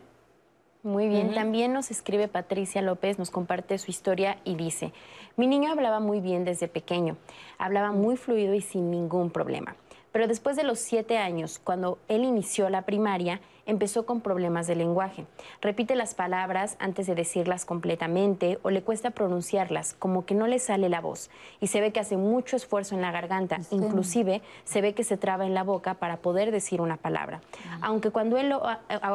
Muy 0.85 1.09
bien, 1.09 1.33
también 1.33 1.73
nos 1.73 1.93
escribe 1.93 2.27
Patricia 2.27 2.83
López, 2.83 3.17
nos 3.17 3.31
comparte 3.31 3.79
su 3.79 3.93
historia 3.93 4.39
y 4.43 4.57
dice, 4.57 4.93
mi 5.37 5.47
niño 5.47 5.71
hablaba 5.71 6.01
muy 6.01 6.21
bien 6.21 6.45
desde 6.45 6.67
pequeño, 6.67 7.17
hablaba 7.57 7.93
muy 7.93 8.17
fluido 8.17 8.53
y 8.53 8.63
sin 8.63 8.91
ningún 8.91 9.31
problema. 9.31 9.77
Pero 10.11 10.27
después 10.27 10.57
de 10.57 10.65
los 10.65 10.81
siete 10.81 11.19
años, 11.19 11.61
cuando 11.63 11.99
él 12.09 12.25
inició 12.25 12.69
la 12.69 12.83
primaria, 12.83 13.41
empezó 13.67 14.07
con 14.07 14.21
problemas 14.21 14.67
de 14.67 14.77
lenguaje. 14.77 15.27
Repite 15.61 15.95
las 15.95 16.15
palabras 16.15 16.77
antes 16.79 17.07
de 17.07 17.15
decirlas 17.15 17.65
completamente 17.65 18.59
o 18.63 18.71
le 18.71 18.83
cuesta 18.83 19.11
pronunciarlas, 19.11 19.95
como 19.95 20.25
que 20.25 20.35
no 20.35 20.47
le 20.47 20.59
sale 20.59 20.89
la 20.89 21.01
voz. 21.01 21.31
Y 21.61 21.69
se 21.69 21.81
ve 21.81 21.93
que 21.93 22.01
hace 22.01 22.17
mucho 22.17 22.57
esfuerzo 22.57 22.95
en 22.95 23.03
la 23.03 23.13
garganta, 23.13 23.59
inclusive 23.71 24.43
se 24.65 24.81
ve 24.81 24.95
que 24.95 25.05
se 25.05 25.17
traba 25.17 25.47
en 25.47 25.55
la 25.55 25.63
boca 25.63 25.95
para 25.95 26.17
poder 26.17 26.51
decir 26.51 26.81
una 26.81 26.97
palabra. 26.97 27.41
Aunque 27.81 28.11
cuando 28.11 28.37
él, 28.39 28.53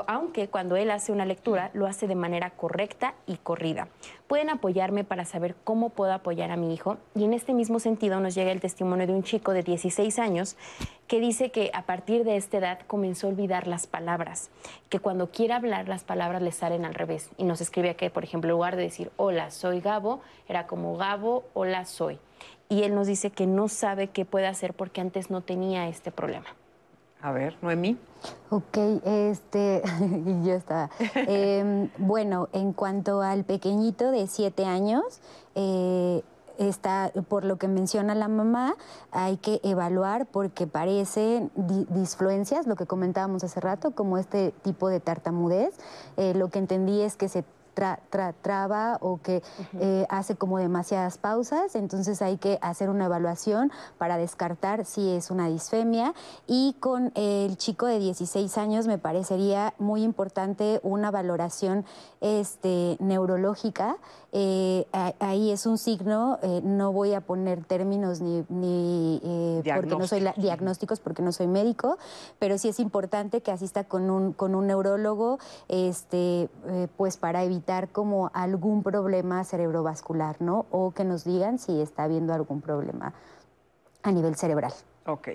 aunque 0.08 0.48
cuando 0.48 0.76
él 0.76 0.92
hace 0.92 1.12
una 1.12 1.26
lectura, 1.26 1.72
lo 1.74 1.88
hace 1.88 2.08
de 2.08 2.16
manera 2.16 2.52
correcta 2.52 3.14
y 3.26 3.38
corrida. 3.38 3.88
Pueden 4.28 4.50
apoyarme 4.50 5.06
para 5.06 5.24
saber 5.24 5.56
cómo 5.64 5.90
puedo 5.90 6.12
apoyar 6.12 6.52
a 6.52 6.58
mi 6.58 6.74
hijo. 6.74 6.98
Y 7.16 7.24
en 7.24 7.34
este 7.34 7.54
mismo 7.54 7.80
sentido 7.80 8.20
nos 8.20 8.36
llega 8.36 8.52
el 8.52 8.60
testimonio 8.60 9.08
de 9.08 9.14
un 9.14 9.24
chico 9.24 9.54
de 9.54 9.64
16 9.64 10.20
años 10.20 10.58
que 11.08 11.22
dice 11.22 11.50
que 11.50 11.72
a 11.74 11.86
partir 11.86 12.26
de 12.26 12.36
esta 12.36 12.58
edad 12.58 12.80
comenzó 12.88 13.28
a 13.28 13.30
olvidar 13.30 13.68
las 13.68 13.88
palabras, 13.88 14.50
que 14.90 15.00
cuando 15.00 15.32
quiere 15.32 15.54
hablar 15.54 15.88
las 15.88 16.04
palabras 16.04 16.42
le 16.42 16.52
salen 16.52 16.84
al 16.84 16.94
revés. 16.94 17.30
Y 17.38 17.46
nos 17.46 17.62
escribe 17.62 17.96
que, 17.96 18.10
por 18.10 18.26
ejemplo, 18.26 18.50
en 18.50 18.56
lugar 18.56 18.76
de 18.76 18.84
decir 18.84 19.12
hola, 19.16 19.50
soy 19.50 19.80
Gabo, 19.80 20.20
era 20.50 20.68
como 20.68 20.98
Gabo, 20.98 21.46
hola, 21.54 21.86
soy. 21.86 22.20
Y 22.68 22.84
él 22.84 22.96
nos 22.96 23.08
dice 23.08 23.30
que 23.30 23.48
no 23.48 23.70
sabe 23.70 24.10
qué 24.10 24.26
puede 24.26 24.48
hacer 24.48 24.74
porque 24.74 25.00
antes 25.00 25.30
no 25.30 25.40
tenía 25.40 25.88
este 25.88 26.12
problema. 26.12 26.57
A 27.22 27.32
ver, 27.32 27.58
Noemí. 27.62 27.98
Ok, 28.50 28.78
este, 29.06 29.82
yo 30.44 30.54
estaba. 30.54 30.90
Em, 31.16 31.90
bueno, 31.98 32.50
en 32.54 32.74
cuanto 32.74 33.22
al 33.22 33.44
pequeñito 33.44 34.12
de 34.12 34.28
siete 34.28 34.66
años, 34.66 35.20
eh, 35.56 36.22
está, 36.58 37.12
por 37.28 37.44
lo 37.44 37.58
que 37.58 37.68
menciona 37.68 38.16
la 38.16 38.28
mamá, 38.28 38.76
hay 39.12 39.38
que 39.38 39.60
evaluar 39.64 40.26
porque 40.28 40.68
parecen 40.68 41.52
disfluencias, 41.90 42.68
lo 42.68 42.76
que 42.76 42.86
comentábamos 42.86 43.44
hace 43.44 43.60
rato, 43.60 43.92
como 43.92 44.18
este 44.18 44.54
tipo 44.64 44.88
de 44.88 45.00
tartamudez. 45.00 45.76
Eh, 46.18 46.34
lo 46.36 46.50
que 46.50 46.60
entendí 46.60 47.02
es 47.02 47.16
que 47.16 47.30
se 47.30 47.44
traba 48.42 48.98
o 49.02 49.22
que 49.22 49.44
eh, 49.80 50.06
hace 50.10 50.36
como 50.36 50.58
demasiadas 50.58 51.18
pausas, 51.18 51.76
entonces 51.76 52.22
hay 52.22 52.38
que 52.38 52.58
hacer 52.62 52.90
una 52.90 53.06
evaluación 53.06 53.72
para 53.98 54.18
descartar 54.18 54.86
si 54.86 55.12
es 55.12 55.32
una 55.32 55.48
disfemia 55.48 56.14
y 56.48 56.76
con 56.80 57.12
el 57.16 57.58
chico 57.58 57.86
de 57.86 58.00
16 58.00 58.58
años 58.58 58.88
me 58.88 58.98
parecería 58.98 59.74
muy 59.78 60.04
importante 60.04 60.80
una 60.84 61.12
valoración 61.12 61.86
este, 62.22 62.98
neurológica. 63.00 63.98
Eh, 64.34 64.86
ahí 65.20 65.52
es 65.52 65.66
un 65.66 65.78
signo, 65.78 66.38
eh, 66.42 66.62
no 66.64 66.92
voy 66.92 67.14
a 67.14 67.22
poner 67.22 67.64
términos 67.64 68.22
ni, 68.22 68.44
porque 69.64 69.96
no 69.96 70.06
soy 70.06 70.28
diagnósticos 70.36 71.00
porque 71.00 71.22
no 71.22 71.32
soy 71.32 71.48
médico, 71.48 71.98
pero 72.40 72.58
sí 72.58 72.68
es 72.68 72.80
importante 72.80 73.42
que 73.42 73.52
asista 73.52 73.86
con 73.86 74.10
un, 74.10 74.34
con 74.34 74.54
un 74.54 74.68
neurólogo 74.68 75.40
este, 75.70 76.50
pues 76.98 77.18
para 77.18 77.44
evitar 77.44 77.90
como 77.90 78.30
algún 78.34 78.84
problema 78.84 79.44
cerebrovascular, 79.44 80.42
¿no? 80.42 80.66
O 80.72 80.92
que 80.92 81.06
nos 81.06 81.24
digan 81.24 81.58
si 81.58 81.80
está 81.80 82.04
habiendo 82.04 82.34
algún 82.34 82.62
problema 82.62 83.14
a 84.04 84.12
nivel 84.12 84.36
cerebral. 84.36 84.74
Ok, 85.06 85.30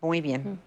muy 0.00 0.20
bien. 0.20 0.60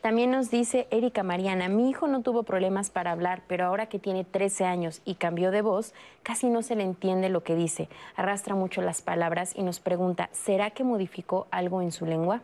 También 0.00 0.30
nos 0.30 0.50
dice 0.50 0.86
Erika 0.90 1.22
Mariana, 1.22 1.68
mi 1.68 1.90
hijo 1.90 2.06
no 2.06 2.22
tuvo 2.22 2.42
problemas 2.42 2.90
para 2.90 3.12
hablar, 3.12 3.42
pero 3.46 3.66
ahora 3.66 3.86
que 3.86 3.98
tiene 3.98 4.24
13 4.24 4.64
años 4.64 5.02
y 5.04 5.16
cambió 5.16 5.50
de 5.50 5.62
voz, 5.62 5.94
casi 6.22 6.48
no 6.48 6.62
se 6.62 6.76
le 6.76 6.84
entiende 6.84 7.28
lo 7.28 7.42
que 7.42 7.54
dice. 7.54 7.88
Arrastra 8.16 8.54
mucho 8.54 8.82
las 8.82 9.02
palabras 9.02 9.52
y 9.56 9.62
nos 9.62 9.80
pregunta, 9.80 10.28
¿será 10.32 10.70
que 10.70 10.84
modificó 10.84 11.46
algo 11.50 11.82
en 11.82 11.92
su 11.92 12.06
lengua? 12.06 12.42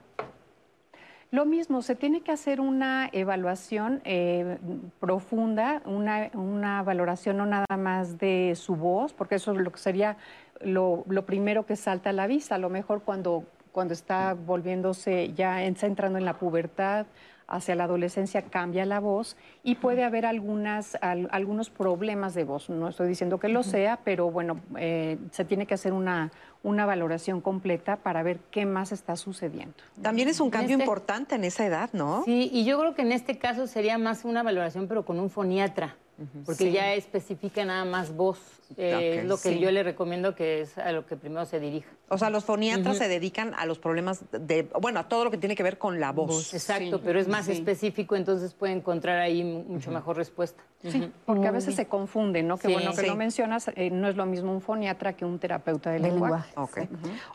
Lo 1.35 1.47
mismo, 1.47 1.83
se 1.83 1.97
tiene 1.97 2.21
que 2.21 2.31
hacer 2.31 2.61
una 2.61 3.11
evaluación 3.11 4.01
eh, 4.05 4.57
profunda, 5.01 5.83
una, 5.85 6.83
valoración 6.85 7.39
no 7.39 7.45
nada 7.45 7.77
más 7.77 8.19
de 8.19 8.53
su 8.55 8.77
voz, 8.77 9.13
porque 9.13 9.35
eso 9.35 9.51
es 9.51 9.59
lo 9.59 9.73
que 9.73 9.79
sería 9.79 10.17
lo, 10.61 11.03
primero 11.27 11.67
que 11.67 11.75
salta 11.75 12.11
a 12.11 12.13
la 12.13 12.29
vista. 12.29 12.55
A 12.55 12.59
lo 12.59 12.71
mejor 12.71 13.03
cuando, 13.03 13.43
cuando 13.75 13.93
está 13.93 14.35
volviéndose, 14.35 15.33
ya 15.35 15.65
está 15.65 15.89
entrando 15.89 16.17
en 16.17 16.25
la 16.25 16.39
pubertad, 16.39 17.07
hacia 17.49 17.75
la 17.75 17.85
adolescencia 17.85 18.43
cambia 18.43 18.87
la 18.87 19.01
voz 19.01 19.37
y 19.65 19.75
puede 19.75 20.05
haber 20.05 20.27
algunas, 20.27 20.97
algunos 21.03 21.71
problemas 21.71 22.35
de 22.35 22.45
voz. 22.45 22.71
No 22.71 22.89
estoy 22.89 23.09
diciendo 23.09 23.39
que 23.39 23.49
lo 23.49 23.65
sea, 23.65 23.99
pero 24.05 24.31
bueno, 24.31 24.61
eh, 24.79 25.19
se 25.33 25.45
tiene 25.45 25.67
que 25.67 25.75
hacer 25.75 25.93
una, 25.93 26.31
una 26.63 26.87
valoración 26.87 27.41
completa 27.41 27.97
para 27.97 28.23
ver 28.23 28.39
qué 28.53 28.65
más 28.65 28.93
está 28.93 29.17
sucediendo. 29.17 29.75
También 30.01 30.29
es 30.29 30.39
un 30.39 30.51
cambio 30.51 30.77
este 30.77 30.85
importante 30.85 31.35
en 31.35 31.43
esa 31.43 31.67
edad, 31.67 31.91
¿no? 31.93 32.23
Sí, 32.25 32.49
y 32.53 32.65
yo 32.65 32.79
creo 32.79 32.95
que 32.95 33.03
en 33.03 33.11
este 33.11 33.39
caso 33.39 33.67
sería 33.67 33.99
más 33.99 34.25
una 34.25 34.45
valoración, 34.45 34.87
pero 34.87 35.05
con 35.05 35.19
un 35.19 35.31
foniatra 35.31 35.97
porque 36.45 36.71
ya 36.71 36.95
especifica 36.95 37.65
nada 37.65 37.85
más 37.85 38.15
voz. 38.15 38.39
Eh, 38.77 39.21
es 39.21 39.25
lo 39.25 39.37
que 39.37 39.59
yo 39.59 39.71
le 39.71 39.83
recomiendo 39.83 40.35
que 40.35 40.63
es 40.63 40.79
a 40.79 40.93
lo 40.93 41.07
que 41.07 41.17
primero 41.17 41.45
se 41.45 41.61
dirija. 41.61 41.91
O 42.09 42.19
sea, 42.19 42.31
los 42.31 42.45
foniatras 42.45 42.99
se 42.99 43.09
dedican 43.09 43.55
a 43.55 43.67
los 43.67 43.79
problemas 43.79 44.25
de, 44.33 44.69
bueno, 44.81 45.01
a 45.01 45.09
todo 45.09 45.25
lo 45.25 45.31
que 45.31 45.39
tiene 45.39 45.55
que 45.55 45.63
ver 45.63 45.79
con 45.79 46.01
la 46.01 46.13
voz. 46.13 46.55
Exacto, 46.55 47.01
pero 47.03 47.19
es 47.19 47.29
más 47.29 47.49
específico, 47.49 48.17
entonces 48.17 48.55
puede 48.55 48.73
encontrar 48.73 49.19
ahí 49.19 49.45
mucho 49.45 49.91
mejor 49.91 50.17
respuesta. 50.17 50.63
Sí, 50.91 51.11
porque 51.25 51.47
a 51.47 51.51
veces 51.51 51.75
se 51.75 51.87
confunde, 51.87 52.43
¿no? 52.43 52.59
Qué 52.59 52.69
bueno 52.69 52.93
que 52.93 53.07
lo 53.07 53.17
mencionas, 53.17 53.71
eh, 53.75 53.91
no 53.91 54.09
es 54.09 54.17
lo 54.17 54.27
mismo 54.27 54.53
un 54.53 54.61
foniatra 54.61 55.15
que 55.15 55.25
un 55.25 55.39
terapeuta 55.39 55.91
de, 55.91 55.99
lenguaje. 55.99 56.53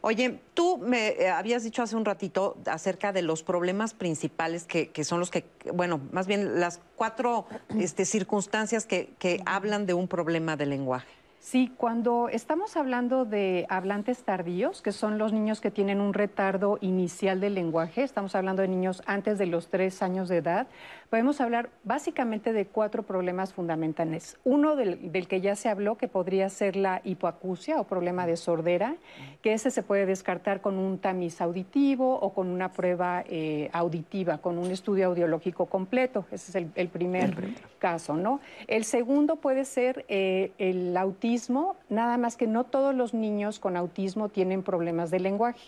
Oye, 0.02 0.40
tú 0.54 0.78
me 0.78 1.10
eh, 1.10 1.30
habías 1.30 1.64
dicho 1.64 1.82
hace 1.82 1.96
un 1.96 2.06
ratito 2.06 2.58
acerca 2.66 3.12
de 3.12 3.22
los 3.22 3.44
problemas 3.44 3.94
principales 3.94 4.66
que, 4.66 4.90
que 4.90 5.04
son 5.04 5.20
los 5.20 5.32
que, 5.32 5.46
bueno, 5.74 6.00
más 6.12 6.28
bien 6.28 6.60
las 6.60 6.80
cuatro 6.96 7.46
este, 7.78 8.06
circunstancias 8.06 8.86
que, 8.86 9.10
hablan 9.46 9.86
de 9.86 9.94
un 9.94 10.08
problema 10.08 10.56
de 10.56 10.66
lenguaje. 10.66 11.08
Sí, 11.40 11.72
cuando 11.78 12.28
estamos 12.28 12.76
hablando 12.76 13.24
de 13.24 13.66
hablantes 13.70 14.24
tardíos, 14.24 14.82
que 14.82 14.92
son 14.92 15.18
los 15.18 15.32
niños 15.32 15.62
que 15.62 15.72
tienen 15.72 16.02
un 16.02 16.14
retardo 16.14 16.78
inicial 16.82 17.40
del 17.40 17.56
lenguaje, 17.56 18.04
estamos 18.04 18.36
hablando 18.36 18.62
de 18.62 18.68
niños 18.68 19.02
antes 19.06 19.38
de 19.38 19.46
los 19.46 19.70
tres 19.70 20.02
años 20.02 20.28
de 20.28 20.38
edad, 20.38 20.68
podemos 21.10 21.42
hablar 21.42 21.70
básicamente 21.84 22.54
de 22.54 22.66
cuatro 22.66 23.04
problemas 23.04 23.54
fundamentales. 23.54 24.38
Uno 24.44 24.76
del, 24.76 25.12
del 25.12 25.28
que 25.28 25.42
ya 25.42 25.56
se 25.56 25.70
habló, 25.70 25.98
que 25.98 26.08
podría 26.08 26.50
ser 26.50 26.76
la 26.76 27.02
hipoacusia 27.04 27.80
o 27.80 27.86
problema 27.86 28.28
de 28.28 28.38
sordera, 28.38 28.96
que 29.42 29.54
ese 29.54 29.72
se 29.72 29.84
puede 29.84 30.06
descartar 30.06 30.62
con 30.62 30.78
un 30.78 31.00
tamiz 31.00 31.42
auditivo 31.42 32.20
o 32.20 32.34
con 32.34 32.48
una 32.48 32.72
prueba 32.72 33.24
eh, 33.28 33.70
auditiva, 33.74 34.38
con 34.38 34.58
un 34.58 34.72
estudio 34.72 35.08
audiológico 35.08 35.66
completo. 35.66 36.26
Ese 36.32 36.52
es 36.52 36.56
el, 36.56 36.72
el 36.76 36.90
primer 36.90 37.36
caso, 37.80 38.16
¿no? 38.16 38.40
El 38.68 38.84
segundo 38.84 39.38
puede 39.38 39.66
ser 39.66 40.06
eh, 40.10 40.52
el 40.58 40.96
autismo, 40.96 41.76
nada 41.90 42.18
más 42.18 42.38
que 42.38 42.48
no 42.48 42.66
todos 42.66 42.94
los 42.94 43.14
niños 43.14 43.60
con 43.60 43.78
autismo 43.78 44.30
tienen 44.30 44.62
problemas 44.64 45.10
de 45.10 45.20
lenguaje. 45.20 45.60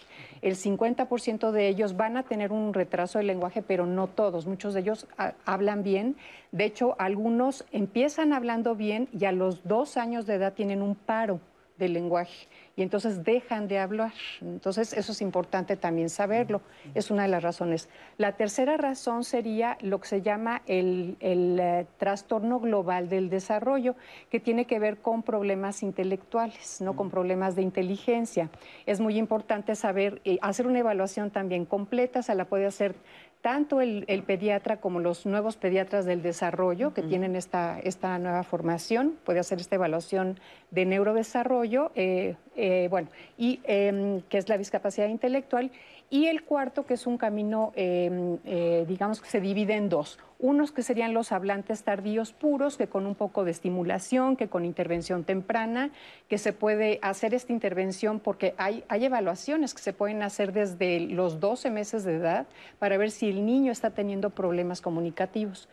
El 0.42 0.56
50% 0.56 1.52
de 1.52 1.68
ellos 1.68 1.98
van 1.98 2.18
a 2.18 2.24
tener 2.24 2.52
un 2.52 2.74
retraso 2.74 3.20
de 3.20 3.24
lenguaje, 3.24 3.62
pero 3.62 3.86
no 3.86 4.08
todos. 4.08 4.48
Muchos 4.48 4.74
de 4.74 4.82
ellos 4.82 5.08
hablan 5.45 5.84
bien. 5.84 6.16
De 6.52 6.66
hecho, 6.66 6.95
algunos 6.99 7.66
empiezan 7.72 8.34
hablando 8.34 8.76
bien 8.76 9.10
y 9.12 9.26
a 9.26 9.32
los 9.32 9.64
dos 9.64 9.98
años 9.98 10.26
de 10.26 10.36
edad 10.36 10.53
tienen 10.53 10.82
un 10.82 10.95
paro 10.95 11.40
del 11.82 11.94
lenguaje 11.94 12.48
y 12.76 12.84
entonces 12.84 13.24
dejan 13.24 13.68
de 13.68 13.80
hablar. 13.80 14.14
Entonces, 14.40 14.94
eso 14.94 15.12
es 15.12 15.22
importante 15.22 15.76
también 15.76 16.10
saberlo. 16.10 16.62
Es 16.94 17.12
una 17.12 17.24
de 17.24 17.28
las 17.28 17.44
razones. 17.44 17.90
La 18.18 18.38
tercera 18.38 18.78
razón 18.78 19.24
sería 19.24 19.78
lo 19.82 19.99
que 19.99 20.08
se 20.08 20.22
llama 20.22 20.62
el, 20.68 21.18
el, 21.20 21.60
eh, 21.60 21.88
trastorno 21.98 22.60
global 22.60 23.10
del 23.10 23.30
desarrollo, 23.30 23.95
que 24.30 24.40
tiene 24.40 24.66
que 24.66 24.80
ver 24.80 24.99
con 24.99 25.24
problemas 25.24 25.84
intelectuales, 25.84 26.80
no 26.82 26.95
con 26.95 27.10
problemas 27.10 27.56
de 27.56 27.64
inteligencia. 27.64 28.49
Es 28.86 28.99
muy 28.99 29.18
importante 29.18 29.76
saber, 29.76 30.22
eh, 30.24 30.38
hacer 30.41 30.68
una 30.68 30.80
evaluación 30.80 31.32
también 31.32 31.66
completa, 31.66 32.22
se 32.22 32.36
la 32.36 32.45
puede 32.45 32.68
hacer 32.68 32.95
tanto 33.42 33.82
el, 33.82 34.06
el, 34.08 34.24
pediatra 34.24 34.78
como 34.78 35.00
los 35.00 35.26
nuevos 35.26 35.58
pediatras 35.58 36.06
del 36.06 36.22
desarrollo 36.22 36.94
que 36.94 37.02
tienen 37.02 37.36
esta, 37.36 37.80
esta 37.80 38.18
nueva 38.20 38.44
formación, 38.44 39.18
puede 39.24 39.40
hacer 39.40 39.60
esta 39.60 39.76
evaluación 39.76 40.40
de 40.70 40.86
neurodesarrollo, 40.86 41.92
eh, 41.96 42.36
eh, 42.56 42.88
bueno, 42.90 43.10
y 43.38 43.60
eh, 43.64 44.22
que 44.30 44.38
es 44.38 44.48
la 44.48 44.58
discapacidad 44.58 45.08
intelectual, 45.08 45.72
y 46.10 46.28
el 46.28 46.44
cuarto, 46.44 46.86
que 46.86 46.96
es 46.96 47.08
un 47.08 47.18
camino, 47.18 47.72
eh, 47.76 48.86
digamos 48.88 49.22
que 49.22 49.30
se 49.30 49.40
divide 49.40 49.76
en 49.76 49.88
dos. 49.88 50.20
Unos 50.44 50.72
que 50.72 50.82
serían 50.82 51.14
los 51.14 51.32
hablantes 51.32 51.84
tardíos 51.84 52.34
puros, 52.34 52.76
que 52.76 52.88
con 52.88 53.06
un 53.06 53.14
poco 53.14 53.44
de 53.46 53.52
estimulación, 53.52 54.36
que 54.36 54.48
con 54.48 54.66
intervención 54.66 55.24
temprana, 55.24 55.92
que 56.30 56.40
se 56.40 56.52
puede 56.52 56.98
hacer 57.04 57.36
esta 57.36 57.54
intervención 57.54 58.20
porque 58.20 58.56
hay, 58.58 58.84
hay 58.88 59.06
evaluaciones 59.06 59.76
que 59.76 59.84
se 59.84 59.94
pueden 59.94 60.24
hacer 60.24 60.52
desde 60.52 61.00
los 61.00 61.40
12 61.40 61.70
meses 61.70 62.04
de 62.06 62.16
edad 62.16 62.48
para 62.80 62.98
ver 62.98 63.12
si 63.12 63.30
el 63.30 63.46
niño 63.46 63.72
está 63.72 63.92
teniendo 63.92 64.32
problemas 64.32 64.82
comunicativos. 64.82 65.70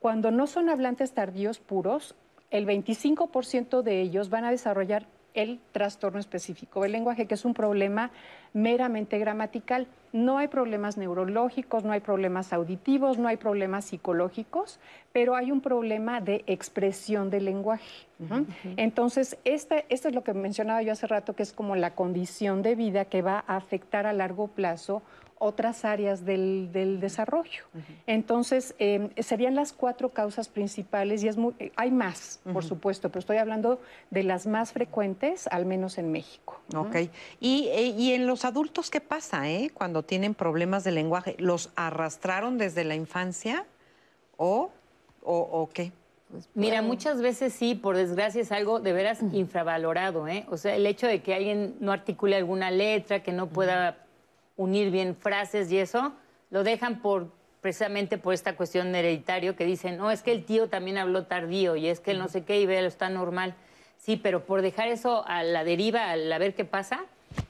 Cuando 0.00 0.30
no 0.30 0.46
son 0.46 0.68
hablantes 0.68 1.12
tardíos 1.12 1.58
puros, 1.58 2.14
el 2.50 2.66
25% 2.66 3.80
de 3.80 4.02
ellos 4.02 4.28
van 4.28 4.44
a 4.44 4.50
desarrollar 4.50 5.06
el 5.34 5.60
trastorno 5.72 6.18
específico 6.18 6.82
del 6.82 6.92
lenguaje, 6.92 7.26
que 7.26 7.34
es 7.34 7.44
un 7.44 7.54
problema 7.54 8.10
meramente 8.52 9.18
gramatical. 9.18 9.86
No 10.12 10.38
hay 10.38 10.48
problemas 10.48 10.96
neurológicos, 10.96 11.84
no 11.84 11.92
hay 11.92 12.00
problemas 12.00 12.52
auditivos, 12.52 13.18
no 13.18 13.28
hay 13.28 13.36
problemas 13.36 13.84
psicológicos, 13.84 14.80
pero 15.12 15.36
hay 15.36 15.52
un 15.52 15.60
problema 15.60 16.20
de 16.20 16.42
expresión 16.46 17.30
del 17.30 17.44
lenguaje. 17.44 18.06
Uh 18.18 18.24
-huh. 18.24 18.46
Entonces, 18.76 19.38
este, 19.44 19.86
esto 19.88 20.08
es 20.08 20.14
lo 20.14 20.24
que 20.24 20.34
mencionaba 20.34 20.82
yo 20.82 20.92
hace 20.92 21.06
rato, 21.06 21.34
que 21.34 21.44
es 21.44 21.52
como 21.52 21.76
la 21.76 21.94
condición 21.94 22.62
de 22.62 22.74
vida 22.74 23.04
que 23.04 23.22
va 23.22 23.44
a 23.46 23.56
afectar 23.56 24.06
a 24.06 24.12
largo 24.12 24.48
plazo 24.48 25.02
otras 25.42 25.86
áreas 25.86 26.26
del, 26.26 26.70
del 26.70 27.00
desarrollo. 27.00 27.64
Uh 27.74 27.78
-huh. 27.78 27.82
Entonces, 28.06 28.74
eh, 28.78 29.08
serían 29.22 29.54
las 29.54 29.72
cuatro 29.72 30.10
causas 30.10 30.48
principales 30.48 31.24
y 31.24 31.28
es 31.28 31.38
muy, 31.38 31.54
eh, 31.58 31.72
hay 31.76 31.90
más, 31.90 32.40
uh 32.44 32.50
-huh. 32.50 32.52
por 32.52 32.62
supuesto, 32.62 33.08
pero 33.08 33.20
estoy 33.20 33.38
hablando 33.38 33.80
de 34.10 34.22
las 34.22 34.46
más 34.46 34.72
frecuentes, 34.72 35.46
al 35.46 35.64
menos 35.64 35.96
en 35.96 36.12
México. 36.12 36.60
Ok. 36.76 36.94
Y, 37.40 37.68
eh, 37.72 37.94
y 37.98 38.12
en 38.12 38.26
los 38.26 38.44
adultos, 38.44 38.90
¿qué 38.90 39.00
pasa 39.00 39.48
eh? 39.48 39.70
cuando 39.72 40.02
tienen 40.02 40.34
problemas 40.34 40.84
de 40.84 40.92
lenguaje? 40.92 41.34
¿Los 41.38 41.70
arrastraron 41.74 42.58
desde 42.58 42.84
la 42.84 42.94
infancia 42.94 43.64
o, 44.36 44.70
o, 45.22 45.38
o 45.38 45.68
qué? 45.70 45.90
Pues, 46.30 46.48
Mira, 46.54 46.82
muchas 46.82 47.22
veces 47.22 47.54
sí, 47.54 47.74
por 47.74 47.96
desgracia 47.96 48.42
es 48.42 48.52
algo 48.52 48.78
de 48.78 48.92
veras 48.92 49.20
infravalorado, 49.32 50.28
¿eh? 50.28 50.44
O 50.50 50.58
sea, 50.58 50.76
el 50.76 50.86
hecho 50.86 51.06
de 51.06 51.22
que 51.22 51.34
alguien 51.34 51.76
no 51.80 51.92
articule 51.92 52.36
alguna 52.36 52.70
letra, 52.70 53.22
que 53.22 53.32
no 53.32 53.48
pueda 53.48 53.96
unir 54.56 54.90
bien 54.90 55.16
frases 55.16 55.70
y 55.72 55.78
eso, 55.78 56.12
lo 56.50 56.64
dejan 56.64 57.00
por 57.00 57.32
precisamente 57.60 58.18
por 58.18 58.34
esta 58.34 58.56
cuestión 58.56 58.94
hereditario 58.94 59.54
que 59.54 59.64
dicen, 59.64 59.98
no, 59.98 60.10
es 60.10 60.22
que 60.22 60.32
el 60.32 60.44
tío 60.44 60.68
también 60.68 60.98
habló 60.98 61.26
tardío 61.26 61.76
y 61.76 61.88
es 61.88 62.00
que 62.00 62.12
el 62.12 62.18
no 62.18 62.28
sé 62.28 62.44
qué 62.44 62.60
y 62.60 62.66
ve, 62.66 62.84
está 62.84 63.10
normal. 63.10 63.54
Sí, 63.98 64.16
pero 64.16 64.46
por 64.46 64.62
dejar 64.62 64.88
eso 64.88 65.26
a 65.26 65.42
la 65.42 65.62
deriva, 65.62 66.10
al 66.10 66.32
a 66.32 66.38
ver 66.38 66.54
qué 66.54 66.64
pasa, 66.64 67.04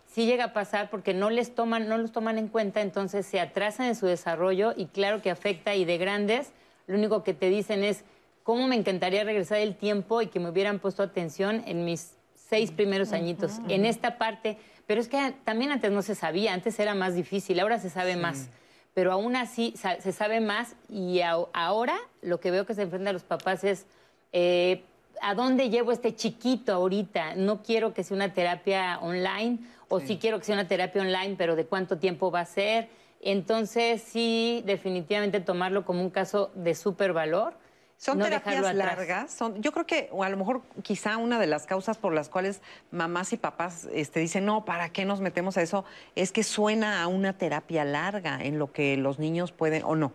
sí 0.07 0.27
llega 0.27 0.47
a 0.47 0.53
pasar 0.53 0.91
porque 0.91 1.15
no 1.15 1.31
les 1.31 1.55
toman, 1.55 1.89
no 1.89 1.97
los 1.97 2.11
toman 2.11 2.39
en 2.39 2.49
cuenta, 2.49 2.81
entonces 2.81 3.25
se 3.25 3.39
atrasan 3.39 3.87
en 3.87 3.95
su 3.95 4.07
desarrollo 4.07 4.75
y 4.77 4.87
claro 4.87 5.23
que 5.23 5.31
afecta 5.31 5.77
y 5.77 5.85
de 5.85 5.99
grandes, 5.99 6.53
lo 6.89 6.97
único 6.97 7.23
que 7.23 7.35
te 7.35 7.49
dicen 7.49 7.85
es 7.85 8.05
cómo 8.43 8.67
me 8.67 8.75
encantaría 8.75 9.23
regresar 9.23 9.59
el 9.59 9.77
tiempo 9.77 10.23
y 10.23 10.27
que 10.27 10.41
me 10.41 10.49
hubieran 10.49 10.81
puesto 10.81 11.05
atención 11.05 11.63
en 11.67 11.85
mis 11.85 12.17
seis 12.35 12.73
primeros 12.73 13.13
añitos, 13.13 13.61
en 13.69 13.87
esta 13.87 14.19
parte 14.19 14.59
pero 14.91 15.01
es 15.01 15.07
que 15.07 15.35
también 15.45 15.71
antes 15.71 15.93
no 15.93 16.03
se 16.03 16.17
sabía, 16.17 16.53
antes 16.53 16.77
era 16.81 16.97
más 16.97 17.15
difícil, 17.15 17.61
ahora 17.61 17.79
se 17.79 17.91
sabe 17.91 18.15
sí. 18.15 18.19
más. 18.19 18.49
Pero 18.93 19.13
aún 19.13 19.37
así 19.37 19.73
se 19.77 20.11
sabe 20.11 20.41
más 20.41 20.75
y 20.89 21.21
a, 21.21 21.37
ahora 21.53 21.97
lo 22.23 22.41
que 22.41 22.51
veo 22.51 22.67
que 22.67 22.75
se 22.75 22.83
enfrentan 22.83 23.13
los 23.13 23.23
papás 23.23 23.63
es, 23.63 23.87
eh, 24.33 24.83
¿a 25.23 25.37
dónde 25.37 25.71
llevo 25.71 25.93
este 25.93 26.17
chiquito 26.17 26.73
ahorita? 26.73 27.37
No 27.37 27.63
quiero 27.63 27.95
que 27.95 28.03
sea 28.03 28.17
una 28.17 28.35
terapia 28.35 28.99
online 29.01 29.61
o 29.89 30.01
sí. 30.01 30.09
sí 30.09 30.19
quiero 30.19 30.41
que 30.41 30.47
sea 30.47 30.57
una 30.57 30.67
terapia 30.67 31.03
online, 31.03 31.37
pero 31.39 31.55
¿de 31.55 31.67
cuánto 31.67 31.99
tiempo 31.99 32.33
va 32.33 32.41
a 32.41 32.45
ser? 32.45 32.89
Entonces 33.21 34.03
sí, 34.03 34.65
definitivamente 34.67 35.39
tomarlo 35.39 35.85
como 35.85 36.03
un 36.03 36.11
caso 36.11 36.51
de 36.57 36.75
súper 36.75 37.13
valor 37.13 37.55
son 38.01 38.17
no 38.17 38.25
terapias 38.25 38.75
largas. 38.75 39.31
Son, 39.31 39.61
yo 39.61 39.73
creo 39.73 39.87
que, 39.87 40.09
o 40.11 40.25
a 40.25 40.31
lo 40.31 40.39
mejor 40.39 40.63
quizá 40.83 41.19
una 41.19 41.39
de 41.39 41.47
las 41.47 41.67
causas 41.67 41.99
por 41.99 42.15
las 42.15 42.31
cuales 42.31 42.63
mamás 42.91 43.35
y 43.35 43.37
papás 43.37 43.89
este, 43.93 44.21
dicen, 44.21 44.47
no, 44.47 44.65
¿para 44.65 44.89
qué 44.89 45.05
nos 45.05 45.21
metemos 45.21 45.59
a 45.59 45.63
eso? 45.63 45.85
Es 46.17 46.33
que 46.33 46.43
suena 46.43 47.03
a 47.03 47.09
una 47.09 47.37
terapia 47.37 47.85
larga 47.85 48.43
en 48.43 48.59
lo 48.59 48.73
que 48.73 48.97
los 48.97 49.19
niños 49.19 49.53
pueden 49.53 49.83
o 49.85 49.97
no. 49.97 50.13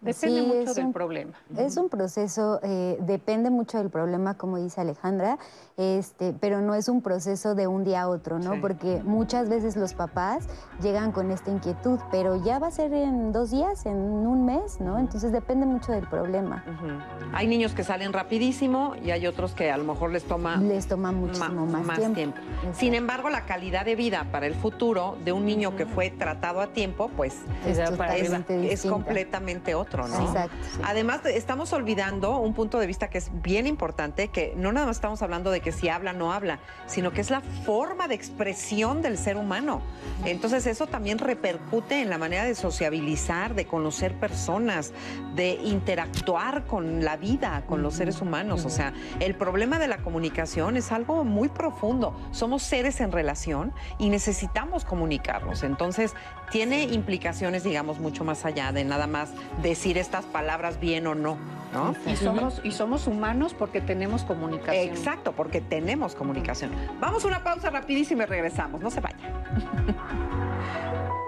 Depende 0.00 0.42
sí, 0.42 0.46
mucho 0.46 0.74
del 0.74 0.86
un, 0.86 0.92
problema. 0.92 1.32
Es 1.56 1.76
un 1.78 1.88
proceso, 1.88 2.60
eh, 2.62 2.98
depende 3.00 3.48
mucho 3.48 3.78
del 3.78 3.88
problema, 3.88 4.34
como 4.34 4.58
dice 4.58 4.82
Alejandra, 4.82 5.38
este, 5.78 6.34
pero 6.38 6.60
no 6.60 6.74
es 6.74 6.88
un 6.88 7.00
proceso 7.00 7.54
de 7.54 7.66
un 7.66 7.82
día 7.82 8.02
a 8.02 8.08
otro, 8.08 8.38
¿no? 8.38 8.54
Sí. 8.54 8.58
Porque 8.60 9.00
muchas 9.04 9.48
veces 9.48 9.74
los 9.74 9.94
papás 9.94 10.44
llegan 10.82 11.12
con 11.12 11.30
esta 11.30 11.50
inquietud, 11.50 11.98
pero 12.10 12.36
ya 12.44 12.58
va 12.58 12.66
a 12.66 12.70
ser 12.70 12.92
en 12.92 13.32
dos 13.32 13.50
días, 13.50 13.86
en 13.86 13.96
un 13.96 14.44
mes, 14.44 14.80
¿no? 14.80 14.98
Entonces 14.98 15.32
depende 15.32 15.64
mucho 15.64 15.92
del 15.92 16.06
problema. 16.06 16.62
Uh 16.66 16.86
-huh. 16.86 17.30
Hay 17.32 17.46
niños 17.46 17.72
que 17.72 17.82
salen 17.82 18.12
rapidísimo 18.12 18.94
y 19.02 19.12
hay 19.12 19.26
otros 19.26 19.54
que 19.54 19.70
a 19.72 19.78
lo 19.78 19.84
mejor 19.84 20.10
les 20.12 20.24
toma... 20.24 20.58
Les 20.58 20.86
toma 20.86 21.10
muchísimo 21.10 21.64
más, 21.64 21.86
más, 21.86 21.98
tiempo. 21.98 22.14
tiempo. 22.14 22.38
Sin 22.74 22.94
embargo, 22.94 23.30
la 23.30 23.46
calidad 23.46 23.86
de 23.86 23.96
vida 23.96 24.26
para 24.30 24.46
el 24.46 24.54
futuro 24.54 25.16
de 25.24 25.32
un 25.32 25.46
niño 25.46 25.74
que 25.74 25.86
fue 25.86 26.10
tratado 26.10 26.60
a 26.60 26.66
tiempo, 26.68 27.10
pues 27.16 27.34
es, 27.66 27.78
es, 27.78 28.32
es 28.50 28.84
completamente 28.84 29.74
otro. 29.74 29.85
Otro, 29.86 30.08
¿no? 30.08 30.20
Exacto, 30.20 30.56
sí. 30.62 30.80
Además, 30.84 31.20
estamos 31.26 31.72
olvidando 31.72 32.38
un 32.38 32.54
punto 32.54 32.78
de 32.78 32.86
vista 32.86 33.08
que 33.08 33.18
es 33.18 33.30
bien 33.42 33.66
importante, 33.66 34.28
que 34.28 34.54
no 34.56 34.72
nada 34.72 34.86
más 34.86 34.96
estamos 34.96 35.22
hablando 35.22 35.50
de 35.50 35.60
que 35.60 35.70
si 35.70 35.88
habla 35.88 36.12
no 36.12 36.32
habla, 36.32 36.58
sino 36.86 37.12
que 37.12 37.20
es 37.20 37.30
la 37.30 37.40
forma 37.40 38.08
de 38.08 38.14
expresión 38.14 39.02
del 39.02 39.16
ser 39.16 39.36
humano. 39.36 39.82
Entonces, 40.24 40.66
eso 40.66 40.86
también 40.86 41.18
repercute 41.18 42.00
en 42.00 42.10
la 42.10 42.18
manera 42.18 42.44
de 42.44 42.54
sociabilizar, 42.54 43.54
de 43.54 43.66
conocer 43.66 44.14
personas, 44.14 44.92
de 45.34 45.50
interactuar 45.50 46.66
con 46.66 47.04
la 47.04 47.16
vida, 47.16 47.62
con 47.68 47.82
los 47.82 47.94
seres 47.94 48.20
humanos. 48.20 48.64
O 48.64 48.70
sea, 48.70 48.92
el 49.20 49.34
problema 49.34 49.78
de 49.78 49.88
la 49.88 49.98
comunicación 49.98 50.76
es 50.76 50.90
algo 50.92 51.24
muy 51.24 51.48
profundo. 51.48 52.16
Somos 52.32 52.62
seres 52.62 53.00
en 53.00 53.12
relación 53.12 53.72
y 53.98 54.08
necesitamos 54.08 54.84
comunicarnos. 54.84 55.62
Entonces, 55.62 56.14
tiene 56.50 56.84
implicaciones, 56.84 57.64
digamos, 57.64 57.98
mucho 57.98 58.24
más 58.24 58.44
allá 58.44 58.72
de 58.72 58.84
nada 58.84 59.06
más 59.06 59.30
decir 59.76 59.98
estas 59.98 60.24
palabras 60.24 60.80
bien 60.80 61.06
o 61.06 61.14
no, 61.14 61.36
¿no? 61.74 61.94
Y 62.10 62.16
somos, 62.16 62.62
y 62.64 62.72
somos 62.72 63.06
humanos 63.06 63.52
porque 63.52 63.82
tenemos 63.82 64.24
comunicación. 64.24 64.88
Exacto, 64.88 65.32
porque 65.32 65.60
tenemos 65.60 66.14
comunicación. 66.14 66.70
Vamos 66.98 67.24
a 67.24 67.28
una 67.28 67.44
pausa 67.44 67.68
rapidísima 67.68 68.22
y 68.22 68.26
regresamos. 68.26 68.80
No 68.80 68.90
se 68.90 69.02
vayan. 69.02 69.20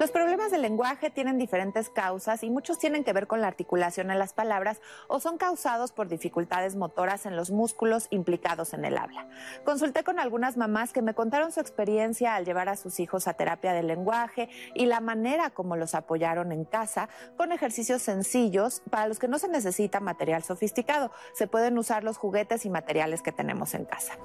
Los 0.00 0.10
problemas 0.10 0.50
del 0.50 0.62
lenguaje 0.62 1.08
tienen 1.08 1.38
diferentes 1.38 1.88
causas 1.88 2.42
y 2.42 2.50
muchos 2.50 2.80
tienen 2.80 3.04
que 3.04 3.12
ver 3.12 3.28
con 3.28 3.40
la 3.40 3.46
articulación 3.46 4.10
en 4.10 4.18
las 4.18 4.32
palabras 4.32 4.80
o 5.06 5.20
son 5.20 5.38
causados 5.38 5.92
por 5.92 6.08
dificultades 6.08 6.74
motoras 6.74 7.26
en 7.26 7.36
los 7.36 7.52
músculos 7.52 8.08
implicados 8.10 8.74
en 8.74 8.84
el 8.84 8.98
habla. 8.98 9.28
Consulté 9.64 10.02
con 10.02 10.18
algunas 10.18 10.56
mamás 10.56 10.92
que 10.92 11.00
me 11.00 11.14
contaron 11.14 11.52
su 11.52 11.60
experiencia 11.60 12.34
al 12.34 12.44
llevar 12.44 12.68
a 12.68 12.76
sus 12.76 12.98
hijos 12.98 13.28
a 13.28 13.34
terapia 13.34 13.72
del 13.72 13.86
lenguaje 13.86 14.48
y 14.74 14.86
la 14.86 14.98
manera 14.98 15.50
como 15.50 15.76
los 15.76 15.94
apoyaron 15.94 16.50
en 16.50 16.64
casa 16.64 17.08
con 17.36 17.52
ejercicios 17.52 18.02
sencillos 18.02 18.82
para 18.90 19.06
los 19.06 19.20
que 19.20 19.28
no 19.28 19.38
se 19.38 19.48
necesita 19.48 20.00
material 20.00 20.42
sofisticado. 20.42 21.12
Se 21.34 21.46
pueden 21.46 21.78
usar 21.78 22.02
los 22.02 22.18
juguetes 22.18 22.66
y 22.66 22.70
materiales 22.70 23.22
que 23.22 23.30
tenemos 23.30 23.74
en 23.74 23.84
casa. 23.84 24.18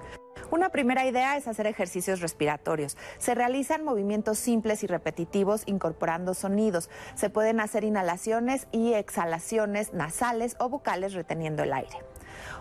Una 0.51 0.69
primera 0.69 1.05
idea 1.05 1.37
es 1.37 1.47
hacer 1.47 1.67
ejercicios 1.67 2.21
respiratorios. 2.21 2.97
Se 3.19 3.35
realizan 3.35 3.83
movimientos 3.83 4.39
simples 4.39 4.83
y 4.83 4.87
repetitivos 4.87 5.61
incorporando 5.67 6.33
sonidos. 6.33 6.89
Se 7.13 7.29
pueden 7.29 7.59
hacer 7.59 7.83
inhalaciones 7.83 8.67
y 8.71 8.93
exhalaciones 8.93 9.93
nasales 9.93 10.55
o 10.59 10.67
bucales 10.67 11.13
reteniendo 11.13 11.61
el 11.61 11.73
aire. 11.73 11.97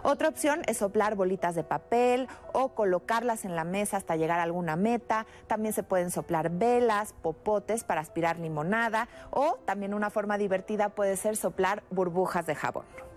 Otra 0.02 0.28
opción 0.28 0.62
es 0.66 0.77
soplar 0.78 1.15
bolitas 1.15 1.55
de 1.55 1.65
papel 1.65 2.28
o 2.52 2.74
colocarlas 2.74 3.47
en 3.47 3.56
la 3.56 3.65
mesa 3.65 3.97
hasta 3.97 4.16
llegar 4.16 4.39
a 4.39 4.43
alguna 4.43 4.77
meta. 4.77 5.27
También 5.47 5.73
se 5.73 5.82
pueden 5.82 6.10
soplar 6.10 6.51
velas, 6.51 7.15
popotes 7.23 7.85
para 7.85 8.02
aspirar 8.02 8.39
limonada 8.39 9.09
o 9.31 9.59
también 9.65 9.94
una 9.94 10.10
forma 10.10 10.36
divertida 10.36 10.90
puede 10.90 11.16
ser 11.16 11.39
soplar 11.39 11.82
burbujas 11.90 12.47
de 12.47 12.55
jabón. 12.55 13.07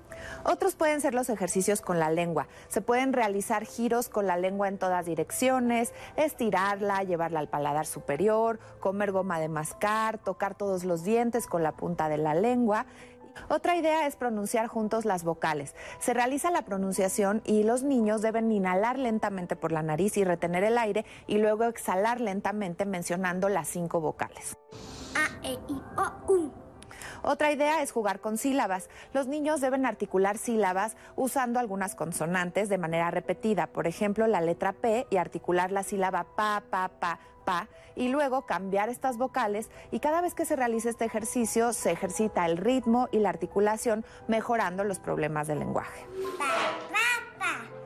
Otros 0.43 0.75
pueden 0.75 1.01
ser 1.01 1.13
los 1.13 1.29
ejercicios 1.29 1.81
con 1.81 1.99
la 1.99 2.09
lengua. 2.09 2.47
Se 2.67 2.81
pueden 2.81 3.13
realizar 3.13 3.65
giros 3.65 4.09
con 4.09 4.27
la 4.27 4.37
lengua 4.37 4.67
en 4.67 4.77
todas 4.77 5.05
direcciones, 5.05 5.93
estirarla, 6.15 7.03
llevarla 7.03 7.39
al 7.39 7.49
paladar 7.49 7.85
superior, 7.85 8.59
comer 8.79 9.11
goma 9.11 9.39
de 9.39 9.49
mascar, 9.49 10.17
tocar 10.17 10.55
todos 10.55 10.83
los 10.83 11.03
dientes 11.03 11.47
con 11.47 11.63
la 11.63 11.73
punta 11.73 12.09
de 12.09 12.17
la 12.17 12.33
lengua. 12.33 12.85
Otra 13.49 13.75
idea 13.75 14.07
es 14.07 14.15
pronunciar 14.15 14.67
juntos 14.67 15.05
las 15.05 15.23
vocales. 15.23 15.75
Se 15.99 16.13
realiza 16.13 16.51
la 16.51 16.63
pronunciación 16.63 17.41
y 17.45 17.63
los 17.63 17.83
niños 17.83 18.21
deben 18.21 18.51
inhalar 18.51 18.99
lentamente 18.99 19.55
por 19.55 19.71
la 19.71 19.83
nariz 19.83 20.17
y 20.17 20.23
retener 20.23 20.63
el 20.63 20.77
aire 20.77 21.05
y 21.27 21.37
luego 21.37 21.63
exhalar 21.65 22.19
lentamente 22.19 22.85
mencionando 22.85 23.49
las 23.49 23.67
cinco 23.67 24.01
vocales. 24.01 24.57
A, 25.15 25.47
E, 25.47 25.53
I, 25.53 25.81
O, 25.97 26.33
U. 26.33 26.60
Otra 27.23 27.51
idea 27.51 27.81
es 27.81 27.91
jugar 27.91 28.19
con 28.19 28.37
sílabas. 28.37 28.89
Los 29.13 29.27
niños 29.27 29.61
deben 29.61 29.85
articular 29.85 30.37
sílabas 30.37 30.95
usando 31.15 31.59
algunas 31.59 31.95
consonantes 31.95 32.69
de 32.69 32.77
manera 32.77 33.11
repetida, 33.11 33.67
por 33.67 33.87
ejemplo, 33.87 34.27
la 34.27 34.41
letra 34.41 34.73
P 34.73 35.07
y 35.09 35.17
articular 35.17 35.71
la 35.71 35.83
sílaba 35.83 36.23
pa, 36.35 36.63
pa, 36.69 36.89
pa, 36.99 37.19
pa, 37.45 37.67
y 37.95 38.09
luego 38.09 38.43
cambiar 38.43 38.89
estas 38.89 39.17
vocales 39.17 39.69
y 39.91 39.99
cada 39.99 40.21
vez 40.21 40.33
que 40.33 40.45
se 40.45 40.55
realice 40.55 40.89
este 40.89 41.05
ejercicio 41.05 41.73
se 41.73 41.91
ejercita 41.91 42.45
el 42.45 42.57
ritmo 42.57 43.07
y 43.11 43.19
la 43.19 43.29
articulación, 43.29 44.05
mejorando 44.27 44.83
los 44.83 44.99
problemas 44.99 45.47
del 45.47 45.59
lenguaje. 45.59 46.05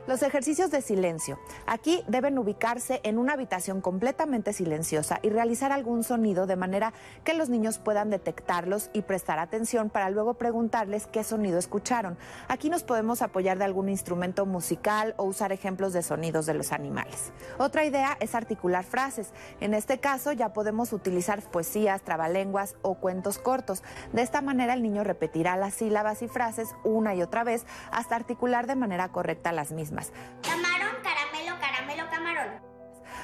Los 0.07 0.21
ejercicios 0.21 0.69
de 0.69 0.81
silencio. 0.81 1.39
Aquí 1.65 2.03
deben 2.07 2.37
ubicarse 2.37 3.01
en 3.03 3.17
una 3.17 3.33
habitación 3.33 3.81
completamente 3.81 4.53
silenciosa 4.53 5.17
y 5.23 5.31
realizar 5.31 5.71
algún 5.71 6.03
sonido 6.03 6.45
de 6.45 6.55
manera 6.55 6.93
que 7.23 7.33
los 7.33 7.49
niños 7.49 7.79
puedan 7.79 8.11
detectarlos 8.11 8.91
y 8.93 9.01
prestar 9.01 9.39
atención 9.39 9.89
para 9.89 10.11
luego 10.11 10.35
preguntarles 10.35 11.07
qué 11.07 11.23
sonido 11.23 11.57
escucharon. 11.57 12.19
Aquí 12.49 12.69
nos 12.69 12.83
podemos 12.83 13.23
apoyar 13.23 13.57
de 13.57 13.65
algún 13.65 13.89
instrumento 13.89 14.45
musical 14.45 15.15
o 15.17 15.23
usar 15.23 15.51
ejemplos 15.51 15.91
de 15.91 16.03
sonidos 16.03 16.45
de 16.45 16.53
los 16.53 16.71
animales. 16.71 17.31
Otra 17.57 17.83
idea 17.83 18.15
es 18.19 18.35
articular 18.35 18.83
frases. 18.83 19.33
En 19.59 19.73
este 19.73 19.99
caso 19.99 20.31
ya 20.33 20.53
podemos 20.53 20.93
utilizar 20.93 21.41
poesías, 21.49 22.03
trabalenguas 22.03 22.75
o 22.83 22.93
cuentos 22.93 23.39
cortos. 23.39 23.81
De 24.13 24.21
esta 24.21 24.41
manera 24.41 24.75
el 24.75 24.83
niño 24.83 25.03
repetirá 25.03 25.57
las 25.57 25.73
sílabas 25.73 26.21
y 26.21 26.27
frases 26.27 26.75
una 26.83 27.15
y 27.15 27.23
otra 27.23 27.43
vez 27.43 27.65
hasta 27.89 28.15
articular 28.15 28.67
de 28.67 28.75
manera 28.75 29.11
correcta 29.11 29.51
las 29.51 29.71
mismas. 29.71 29.94
Camarón, 30.41 30.95
caramelo, 31.03 31.59
caramelo, 31.59 32.09
camarón. 32.09 32.74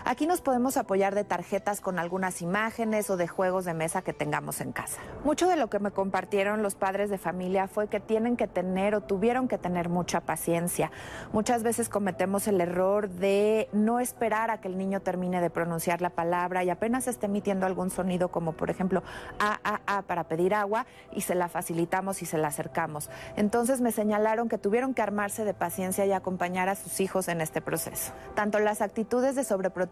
Aquí 0.03 0.25
nos 0.25 0.41
podemos 0.41 0.77
apoyar 0.77 1.13
de 1.13 1.23
tarjetas 1.23 1.79
con 1.79 1.99
algunas 1.99 2.41
imágenes 2.41 3.09
o 3.09 3.17
de 3.17 3.27
juegos 3.27 3.65
de 3.65 3.73
mesa 3.73 4.01
que 4.01 4.13
tengamos 4.13 4.59
en 4.59 4.71
casa. 4.71 4.99
Mucho 5.23 5.47
de 5.47 5.55
lo 5.55 5.69
que 5.69 5.79
me 5.79 5.91
compartieron 5.91 6.63
los 6.63 6.73
padres 6.73 7.09
de 7.11 7.19
familia 7.19 7.67
fue 7.67 7.87
que 7.87 7.99
tienen 7.99 8.35
que 8.35 8.47
tener 8.47 8.95
o 8.95 9.01
tuvieron 9.01 9.47
que 9.47 9.59
tener 9.59 9.89
mucha 9.89 10.21
paciencia. 10.21 10.91
Muchas 11.33 11.61
veces 11.61 11.87
cometemos 11.87 12.47
el 12.47 12.59
error 12.61 13.09
de 13.09 13.69
no 13.73 13.99
esperar 13.99 14.49
a 14.49 14.59
que 14.59 14.67
el 14.67 14.77
niño 14.77 15.01
termine 15.01 15.39
de 15.39 15.51
pronunciar 15.51 16.01
la 16.01 16.09
palabra 16.09 16.63
y 16.63 16.71
apenas 16.71 17.07
esté 17.07 17.27
emitiendo 17.27 17.67
algún 17.67 17.91
sonido 17.91 18.29
como 18.29 18.53
por 18.53 18.71
ejemplo 18.71 19.03
a, 19.39 19.59
a, 19.63 19.97
a 19.97 20.01
para 20.01 20.23
pedir 20.23 20.55
agua 20.55 20.87
y 21.11 21.21
se 21.21 21.35
la 21.35 21.47
facilitamos 21.47 22.23
y 22.23 22.25
se 22.25 22.39
la 22.39 22.47
acercamos. 22.47 23.09
Entonces 23.35 23.81
me 23.81 23.91
señalaron 23.91 24.49
que 24.49 24.57
tuvieron 24.57 24.95
que 24.95 25.03
armarse 25.03 25.45
de 25.45 25.53
paciencia 25.53 26.05
y 26.05 26.11
acompañar 26.11 26.69
a 26.69 26.75
sus 26.75 26.99
hijos 26.99 27.27
en 27.27 27.41
este 27.41 27.61
proceso. 27.61 28.13
Tanto 28.33 28.57
las 28.59 28.81
actitudes 28.81 29.35
de 29.35 29.43
sobreprotección 29.43 29.90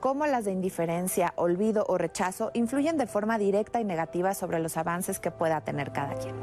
como 0.00 0.26
las 0.26 0.44
de 0.44 0.52
indiferencia, 0.52 1.32
olvido 1.36 1.86
o 1.88 1.96
rechazo 1.96 2.50
influyen 2.52 2.98
de 2.98 3.06
forma 3.06 3.38
directa 3.38 3.80
y 3.80 3.84
negativa 3.84 4.34
sobre 4.34 4.58
los 4.58 4.76
avances 4.76 5.18
que 5.18 5.30
pueda 5.30 5.62
tener 5.62 5.92
cada 5.92 6.14
quien. 6.16 6.34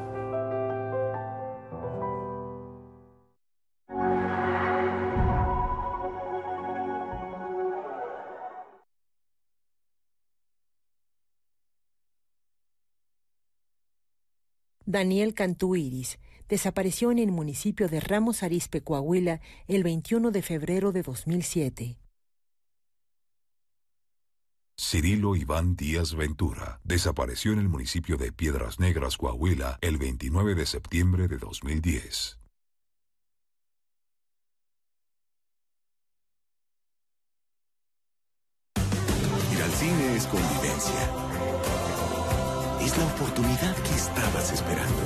Daniel 14.91 15.33
Cantú 15.33 15.77
Iris 15.77 16.19
desapareció 16.49 17.11
en 17.11 17.19
el 17.19 17.31
municipio 17.31 17.87
de 17.87 18.01
Ramos 18.01 18.43
Arizpe, 18.43 18.81
Coahuila, 18.81 19.39
el 19.69 19.83
21 19.83 20.31
de 20.31 20.41
febrero 20.41 20.91
de 20.91 21.01
2007. 21.01 22.00
Cirilo 24.83 25.35
Iván 25.35 25.75
Díaz 25.75 26.15
Ventura 26.15 26.79
desapareció 26.83 27.53
en 27.53 27.59
el 27.59 27.69
municipio 27.69 28.17
de 28.17 28.31
Piedras 28.31 28.79
Negras, 28.79 29.15
Coahuila, 29.15 29.77
el 29.79 29.97
29 29.97 30.55
de 30.55 30.65
septiembre 30.65 31.27
de 31.27 31.37
2010. 31.37 32.39
Ir 39.53 39.61
al 39.61 39.71
cine 39.71 40.15
es 40.15 40.25
convivencia. 40.25 41.01
Es 42.81 42.97
la 42.97 43.05
oportunidad 43.05 43.75
que 43.83 43.95
estabas 43.95 44.51
esperando. 44.51 45.03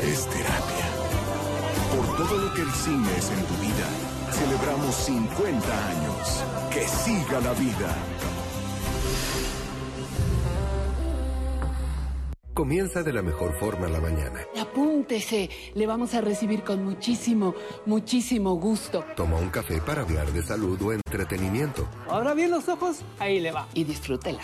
Es 0.00 0.24
terapia. 0.30 0.86
Por 1.96 2.16
todo 2.16 2.38
lo 2.38 2.54
que 2.54 2.62
el 2.62 2.70
cine 2.70 3.18
es 3.18 3.28
en 3.28 3.44
tu 3.44 3.54
vida, 3.54 4.15
celebramos 4.32 4.94
50 4.94 5.88
años. 5.88 6.44
Que 6.70 6.86
siga 6.86 7.40
la 7.40 7.52
vida. 7.54 7.94
Comienza 12.56 13.02
de 13.02 13.12
la 13.12 13.20
mejor 13.20 13.52
forma 13.58 13.86
la 13.86 14.00
mañana. 14.00 14.40
Apúntese, 14.58 15.50
le 15.74 15.86
vamos 15.86 16.14
a 16.14 16.22
recibir 16.22 16.64
con 16.64 16.82
muchísimo, 16.82 17.54
muchísimo 17.84 18.54
gusto. 18.54 19.04
Toma 19.14 19.36
un 19.36 19.50
café 19.50 19.78
para 19.82 20.00
hablar 20.00 20.32
de 20.32 20.42
salud 20.42 20.80
o 20.80 20.92
entretenimiento. 20.94 21.86
Abra 22.08 22.32
bien 22.32 22.50
los 22.50 22.66
ojos, 22.70 23.02
ahí 23.18 23.40
le 23.40 23.52
va. 23.52 23.68
Y 23.74 23.84
disfrútela. 23.84 24.40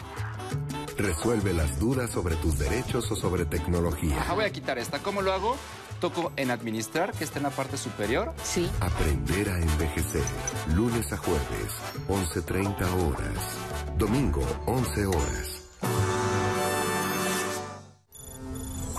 Resuelve 0.99 1.55
las 1.55 1.81
dudas 1.81 2.11
sobre 2.11 2.37
tus 2.37 2.59
derechos 2.59 3.11
o 3.11 3.17
sobre 3.17 3.47
tecnología. 3.47 4.21
Ajá, 4.21 4.35
voy 4.35 4.45
a 4.45 4.53
quitar 4.53 4.79
esta. 4.79 4.99
¿Cómo 4.99 5.23
lo 5.23 5.33
hago? 5.33 5.57
Toco 6.03 6.33
en 6.35 6.51
administrar, 6.51 7.12
que 7.12 7.23
está 7.23 7.39
en 7.39 7.45
la 7.45 7.51
parte 7.51 7.77
superior. 7.77 8.35
Sí. 8.43 8.69
Aprender 8.81 9.49
a 9.51 9.57
envejecer. 9.57 10.24
Lunes 10.74 11.12
a 11.12 11.16
jueves, 11.16 11.79
11.30 12.09 12.83
horas. 13.07 13.97
Domingo, 13.97 14.45
11 14.66 15.07
horas. 15.07 15.61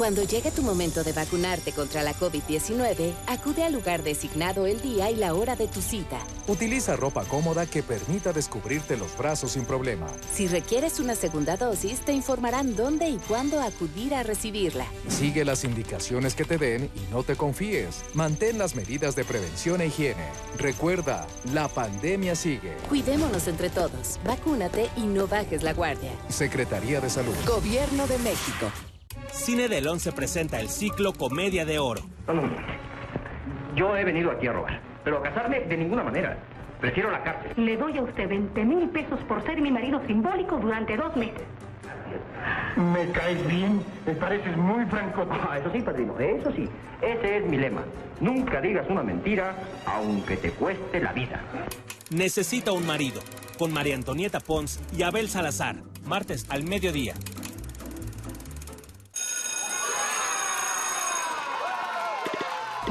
Cuando 0.03 0.23
llegue 0.23 0.51
tu 0.51 0.63
momento 0.63 1.01
de 1.05 1.13
vacunarte 1.13 1.71
contra 1.71 2.03
la 2.03 2.13
COVID-19, 2.13 3.13
acude 3.25 3.63
al 3.63 3.71
lugar 3.71 4.03
designado 4.03 4.65
el 4.65 4.81
día 4.81 5.09
y 5.09 5.15
la 5.15 5.33
hora 5.33 5.55
de 5.55 5.69
tu 5.69 5.81
cita. 5.81 6.19
Utiliza 6.45 6.97
ropa 6.97 7.23
cómoda 7.23 7.65
que 7.65 7.83
permita 7.83 8.33
descubrirte 8.33 8.97
los 8.97 9.17
brazos 9.17 9.53
sin 9.53 9.63
problema. 9.63 10.07
Si 10.33 10.49
requieres 10.49 10.99
una 10.99 11.15
segunda 11.15 11.55
dosis, 11.55 12.01
te 12.01 12.11
informarán 12.11 12.75
dónde 12.75 13.07
y 13.07 13.15
cuándo 13.29 13.61
acudir 13.61 14.13
a 14.13 14.23
recibirla. 14.23 14.87
Sigue 15.07 15.45
las 15.45 15.63
indicaciones 15.63 16.35
que 16.35 16.43
te 16.43 16.57
den 16.57 16.89
y 16.93 17.09
no 17.09 17.23
te 17.23 17.37
confíes. 17.37 18.03
Mantén 18.13 18.57
las 18.57 18.75
medidas 18.75 19.15
de 19.15 19.23
prevención 19.23 19.79
e 19.79 19.87
higiene. 19.87 20.27
Recuerda, 20.57 21.25
la 21.53 21.69
pandemia 21.69 22.35
sigue. 22.35 22.75
Cuidémonos 22.89 23.47
entre 23.47 23.69
todos. 23.69 24.19
Vacúnate 24.25 24.89
y 24.97 25.03
no 25.03 25.27
bajes 25.27 25.63
la 25.63 25.71
guardia. 25.71 26.11
Secretaría 26.27 26.99
de 26.99 27.09
Salud. 27.09 27.35
Gobierno 27.47 28.05
de 28.05 28.17
México. 28.17 28.69
Cine 29.33 29.67
del 29.67 29.87
11 29.87 30.11
presenta 30.11 30.59
el 30.59 30.69
ciclo 30.69 31.11
Comedia 31.11 31.65
de 31.65 31.79
Oro. 31.79 32.01
No, 32.27 32.33
no, 32.35 32.41
no. 32.43 32.49
Yo 33.75 33.97
he 33.97 34.03
venido 34.03 34.29
aquí 34.31 34.47
a 34.47 34.53
robar, 34.53 34.79
pero 35.03 35.17
a 35.17 35.23
casarme 35.23 35.61
de 35.61 35.75
ninguna 35.75 36.03
manera. 36.03 36.37
Prefiero 36.79 37.09
la 37.11 37.23
cárcel. 37.23 37.51
Le 37.57 37.75
doy 37.75 37.97
a 37.97 38.03
usted 38.03 38.29
20 38.29 38.63
mil 38.63 38.89
pesos 38.89 39.19
por 39.27 39.43
ser 39.43 39.59
mi 39.59 39.71
marido 39.71 40.01
simbólico 40.05 40.57
durante 40.57 40.95
dos 40.95 41.15
meses. 41.15 41.41
Me 42.75 43.09
caes 43.11 43.47
bien, 43.47 43.81
me 44.05 44.13
pareces 44.13 44.55
muy 44.55 44.85
franco. 44.85 45.25
Ah, 45.29 45.57
eso 45.57 45.71
sí, 45.73 45.81
padrino, 45.81 46.17
eso 46.19 46.51
sí. 46.51 46.69
Ese 47.01 47.37
es 47.37 47.45
mi 47.45 47.57
lema. 47.57 47.83
Nunca 48.21 48.61
digas 48.61 48.85
una 48.87 49.01
mentira, 49.01 49.55
aunque 49.85 50.37
te 50.37 50.51
cueste 50.51 50.99
la 50.99 51.11
vida. 51.11 51.41
Necesita 52.11 52.71
un 52.71 52.85
marido. 52.85 53.19
Con 53.57 53.73
María 53.73 53.95
Antonieta 53.95 54.39
Pons 54.39 54.79
y 54.95 55.03
Abel 55.03 55.27
Salazar. 55.27 55.77
Martes 56.05 56.45
al 56.49 56.63
mediodía. 56.63 57.15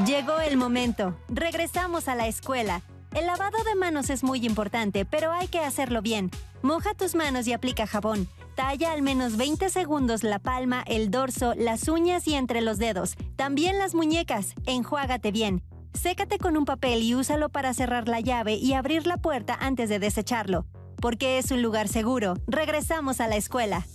Llegó 0.07 0.41
el 0.41 0.57
momento. 0.57 1.15
Regresamos 1.29 2.09
a 2.09 2.15
la 2.15 2.27
escuela. 2.27 2.81
El 3.15 3.27
lavado 3.27 3.63
de 3.63 3.75
manos 3.75 4.09
es 4.09 4.25
muy 4.25 4.45
importante, 4.45 5.05
pero 5.05 5.33
hay 5.33 5.49
que 5.49 5.59
hacerlo 5.59 6.01
bien. 6.01 6.31
Moja 6.63 6.95
tus 6.95 7.15
manos 7.15 7.47
y 7.47 7.53
aplica 7.53 7.87
jabón. 7.87 8.27
Talla 8.57 8.93
al 8.93 9.03
menos 9.03 9.37
20 9.37 9.69
segundos 9.69 10.25
la 10.25 10.39
palma, 10.39 10.83
el 10.87 11.11
dorso, 11.11 11.53
las 11.57 11.89
uñas 11.89 12.27
y 12.27 12.35
entre 12.35 12.63
los 12.63 12.79
dedos. 12.79 13.17
También 13.37 13.79
las 13.79 13.95
muñecas. 13.95 14.55
Enjuágate 14.65 15.31
bien. 15.31 15.63
Sécate 15.93 16.39
con 16.39 16.57
un 16.57 16.65
papel 16.65 17.03
y 17.03 17.15
úsalo 17.15 17.51
para 17.51 17.75
cerrar 17.75 18.09
la 18.09 18.21
llave 18.21 18.55
y 18.55 18.73
abrir 18.73 19.07
la 19.07 19.19
puerta 19.19 19.55
antes 19.61 19.91
de 19.91 19.99
desecharlo. 19.99 20.65
Porque 21.03 21.37
es 21.37 21.51
un 21.51 21.61
lugar 21.61 21.89
seguro. 21.89 22.39
Regresamos 22.47 23.21
a 23.21 23.29
la 23.29 23.37
escuela. 23.37 23.87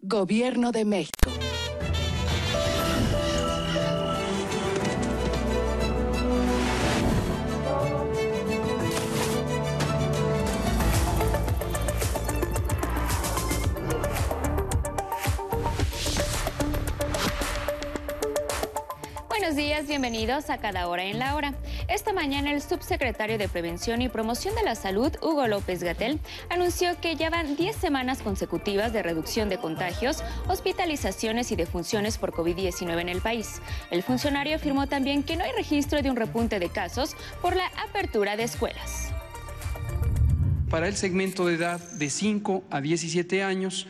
Gobierno 0.00 0.70
de 0.70 0.84
México. 0.84 1.28
Bienvenidos 19.86 20.50
a 20.50 20.58
Cada 20.58 20.88
Hora 20.88 21.04
en 21.04 21.18
la 21.18 21.34
Hora. 21.34 21.54
Esta 21.88 22.12
mañana 22.12 22.52
el 22.52 22.60
subsecretario 22.60 23.38
de 23.38 23.48
Prevención 23.48 24.02
y 24.02 24.08
Promoción 24.08 24.54
de 24.54 24.62
la 24.62 24.74
Salud, 24.74 25.10
Hugo 25.22 25.46
López 25.46 25.82
Gatel, 25.82 26.20
anunció 26.50 27.00
que 27.00 27.16
ya 27.16 27.30
van 27.30 27.56
10 27.56 27.76
semanas 27.76 28.20
consecutivas 28.20 28.92
de 28.92 29.02
reducción 29.02 29.48
de 29.48 29.56
contagios, 29.56 30.22
hospitalizaciones 30.48 31.50
y 31.50 31.56
defunciones 31.56 32.18
por 32.18 32.32
COVID-19 32.32 33.00
en 33.00 33.08
el 33.08 33.20
país. 33.22 33.62
El 33.90 34.02
funcionario 34.02 34.56
afirmó 34.56 34.86
también 34.86 35.22
que 35.22 35.36
no 35.36 35.44
hay 35.44 35.52
registro 35.52 36.02
de 36.02 36.10
un 36.10 36.16
repunte 36.16 36.58
de 36.58 36.68
casos 36.68 37.16
por 37.40 37.56
la 37.56 37.66
apertura 37.88 38.36
de 38.36 38.42
escuelas. 38.42 39.12
Para 40.68 40.88
el 40.88 40.96
segmento 40.96 41.46
de 41.46 41.54
edad 41.54 41.80
de 41.80 42.10
5 42.10 42.64
a 42.70 42.80
17 42.80 43.42
años, 43.42 43.86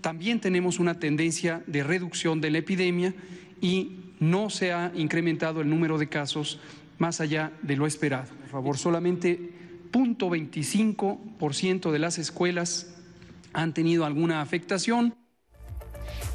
también 0.00 0.38
tenemos 0.40 0.78
una 0.78 1.00
tendencia 1.00 1.62
de 1.66 1.82
reducción 1.82 2.40
de 2.40 2.50
la 2.50 2.58
epidemia 2.58 3.14
y 3.60 4.03
no 4.30 4.50
se 4.50 4.72
ha 4.72 4.90
incrementado 4.94 5.60
el 5.60 5.68
número 5.68 5.98
de 5.98 6.08
casos 6.08 6.58
más 6.98 7.20
allá 7.20 7.52
de 7.62 7.76
lo 7.76 7.86
esperado. 7.86 8.28
Por 8.40 8.48
favor, 8.48 8.78
solamente 8.78 9.52
0.25% 9.92 11.90
de 11.90 11.98
las 11.98 12.18
escuelas 12.18 12.94
han 13.52 13.74
tenido 13.74 14.04
alguna 14.04 14.40
afectación. 14.40 15.14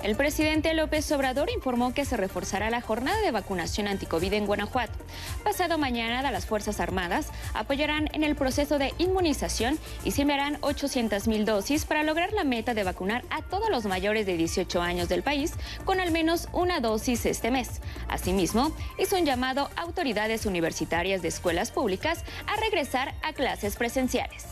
El 0.02 0.16
presidente 0.16 0.74
López 0.74 1.12
Obrador 1.12 1.50
informó 1.54 1.94
que 1.94 2.06
se 2.06 2.16
reforzará 2.16 2.70
la 2.70 2.80
jornada 2.80 3.20
de 3.20 3.32
vacunación 3.32 3.86
anticovid 3.86 4.32
en 4.32 4.46
Guanajuato. 4.46 4.98
Pasado 5.44 5.78
mañana, 5.78 6.32
las 6.32 6.46
Fuerzas 6.46 6.80
Armadas 6.80 7.28
apoyarán 7.54 8.08
en 8.14 8.24
el 8.24 8.38
proceso 8.38 8.80
de 8.80 8.94
inmunización 8.98 9.78
y 10.06 10.12
se 10.12 10.22
enviarán 10.22 10.58
800 10.62 11.28
mil 11.28 11.44
dosis 11.44 11.84
para 11.84 12.04
lograr 12.04 12.32
la 12.32 12.46
meta 12.46 12.74
de 12.74 12.86
vacunar 12.86 13.26
a 13.30 13.42
todos 13.42 13.70
los 13.70 13.86
mayores 13.86 14.26
de 14.26 14.38
18 14.38 14.82
años 14.82 15.10
del 15.10 15.22
país 15.22 15.54
con 15.84 16.00
al 16.00 16.12
menos 16.12 16.48
una 16.54 16.80
dosis 16.80 17.26
este 17.26 17.52
mes. 17.52 17.82
Asimismo, 18.08 18.72
hizo 18.98 19.18
un 19.18 19.26
llamado 19.26 19.70
a 19.76 19.82
autoridades 19.82 20.46
universitarias 20.46 21.22
de 21.22 21.28
escuelas 21.28 21.72
públicas 21.72 22.24
a 22.48 22.56
regresar 22.62 23.16
a 23.22 23.34
clases 23.34 23.76
presenciales. 23.76 24.46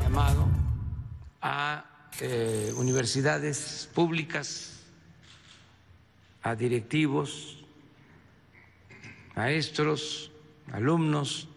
Llamado 0.00 0.46
a 1.42 1.97
eh, 2.20 2.72
universidades 2.76 3.88
públicas, 3.94 4.80
a 6.42 6.54
directivos, 6.54 7.64
maestros, 9.34 10.30
alumnos, 10.72 11.48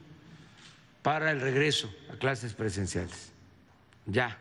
para 1.02 1.32
el 1.32 1.42
regreso 1.42 1.92
a 2.14 2.18
clases 2.18 2.54
presenciales. 2.54 3.32
Ya, 4.06 4.38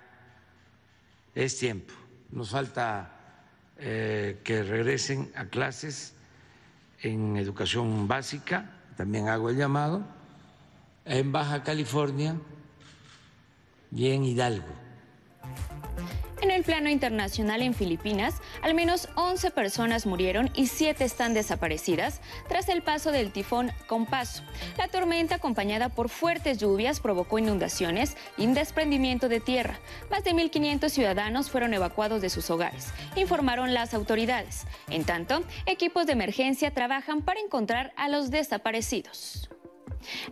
es 1.35 1.59
tiempo. 1.59 1.95
Nos 2.31 2.51
falta 2.51 3.17
eh, 3.79 4.41
que 4.45 4.63
regresen 4.63 5.33
a 5.35 5.47
clases 5.47 6.15
en 7.03 7.37
educación 7.37 8.09
básica, 8.09 8.71
también 8.97 9.29
hago 9.29 9.49
el 9.49 9.57
llamado, 9.57 10.05
en 11.07 11.33
Baja 11.33 11.63
California 11.63 12.37
y 13.91 14.11
en 14.11 14.25
Hidalgo. 14.25 14.69
El 16.61 16.66
plano 16.66 16.91
internacional 16.91 17.62
en 17.62 17.73
Filipinas, 17.73 18.35
al 18.61 18.74
menos 18.74 19.09
11 19.15 19.51
personas 19.51 20.05
murieron 20.05 20.51
y 20.55 20.66
7 20.66 21.03
están 21.03 21.32
desaparecidas 21.32 22.20
tras 22.51 22.69
el 22.69 22.82
paso 22.82 23.12
del 23.12 23.32
tifón 23.32 23.73
Compaso. 23.87 24.43
La 24.77 24.87
tormenta, 24.89 25.37
acompañada 25.37 25.89
por 25.89 26.11
fuertes 26.11 26.59
lluvias, 26.59 27.01
provocó 27.01 27.39
inundaciones 27.39 28.15
y 28.37 28.45
un 28.45 28.53
desprendimiento 28.53 29.31
de 29.31 29.41
tierra. 29.41 29.81
Más 30.11 30.23
de 30.23 30.35
1.500 30.35 30.91
ciudadanos 30.91 31.51
fueron 31.51 31.73
evacuados 31.73 32.20
de 32.20 32.28
sus 32.28 32.51
hogares, 32.51 32.89
informaron 33.16 33.73
las 33.73 33.95
autoridades. 33.95 34.66
En 34.91 35.05
tanto, 35.05 35.43
equipos 35.65 36.05
de 36.05 36.12
emergencia 36.12 36.74
trabajan 36.74 37.23
para 37.23 37.41
encontrar 37.41 37.95
a 37.97 38.11
los 38.11 38.31
desaparecidos. 38.31 39.49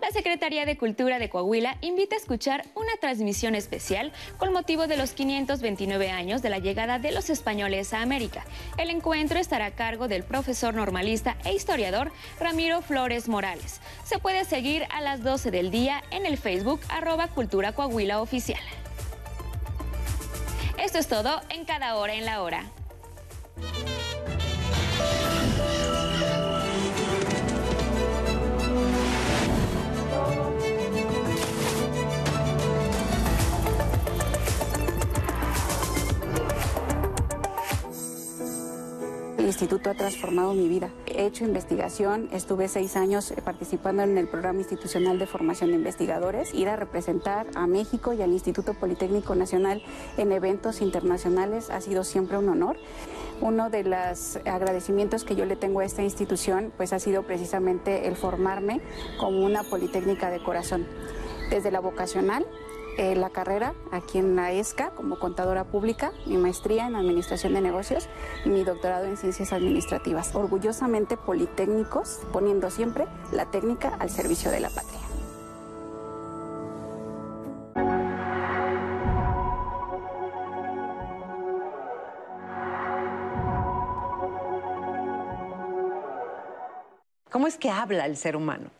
La 0.01 0.11
Secretaría 0.11 0.65
de 0.65 0.77
Cultura 0.77 1.19
de 1.19 1.29
Coahuila 1.29 1.77
invita 1.81 2.17
a 2.17 2.19
escuchar 2.19 2.65
una 2.75 2.97
transmisión 3.01 3.55
especial 3.55 4.13
con 4.37 4.53
motivo 4.53 4.87
de 4.87 4.97
los 4.97 5.13
529 5.13 6.11
años 6.11 6.43
de 6.43 6.51
la 6.51 6.59
llegada 6.59 6.99
de 6.99 7.13
los 7.13 7.31
españoles 7.31 7.93
a 7.93 8.03
América. 8.03 8.45
El 8.77 8.91
encuentro 8.91 9.39
estará 9.39 9.67
a 9.67 9.75
cargo 9.75 10.09
del 10.09 10.25
profesor 10.25 10.75
normalista 10.75 11.37
e 11.45 11.55
historiador 11.55 12.13
Ramiro 12.41 12.83
Flores 12.83 13.29
Morales. 13.29 13.81
Se 14.05 14.19
puede 14.19 14.45
seguir 14.45 14.85
a 14.91 15.01
las 15.01 15.23
12 15.23 15.51
del 15.51 15.71
día 15.71 16.03
en 16.11 16.27
el 16.27 16.39
Facebook 16.39 16.81
arroba 16.89 17.29
Cultura 17.29 17.73
Coahuila 17.73 18.21
Oficial. 18.21 18.61
Esto 20.79 20.99
es 20.99 21.09
todo 21.09 21.41
en 21.51 21.65
cada 21.65 21.97
hora 21.97 22.15
en 22.15 22.25
la 22.25 22.43
hora. 22.43 22.65
Instituto 39.49 39.91
ha 39.91 39.95
transformado 39.95 40.55
mi 40.55 40.69
vida. 40.69 40.91
He 41.07 41.27
hecho 41.27 41.45
investigación, 41.45 42.29
estuve 42.33 42.69
seis 42.69 42.97
años 42.97 43.33
participando 43.45 44.03
en 44.03 44.17
el 44.17 44.29
programa 44.29 44.61
institucional 44.61 45.19
de 45.19 45.27
formación 45.27 45.71
de 45.71 45.77
investigadores. 45.77 46.55
Ir 46.55 46.69
a 46.69 46.77
representar 46.77 47.47
a 47.55 47.67
México 47.67 48.13
y 48.13 48.23
al 48.23 48.31
Instituto 48.31 48.75
Politécnico 48.75 49.35
Nacional 49.35 49.83
en 50.17 50.33
eventos 50.33 50.81
internacionales 50.81 51.71
ha 51.71 51.81
sido 51.81 52.05
siempre 52.05 52.39
un 52.39 52.49
honor. 52.49 52.77
Uno 53.41 53.71
de 53.71 53.85
los 53.85 54.37
agradecimientos 54.45 55.25
que 55.25 55.35
yo 55.35 55.45
le 55.45 55.57
tengo 55.57 55.81
a 55.81 55.85
esta 55.85 56.03
institución 56.03 56.73
pues 56.77 56.93
ha 56.93 56.99
sido 56.99 57.23
precisamente 57.23 58.07
el 58.07 58.17
formarme 58.17 58.81
como 59.19 59.45
una 59.45 59.65
politécnica 59.65 60.31
de 60.31 60.43
corazón. 60.43 60.87
Desde 61.51 61.71
la 61.71 61.81
vocacional 61.81 62.45
eh, 62.99 63.15
la 63.15 63.31
carrera 63.31 63.75
aquí 63.93 64.19
en 64.19 64.35
la 64.35 64.53
ESCA 64.53 64.91
como 64.91 65.21
contadora 65.21 65.63
pública, 65.63 66.13
mi 66.27 66.37
maestría 66.37 66.89
en 66.89 66.97
Administración 66.97 67.55
de 67.55 67.61
Negocios 67.61 68.09
y 68.45 68.49
mi 68.49 68.65
doctorado 68.65 69.07
en 69.07 69.17
Ciencias 69.17 69.53
Administrativas. 69.53 70.35
Orgullosamente 70.35 71.17
politécnicos, 71.17 72.21
poniendo 72.33 72.71
siempre 72.71 73.07
la 73.31 73.47
técnica 73.53 73.97
al 74.01 74.11
servicio 74.11 74.51
de 74.51 74.61
la 74.61 74.71
patria. 74.71 74.99
¿Cómo 87.31 87.47
es 87.47 87.59
que 87.59 87.71
habla 87.71 88.07
el 88.07 88.17
ser 88.17 88.35
humano? 88.35 88.71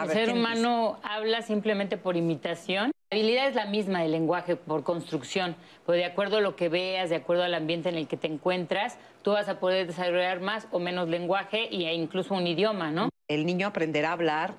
A 0.00 0.04
el 0.04 0.10
ser 0.10 0.24
¿quién 0.26 0.38
humano 0.38 0.98
habla 1.02 1.42
simplemente 1.42 1.98
por 1.98 2.16
imitación. 2.16 2.90
La 3.10 3.18
habilidad 3.18 3.48
es 3.48 3.54
la 3.54 3.66
misma 3.66 4.00
del 4.00 4.12
lenguaje 4.12 4.56
por 4.56 4.82
construcción, 4.82 5.56
pero 5.84 5.98
de 5.98 6.06
acuerdo 6.06 6.38
a 6.38 6.40
lo 6.40 6.56
que 6.56 6.70
veas, 6.70 7.10
de 7.10 7.16
acuerdo 7.16 7.42
al 7.42 7.52
ambiente 7.52 7.90
en 7.90 7.96
el 7.96 8.08
que 8.08 8.16
te 8.16 8.26
encuentras, 8.26 8.98
tú 9.22 9.32
vas 9.32 9.48
a 9.50 9.60
poder 9.60 9.86
desarrollar 9.86 10.40
más 10.40 10.68
o 10.70 10.78
menos 10.78 11.08
lenguaje 11.08 11.68
e 11.70 11.92
incluso 11.92 12.34
un 12.34 12.46
idioma, 12.46 12.90
¿no? 12.90 13.10
El 13.28 13.44
niño 13.44 13.66
aprenderá 13.66 14.10
a 14.10 14.12
hablar 14.12 14.54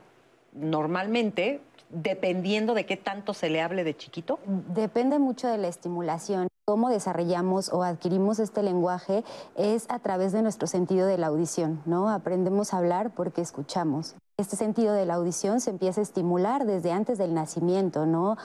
normalmente 0.54 1.62
dependiendo 1.92 2.74
de 2.74 2.86
qué 2.86 2.98
tanto 2.98 3.34
se 3.34 3.50
le 3.50 3.62
hable 3.62 3.84
de 3.84 3.96
chiquito? 3.96 4.40
Depende 4.46 5.20
mucho 5.20 5.48
de 5.48 5.58
la 5.58 5.68
estimulación. 5.68 6.48
Cómo 6.66 6.90
desarrollamos 6.90 7.74
o 7.74 7.84
adquirimos 7.84 8.40
este 8.40 8.64
lenguaje 8.64 9.24
es 9.56 9.88
a 9.90 10.00
través 10.00 10.32
de 10.32 10.42
nuestro 10.42 10.68
sentido 10.68 11.08
de 11.08 11.18
la 11.18 11.28
audición, 11.28 11.82
¿no? 11.86 12.10
Aprendemos 12.10 12.74
a 12.74 12.78
hablar 12.78 13.12
porque 13.16 13.42
escuchamos. 13.42 14.16
Este 14.38 14.56
sentido 14.56 14.94
de 14.94 15.06
la 15.06 15.16
audición 15.16 15.60
se 15.60 15.72
empieza 15.72 16.02
a 16.02 16.04
estimular 16.04 16.66
desde 16.66 16.92
antes 16.92 17.18
del 17.18 17.34
nacimiento, 17.34 18.06
¿no? 18.06 18.38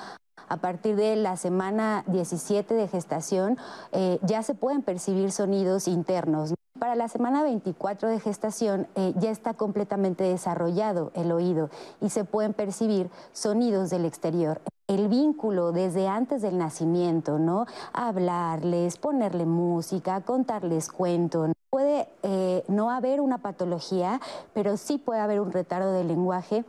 A 0.48 0.56
partir 0.59 0.97
de 0.97 1.16
la 1.16 1.36
semana 1.36 2.05
17 2.06 2.74
de 2.74 2.89
gestación 2.89 3.59
eh, 3.93 4.18
ya 4.23 4.43
se 4.43 4.55
pueden 4.55 4.82
percibir 4.82 5.32
sonidos 5.32 5.89
internos. 5.89 6.55
Para 6.78 6.94
la 6.94 7.08
semana 7.08 7.42
24 7.42 8.08
de 8.08 8.20
gestación 8.20 8.86
eh, 8.96 9.14
ya 9.16 9.30
está 9.30 9.54
completamente 9.54 10.24
desarrollado 10.24 11.10
el 11.14 11.32
oído 11.32 11.70
y 12.02 12.10
se 12.10 12.24
pueden 12.24 12.52
percibir 12.52 13.08
sonidos 13.32 13.88
del 13.88 14.04
exterior. 14.04 14.60
El 14.86 15.08
vínculo 15.08 15.72
desde 15.72 16.06
antes 16.06 16.42
del 16.42 16.58
nacimiento, 16.58 17.38
¿no? 17.38 17.66
Hablarles, 17.92 18.98
ponerle 18.98 19.46
música, 19.46 20.20
contarles 20.20 20.90
cuentos. 20.90 21.50
Puede 21.70 22.08
eh, 22.22 22.62
no 22.68 22.90
haber 22.90 23.20
una 23.20 23.38
patología, 23.38 24.20
pero 24.52 24.76
sí 24.76 24.98
puede 24.98 25.20
haber 25.20 25.40
un 25.40 25.52
retardo 25.52 25.92
del 25.92 26.08
lenguaje 26.08 26.64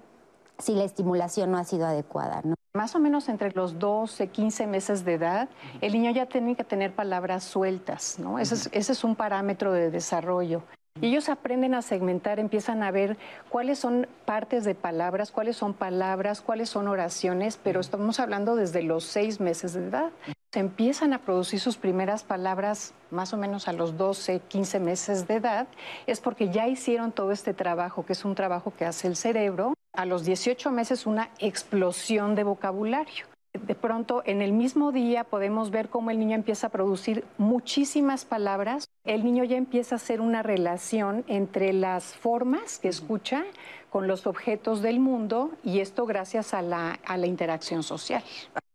si 0.57 0.73
la 0.73 0.85
estimulación 0.85 1.51
no 1.51 1.57
ha 1.57 1.63
sido 1.65 1.85
adecuada. 1.85 2.41
¿no? 2.43 2.56
Más 2.73 2.95
o 2.95 2.99
menos 2.99 3.29
entre 3.29 3.51
los 3.51 3.79
12, 3.79 4.27
15 4.27 4.67
meses 4.67 5.03
de 5.03 5.13
edad, 5.13 5.49
el 5.81 5.93
niño 5.93 6.11
ya 6.11 6.27
tiene 6.27 6.55
que 6.55 6.63
tener 6.63 6.93
palabras 6.93 7.43
sueltas, 7.43 8.19
¿no? 8.19 8.39
Ese 8.39 8.55
es, 8.55 8.69
ese 8.71 8.91
es 8.91 9.03
un 9.03 9.15
parámetro 9.15 9.71
de 9.73 9.89
desarrollo. 9.89 10.63
Ellos 11.01 11.29
aprenden 11.29 11.75
a 11.75 11.81
segmentar, 11.81 12.39
empiezan 12.39 12.81
a 12.81 12.91
ver 12.91 13.17
cuáles 13.49 13.79
son 13.79 14.07
partes 14.25 14.63
de 14.63 14.73
palabras, 14.73 15.31
cuáles 15.31 15.55
son 15.57 15.73
palabras, 15.73 16.41
cuáles 16.41 16.69
son 16.69 16.87
oraciones, 16.87 17.59
pero 17.61 17.79
estamos 17.79 18.19
hablando 18.19 18.55
desde 18.55 18.81
los 18.81 19.03
seis 19.03 19.39
meses 19.39 19.73
de 19.73 19.87
edad. 19.87 20.11
Se 20.51 20.59
empiezan 20.59 21.13
a 21.13 21.19
producir 21.19 21.59
sus 21.59 21.77
primeras 21.77 22.23
palabras 22.23 22.93
más 23.11 23.33
o 23.33 23.37
menos 23.37 23.67
a 23.67 23.73
los 23.73 23.97
12, 23.97 24.39
15 24.47 24.79
meses 24.79 25.27
de 25.27 25.35
edad, 25.35 25.67
es 26.07 26.19
porque 26.19 26.49
ya 26.49 26.67
hicieron 26.67 27.11
todo 27.11 27.31
este 27.31 27.53
trabajo, 27.53 28.05
que 28.05 28.13
es 28.13 28.25
un 28.25 28.33
trabajo 28.33 28.73
que 28.75 28.85
hace 28.85 29.07
el 29.07 29.15
cerebro. 29.15 29.73
A 29.93 30.05
los 30.05 30.25
18 30.25 30.71
meses 30.71 31.05
una 31.05 31.29
explosión 31.39 32.35
de 32.35 32.43
vocabulario. 32.43 33.25
De 33.65 33.75
pronto, 33.75 34.21
en 34.25 34.41
el 34.41 34.53
mismo 34.53 34.91
día 34.91 35.23
podemos 35.23 35.71
ver 35.71 35.89
cómo 35.89 36.11
el 36.11 36.19
niño 36.19 36.35
empieza 36.35 36.67
a 36.67 36.69
producir 36.69 37.25
muchísimas 37.37 38.25
palabras. 38.25 38.89
El 39.03 39.23
niño 39.23 39.43
ya 39.43 39.57
empieza 39.57 39.95
a 39.95 39.97
hacer 39.97 40.21
una 40.21 40.43
relación 40.43 41.23
entre 41.27 41.73
las 41.73 42.15
formas 42.15 42.77
que 42.77 42.89
escucha 42.89 43.43
con 43.89 44.07
los 44.07 44.27
objetos 44.27 44.81
del 44.81 44.99
mundo 44.99 45.51
y 45.63 45.79
esto 45.79 46.05
gracias 46.05 46.53
a 46.53 46.61
la, 46.61 46.99
a 47.05 47.17
la 47.17 47.25
interacción 47.25 47.83
social. 47.83 48.23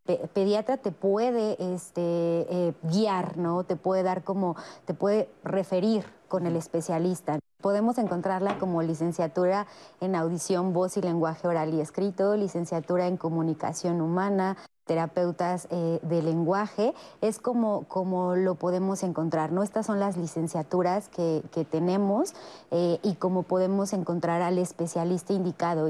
Pe- 0.05 0.19
pediatra 0.33 0.77
te 0.77 0.91
puede 0.91 1.55
este, 1.73 2.01
eh, 2.01 2.73
guiar, 2.83 3.37
¿no? 3.37 3.63
Te 3.63 3.75
puede 3.77 4.03
dar 4.03 4.23
como, 4.23 4.55
te 4.85 4.93
puede 4.93 5.29
referir 5.43 6.03
con 6.27 6.45
el 6.45 6.55
especialista. 6.57 7.39
Podemos 7.61 7.97
encontrarla 7.97 8.57
como 8.57 8.81
licenciatura 8.81 9.67
en 10.01 10.15
audición, 10.15 10.73
voz 10.73 10.97
y 10.97 11.01
lenguaje 11.01 11.47
oral 11.47 11.73
y 11.73 11.79
escrito, 11.79 12.35
licenciatura 12.35 13.07
en 13.07 13.15
comunicación 13.15 14.01
humana, 14.01 14.57
terapeutas 14.85 15.67
eh, 15.71 15.99
de 16.01 16.21
lenguaje, 16.21 16.93
es 17.21 17.39
como, 17.39 17.83
como 17.87 18.35
lo 18.35 18.55
podemos 18.55 19.03
encontrar, 19.03 19.51
¿no? 19.51 19.63
Estas 19.63 19.85
son 19.85 19.99
las 19.99 20.17
licenciaturas 20.17 21.09
que, 21.09 21.41
que 21.51 21.65
tenemos 21.65 22.33
eh, 22.71 22.99
y 23.03 23.15
como 23.15 23.43
podemos 23.43 23.93
encontrar 23.93 24.41
al 24.41 24.57
especialista 24.57 25.33
indicado. 25.33 25.89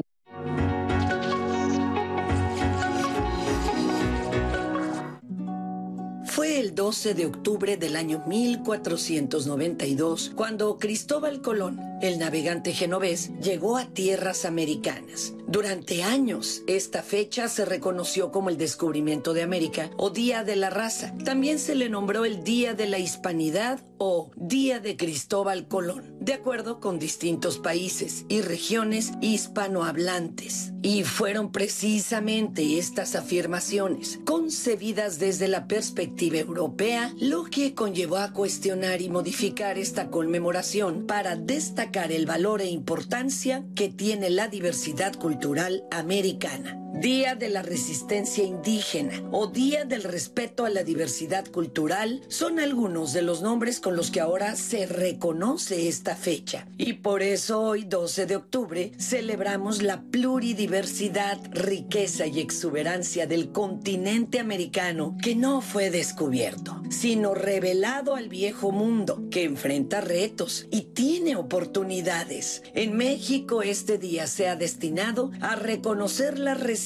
Fue 6.43 6.59
el 6.59 6.75
12 6.75 7.13
de 7.13 7.25
octubre 7.25 7.77
del 7.77 7.95
año 7.95 8.21
1492 8.27 10.33
cuando 10.35 10.77
Cristóbal 10.77 11.41
Colón, 11.41 11.79
el 12.01 12.19
navegante 12.19 12.73
genovés, 12.73 13.31
llegó 13.39 13.77
a 13.77 13.85
tierras 13.85 14.43
americanas. 14.43 15.33
Durante 15.47 16.03
años, 16.03 16.63
esta 16.67 17.01
fecha 17.01 17.47
se 17.47 17.63
reconoció 17.63 18.31
como 18.31 18.49
el 18.49 18.57
descubrimiento 18.57 19.33
de 19.33 19.43
América 19.43 19.89
o 19.95 20.09
Día 20.09 20.43
de 20.43 20.57
la 20.57 20.69
Raza. 20.69 21.13
También 21.23 21.59
se 21.59 21.75
le 21.75 21.89
nombró 21.89 22.25
el 22.25 22.43
Día 22.43 22.73
de 22.73 22.87
la 22.87 22.99
Hispanidad 22.99 23.79
o 23.97 24.31
Día 24.35 24.81
de 24.81 24.97
Cristóbal 24.97 25.69
Colón, 25.69 26.17
de 26.19 26.33
acuerdo 26.33 26.81
con 26.81 26.99
distintos 26.99 27.57
países 27.57 28.25
y 28.27 28.41
regiones 28.41 29.13
hispanohablantes. 29.21 30.73
Y 30.81 31.03
fueron 31.03 31.53
precisamente 31.53 32.79
estas 32.79 33.15
afirmaciones, 33.15 34.19
concebidas 34.25 35.19
desde 35.19 35.47
la 35.47 35.67
perspectiva 35.67 36.32
europea, 36.39 37.13
lo 37.19 37.45
que 37.45 37.73
conllevó 37.73 38.17
a 38.17 38.33
cuestionar 38.33 39.01
y 39.01 39.09
modificar 39.09 39.77
esta 39.77 40.09
conmemoración 40.09 41.05
para 41.05 41.35
destacar 41.35 42.11
el 42.11 42.25
valor 42.25 42.61
e 42.61 42.69
importancia 42.69 43.63
que 43.75 43.89
tiene 43.89 44.29
la 44.29 44.47
diversidad 44.47 45.15
cultural 45.15 45.83
americana. 45.91 46.82
Día 46.93 47.33
de 47.33 47.49
la 47.49 47.63
Resistencia 47.63 48.43
Indígena 48.43 49.23
o 49.31 49.47
Día 49.47 49.83
del 49.83 50.03
Respeto 50.03 50.63
a 50.63 50.69
la 50.69 50.83
Diversidad 50.83 51.43
Cultural 51.47 52.21
son 52.27 52.59
algunos 52.59 53.13
de 53.13 53.23
los 53.23 53.41
nombres 53.41 53.79
con 53.79 53.95
los 53.95 54.11
que 54.11 54.21
ahora 54.21 54.55
se 54.55 54.85
reconoce 54.85 55.87
esta 55.87 56.15
fecha. 56.15 56.67
Y 56.77 56.93
por 56.93 57.23
eso 57.23 57.61
hoy, 57.61 57.83
12 57.83 58.27
de 58.27 58.35
octubre, 58.35 58.91
celebramos 58.99 59.81
la 59.81 60.03
pluridiversidad, 60.03 61.39
riqueza 61.49 62.27
y 62.27 62.39
exuberancia 62.39 63.25
del 63.25 63.51
continente 63.51 64.39
americano 64.39 65.17
que 65.19 65.35
no 65.35 65.61
fue 65.61 65.89
descubierto, 65.89 66.79
sino 66.91 67.33
revelado 67.33 68.15
al 68.15 68.29
viejo 68.29 68.71
mundo, 68.71 69.23
que 69.31 69.45
enfrenta 69.45 69.99
retos 69.99 70.67
y 70.69 70.81
tiene 70.81 71.37
oportunidades. 71.37 72.61
En 72.75 72.95
México 72.95 73.63
este 73.63 73.97
día 73.97 74.27
se 74.27 74.47
ha 74.47 74.55
destinado 74.55 75.31
a 75.41 75.55
reconocer 75.55 76.37
la 76.37 76.53
resistencia 76.53 76.82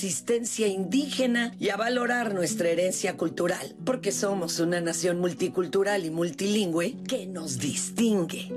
indígena 0.67 1.53
y 1.59 1.69
a 1.69 1.77
valorar 1.77 2.33
nuestra 2.33 2.69
herencia 2.69 3.17
cultural, 3.17 3.75
porque 3.85 4.11
somos 4.11 4.59
una 4.59 4.81
nación 4.81 5.19
multicultural 5.19 6.05
y 6.05 6.09
multilingüe 6.09 6.95
que 7.07 7.25
nos 7.25 7.57
distingue. 7.59 8.51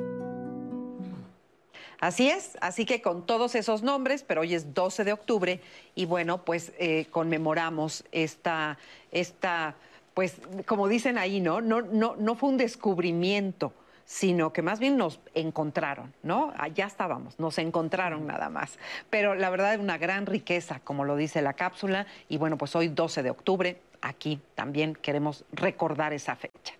Así 2.01 2.31
es, 2.31 2.57
así 2.63 2.87
que 2.87 3.03
con 3.03 3.27
todos 3.27 3.55
esos 3.55 3.83
nombres, 3.83 4.23
pero 4.23 4.41
hoy 4.41 4.55
es 4.55 4.73
12 4.75 5.05
de 5.05 5.13
octubre 5.13 5.61
y 5.95 6.07
bueno, 6.07 6.45
pues 6.45 6.73
eh, 6.79 7.07
conmemoramos 7.11 8.05
esta, 8.11 8.79
esta, 9.13 9.75
pues 10.15 10.37
como 10.67 10.89
dicen 10.89 11.19
ahí, 11.19 11.41
¿no? 11.41 11.61
No, 11.61 11.83
no, 11.83 12.17
no 12.17 12.35
fue 12.37 12.49
un 12.49 12.57
descubrimiento, 12.57 13.75
sino 14.11 14.53
que 14.53 14.61
más 14.61 14.81
bien 14.81 14.97
nos 14.97 15.21
encontraron, 15.35 16.13
¿no? 16.25 16.53
Allá 16.59 16.87
estábamos, 16.87 17.39
nos 17.39 17.59
encontraron 17.59 18.27
nada 18.27 18.51
más. 18.51 18.77
Pero 19.09 19.37
la 19.37 19.51
verdad 19.51 19.75
es 19.75 19.79
una 19.79 19.99
gran 19.99 20.27
riqueza, 20.27 20.81
como 20.81 21.05
lo 21.05 21.15
dice 21.15 21.43
la 21.43 21.53
cápsula, 21.53 22.09
y 22.29 22.37
bueno, 22.37 22.59
pues 22.59 22.75
hoy 22.75 22.89
12 22.89 23.23
de 23.23 23.31
octubre, 23.31 23.81
aquí 24.03 24.41
también 24.57 24.95
queremos 24.97 25.45
recordar 25.53 26.13
esa 26.13 26.35
fecha. 26.35 26.75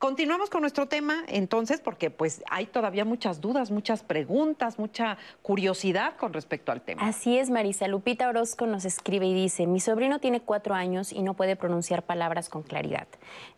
Continuamos 0.00 0.48
con 0.48 0.62
nuestro 0.62 0.86
tema 0.86 1.24
entonces 1.28 1.82
porque 1.82 2.08
pues 2.08 2.42
hay 2.50 2.64
todavía 2.64 3.04
muchas 3.04 3.42
dudas, 3.42 3.70
muchas 3.70 4.02
preguntas, 4.02 4.78
mucha 4.78 5.18
curiosidad 5.42 6.16
con 6.16 6.32
respecto 6.32 6.72
al 6.72 6.80
tema. 6.80 7.02
Así 7.06 7.36
es, 7.36 7.50
Marisa. 7.50 7.86
Lupita 7.86 8.26
Orozco 8.30 8.64
nos 8.64 8.86
escribe 8.86 9.26
y 9.26 9.34
dice, 9.34 9.66
mi 9.66 9.78
sobrino 9.78 10.18
tiene 10.18 10.40
cuatro 10.40 10.74
años 10.74 11.12
y 11.12 11.20
no 11.20 11.34
puede 11.34 11.54
pronunciar 11.54 12.02
palabras 12.02 12.48
con 12.48 12.62
claridad. 12.62 13.08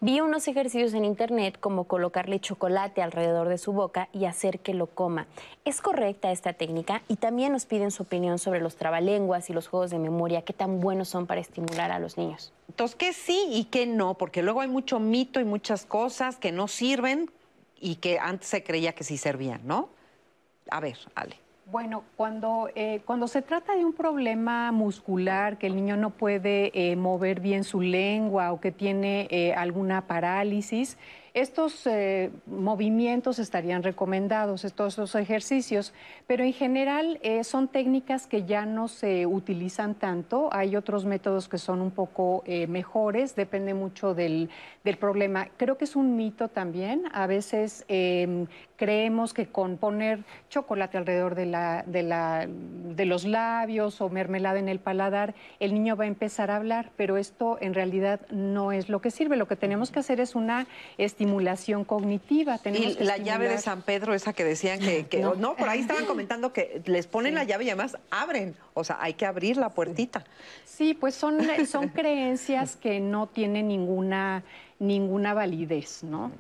Vi 0.01 0.20
unos 0.20 0.48
ejercicios 0.48 0.94
en 0.94 1.05
internet 1.05 1.60
como 1.60 1.85
colocarle 1.85 2.40
chocolate 2.40 3.02
alrededor 3.02 3.48
de 3.48 3.59
su 3.59 3.73
boca 3.73 4.09
y 4.12 4.24
hacer 4.24 4.59
que 4.59 4.74
lo 4.74 4.89
coma. 4.89 5.28
¿Es 5.64 5.81
correcta 5.81 6.32
esta 6.32 6.55
técnica? 6.55 7.02
Y 7.06 7.19
también 7.19 7.52
nos 7.52 7.66
piden 7.66 7.93
su 7.93 8.02
opinión 8.02 8.40
sobre 8.40 8.60
los 8.60 8.74
trabalenguas 8.74 9.48
y 9.48 9.52
los 9.52 9.69
juegos 9.69 9.93
de 9.93 10.01
memoria, 10.01 10.43
qué 10.43 10.52
tan 10.52 10.81
buenos 10.81 11.09
son 11.09 11.28
para 11.28 11.40
estimular 11.40 11.93
a 11.93 12.01
los 12.01 12.19
niños. 12.19 12.52
Entonces, 12.73 12.97
¿qué 12.97 13.12
sí 13.12 13.49
y 13.51 13.65
qué 13.65 13.85
no? 13.85 14.15
Porque 14.15 14.43
luego 14.43 14.62
hay 14.62 14.69
mucho 14.69 14.99
mito 14.99 15.40
y 15.40 15.44
muchas 15.44 15.85
cosas 15.85 16.39
que 16.39 16.53
no 16.53 16.69
sirven 16.69 17.31
y 17.78 17.97
que 17.97 18.19
antes 18.19 18.49
se 18.49 18.65
creía 18.65 18.94
que 18.94 19.05
sí 19.05 19.19
servían, 19.19 19.61
¿no? 19.66 19.90
A 20.70 20.81
ver, 20.81 20.97
Ale. 21.15 21.36
Bueno, 21.66 22.03
cuando, 22.16 22.70
eh, 22.74 23.03
cuando 23.05 23.28
se 23.28 23.43
trata 23.43 23.77
de 23.77 23.85
un 23.85 23.93
problema 23.93 24.73
muscular, 24.73 25.59
que 25.59 25.66
el 25.66 25.77
niño 25.77 25.99
no 25.99 26.09
puede 26.09 26.73
eh, 26.73 26.97
mover 26.97 27.40
bien 27.40 27.65
su 27.65 27.82
lengua 27.82 28.53
o 28.53 28.61
que 28.62 28.73
tiene 28.73 29.28
eh, 29.31 29.53
alguna 29.53 30.07
parálisis, 30.07 30.97
estos 31.34 31.86
eh, 31.86 32.30
movimientos 32.44 33.38
estarían 33.38 33.82
recomendados, 33.82 34.66
estos 34.66 35.14
ejercicios, 35.14 35.94
pero 36.26 36.44
en 36.44 36.52
general 36.52 37.18
eh, 37.22 37.42
son 37.42 37.68
técnicas 37.68 38.26
que 38.26 38.44
ya 38.44 38.66
no 38.66 38.86
se 38.86 39.24
utilizan 39.24 39.94
tanto. 39.94 40.50
Hay 40.52 40.76
otros 40.76 41.06
métodos 41.06 41.48
que 41.48 41.56
son 41.56 41.80
un 41.80 41.90
poco 41.90 42.42
eh, 42.44 42.66
mejores, 42.66 43.34
depende 43.34 43.72
mucho 43.72 44.14
del, 44.14 44.50
del, 44.84 44.98
problema. 44.98 45.48
Creo 45.56 45.78
que 45.78 45.86
es 45.86 45.96
un 45.96 46.16
mito 46.16 46.48
también. 46.48 47.04
A 47.14 47.26
veces 47.26 47.86
em, 47.88 48.46
creemos 48.76 49.32
que 49.32 49.46
con 49.46 49.78
poner 49.78 50.24
chocolate 50.50 50.98
alrededor 50.98 51.34
de, 51.34 51.46
la, 51.46 51.82
de, 51.86 52.02
la, 52.02 52.46
de 52.46 53.06
los 53.06 53.24
labios 53.24 54.02
o 54.02 54.10
mermelada 54.10 54.59
en 54.59 54.68
el 54.68 54.80
paladar, 54.80 55.34
el 55.60 55.72
niño 55.72 55.96
va 55.96 56.04
a 56.04 56.09
empezar 56.09 56.50
a 56.50 56.56
hablar, 56.56 56.90
pero 56.96 57.16
esto 57.16 57.56
en 57.62 57.72
realidad 57.72 58.20
no 58.30 58.70
es 58.70 58.90
lo 58.90 59.00
que 59.00 59.10
sirve. 59.10 59.36
Lo 59.36 59.48
que 59.48 59.56
tenemos 59.56 59.90
que 59.90 60.00
hacer 60.00 60.20
es 60.20 60.34
una 60.34 60.66
estimulación 60.98 61.22
cognitiva. 61.86 62.59
y 62.65 62.94
la 63.03 63.19
llave 63.19 63.49
de 63.49 63.59
San 63.59 63.82
Pedro, 63.82 64.15
esa 64.15 64.32
que 64.32 64.44
decían 64.44 64.78
que, 64.78 65.07
no. 65.39 65.57
por 65.57 65.69
ahí 65.69 65.81
estaban 65.86 66.07
comentando 66.07 66.53
que 66.53 66.82
les 66.86 67.07
ponen 67.07 67.35
la 67.35 67.44
llave 67.44 67.65
y 67.65 67.70
además 67.70 67.97
abren, 68.11 68.55
o 68.74 68.85
sea, 68.85 68.99
hay 69.01 69.15
que 69.15 69.27
abrir 69.27 69.57
la 69.57 69.70
puertita. 69.70 70.24
Sí, 70.65 70.94
pues 70.94 71.15
son, 71.15 71.40
son 71.66 71.89
creencias 71.89 72.77
que 72.77 73.01
no 73.01 73.27
tienen 73.27 73.69
ninguna, 73.69 74.43
ninguna 74.78 75.35
validez, 75.35 76.03
¿no? 76.03 76.32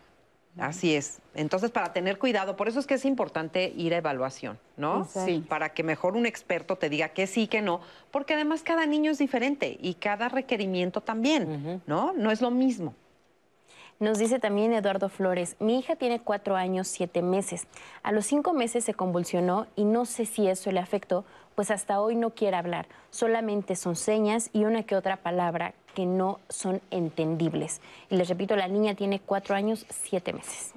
Así 0.58 0.94
es. 0.94 1.20
Entonces, 1.34 1.70
para 1.70 1.94
tener 1.94 2.18
cuidado, 2.18 2.56
por 2.56 2.68
eso 2.68 2.78
es 2.78 2.86
que 2.86 2.94
es 2.94 3.06
importante 3.06 3.72
ir 3.74 3.94
a 3.94 3.98
evaluación, 3.98 4.58
¿no? 4.76 5.06
Sí. 5.06 5.42
Para 5.48 5.70
que 5.70 5.82
mejor 5.82 6.14
un 6.14 6.26
experto 6.26 6.76
te 6.76 6.90
diga 6.90 7.08
que 7.08 7.26
sí, 7.26 7.46
que 7.46 7.62
no, 7.62 7.80
porque 8.10 8.34
además 8.34 8.62
cada 8.62 8.84
niño 8.84 9.10
es 9.10 9.18
diferente 9.18 9.78
y 9.80 9.94
cada 9.94 10.28
requerimiento 10.28 11.00
también, 11.00 11.80
¿no? 11.86 12.12
No 12.12 12.30
es 12.30 12.42
lo 12.42 12.50
mismo. 12.50 12.94
Nos 14.00 14.18
dice 14.18 14.38
también 14.40 14.72
Eduardo 14.72 15.08
Flores, 15.08 15.56
mi 15.60 15.78
hija 15.78 15.94
tiene 15.94 16.20
cuatro 16.20 16.56
años, 16.56 16.88
siete 16.88 17.22
meses. 17.22 17.66
A 18.02 18.10
los 18.10 18.26
cinco 18.26 18.52
meses 18.52 18.84
se 18.84 18.94
convulsionó 18.94 19.66
y 19.76 19.84
no 19.84 20.06
sé 20.06 20.26
si 20.26 20.48
eso 20.48 20.72
le 20.72 20.80
afectó, 20.80 21.24
pues 21.54 21.70
hasta 21.70 22.00
hoy 22.00 22.16
no 22.16 22.30
quiere 22.30 22.56
hablar. 22.56 22.86
Solamente 23.10 23.76
son 23.76 23.94
señas 23.94 24.50
y 24.52 24.64
una 24.64 24.82
que 24.82 24.96
otra 24.96 25.18
palabra 25.18 25.74
que 25.94 26.06
no 26.06 26.40
son 26.48 26.80
entendibles. 26.90 27.80
Y 28.10 28.16
les 28.16 28.28
repito, 28.28 28.56
la 28.56 28.68
niña 28.68 28.94
tiene 28.94 29.20
cuatro 29.20 29.54
años, 29.54 29.86
siete 29.88 30.32
meses. 30.32 30.72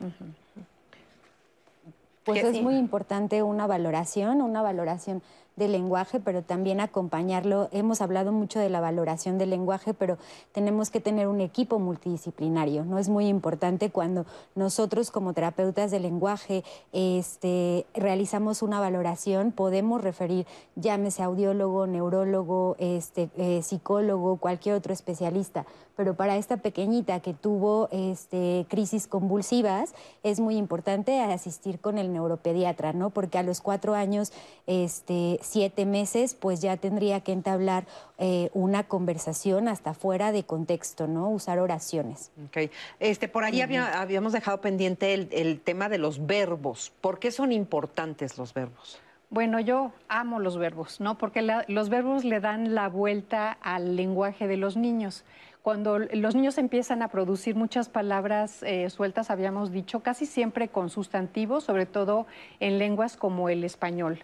Pues 2.25 2.43
es 2.43 2.61
muy 2.61 2.75
importante 2.75 3.43
una 3.43 3.67
valoración, 3.67 4.41
una 4.41 4.61
valoración 4.61 5.21
del 5.56 5.72
lenguaje, 5.72 6.19
pero 6.19 6.44
también 6.44 6.80
acompañarlo. 6.80 7.69
Hemos 7.72 8.02
hablado 8.02 8.32
mucho 8.32 8.60
de 8.60 8.69
la 8.69 8.82
valoración 8.82 9.38
del 9.38 9.49
lenguaje, 9.49 9.94
pero 9.94 10.18
tenemos 10.52 10.90
que 10.90 10.99
tener 10.99 11.27
un 11.27 11.41
equipo 11.41 11.80
multidisciplinario. 11.80 12.86
No 12.86 12.99
es 12.99 13.10
muy 13.10 13.27
importante 13.27 13.90
cuando 13.90 14.26
nosotros 14.56 15.11
como 15.11 15.34
terapeutas 15.34 15.91
del 15.91 16.03
lenguaje 16.03 16.64
este, 16.91 17.86
realizamos 17.94 18.61
una 18.61 18.80
valoración, 18.80 19.52
podemos 19.52 20.02
referir, 20.02 20.45
llámese 20.76 21.23
audiólogo, 21.23 21.88
neurólogo, 21.88 22.76
este, 22.80 23.30
eh, 23.38 23.61
psicólogo, 23.61 24.38
cualquier 24.38 24.76
otro 24.76 24.94
especialista 24.94 25.65
pero 25.95 26.15
para 26.15 26.38
esta 26.38 26.57
pequeñita 26.57 27.19
que 27.22 27.34
tuvo 27.34 27.90
este, 27.91 28.65
crisis 28.69 29.07
convulsivas 29.07 29.94
es 30.23 30.40
muy 30.40 30.57
importante 30.57 31.22
asistir 31.22 31.80
con 31.80 31.98
el 31.98 32.11
neuropediatra, 32.11 32.94
¿no? 32.94 33.10
Porque 33.10 33.38
a 33.38 33.44
los 33.44 33.61
cuatro 33.61 33.95
años, 33.95 34.34
este, 34.68 35.40
siete 35.45 35.85
meses, 35.85 36.35
pues 36.35 36.61
ya 36.61 36.77
tendría 36.77 37.22
que 37.22 37.31
entablar 37.31 37.85
eh, 38.17 38.49
una 38.53 38.84
conversación 38.84 39.67
hasta 39.67 39.93
fuera 39.93 40.31
de 40.31 40.43
contexto, 40.43 41.07
¿no? 41.07 41.30
Usar 41.30 41.59
oraciones. 41.59 42.31
Ok. 42.47 42.72
Este, 42.99 43.27
por 43.27 43.43
ahí 43.43 43.61
habíamos 43.61 44.34
dejado 44.34 44.61
pendiente 44.61 45.13
el, 45.13 45.59
tema 45.61 45.89
de 45.89 45.97
los 45.97 46.26
verbos. 46.26 46.91
¿Por 47.01 47.19
qué 47.19 47.31
son 47.31 47.51
importantes 47.51 48.38
los 48.38 48.53
verbos? 48.53 48.99
Bueno, 49.30 49.59
yo 49.59 49.91
amo 50.07 50.39
los 50.39 50.57
verbos, 50.57 50.99
¿no? 50.99 51.17
Porque 51.17 51.41
los 51.67 51.89
verbos 51.89 52.23
le 52.23 52.39
dan 52.39 52.76
la 52.76 52.89
vuelta 52.89 53.57
al 53.61 53.95
lenguaje 53.95 54.47
de 54.47 54.57
los 54.57 54.77
niños. 54.77 55.26
Cuando 55.65 55.97
los 55.97 56.35
niños 56.35 56.59
empiezan 56.59 57.01
a 57.01 57.07
producir 57.07 57.55
muchas 57.55 57.89
palabras 57.89 58.61
eh, 58.61 58.88
sueltas, 58.91 59.31
habíamos 59.31 59.72
dicho, 59.72 60.01
casi 60.01 60.27
siempre 60.27 60.67
con 60.67 60.91
sustantivos, 60.91 61.63
sobre 61.63 61.88
todo 61.88 62.27
en 62.59 62.77
lenguas 62.77 63.17
como 63.17 63.49
el 63.49 63.63
español. 63.63 64.19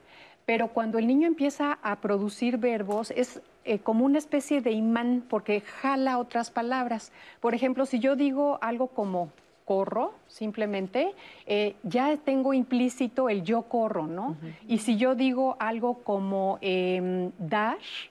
Pero 0.51 0.67
cuando 0.67 0.97
el 0.97 1.07
niño 1.07 1.27
empieza 1.27 1.79
a 1.81 2.01
producir 2.01 2.57
verbos, 2.57 3.11
es 3.11 3.41
eh, 3.63 3.79
como 3.79 4.03
una 4.03 4.17
especie 4.17 4.59
de 4.59 4.71
imán 4.71 5.23
porque 5.29 5.61
jala 5.61 6.17
otras 6.17 6.51
palabras. 6.51 7.13
Por 7.39 7.55
ejemplo, 7.55 7.85
si 7.85 7.99
yo 7.99 8.17
digo 8.17 8.59
algo 8.61 8.87
como 8.87 9.29
corro, 9.63 10.13
simplemente, 10.27 11.15
eh, 11.45 11.77
ya 11.83 12.17
tengo 12.17 12.53
implícito 12.53 13.29
el 13.29 13.45
yo 13.45 13.61
corro, 13.61 14.07
¿no? 14.07 14.35
Y 14.67 14.79
si 14.79 14.97
yo 14.97 15.15
digo 15.15 15.55
algo 15.57 15.99
como 15.99 16.57
eh, 16.59 17.31
dash, 17.39 18.09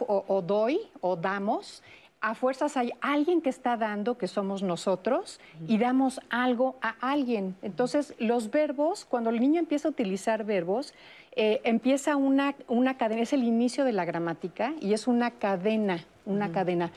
o, 0.00 0.42
doy, 0.42 0.80
o 1.00 1.14
damos, 1.14 1.84
a 2.22 2.36
fuerzas 2.36 2.76
hay 2.76 2.92
alguien 3.00 3.42
que 3.42 3.50
está 3.50 3.76
dando, 3.76 4.16
que 4.16 4.28
somos 4.28 4.62
nosotros, 4.62 5.40
y 5.66 5.78
damos 5.78 6.20
algo 6.30 6.76
a 6.80 6.94
alguien. 7.00 7.56
Entonces, 7.62 8.14
los 8.18 8.50
verbos, 8.50 9.04
cuando 9.04 9.30
el 9.30 9.40
niño 9.40 9.58
empieza 9.58 9.88
a 9.88 9.90
utilizar 9.90 10.44
verbos, 10.44 10.94
eh, 11.34 11.60
empieza 11.64 12.16
una, 12.16 12.54
una 12.68 12.96
cadena, 12.96 13.22
es 13.22 13.32
el 13.32 13.44
inicio 13.44 13.84
de 13.84 13.92
la 13.92 14.04
gramática 14.04 14.74
y 14.80 14.92
es 14.92 15.06
una 15.06 15.30
cadena, 15.30 16.04
una 16.26 16.52
cadena. 16.52 16.92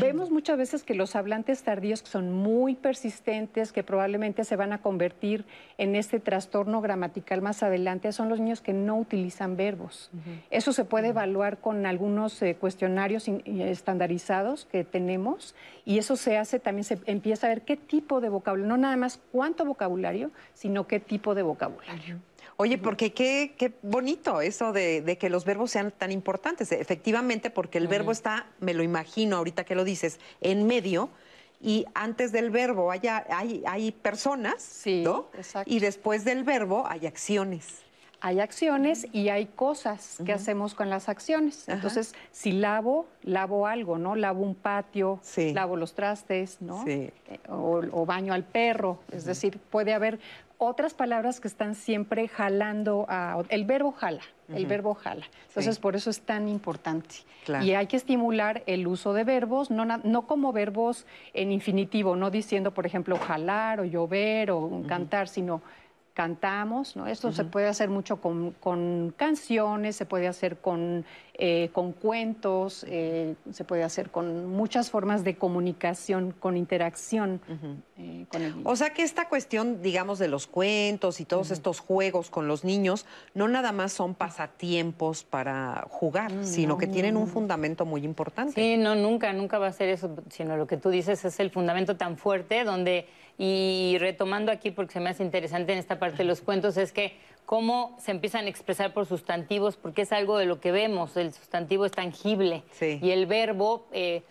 Vemos 0.00 0.30
muchas 0.30 0.56
veces 0.56 0.82
que 0.82 0.94
los 0.94 1.14
hablantes 1.14 1.62
tardíos 1.62 2.00
son 2.04 2.32
muy 2.32 2.74
persistentes, 2.74 3.72
que 3.72 3.82
probablemente 3.82 4.44
se 4.44 4.56
van 4.56 4.72
a 4.72 4.80
convertir 4.80 5.44
en 5.78 5.94
este 5.94 6.20
trastorno 6.20 6.80
gramatical 6.80 7.42
más 7.42 7.62
adelante, 7.62 8.12
son 8.12 8.28
los 8.28 8.40
niños 8.40 8.60
que 8.60 8.72
no 8.72 8.96
utilizan 8.96 9.56
verbos. 9.56 10.10
Eso 10.50 10.72
se 10.72 10.84
puede 10.84 11.08
evaluar 11.08 11.58
con 11.58 11.86
algunos 11.86 12.40
eh, 12.42 12.56
cuestionarios 12.58 13.28
estandarizados 13.28 14.64
que 14.64 14.84
tenemos 14.84 15.54
y 15.84 15.98
eso 15.98 16.16
se 16.16 16.38
hace, 16.38 16.58
también 16.58 16.84
se 16.84 16.98
empieza 17.06 17.46
a 17.46 17.50
ver 17.50 17.62
qué 17.62 17.76
tipo 17.76 18.20
de 18.20 18.30
vocabulario, 18.30 18.68
no 18.68 18.76
nada 18.76 18.96
más 18.96 19.20
cuánto 19.32 19.64
vocabulario, 19.64 20.30
sino 20.54 20.86
qué 20.86 20.98
tipo 20.98 21.34
de 21.34 21.42
vocabulario. 21.42 22.18
Oye, 22.56 22.78
porque 22.78 23.12
qué, 23.12 23.54
qué 23.58 23.72
bonito 23.82 24.40
eso 24.40 24.72
de, 24.72 25.16
que 25.18 25.28
los 25.28 25.44
verbos 25.44 25.72
sean 25.72 25.90
tan 25.90 26.12
importantes. 26.12 26.70
Efectivamente, 26.72 27.50
porque 27.50 27.78
el 27.78 27.88
verbo 27.88 28.12
está, 28.12 28.46
me 28.60 28.74
lo 28.74 28.82
imagino 28.82 29.36
ahorita 29.36 29.64
que 29.64 29.74
lo 29.74 29.84
dices, 29.84 30.20
en 30.40 30.66
medio 30.66 31.10
y 31.60 31.86
antes 31.94 32.30
del 32.30 32.50
verbo 32.50 32.90
hay, 32.90 33.02
hay 33.66 33.92
personas, 33.92 34.62
sí, 34.62 35.02
¿no? 35.02 35.28
Y 35.66 35.80
después 35.80 36.24
del 36.24 36.44
verbo 36.44 36.84
hay 36.86 37.06
acciones. 37.06 37.83
Hay 38.24 38.40
acciones 38.40 39.06
y 39.12 39.28
hay 39.28 39.44
cosas 39.44 40.16
que 40.24 40.32
hacemos 40.32 40.74
con 40.74 40.88
las 40.88 41.10
acciones. 41.10 41.68
Entonces, 41.68 42.14
si 42.32 42.52
lavo, 42.52 43.06
lavo 43.22 43.66
algo, 43.66 43.98
¿no? 43.98 44.16
Lavo 44.16 44.42
un 44.42 44.54
patio, 44.54 45.20
lavo 45.52 45.76
los 45.76 45.92
trastes, 45.92 46.62
¿no? 46.62 46.84
Sí. 46.84 47.10
Eh, 47.28 47.38
o, 47.50 48.06
baño 48.06 48.32
al 48.32 48.42
perro. 48.42 48.98
Es 49.12 49.26
decir, 49.26 49.58
puede 49.58 49.92
haber 49.92 50.20
otras 50.56 50.94
palabras 50.94 51.38
que 51.38 51.48
están 51.48 51.74
siempre 51.74 52.26
jalando 52.28 53.04
a... 53.10 53.42
El 53.50 53.66
verbo 53.66 53.92
jala, 53.92 54.22
el 54.48 54.64
verbo 54.64 54.94
jala. 54.94 55.26
Entonces, 55.48 55.78
por 55.78 55.94
eso 55.94 56.08
es 56.08 56.22
tan 56.22 56.48
importante. 56.48 57.16
Y 57.60 57.72
hay 57.72 57.88
que 57.88 57.98
estimular 57.98 58.62
el 58.64 58.86
uso 58.86 59.12
de 59.12 59.24
verbos, 59.24 59.70
no, 59.70 59.84
no 59.84 60.26
como 60.26 60.54
verbos 60.54 61.04
en 61.34 61.52
infinitivo, 61.52 62.16
no 62.16 62.30
diciendo, 62.30 62.72
por 62.72 62.86
ejemplo, 62.86 63.18
jalar 63.18 63.80
o 63.80 63.84
llover 63.84 64.50
o 64.50 64.82
cantar, 64.88 65.28
sino 65.28 65.60
cantamos, 66.14 66.94
¿no? 66.94 67.08
Esto 67.08 67.32
se 67.32 67.44
puede 67.44 67.66
hacer 67.66 67.90
mucho 67.90 68.20
con, 68.20 69.12
canciones, 69.16 69.96
se 69.96 70.06
puede 70.06 70.28
hacer 70.28 70.58
con, 70.58 71.04
eh, 71.34 71.70
con 71.72 71.92
cuentos, 71.92 72.86
eh, 72.88 73.34
se 73.50 73.64
puede 73.64 73.82
hacer 73.82 74.10
con 74.10 74.46
muchas 74.46 74.90
formas 74.90 75.24
de 75.24 75.36
comunicación, 75.36 76.30
con 76.30 76.56
interacción 76.56 77.40
eh, 77.98 78.26
con 78.28 78.42
el 78.42 78.56
niño. 78.56 78.70
O 78.70 78.76
sea 78.76 78.90
que 78.90 79.02
esta 79.02 79.28
cuestión, 79.28 79.82
digamos, 79.82 80.20
de 80.20 80.28
los 80.28 80.46
cuentos 80.46 81.18
y 81.20 81.24
todos 81.24 81.50
estos 81.50 81.80
juegos 81.80 82.30
con 82.30 82.46
los 82.46 82.62
niños, 82.62 83.06
no 83.34 83.48
nada 83.48 83.72
más 83.72 83.92
son 83.92 84.14
pasatiempos 84.14 85.24
para 85.24 85.84
jugar, 85.90 86.32
mm, 86.32 86.44
sino 86.44 86.78
que 86.78 86.86
tienen 86.86 87.16
un 87.16 87.26
fundamento 87.26 87.84
muy 87.84 88.04
importante. 88.04 88.52
Sí, 88.54 88.76
no, 88.76 88.94
nunca, 88.94 89.32
nunca 89.32 89.58
va 89.58 89.66
a 89.66 89.72
ser 89.72 89.88
eso, 89.88 90.14
sino 90.30 90.56
lo 90.56 90.68
que 90.68 90.76
tú 90.76 90.90
dices 90.90 91.24
es 91.24 91.40
el 91.40 91.50
fundamento 91.50 91.96
tan 91.96 92.16
fuerte 92.16 92.62
donde 92.62 93.08
y 93.36 93.96
retomando 93.98 94.52
aquí, 94.52 94.70
porque 94.70 94.92
se 94.92 95.00
me 95.00 95.10
hace 95.10 95.22
interesante 95.22 95.72
en 95.72 95.78
esta 95.78 95.98
parte 95.98 96.18
de 96.18 96.24
los 96.24 96.40
cuentos, 96.40 96.76
es 96.76 96.92
que 96.92 97.16
cómo 97.46 97.96
se 97.98 98.10
empiezan 98.10 98.46
a 98.46 98.48
expresar 98.48 98.92
por 98.94 99.06
sustantivos, 99.06 99.76
porque 99.76 100.02
es 100.02 100.12
algo 100.12 100.38
de 100.38 100.46
lo 100.46 100.60
que 100.60 100.72
vemos, 100.72 101.16
el 101.16 101.32
sustantivo 101.32 101.84
es 101.84 101.92
tangible. 101.92 102.62
Y 102.80 103.10
el 103.10 103.26
verbo, 103.26 103.86
eh, 103.92 104.22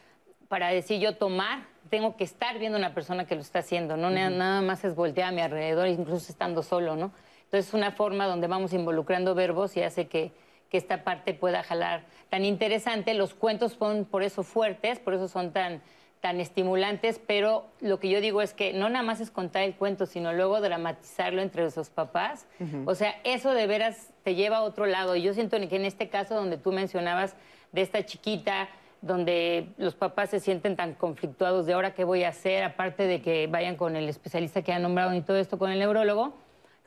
para 0.47 0.69
decir 0.69 0.99
yo 0.99 1.15
tomar, 1.15 1.65
tengo 1.89 2.15
que 2.15 2.23
estar 2.23 2.57
viendo 2.59 2.77
a 2.77 2.80
una 2.80 2.93
persona 2.93 3.25
que 3.25 3.35
lo 3.35 3.41
está 3.41 3.59
haciendo, 3.59 3.97
no 3.97 4.09
nada 4.09 4.61
más 4.61 4.84
es 4.84 4.95
voltear 4.95 5.30
a 5.30 5.31
mi 5.31 5.41
alrededor, 5.41 5.88
incluso 5.88 6.31
estando 6.31 6.63
solo, 6.63 6.95
¿no? 6.95 7.11
Entonces 7.43 7.67
es 7.67 7.73
una 7.75 7.91
forma 7.91 8.25
donde 8.25 8.47
vamos 8.47 8.73
involucrando 8.73 9.35
verbos 9.35 9.77
y 9.77 9.84
hace 9.84 10.07
que, 10.07 10.31
que 10.69 10.77
esta 10.77 11.03
parte 11.03 11.35
pueda 11.35 11.61
jalar 11.61 12.03
tan 12.30 12.45
interesante. 12.45 13.13
Los 13.13 13.35
cuentos 13.35 13.73
son 13.73 14.05
por 14.05 14.23
eso 14.23 14.41
fuertes, 14.41 14.97
por 14.97 15.13
eso 15.13 15.27
son 15.27 15.51
tan 15.51 15.84
tan 16.23 16.39
estimulantes, 16.39 17.19
pero 17.27 17.65
lo 17.81 17.99
que 17.99 18.07
yo 18.09 18.21
digo 18.21 18.41
es 18.41 18.53
que 18.53 18.71
no 18.71 18.87
nada 18.87 19.03
más 19.03 19.19
es 19.19 19.29
contar 19.29 19.63
el 19.63 19.75
cuento, 19.75 20.05
sino 20.05 20.31
luego 20.31 20.61
dramatizarlo 20.61 21.41
entre 21.41 21.65
esos 21.65 21.89
papás. 21.89 22.47
O 22.85 22.95
sea, 22.95 23.13
eso 23.25 23.53
de 23.53 23.67
veras 23.67 24.13
te 24.23 24.33
lleva 24.33 24.59
a 24.59 24.61
otro 24.61 24.85
lado. 24.85 25.17
Y 25.17 25.21
yo 25.21 25.33
siento 25.33 25.57
que 25.59 25.75
en 25.75 25.83
este 25.83 26.07
caso 26.07 26.35
donde 26.35 26.57
tú 26.57 26.71
mencionabas 26.71 27.35
de 27.73 27.81
esta 27.81 28.05
chiquita, 28.05 28.69
donde 29.01 29.67
los 29.75 29.95
papás 29.95 30.29
se 30.29 30.39
sienten 30.39 30.77
tan 30.77 30.93
conflictuados 30.93 31.65
de 31.65 31.73
ahora 31.73 31.93
qué 31.93 32.05
voy 32.05 32.23
a 32.23 32.29
hacer, 32.29 32.63
aparte 32.63 33.03
de 33.03 33.21
que 33.21 33.47
vayan 33.47 33.75
con 33.75 33.97
el 33.97 34.07
especialista 34.07 34.61
que 34.61 34.71
han 34.71 34.81
nombrado 34.81 35.13
y 35.13 35.19
todo 35.19 35.35
esto 35.35 35.59
con 35.59 35.71
el 35.71 35.79
neurólogo, 35.79 36.33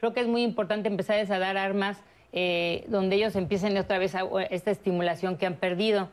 creo 0.01 0.15
que 0.15 0.21
es 0.21 0.29
muy 0.29 0.45
importante 0.45 0.89
empezar 0.89 1.19
a 1.19 1.39
dar 1.39 1.59
armas 1.59 2.03
eh, 2.33 2.87
donde 2.89 3.17
ellos 3.17 3.37
empiecen 3.37 3.77
otra 3.77 3.99
vez 3.99 4.15
a, 4.15 4.23
esta 4.49 4.71
estimulación 4.71 5.37
que 5.37 5.45
han 5.45 5.57
perdido. 5.57 6.09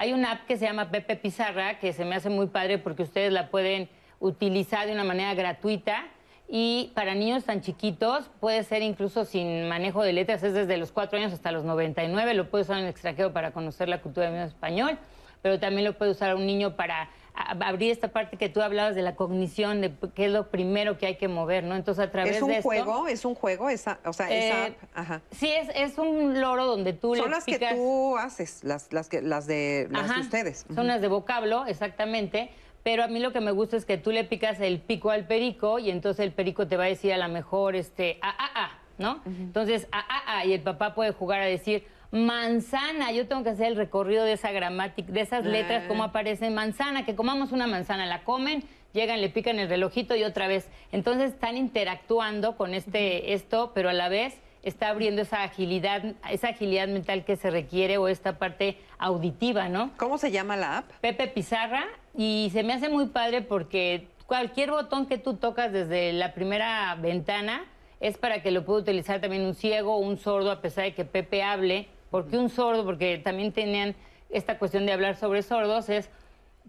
Hay 0.00 0.12
una 0.12 0.30
app 0.30 0.46
que 0.46 0.56
se 0.56 0.64
llama 0.64 0.92
Pepe 0.92 1.16
Pizarra, 1.16 1.80
que 1.80 1.92
se 1.92 2.04
me 2.04 2.14
hace 2.14 2.30
muy 2.30 2.46
padre 2.46 2.78
porque 2.78 3.02
ustedes 3.02 3.32
la 3.32 3.50
pueden 3.50 3.88
utilizar 4.20 4.86
de 4.86 4.92
una 4.92 5.02
manera 5.02 5.34
gratuita. 5.34 6.06
Y 6.48 6.92
para 6.94 7.16
niños 7.16 7.42
tan 7.44 7.62
chiquitos 7.62 8.30
puede 8.38 8.62
ser 8.62 8.82
incluso 8.82 9.24
sin 9.24 9.68
manejo 9.68 10.04
de 10.04 10.12
letras, 10.12 10.44
es 10.44 10.54
desde 10.54 10.76
los 10.76 10.92
4 10.92 11.18
años 11.18 11.32
hasta 11.32 11.50
los 11.50 11.64
99, 11.64 12.32
lo 12.34 12.48
puede 12.48 12.62
usar 12.62 12.78
en 12.78 12.84
el 12.84 12.90
extranjero 12.90 13.32
para 13.32 13.50
conocer 13.50 13.88
la 13.88 14.00
cultura 14.00 14.30
del 14.30 14.46
español, 14.46 14.98
pero 15.42 15.58
también 15.58 15.84
lo 15.84 15.98
puede 15.98 16.12
usar 16.12 16.36
un 16.36 16.46
niño 16.46 16.76
para 16.76 17.10
abrir 17.38 17.92
esta 17.92 18.08
parte 18.08 18.36
que 18.36 18.48
tú 18.48 18.60
hablabas 18.60 18.94
de 18.94 19.02
la 19.02 19.14
cognición, 19.14 19.80
de 19.80 19.94
qué 20.14 20.26
es 20.26 20.32
lo 20.32 20.50
primero 20.50 20.98
que 20.98 21.06
hay 21.06 21.16
que 21.16 21.28
mover, 21.28 21.64
¿no? 21.64 21.76
Entonces, 21.76 22.04
a 22.04 22.10
través 22.10 22.32
de 22.32 22.36
¿Es 22.38 22.42
un 22.42 22.62
juego? 22.62 23.06
¿Es 23.06 23.24
un 23.24 23.34
juego? 23.34 23.70
Esa, 23.70 24.00
o 24.04 24.12
sea, 24.12 24.30
esa 24.30 24.66
eh, 24.66 25.20
Sí, 25.30 25.50
es, 25.50 25.68
es, 25.74 25.98
un 25.98 26.40
loro 26.40 26.66
donde 26.66 26.92
tú 26.92 27.14
Son 27.14 27.30
las 27.30 27.44
que 27.44 27.58
tú 27.58 28.16
haces, 28.16 28.64
las, 28.64 28.92
las, 28.92 29.08
que, 29.08 29.22
las, 29.22 29.46
de, 29.46 29.88
las 29.90 30.14
de 30.14 30.20
ustedes. 30.20 30.66
Son 30.74 30.86
las 30.86 31.00
de 31.00 31.08
vocablo, 31.08 31.66
exactamente. 31.66 32.50
Pero 32.82 33.04
a 33.04 33.08
mí 33.08 33.18
lo 33.18 33.32
que 33.32 33.40
me 33.40 33.50
gusta 33.50 33.76
es 33.76 33.84
que 33.84 33.98
tú 33.98 34.12
le 34.12 34.24
picas 34.24 34.60
el 34.60 34.80
pico 34.80 35.10
al 35.10 35.26
perico 35.26 35.78
y 35.78 35.90
entonces 35.90 36.24
el 36.24 36.32
perico 36.32 36.66
te 36.68 36.76
va 36.76 36.84
a 36.84 36.88
decir 36.88 37.12
a 37.12 37.18
lo 37.18 37.28
mejor, 37.28 37.76
este, 37.76 38.18
ah, 38.22 38.34
ah, 38.38 38.50
ah, 38.54 38.78
¿no? 38.98 39.20
Entonces, 39.26 39.88
ah, 39.92 40.04
ah, 40.08 40.22
ah, 40.26 40.44
y 40.46 40.52
el 40.52 40.62
papá 40.62 40.94
puede 40.94 41.12
jugar 41.12 41.40
a 41.40 41.46
decir 41.46 41.84
manzana. 42.10 43.12
Yo 43.12 43.26
tengo 43.26 43.42
que 43.44 43.50
hacer 43.50 43.68
el 43.68 43.76
recorrido 43.76 44.24
de 44.24 44.32
esa 44.32 44.50
gramática, 44.52 45.12
de 45.12 45.20
esas 45.20 45.44
letras, 45.44 45.84
cómo 45.88 46.04
aparecen 46.04 46.54
manzana, 46.54 47.04
que 47.04 47.14
comamos 47.14 47.52
una 47.52 47.66
manzana, 47.66 48.06
la 48.06 48.24
comen, 48.24 48.64
llegan, 48.92 49.20
le 49.20 49.28
pican 49.28 49.58
el 49.58 49.68
relojito 49.68 50.16
y 50.16 50.24
otra 50.24 50.48
vez. 50.48 50.68
Entonces 50.92 51.32
están 51.32 51.56
interactuando 51.56 52.56
con 52.56 52.74
este, 52.74 53.34
esto, 53.34 53.72
pero 53.74 53.88
a 53.88 53.92
la 53.92 54.08
vez 54.08 54.40
está 54.62 54.88
abriendo 54.88 55.22
esa 55.22 55.42
agilidad, 55.42 56.02
esa 56.30 56.48
agilidad 56.48 56.88
mental 56.88 57.24
que 57.24 57.36
se 57.36 57.50
requiere 57.50 57.98
o 57.98 58.08
esta 58.08 58.38
parte 58.38 58.76
auditiva, 58.98 59.68
¿no? 59.68 59.90
¿Cómo 59.96 60.18
se 60.18 60.30
llama 60.30 60.56
la 60.56 60.78
app? 60.78 60.90
Pepe 61.00 61.28
Pizarra 61.28 61.86
y 62.16 62.50
se 62.52 62.62
me 62.62 62.72
hace 62.72 62.88
muy 62.88 63.06
padre 63.06 63.42
porque 63.42 64.08
cualquier 64.26 64.70
botón 64.70 65.06
que 65.06 65.18
tú 65.18 65.34
tocas 65.34 65.72
desde 65.72 66.12
la 66.12 66.34
primera 66.34 66.94
ventana 66.96 67.64
es 68.00 68.18
para 68.18 68.42
que 68.42 68.50
lo 68.50 68.64
pueda 68.64 68.80
utilizar 68.80 69.20
también 69.20 69.44
un 69.44 69.54
ciego 69.54 69.96
o 69.96 69.98
un 69.98 70.18
sordo 70.18 70.50
a 70.50 70.60
pesar 70.60 70.84
de 70.84 70.94
que 70.94 71.04
Pepe 71.04 71.42
hable 71.42 71.88
¿Por 72.10 72.28
qué 72.28 72.38
un 72.38 72.48
sordo? 72.48 72.84
Porque 72.84 73.18
también 73.18 73.52
tenían 73.52 73.94
esta 74.30 74.58
cuestión 74.58 74.86
de 74.86 74.92
hablar 74.92 75.16
sobre 75.16 75.42
sordos, 75.42 75.88
es 75.88 76.10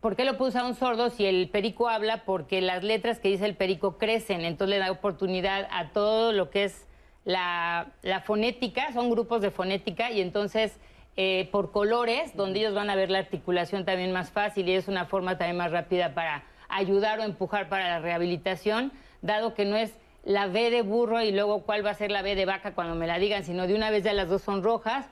¿por 0.02 0.16
qué 0.16 0.24
lo 0.24 0.38
puede 0.38 0.49
usar 0.49 0.66
un 0.66 0.76
sordo 0.76 1.10
si 1.10 1.26
el 1.26 1.49
perico 1.49 1.90
habla? 1.90 2.24
Porque 2.24 2.61
las 2.61 2.84
letras 2.84 3.20
que 3.20 3.30
dice 3.30 3.45
el 3.45 3.56
perico 3.56 3.98
crecen, 3.98 4.41
entonces 4.41 4.78
le 4.78 4.84
da 4.84 4.91
oportunidad 4.91 5.68
a 5.72 5.90
todo 5.90 6.32
lo 6.32 6.49
que 6.49 6.66
es 6.66 6.88
la, 7.26 7.91
fonética, 8.26 8.94
son 8.94 9.10
grupos 9.10 9.41
de 9.41 9.52
fonética 9.52 10.11
y 10.11 10.22
entonces 10.22 10.78
eh, 11.18 11.49
por 11.52 11.72
colores, 11.72 12.36
donde 12.36 12.60
ellos 12.60 12.74
van 12.74 12.90
a 12.90 12.95
ver 12.95 13.11
la 13.11 13.20
articulación 13.20 13.86
también 13.86 14.11
más 14.11 14.32
fácil 14.32 14.70
y 14.70 14.74
es 14.74 14.88
una 14.88 15.06
forma 15.06 15.38
también 15.38 15.57
más 15.57 15.72
rápida 15.72 16.14
para 16.14 16.44
ayudar 16.70 17.20
o 17.20 17.24
empujar 17.24 17.68
para 17.68 17.90
la 17.90 17.99
rehabilitación, 17.99 18.91
dado 19.22 19.53
que 19.53 19.66
no 19.66 19.76
es 19.76 19.94
la 20.24 20.48
B 20.48 20.70
de 20.70 20.82
burro 20.82 21.22
y 21.22 21.32
luego 21.32 21.64
cuál 21.64 21.86
va 21.86 21.91
a 21.91 21.95
ser 21.95 22.11
la 22.11 22.22
B 22.22 22.36
de 22.36 22.45
vaca 22.45 22.74
cuando 22.74 22.95
me 22.95 23.07
la 23.07 23.20
digan, 23.20 23.44
sino 23.44 23.68
de 23.68 23.76
una 23.76 23.90
vez 23.90 24.03
ya 24.03 24.14
las 24.14 24.30
dos 24.30 24.41
son 24.41 24.64
rojas 24.64 25.10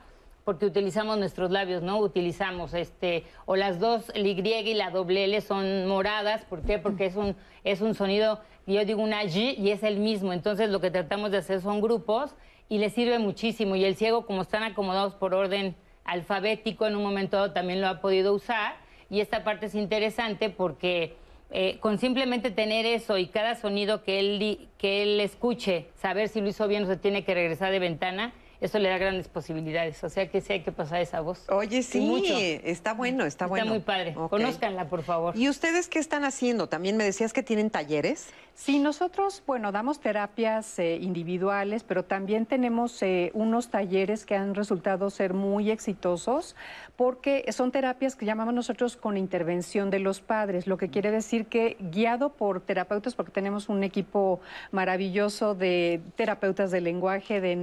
porque 0.48 0.66
utilizamos 0.66 1.18
nuestros 1.18 1.52
labios, 1.52 1.84
¿no? 1.84 2.00
Utilizamos 2.00 2.74
este, 2.74 3.26
o 3.46 3.58
las 3.58 3.82
dos, 3.82 4.10
el 4.16 4.26
Y 4.26 4.32
y 4.40 4.74
la 4.76 4.92
doble 4.92 5.26
L 5.26 5.42
son 5.42 5.88
moradas, 5.88 6.46
¿por 6.46 6.62
qué? 6.62 6.80
Porque 6.80 7.06
es 7.06 7.18
un, 7.18 7.36
es 7.66 7.82
un 7.82 7.94
sonido, 7.94 8.40
yo 8.66 8.86
digo 8.86 9.02
una 9.02 9.24
G 9.24 9.58
y 9.58 9.72
es 9.72 9.84
el 9.84 9.98
mismo, 9.98 10.32
entonces 10.32 10.70
lo 10.70 10.80
que 10.80 10.90
tratamos 10.90 11.32
de 11.32 11.40
hacer 11.40 11.60
son 11.60 11.82
grupos 11.82 12.34
y 12.70 12.78
le 12.78 12.90
sirve 12.90 13.20
muchísimo 13.20 13.76
y 13.76 13.84
el 13.84 13.98
ciego 13.98 14.26
como 14.26 14.42
están 14.42 14.64
acomodados 14.64 15.16
por 15.16 15.34
orden 15.34 15.76
alfabético 16.06 16.88
en 16.88 16.96
un 16.96 17.04
momento 17.04 17.36
dado 17.36 17.52
también 17.52 17.82
lo 17.82 17.90
ha 17.90 18.00
podido 18.00 18.34
usar 18.34 18.78
y 19.10 19.20
esta 19.20 19.44
parte 19.44 19.66
es 19.66 19.76
interesante 19.76 20.50
porque 20.50 21.18
eh, 21.52 21.78
con 21.82 21.98
simplemente 21.98 22.52
tener 22.52 22.86
eso 22.86 23.18
y 23.18 23.28
cada 23.28 23.56
sonido 23.56 24.02
que 24.02 24.20
él, 24.22 24.70
que 24.78 25.04
él 25.04 25.20
escuche, 25.20 25.88
saber 25.96 26.30
si 26.30 26.40
lo 26.40 26.48
hizo 26.48 26.70
bien 26.70 26.86
o 26.86 26.88
se 26.88 26.96
tiene 26.96 27.26
que 27.26 27.34
regresar 27.34 27.74
de 27.74 27.80
ventana, 27.80 28.34
eso 28.60 28.80
le 28.80 28.90
da 28.90 28.98
grandes 28.98 29.28
posibilidades. 29.28 30.04
O 30.04 30.10
sea 30.10 30.30
que 30.30 30.42
sí 30.42 30.54
hay 30.54 30.62
que 30.62 30.72
pasar 30.72 31.02
esa 31.02 31.22
voz. 31.22 31.50
Oye, 31.50 31.84
sí, 31.84 32.60
está 32.64 32.94
bueno, 32.94 33.26
está, 33.26 33.46
bueno. 33.46 33.66
Está 33.66 33.74
muy 33.74 33.84
padre. 33.84 34.14
Conózcanla, 34.14 34.90
por 34.90 35.04
favor. 35.04 35.38
¿Y 35.38 35.50
ustedes 35.50 35.88
qué 35.88 36.00
están 36.00 36.24
haciendo? 36.24 36.68
También 36.68 36.98
me 36.98 37.04
decías 37.04 37.34
que 37.34 37.44
tienen 37.44 37.70
talleres. 37.70 38.30
Sí, 38.56 38.80
nosotros, 38.80 39.44
bueno, 39.46 39.72
damos 39.72 40.00
terapias 40.00 40.80
eh, 40.80 40.98
individuales, 41.00 41.84
pero 41.84 42.04
también 42.04 42.48
tenemos 42.48 43.04
eh, 43.04 43.30
unos 43.36 43.70
talleres 43.70 44.26
que 44.26 44.36
han 44.36 44.56
resultado 44.56 45.12
ser 45.12 45.36
muy 45.36 45.70
exitosos 45.70 46.56
porque 46.96 47.46
son 47.52 47.72
terapias 47.72 48.16
que 48.16 48.26
llamamos 48.26 48.56
nosotros 48.56 48.98
con 48.98 49.16
intervención 49.16 49.92
de 49.92 50.00
los 50.00 50.22
padres, 50.22 50.66
lo 50.66 50.78
que 50.78 50.90
quiere 50.90 51.12
decir 51.12 51.46
que 51.46 51.78
guiado 51.80 52.30
por 52.30 52.60
terapeutas, 52.62 53.14
porque 53.14 53.32
tenemos 53.32 53.70
un 53.70 53.84
equipo 53.84 54.40
maravilloso 54.72 55.54
de 55.54 56.02
terapeutas 56.16 56.72
del 56.72 56.86
lenguaje, 56.86 57.40
de 57.40 57.56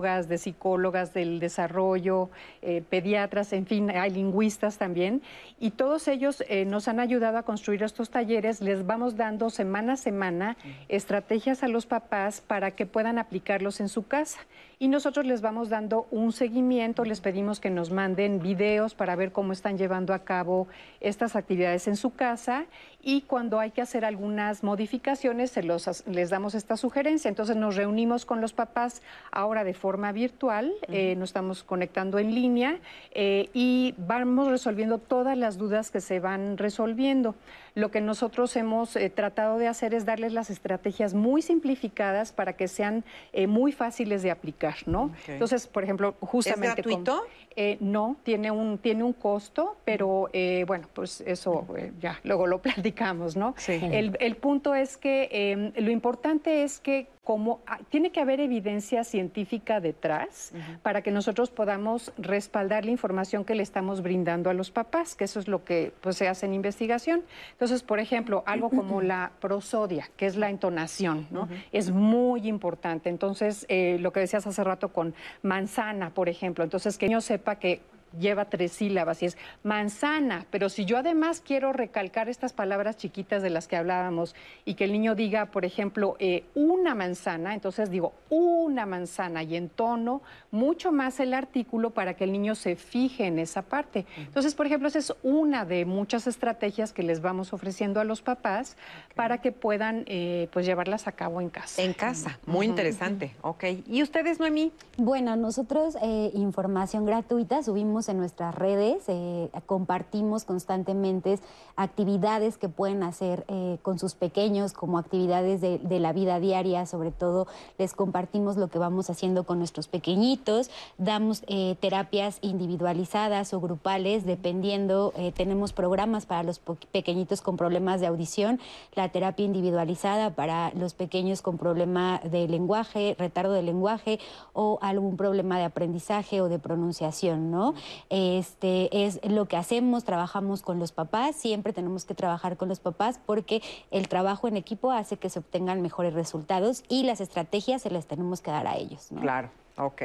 de 0.00 0.38
psicólogas 0.38 1.14
del 1.14 1.38
desarrollo, 1.40 2.30
eh, 2.62 2.82
pediatras, 2.88 3.52
en 3.52 3.66
fin, 3.66 3.90
hay 3.90 4.10
lingüistas 4.10 4.76
también, 4.76 5.22
y 5.58 5.70
todos 5.70 6.08
ellos 6.08 6.42
nos 6.66 6.88
han 6.88 7.00
ayudado 7.00 7.38
a 7.38 7.42
construir 7.42 7.82
estos 7.82 8.10
talleres, 8.10 8.60
les 8.60 8.86
vamos 8.86 9.16
dando 9.16 9.50
semanas 9.50 10.00
semana 10.00 10.56
estrategias 10.88 11.62
a 11.62 11.68
los 11.68 11.86
papás 11.86 12.40
para 12.40 12.72
que 12.72 12.86
puedan 12.86 13.18
aplicarlos 13.18 13.80
en 13.80 13.88
su 13.88 14.06
casa. 14.06 14.40
Y 14.84 14.88
nosotros 14.88 15.24
les 15.24 15.40
vamos 15.40 15.70
dando 15.70 16.06
un 16.10 16.30
seguimiento, 16.30 17.06
les 17.06 17.22
pedimos 17.22 17.58
que 17.58 17.70
nos 17.70 17.90
manden 17.90 18.38
videos 18.38 18.94
para 18.94 19.16
ver 19.16 19.32
cómo 19.32 19.54
están 19.54 19.78
llevando 19.78 20.12
a 20.12 20.18
cabo 20.18 20.68
estas 21.00 21.36
actividades 21.36 21.88
en 21.88 21.96
su 21.96 22.14
casa 22.14 22.66
y 23.02 23.22
cuando 23.22 23.60
hay 23.60 23.70
que 23.70 23.80
hacer 23.80 24.04
algunas 24.04 24.62
modificaciones 24.62 25.52
se 25.52 25.62
los, 25.62 26.06
les 26.06 26.28
damos 26.28 26.54
esta 26.54 26.76
sugerencia. 26.76 27.30
Entonces 27.30 27.56
nos 27.56 27.76
reunimos 27.76 28.26
con 28.26 28.42
los 28.42 28.52
papás 28.52 29.00
ahora 29.32 29.64
de 29.64 29.72
forma 29.72 30.12
virtual, 30.12 30.70
eh, 30.88 31.14
nos 31.16 31.30
estamos 31.30 31.64
conectando 31.64 32.18
en 32.18 32.34
línea 32.34 32.78
eh, 33.12 33.48
y 33.54 33.94
vamos 33.96 34.48
resolviendo 34.48 34.98
todas 34.98 35.38
las 35.38 35.56
dudas 35.56 35.90
que 35.90 36.02
se 36.02 36.20
van 36.20 36.58
resolviendo. 36.58 37.34
Lo 37.74 37.90
que 37.90 38.00
nosotros 38.00 38.54
hemos 38.54 38.94
eh, 38.94 39.10
tratado 39.10 39.58
de 39.58 39.66
hacer 39.66 39.94
es 39.94 40.04
darles 40.04 40.32
las 40.32 40.48
estrategias 40.48 41.12
muy 41.12 41.42
simplificadas 41.42 42.32
para 42.32 42.52
que 42.52 42.68
sean 42.68 43.04
eh, 43.32 43.48
muy 43.48 43.72
fáciles 43.72 44.22
de 44.22 44.30
aplicar, 44.30 44.76
¿no? 44.86 45.10
Entonces, 45.26 45.66
por 45.66 45.82
ejemplo, 45.82 46.14
justamente... 46.20 46.68
¿Es 46.68 46.86
gratuito? 46.86 47.26
Eh, 47.56 47.76
no, 47.80 48.16
tiene 48.22 48.50
un, 48.50 48.78
tiene 48.78 49.02
un 49.02 49.12
costo, 49.12 49.76
pero 49.84 50.28
bueno, 50.66 50.88
pues 50.92 51.20
eso 51.22 51.66
ya 52.00 52.20
luego 52.22 52.46
lo 52.46 52.58
platicamos, 52.62 53.36
¿no? 53.36 53.54
Sí. 53.56 53.80
El, 53.82 54.16
el 54.20 54.36
punto 54.36 54.74
es 54.74 54.96
que 54.96 55.28
em, 55.32 55.72
lo 55.76 55.90
importante 55.90 56.62
es 56.62 56.78
que 56.78 57.08
como 57.24 57.60
tiene 57.88 58.12
que 58.12 58.20
haber 58.20 58.38
evidencia 58.38 59.02
científica 59.02 59.80
detrás 59.80 60.52
para 60.82 61.00
que 61.02 61.10
nosotros 61.10 61.50
podamos 61.50 62.12
respaldar 62.18 62.84
la 62.84 62.90
información 62.90 63.44
que 63.44 63.54
le 63.54 63.62
estamos 63.62 64.02
brindando 64.02 64.50
a 64.50 64.54
los 64.54 64.70
papás, 64.70 65.14
que 65.14 65.24
eso 65.24 65.40
es 65.40 65.48
lo 65.48 65.64
que 65.64 65.92
pues, 66.02 66.18
se 66.18 66.28
hace 66.28 66.44
en 66.44 66.52
investigación. 66.52 67.22
Entonces, 67.52 67.82
por 67.82 67.98
ejemplo, 67.98 68.44
algo 68.46 68.68
como 68.68 69.00
la 69.00 69.32
prosodia, 69.40 70.10
que 70.18 70.26
es 70.26 70.36
la 70.36 70.50
entonación, 70.50 71.26
¿no? 71.30 71.48
Es 71.72 71.90
muy 71.90 72.46
importante. 72.46 73.08
Entonces, 73.08 73.64
eh, 73.70 73.96
lo 74.00 74.12
que 74.12 74.20
decías 74.20 74.46
hace 74.46 74.62
rato 74.62 74.92
con 74.92 75.14
manzana, 75.42 76.10
por 76.10 76.28
ejemplo, 76.28 76.62
entonces 76.62 76.98
que 76.98 77.06
el 77.06 77.12
niño 77.12 77.20
sepa 77.22 77.56
que 77.56 77.80
lleva 78.18 78.46
tres 78.46 78.72
sílabas 78.72 79.22
y 79.22 79.26
es 79.26 79.36
manzana, 79.62 80.46
pero 80.50 80.68
si 80.68 80.84
yo 80.84 80.98
además 80.98 81.42
quiero 81.44 81.72
recalcar 81.72 82.28
estas 82.28 82.52
palabras 82.52 82.96
chiquitas 82.96 83.42
de 83.42 83.50
las 83.50 83.68
que 83.68 83.76
hablábamos 83.76 84.34
y 84.64 84.74
que 84.74 84.84
el 84.84 84.92
niño 84.92 85.14
diga, 85.14 85.46
por 85.46 85.64
ejemplo, 85.64 86.16
eh, 86.18 86.44
una 86.54 86.94
manzana, 86.94 87.54
entonces 87.54 87.90
digo 87.90 88.12
una 88.30 88.86
manzana 88.86 89.42
y 89.42 89.56
en 89.56 89.68
tono 89.68 90.22
mucho 90.50 90.92
más 90.92 91.20
el 91.20 91.34
artículo 91.34 91.90
para 91.90 92.14
que 92.14 92.24
el 92.24 92.32
niño 92.32 92.54
se 92.54 92.76
fije 92.76 93.26
en 93.26 93.38
esa 93.38 93.62
parte. 93.62 94.06
Entonces, 94.16 94.54
por 94.54 94.66
ejemplo, 94.66 94.88
esa 94.88 94.98
es 94.98 95.14
una 95.22 95.64
de 95.64 95.84
muchas 95.84 96.26
estrategias 96.26 96.92
que 96.92 97.02
les 97.02 97.20
vamos 97.20 97.52
ofreciendo 97.52 98.00
a 98.00 98.04
los 98.04 98.22
papás 98.22 98.76
para 99.14 99.38
que 99.38 99.52
puedan 99.52 100.04
eh, 100.06 100.48
pues 100.52 100.66
llevarlas 100.66 101.06
a 101.06 101.12
cabo 101.12 101.40
en 101.40 101.50
casa. 101.50 101.82
En 101.82 101.92
casa, 101.92 102.38
muy 102.46 102.66
interesante. 102.66 103.34
Ok. 103.42 103.64
¿Y 103.86 104.02
ustedes, 104.02 104.38
Noemí? 104.38 104.72
Bueno, 104.96 105.36
nosotros 105.36 105.96
eh, 106.02 106.30
información 106.34 107.06
gratuita 107.06 107.62
subimos 107.62 108.03
en 108.08 108.18
nuestras 108.18 108.54
redes, 108.54 109.04
eh, 109.08 109.50
compartimos 109.66 110.44
constantemente 110.44 111.38
actividades 111.76 112.58
que 112.58 112.68
pueden 112.68 113.02
hacer 113.02 113.44
eh, 113.48 113.78
con 113.82 113.98
sus 113.98 114.14
pequeños, 114.14 114.72
como 114.72 114.98
actividades 114.98 115.60
de, 115.60 115.78
de, 115.78 116.00
la 116.00 116.12
vida 116.12 116.40
diaria, 116.40 116.86
sobre 116.86 117.10
todo 117.10 117.46
les 117.78 117.94
compartimos 117.94 118.56
lo 118.56 118.68
que 118.68 118.78
vamos 118.78 119.10
haciendo 119.10 119.44
con 119.44 119.58
nuestros 119.58 119.88
pequeñitos, 119.88 120.70
damos 120.98 121.42
eh, 121.46 121.76
terapias 121.80 122.38
individualizadas 122.40 123.52
o 123.54 123.60
grupales, 123.60 124.24
dependiendo, 124.24 125.12
tenemos 125.34 125.72
programas 125.72 126.26
para 126.26 126.42
los 126.42 126.60
pequeñitos 126.92 127.40
con 127.40 127.56
problemas 127.56 128.00
de 128.00 128.06
audición, 128.06 128.60
la 128.94 129.08
terapia 129.08 129.44
individualizada 129.44 130.30
para 130.30 130.72
los 130.74 130.94
pequeños 130.94 131.42
con 131.42 131.58
problema 131.58 132.20
de 132.24 132.48
lenguaje, 132.48 133.16
retardo 133.18 133.52
de 133.52 133.62
lenguaje 133.62 134.18
o 134.52 134.78
algún 134.82 135.16
problema 135.16 135.58
de 135.58 135.64
aprendizaje 135.64 136.40
o 136.40 136.48
de 136.48 136.58
pronunciación, 136.58 137.50
¿no? 137.50 137.74
Este 138.10 139.04
es 139.04 139.20
lo 139.24 139.46
que 139.46 139.56
hacemos, 139.56 140.04
trabajamos 140.04 140.62
con 140.62 140.78
los 140.78 140.92
papás, 140.92 141.36
siempre 141.36 141.72
tenemos 141.72 142.04
que 142.04 142.14
trabajar 142.14 142.56
con 142.56 142.68
los 142.68 142.80
papás 142.80 143.20
porque 143.24 143.62
el 143.90 144.08
trabajo 144.08 144.48
en 144.48 144.56
equipo 144.56 144.90
hace 144.90 145.16
que 145.16 145.30
se 145.30 145.38
obtengan 145.38 145.82
mejores 145.82 146.14
resultados 146.14 146.84
y 146.88 147.04
las 147.04 147.20
estrategias 147.20 147.82
se 147.82 147.90
las 147.90 148.06
tenemos 148.06 148.40
que 148.40 148.50
dar 148.50 148.66
a 148.66 148.76
ellos, 148.76 149.10
¿no? 149.12 149.20
Claro. 149.20 149.50
Ok. 149.76 150.02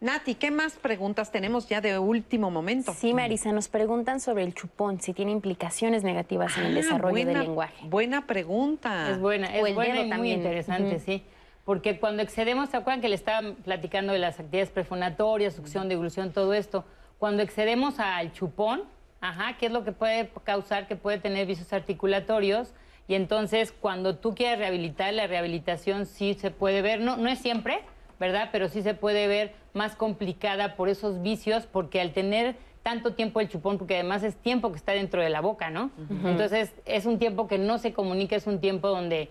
Nati, 0.00 0.34
¿qué 0.34 0.50
más 0.50 0.74
preguntas 0.74 1.30
tenemos 1.30 1.68
ya 1.68 1.80
de 1.80 1.98
último 1.98 2.50
momento? 2.50 2.92
Sí, 2.92 3.14
Marisa, 3.14 3.52
nos 3.52 3.68
preguntan 3.68 4.20
sobre 4.20 4.42
el 4.42 4.52
chupón, 4.52 5.00
si 5.00 5.14
tiene 5.14 5.30
implicaciones 5.30 6.02
negativas 6.02 6.56
en 6.58 6.66
el 6.66 6.72
ah, 6.72 6.80
desarrollo 6.80 7.24
del 7.24 7.38
lenguaje. 7.38 7.86
Buena 7.88 8.26
pregunta. 8.26 9.10
Es 9.10 9.20
buena, 9.20 9.56
es 9.56 9.74
buena 9.74 10.00
y 10.00 10.12
muy 10.12 10.32
interesante, 10.32 10.98
sí. 10.98 11.22
Porque 11.64 11.98
cuando 11.98 12.22
excedemos, 12.22 12.68
¿se 12.70 12.76
acuerdan 12.76 13.00
que 13.00 13.08
le 13.08 13.14
estaba 13.14 13.54
platicando 13.64 14.12
de 14.12 14.18
las 14.18 14.38
actividades 14.38 14.70
prefonatorias, 14.70 15.54
succión, 15.54 15.88
deglución, 15.88 16.32
todo 16.32 16.52
esto? 16.52 16.84
Cuando 17.18 17.42
excedemos 17.42 17.98
al 17.98 18.32
chupón, 18.32 18.82
ajá, 19.20 19.56
¿qué 19.58 19.66
es 19.66 19.72
lo 19.72 19.84
que 19.84 19.92
puede 19.92 20.30
causar? 20.44 20.86
Que 20.86 20.96
puede 20.96 21.18
tener 21.18 21.46
vicios 21.46 21.72
articulatorios. 21.72 22.74
Y 23.08 23.14
entonces, 23.14 23.72
cuando 23.72 24.16
tú 24.16 24.34
quieres 24.34 24.58
rehabilitar, 24.58 25.14
la 25.14 25.26
rehabilitación 25.26 26.06
sí 26.06 26.34
se 26.34 26.50
puede 26.50 26.82
ver, 26.82 27.00
no, 27.00 27.16
no 27.16 27.28
es 27.28 27.38
siempre, 27.38 27.80
¿verdad? 28.18 28.48
Pero 28.52 28.68
sí 28.68 28.82
se 28.82 28.94
puede 28.94 29.28
ver 29.28 29.54
más 29.74 29.94
complicada 29.94 30.74
por 30.76 30.88
esos 30.88 31.22
vicios, 31.22 31.66
porque 31.66 32.00
al 32.00 32.12
tener 32.12 32.56
tanto 32.82 33.14
tiempo 33.14 33.40
el 33.40 33.48
chupón, 33.48 33.78
porque 33.78 33.94
además 33.94 34.22
es 34.22 34.36
tiempo 34.36 34.70
que 34.70 34.78
está 34.78 34.92
dentro 34.92 35.20
de 35.20 35.28
la 35.28 35.40
boca, 35.40 35.70
¿no? 35.70 35.90
Entonces 36.24 36.72
es 36.84 37.04
un 37.04 37.18
tiempo 37.18 37.48
que 37.48 37.58
no 37.58 37.78
se 37.78 37.92
comunica, 37.92 38.36
es 38.36 38.46
un 38.46 38.60
tiempo 38.60 38.88
donde 38.88 39.28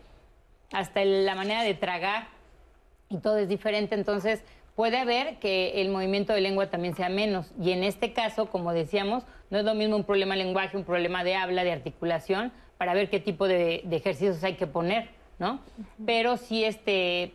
hasta 0.74 1.06
la 1.06 1.36
manera 1.36 1.64
de 1.64 1.74
tragar 1.74 2.28
y 3.10 3.18
todo 3.20 3.38
es 3.38 3.48
diferente, 3.48 3.96
entonces 3.96 4.44
puede 4.76 4.98
haber 4.98 5.40
que 5.40 5.82
el 5.82 5.90
movimiento 5.90 6.34
de 6.34 6.42
lengua 6.42 6.70
también 6.70 6.96
sea 6.96 7.10
menos. 7.10 7.52
Y 7.62 7.72
en 7.72 7.84
este 7.84 8.14
caso, 8.14 8.48
como 8.48 8.74
decíamos, 8.74 9.24
no 9.50 9.60
es 9.60 9.66
lo 9.66 9.74
mismo 9.74 9.96
un 9.96 10.04
problema 10.04 10.36
de 10.36 10.44
lenguaje, 10.44 10.78
un 10.78 10.84
problema 10.84 11.24
de 11.24 11.36
habla, 11.36 11.64
de 11.64 11.72
articulación, 11.72 12.52
para 12.78 12.94
ver 12.94 13.10
qué 13.10 13.20
tipo 13.20 13.48
de, 13.48 13.82
de 13.86 13.96
ejercicios 13.96 14.44
hay 14.44 14.56
que 14.56 14.68
poner, 14.68 15.10
¿no? 15.40 15.62
Pero 16.06 16.36
sí, 16.38 16.66
este, 16.66 17.34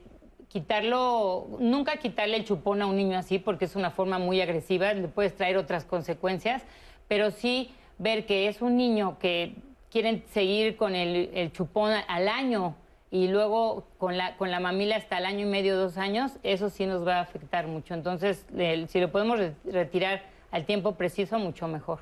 quitarlo, 0.51 1.47
nunca 1.61 1.97
quitarle 1.99 2.37
el 2.37 2.45
chupón 2.45 2.83
a 2.83 2.87
un 2.87 2.97
niño 2.97 3.17
así 3.17 3.39
porque 3.39 3.67
es 3.67 3.77
una 3.77 3.91
forma 3.91 4.19
muy 4.19 4.41
agresiva, 4.41 4.93
le 4.93 5.07
puedes 5.07 5.35
traer 5.37 5.57
otras 5.57 5.85
consecuencias, 5.85 6.63
pero 7.07 7.31
sí 7.31 7.71
ver 7.99 8.27
que 8.27 8.49
es 8.49 8.61
un 8.61 8.77
niño 8.77 9.17
que 9.21 9.55
quieren 9.91 10.25
seguir 10.33 10.77
con 10.77 10.97
el, 10.97 11.53
chupón 11.53 11.93
al 12.07 12.29
año 12.29 12.75
y 13.11 13.29
luego 13.29 13.85
con 13.99 14.17
la, 14.17 14.37
con 14.37 14.51
la 14.51 14.61
mamila 14.61 14.97
hasta 14.97 15.19
el 15.19 15.27
año 15.27 15.47
y 15.47 15.51
medio, 15.51 15.77
dos 15.77 15.99
años, 15.99 16.33
eso 16.43 16.71
sí 16.71 16.87
nos 16.87 17.07
va 17.07 17.17
a 17.17 17.21
afectar 17.21 17.67
mucho. 17.67 17.95
Entonces, 17.95 18.47
si 18.89 19.01
lo 19.01 19.11
podemos 19.11 19.41
retirar 19.65 20.23
al 20.51 20.65
tiempo 20.65 20.95
preciso, 20.95 21.39
mucho 21.39 21.67
mejor. 21.67 22.01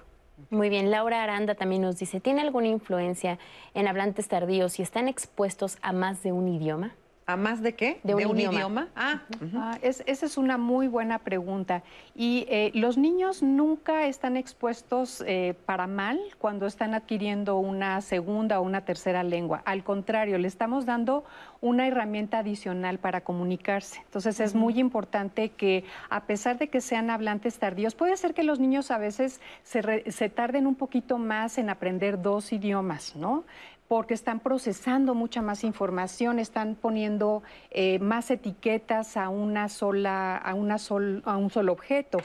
Muy 0.51 0.68
bien, 0.68 0.90
Laura 0.90 1.22
Aranda 1.22 1.55
también 1.55 1.82
nos 1.82 1.98
dice, 1.98 2.20
¿tiene 2.20 2.43
alguna 2.43 2.68
influencia 2.68 3.39
en 3.74 3.89
hablantes 3.89 4.28
tardíos 4.28 4.74
si 4.74 4.82
están 4.82 5.09
expuestos 5.09 5.78
a 5.82 5.93
más 5.93 6.22
de 6.22 6.32
un 6.32 6.48
idioma? 6.48 6.94
¿A 7.28 7.36
más 7.36 7.60
de 7.60 7.74
qué? 7.74 8.00
De 8.05 8.14
un, 8.14 8.40
idioma? 8.40 8.88
Ah, 8.96 9.20
ah 9.55 9.78
esa 9.82 10.02
es 10.06 10.38
una 10.38 10.56
muy 10.56 10.88
buena 10.88 11.18
pregunta. 11.18 11.82
Y 12.14 12.46
eh, 12.48 12.70
los 12.72 12.96
niños 12.96 13.42
nunca 13.42 14.06
están 14.06 14.38
expuestos 14.38 15.22
eh, 15.26 15.55
para 15.66 15.86
mal 15.86 16.18
cuando 16.38 16.66
están 16.66 16.94
adquiriendo 16.94 17.59
una 17.59 18.00
segunda 18.00 18.60
o 18.60 18.62
una 18.62 18.86
tercera 18.86 19.24
lengua. 19.24 19.60
Al 19.66 19.84
contrario, 19.84 20.38
le 20.38 20.48
estamos 20.48 20.86
dando 20.86 21.22
una 21.60 21.86
herramienta 21.86 22.38
adicional 22.38 22.98
para 22.98 23.20
comunicarse. 23.20 24.00
Entonces 24.06 24.40
es 24.40 24.55
muy 24.55 24.80
importante 24.80 25.50
que 25.50 25.84
a 26.09 26.24
pesar 26.24 26.56
de 26.56 26.68
que 26.68 26.80
sean 26.80 27.10
hablantes 27.10 27.59
tardíos, 27.59 27.94
puede 27.94 28.16
ser 28.16 28.32
que 28.32 28.42
los 28.42 28.59
niños 28.59 28.90
a 28.90 28.96
veces 28.96 29.42
se, 29.64 30.10
se 30.10 30.30
tarden 30.30 30.66
un 30.66 30.76
poquito 30.76 31.18
más 31.18 31.59
en 31.59 31.68
aprender 31.68 32.22
dos 32.22 32.55
idiomas, 32.55 33.16
¿no? 33.16 33.44
Porque 33.89 34.12
están 34.12 34.40
procesando 34.40 35.15
mucha 35.15 35.40
más 35.40 35.65
información, 35.65 36.39
están 36.39 36.74
poniendo 36.74 37.43
eh, 37.70 37.98
más 37.98 38.31
etiquetas 38.31 39.16
a 39.16 39.31
una 39.31 39.70
sola, 39.70 40.36
a 40.36 40.55
una 40.55 40.77
a 41.24 41.36
un 41.36 41.51
solo 41.51 41.73
objeto. 41.73 42.19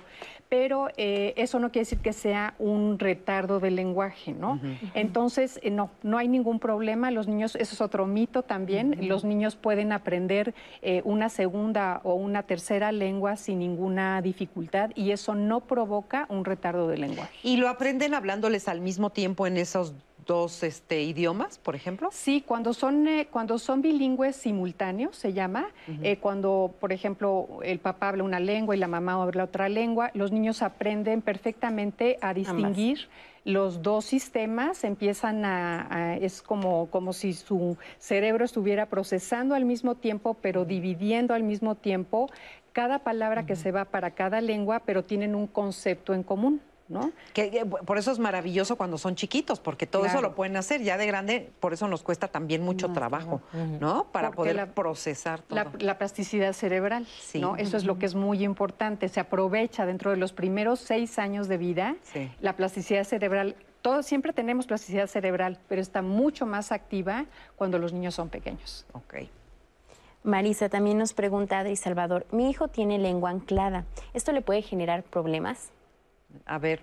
Pero 0.50 0.90
eh, 0.98 1.34
eso 1.36 1.58
no 1.58 1.72
quiere 1.72 1.86
decir 1.86 1.98
que 1.98 2.14
sea 2.14 2.54
un 2.60 3.00
retardo 3.00 3.60
del 3.60 3.76
lenguaje, 3.76 4.34
¿no? 4.34 4.60
Entonces, 4.94 5.60
eh, 5.64 5.72
no, 5.72 5.90
no 6.04 6.20
hay 6.20 6.28
ningún 6.28 6.60
problema. 6.60 7.10
Los 7.10 7.28
niños, 7.28 7.56
eso 7.56 7.74
es 7.74 7.82
otro 7.82 8.06
mito 8.06 8.44
también. 8.44 9.08
Los 9.08 9.24
niños 9.24 9.56
pueden 9.56 9.92
aprender 9.92 10.54
una 11.06 11.30
segunda 11.30 12.02
o 12.04 12.14
una 12.14 12.44
tercera 12.44 12.92
lengua 12.92 13.36
sin 13.36 13.60
ninguna 13.60 14.22
dificultad 14.22 14.92
y 14.94 15.10
eso 15.10 15.34
no 15.34 15.62
provoca 15.62 16.28
un 16.30 16.46
retardo 16.46 16.88
del 16.88 17.02
lenguaje. 17.02 17.36
¿Y 17.42 17.58
lo 17.58 17.68
aprenden 17.68 18.14
hablándoles 18.14 18.68
al 18.68 18.80
mismo 18.80 19.10
tiempo 19.10 19.48
en 19.48 19.58
esos 19.58 19.96
dos 20.26 20.64
este, 20.64 21.02
idiomas, 21.02 21.58
por 21.58 21.76
ejemplo? 21.76 22.10
Sí, 22.12 22.44
cuando 22.46 22.74
son, 22.74 23.08
eh, 23.08 23.28
cuando 23.32 23.60
son 23.60 23.82
bilingües 23.82 24.36
simultáneos, 24.36 25.16
se 25.16 25.34
llama, 25.34 25.68
eh, 26.02 26.18
cuando, 26.18 26.74
por 26.80 26.92
ejemplo, 26.92 27.60
el 27.64 27.80
papá 27.80 28.10
habla 28.10 28.24
una 28.24 28.40
lengua 28.40 28.76
y 28.76 28.80
la 28.80 28.88
mamá 28.88 29.22
habla 29.22 29.46
otra 29.46 29.70
lengua, 29.70 30.12
los 30.14 30.32
niños 30.32 30.62
aprenden 30.62 31.22
perfectamente 31.22 32.18
a 32.22 32.34
distinguir. 32.34 33.10
Los 33.46 33.82
dos 33.82 34.06
sistemas 34.06 34.86
empiezan 34.86 35.44
a, 35.44 36.16
es 36.16 36.42
como, 36.42 36.90
como 36.90 37.12
si 37.12 37.34
su 37.34 37.78
cerebro 38.00 38.46
estuviera 38.46 38.86
procesando 38.86 39.54
al 39.54 39.66
mismo 39.66 39.96
tiempo, 39.96 40.36
pero 40.36 40.64
dividiendo 40.64 41.34
al 41.34 41.44
mismo 41.44 41.76
tiempo 41.76 42.30
cada 42.72 43.00
palabra 43.00 43.46
que 43.46 43.56
se 43.56 43.72
va 43.72 43.86
para 43.86 44.12
cada 44.12 44.42
lengua, 44.42 44.82
pero 44.86 45.04
tienen 45.04 45.36
un 45.36 45.48
concepto 45.48 46.14
en 46.14 46.24
común. 46.24 46.62
Que, 47.34 47.66
por 47.66 47.98
eso 47.98 48.12
es 48.12 48.20
maravilloso 48.20 48.76
cuando 48.76 48.98
son 48.98 49.16
chiquitos, 49.16 49.60
porque 49.60 49.88
todo 49.88 50.06
eso 50.06 50.22
lo 50.22 50.36
pueden 50.36 50.58
hacer 50.58 50.82
ya 50.82 50.98
de 50.98 51.08
grande, 51.08 51.52
por 51.60 51.74
eso 51.74 51.88
nos 51.88 52.04
cuesta 52.04 52.28
también 52.28 52.62
mucho 52.62 52.92
trabajo, 52.92 53.42
¿no? 53.80 54.08
Para 54.12 54.32
poder 54.32 54.72
procesar 54.72 55.42
todo. 55.42 55.60
La, 55.80 55.98
plasticidad 55.98 56.54
cerebral, 56.54 57.08
¿no? 57.36 57.56
Eso 57.56 57.78
es 57.78 57.86
lo 57.86 57.98
que 57.98 58.06
es 58.06 58.16
muy 58.16 58.44
importante. 58.44 59.08
Se 59.08 59.20
aprovecha 59.20 59.86
dentro 59.86 60.12
de 60.12 60.18
los 60.18 60.34
primeros 60.34 60.80
seis 60.80 61.20
años 61.20 61.48
de 61.48 61.58
vida 61.58 61.96
la 62.42 62.56
plasticidad 62.56 63.04
cerebral. 63.04 63.56
Todos 63.82 64.06
siempre 64.06 64.32
tenemos 64.32 64.66
plasticidad 64.66 65.08
cerebral, 65.08 65.60
pero 65.68 65.82
está 65.82 66.02
mucho 66.02 66.46
más 66.46 66.72
activa 66.72 67.26
cuando 67.56 67.80
los 67.80 67.92
niños 67.92 68.16
son 68.16 68.30
pequeños. 68.30 68.86
Ok. 68.94 69.16
Marisa 70.24 70.70
también 70.70 70.98
nos 70.98 71.14
pregunta 71.14 71.60
Adri 71.60 71.76
Salvador, 71.76 72.26
mi 72.32 72.50
hijo 72.50 72.70
tiene 72.70 72.98
lengua 72.98 73.30
anclada, 73.30 73.84
¿esto 74.14 74.32
le 74.32 74.42
puede 74.42 74.62
generar 74.62 75.04
problemas? 75.04 75.72
A 76.46 76.58
ver. 76.58 76.82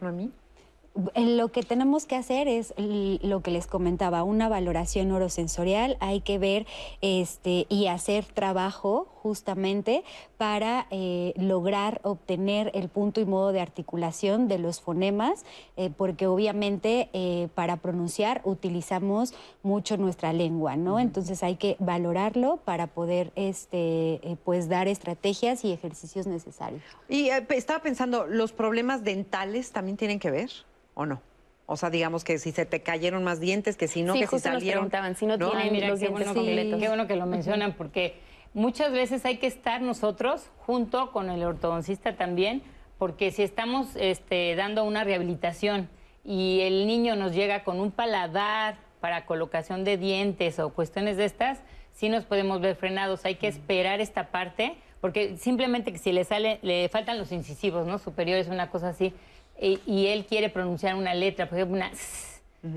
Lo 1.14 1.48
que 1.52 1.62
tenemos 1.62 2.04
que 2.04 2.16
hacer 2.16 2.48
es 2.48 2.74
lo 2.76 3.42
que 3.42 3.50
les 3.50 3.66
comentaba, 3.66 4.24
una 4.24 4.48
valoración 4.48 5.08
neurosensorial. 5.08 5.96
Hay 6.00 6.20
que 6.20 6.38
ver 6.38 6.66
este, 7.00 7.66
y 7.68 7.86
hacer 7.86 8.24
trabajo 8.24 9.06
justamente 9.22 10.02
para 10.38 10.86
eh, 10.90 11.32
lograr 11.36 12.00
obtener 12.02 12.70
el 12.74 12.88
punto 12.88 13.20
y 13.20 13.24
modo 13.24 13.52
de 13.52 13.60
articulación 13.60 14.48
de 14.48 14.58
los 14.58 14.80
fonemas, 14.80 15.44
eh, 15.76 15.90
porque 15.96 16.26
obviamente 16.26 17.10
eh, 17.12 17.48
para 17.54 17.76
pronunciar 17.76 18.40
utilizamos 18.44 19.34
mucho 19.62 19.96
nuestra 19.96 20.32
lengua, 20.32 20.76
¿no? 20.76 20.98
Entonces 20.98 21.42
hay 21.42 21.56
que 21.56 21.76
valorarlo 21.78 22.58
para 22.64 22.86
poder 22.86 23.32
este, 23.36 24.38
pues 24.44 24.68
dar 24.68 24.88
estrategias 24.88 25.64
y 25.64 25.72
ejercicios 25.72 26.26
necesarios. 26.26 26.82
Y 27.08 27.28
estaba 27.28 27.82
pensando, 27.82 28.26
¿los 28.26 28.52
problemas 28.52 29.04
dentales 29.04 29.72
también 29.72 29.96
tienen 29.96 30.18
que 30.18 30.30
ver? 30.30 30.50
¿o 30.94 31.06
no? 31.06 31.22
O 31.66 31.76
sea, 31.76 31.88
digamos 31.88 32.24
que 32.24 32.38
si 32.38 32.50
se 32.50 32.66
te 32.66 32.82
cayeron 32.82 33.22
más 33.22 33.38
dientes, 33.38 33.76
que 33.76 33.86
si 33.86 34.02
no, 34.02 34.14
que 34.14 34.26
si 34.26 34.38
salieron... 34.40 34.84
Nos 34.84 34.90
preguntaban, 34.90 35.14
si 35.14 35.26
no, 35.26 35.38
tienen 35.38 35.88
los 35.88 36.00
dientes 36.00 36.26
completos. 36.26 36.80
Qué 36.80 36.88
bueno 36.88 37.06
que 37.06 37.16
lo 37.16 37.26
mencionan, 37.26 37.74
porque 37.74 38.16
muchas 38.54 38.92
veces 38.92 39.24
hay 39.24 39.38
que 39.38 39.46
estar 39.46 39.80
nosotros 39.80 40.50
junto 40.58 41.12
con 41.12 41.30
el 41.30 41.42
ortodoncista 41.42 42.16
también, 42.16 42.62
porque 42.98 43.30
si 43.30 43.42
estamos 43.42 43.96
este, 43.96 44.54
dando 44.56 44.84
una 44.84 45.04
rehabilitación 45.04 45.88
y 46.24 46.60
el 46.60 46.86
niño 46.86 47.16
nos 47.16 47.32
llega 47.32 47.64
con 47.64 47.80
un 47.80 47.90
paladar 47.90 48.76
para 49.00 49.24
colocación 49.24 49.84
de 49.84 49.96
dientes 49.96 50.58
o 50.58 50.70
cuestiones 50.70 51.16
de 51.16 51.24
estas, 51.24 51.60
sí 51.92 52.08
nos 52.08 52.24
podemos 52.24 52.60
ver 52.60 52.76
frenados. 52.76 53.24
Hay 53.24 53.36
que 53.36 53.48
esperar 53.48 54.00
esta 54.00 54.30
parte, 54.30 54.76
porque 55.00 55.38
simplemente 55.38 55.92
que 55.92 55.98
si 55.98 56.12
le 56.12 56.24
sale, 56.24 56.58
le 56.62 56.88
faltan 56.90 57.18
los 57.18 57.32
incisivos, 57.32 57.86
¿no? 57.86 57.98
Superiores, 57.98 58.48
una 58.48 58.70
cosa 58.70 58.90
así 58.90 59.14
y 59.60 60.06
él 60.06 60.24
quiere 60.26 60.48
pronunciar 60.48 60.94
una 60.94 61.14
letra, 61.14 61.48
por 61.48 61.58
ejemplo, 61.58 61.76
una 61.76 61.90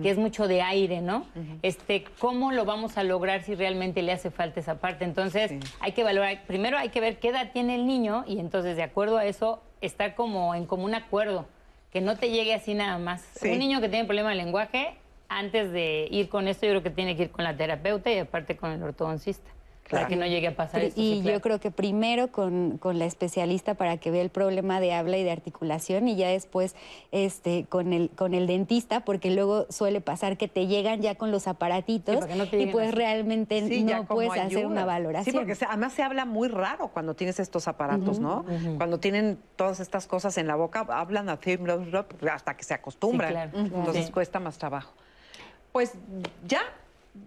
que 0.02 0.10
es 0.10 0.18
mucho 0.18 0.48
de 0.48 0.62
aire, 0.62 1.02
¿no? 1.02 1.26
Este, 1.62 2.06
¿cómo 2.20 2.52
lo 2.52 2.64
vamos 2.66 2.98
a 2.98 3.04
lograr 3.04 3.44
si 3.44 3.56
realmente 3.56 4.02
le 4.02 4.14
hace 4.14 4.32
falta 4.32 4.60
esa 4.60 4.76
parte? 4.76 5.04
Entonces, 5.04 5.52
hay 5.80 5.92
que 5.92 6.04
valorar, 6.04 6.44
primero 6.48 6.78
hay 6.78 6.90
que 6.90 7.02
ver 7.02 7.20
qué 7.20 7.30
edad 7.30 7.52
tiene 7.52 7.76
el 7.76 7.86
niño 7.86 8.24
y 8.28 8.40
entonces 8.40 8.78
de 8.78 8.84
acuerdo 8.84 9.18
a 9.18 9.26
eso 9.26 9.62
estar 9.82 10.16
como 10.16 10.56
en 10.56 10.66
común 10.66 10.96
acuerdo, 10.96 11.46
que 11.92 12.02
no 12.02 12.18
te 12.18 12.30
llegue 12.30 12.54
así 12.54 12.74
nada 12.74 12.98
más. 12.98 13.24
Un 13.42 13.60
niño 13.60 13.82
que 13.82 13.90
tiene 13.90 14.06
problema 14.06 14.30
de 14.30 14.36
lenguaje, 14.36 14.96
antes 15.28 15.72
de 15.72 16.08
ir 16.12 16.30
con 16.30 16.48
esto, 16.48 16.66
yo 16.66 16.72
creo 16.72 16.84
que 16.84 16.90
tiene 16.90 17.16
que 17.16 17.24
ir 17.24 17.32
con 17.32 17.44
la 17.44 17.56
terapeuta 17.56 18.12
y 18.12 18.20
aparte 18.20 18.56
con 18.56 18.72
el 18.72 18.82
ortodoncista 18.82 19.53
para 19.90 20.08
que 20.08 20.16
no 20.16 20.26
llegue 20.26 20.48
a 20.48 20.56
pasar 20.56 20.84
esto. 20.84 21.00
Y 21.00 21.22
yo 21.22 21.42
creo 21.42 21.60
que 21.60 21.72
primero 21.72 22.32
con, 22.32 22.78
con, 22.78 23.00
la 23.00 23.06
especialista 23.06 23.76
para 23.76 23.98
que 23.98 24.12
vea 24.12 24.22
el 24.22 24.30
problema 24.30 24.80
de 24.80 24.94
habla 24.94 25.18
y 25.18 25.24
de 25.24 25.32
articulación 25.32 26.08
y 26.08 26.16
ya 26.16 26.30
después 26.30 26.76
este, 27.12 27.66
con, 27.70 27.94
el, 27.94 28.10
con 28.10 28.34
el 28.34 28.48
dentista, 28.48 29.02
porque 29.02 29.32
luego 29.32 29.66
suele 29.70 30.02
pasar 30.02 30.38
que 30.38 30.48
te 30.48 30.68
llegan 30.68 31.02
ya 31.02 31.16
con 31.16 31.32
los 31.32 31.48
aparatitos 31.48 32.26
y 32.52 32.68
pues 32.68 32.94
realmente 32.94 33.62
no 33.62 34.06
puedes 34.06 34.34
hacer 34.34 34.66
una 34.66 34.86
valoración. 34.86 35.26
Sí, 35.26 35.32
porque 35.32 35.66
además 35.66 35.94
se 35.94 36.04
habla 36.04 36.26
muy 36.26 36.48
raro 36.48 36.90
cuando 36.90 37.14
tienes 37.16 37.40
estos 37.40 37.68
aparatos, 37.68 38.20
¿no? 38.20 38.46
Cuando 38.78 39.00
tienen 39.00 39.38
todas 39.56 39.80
estas 39.80 40.08
cosas 40.08 40.38
en 40.38 40.48
la 40.48 40.56
boca, 40.56 40.86
hablan 40.90 41.30
así 41.30 41.60
hasta 42.32 42.56
que 42.56 42.64
se 42.64 42.74
acostumbran. 42.74 43.52
Entonces 43.54 44.12
cuesta 44.12 44.40
más 44.40 44.58
trabajo. 44.58 44.94
Pues 45.72 45.94
ya 46.46 46.62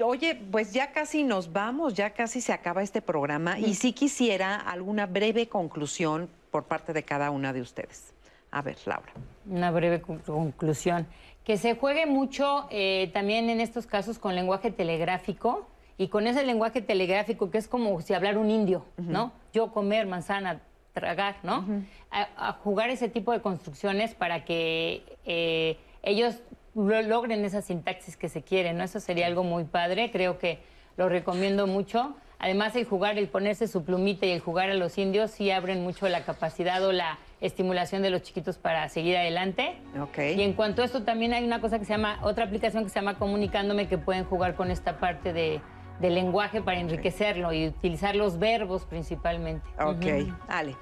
Oye, 0.03 0.35
pues 0.35 0.73
ya 0.73 0.93
casi 0.93 1.23
nos 1.23 1.53
vamos, 1.53 1.95
ya 1.95 2.11
casi 2.11 2.41
se 2.41 2.53
acaba 2.53 2.83
este 2.83 3.01
programa 3.01 3.59
y 3.59 3.75
sí 3.75 3.93
quisiera 3.93 4.57
alguna 4.57 5.07
breve 5.07 5.49
conclusión 5.49 6.29
por 6.51 6.65
parte 6.65 6.93
de 6.93 7.05
cada 7.05 7.31
una 7.31 7.53
de 7.53 7.61
ustedes. 7.61 8.13
A 8.51 8.63
ver, 8.63 8.77
Laura. 8.85 9.13
Una 9.49 9.71
breve 9.71 10.01
conclusión. 10.01 11.07
Que 11.45 11.57
se 11.57 11.77
juegue 11.77 12.07
mucho 12.07 12.67
eh, 12.71 13.11
también 13.13 13.49
en 13.49 13.61
estos 13.61 13.87
casos 13.87 14.19
con 14.19 14.35
lenguaje 14.35 14.73
telegráfico 14.73 15.69
y 15.99 16.09
con 16.09 16.27
ese 16.27 16.45
lenguaje 16.45 16.83
telegráfico 16.83 17.51
que 17.51 17.59
es 17.59 17.69
como 17.69 18.01
si 18.01 18.13
hablar 18.15 18.39
un 18.39 18.51
indio, 18.51 18.85
¿no? 18.97 19.33
Yo 19.53 19.73
comer, 19.73 20.07
manzana, 20.07 20.61
tragar, 20.93 21.37
¿no? 21.43 21.65
a, 22.11 22.53
jugar 22.65 22.91
ese 22.91 23.09
tipo 23.09 23.33
de 23.33 23.41
construcciones 23.41 24.15
para 24.15 24.45
que 24.45 25.03
eh, 25.25 25.77
ellos 26.03 26.41
logren 26.77 27.45
esa 27.45 27.63
sintaxis 27.63 28.17
que 28.17 28.29
se 28.29 28.43
quiere, 28.43 28.73
¿no? 28.73 28.85
Eso 28.85 29.01
sería 29.01 29.27
algo 29.27 29.43
muy 29.43 29.65
padre, 29.65 30.11
creo 30.11 30.39
que 30.39 30.61
lo 30.97 31.09
recomiendo 31.09 31.67
mucho. 31.67 32.15
Además, 32.39 32.77
el 32.77 32.85
jugar, 32.85 33.17
el 33.17 33.29
ponerse 33.29 33.67
su 33.67 33.83
plumita 33.83 34.27
y 34.27 34.31
el 34.31 34.41
jugar 34.41 34.69
a 34.69 34.75
los 34.75 34.99
indios 34.99 35.31
sí 35.31 35.51
abren 35.51 35.83
mucho 35.83 36.07
la 36.09 36.25
capacidad 36.25 36.85
o 36.85 36.93
la 36.93 37.19
estimulación 37.41 38.03
de 38.03 38.11
los 38.11 38.23
chiquitos 38.23 38.59
para 38.59 38.89
seguir 38.91 39.17
adelante. 39.17 39.77
Okay. 40.09 40.39
Y 40.39 40.43
en 40.43 40.53
cuanto 40.53 40.83
a 40.83 40.85
esto, 40.85 41.03
también 41.03 41.33
hay 41.33 41.45
una 41.45 41.63
cosa 41.63 41.79
que 41.79 41.87
se 41.87 41.93
llama, 41.93 42.19
otra 42.23 42.45
aplicación 42.45 42.85
que 42.85 42.91
se 42.91 42.97
llama 42.97 43.19
Comunicándome, 43.19 43.89
que 43.89 43.97
pueden 43.97 44.25
jugar 44.25 44.55
con 44.55 44.71
esta 44.71 44.99
parte 44.99 45.33
de, 45.33 45.61
lenguaje 46.01 46.61
para 46.61 46.79
enriquecerlo 46.79 47.55
y 47.55 47.69
utilizar 47.69 48.15
los 48.15 48.39
verbos 48.39 48.85
principalmente. 48.85 49.67
Ok, 49.81 50.31
Ale. 50.47 50.77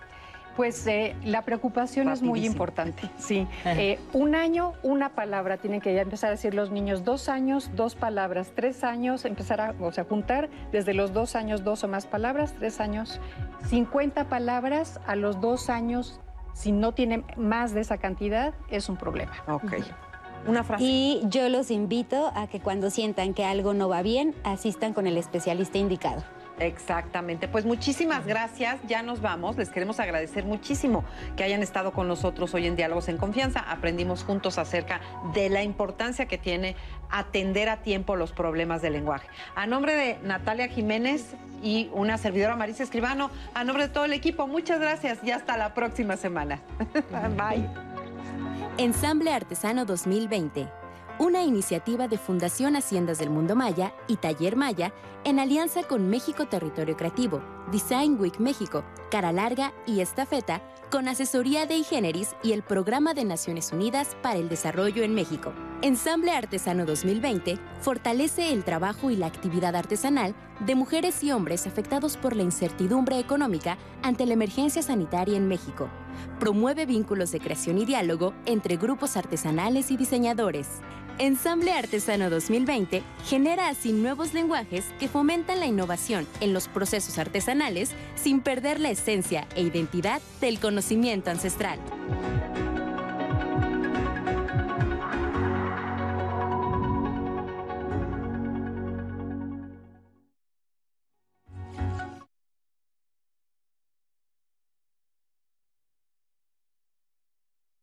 Pues 0.56 0.86
eh, 0.86 1.16
la 1.24 1.42
preocupación 1.42 2.08
es 2.08 2.22
muy 2.22 2.46
importante, 2.46 3.10
sí. 3.18 3.46
Eh, 3.64 3.98
un 4.12 4.34
año, 4.34 4.74
una 4.82 5.10
palabra, 5.10 5.56
tienen 5.56 5.80
que 5.80 5.94
ya 5.94 6.02
empezar 6.02 6.28
a 6.28 6.30
decir 6.32 6.54
los 6.54 6.70
niños, 6.70 7.04
dos 7.04 7.28
años, 7.28 7.70
dos 7.74 7.94
palabras, 7.96 8.52
tres 8.54 8.84
años, 8.84 9.24
empezar 9.24 9.60
a, 9.60 9.74
o 9.80 9.90
sea, 9.92 10.04
juntar 10.04 10.48
desde 10.70 10.94
los 10.94 11.12
dos 11.12 11.34
años 11.34 11.64
dos 11.64 11.82
o 11.82 11.88
más 11.88 12.06
palabras, 12.06 12.54
tres 12.58 12.80
años, 12.80 13.20
50 13.68 14.28
palabras 14.28 15.00
a 15.06 15.16
los 15.16 15.40
dos 15.40 15.70
años, 15.70 16.20
si 16.52 16.70
no 16.70 16.92
tienen 16.92 17.24
más 17.36 17.74
de 17.74 17.80
esa 17.80 17.98
cantidad, 17.98 18.54
es 18.70 18.88
un 18.88 18.96
problema. 18.96 19.32
Ok. 19.48 19.72
Una 20.46 20.62
frase. 20.62 20.84
Y 20.84 21.22
yo 21.24 21.48
los 21.48 21.70
invito 21.70 22.30
a 22.34 22.46
que 22.46 22.60
cuando 22.60 22.90
sientan 22.90 23.32
que 23.34 23.44
algo 23.44 23.72
no 23.72 23.88
va 23.88 24.02
bien, 24.02 24.34
asistan 24.44 24.92
con 24.92 25.06
el 25.06 25.16
especialista 25.16 25.78
indicado. 25.78 26.22
Exactamente. 26.58 27.48
Pues 27.48 27.64
muchísimas 27.64 28.26
gracias. 28.26 28.80
Ya 28.86 29.02
nos 29.02 29.20
vamos. 29.20 29.56
Les 29.56 29.70
queremos 29.70 29.98
agradecer 30.00 30.44
muchísimo 30.44 31.04
que 31.36 31.44
hayan 31.44 31.62
estado 31.62 31.92
con 31.92 32.06
nosotros 32.06 32.54
hoy 32.54 32.66
en 32.66 32.76
Diálogos 32.76 33.08
en 33.08 33.16
Confianza. 33.16 33.60
Aprendimos 33.60 34.24
juntos 34.24 34.58
acerca 34.58 35.00
de 35.32 35.48
la 35.48 35.62
importancia 35.62 36.26
que 36.26 36.38
tiene 36.38 36.76
atender 37.10 37.68
a 37.68 37.82
tiempo 37.82 38.16
los 38.16 38.32
problemas 38.32 38.82
del 38.82 38.94
lenguaje. 38.94 39.28
A 39.54 39.66
nombre 39.66 39.94
de 39.94 40.18
Natalia 40.22 40.68
Jiménez 40.68 41.34
y 41.62 41.90
una 41.92 42.18
servidora 42.18 42.56
Marisa 42.56 42.82
Escribano, 42.82 43.30
a 43.54 43.64
nombre 43.64 43.88
de 43.88 43.92
todo 43.92 44.04
el 44.04 44.12
equipo, 44.12 44.46
muchas 44.46 44.80
gracias 44.80 45.18
y 45.22 45.30
hasta 45.30 45.56
la 45.56 45.74
próxima 45.74 46.16
semana. 46.16 46.60
Bye. 47.36 47.68
Ensamble 48.78 49.32
Artesano 49.32 49.84
2020 49.84 50.83
una 51.18 51.42
iniciativa 51.42 52.08
de 52.08 52.18
Fundación 52.18 52.74
Haciendas 52.76 53.18
del 53.18 53.30
Mundo 53.30 53.54
Maya 53.54 53.94
y 54.08 54.16
Taller 54.16 54.56
Maya 54.56 54.92
en 55.24 55.38
alianza 55.38 55.84
con 55.84 56.10
México 56.10 56.46
Territorio 56.46 56.96
Creativo, 56.96 57.40
Design 57.70 58.20
Week 58.20 58.38
México, 58.40 58.84
Cara 59.10 59.32
Larga 59.32 59.72
y 59.86 60.00
Estafeta, 60.00 60.60
con 60.90 61.08
asesoría 61.08 61.66
de 61.66 61.76
Igeneris 61.76 62.34
y 62.42 62.52
el 62.52 62.62
Programa 62.62 63.14
de 63.14 63.24
Naciones 63.24 63.72
Unidas 63.72 64.16
para 64.22 64.38
el 64.38 64.48
Desarrollo 64.48 65.02
en 65.02 65.14
México. 65.14 65.52
Ensamble 65.82 66.32
Artesano 66.32 66.84
2020 66.84 67.58
fortalece 67.80 68.52
el 68.52 68.64
trabajo 68.64 69.10
y 69.10 69.16
la 69.16 69.26
actividad 69.26 69.76
artesanal 69.76 70.34
de 70.60 70.74
mujeres 70.74 71.22
y 71.22 71.32
hombres 71.32 71.66
afectados 71.66 72.16
por 72.16 72.34
la 72.34 72.42
incertidumbre 72.42 73.18
económica 73.18 73.78
ante 74.02 74.26
la 74.26 74.34
emergencia 74.34 74.82
sanitaria 74.82 75.36
en 75.36 75.48
México. 75.48 75.88
Promueve 76.38 76.86
vínculos 76.86 77.32
de 77.32 77.40
creación 77.40 77.78
y 77.78 77.84
diálogo 77.84 78.34
entre 78.46 78.76
grupos 78.76 79.16
artesanales 79.16 79.90
y 79.90 79.96
diseñadores. 79.96 80.80
Ensamble 81.18 81.72
Artesano 81.72 82.28
2020 82.28 83.04
genera 83.26 83.68
así 83.68 83.92
nuevos 83.92 84.34
lenguajes 84.34 84.84
que 84.98 85.08
fomentan 85.08 85.60
la 85.60 85.66
innovación 85.66 86.26
en 86.40 86.52
los 86.52 86.66
procesos 86.66 87.18
artesanales 87.18 87.92
sin 88.16 88.40
perder 88.40 88.80
la 88.80 88.90
esencia 88.90 89.46
e 89.54 89.62
identidad 89.62 90.20
del 90.40 90.58
conocimiento 90.58 91.30
ancestral. 91.30 91.78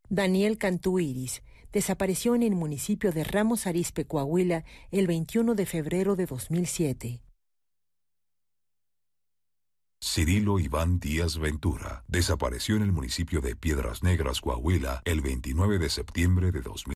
Daniel 0.09 0.57
Cantú 0.57 0.99
Iris 0.99 1.41
desapareció 1.71 2.35
en 2.35 2.43
el 2.43 2.55
municipio 2.55 3.11
de 3.11 3.23
Ramos 3.23 3.67
Arizpe, 3.67 4.05
Coahuila, 4.05 4.63
el 4.91 5.07
21 5.07 5.55
de 5.55 5.65
febrero 5.65 6.15
de 6.15 6.25
2007. 6.25 7.21
Cirilo 10.03 10.59
Iván 10.59 10.99
Díaz 10.99 11.37
Ventura 11.37 12.03
desapareció 12.07 12.75
en 12.75 12.81
el 12.81 12.91
municipio 12.91 13.39
de 13.39 13.55
Piedras 13.55 14.01
Negras, 14.01 14.41
Coahuila, 14.41 15.03
el 15.05 15.21
29 15.21 15.77
de 15.77 15.89
septiembre 15.89 16.51
de 16.51 16.61
2007. 16.61 16.89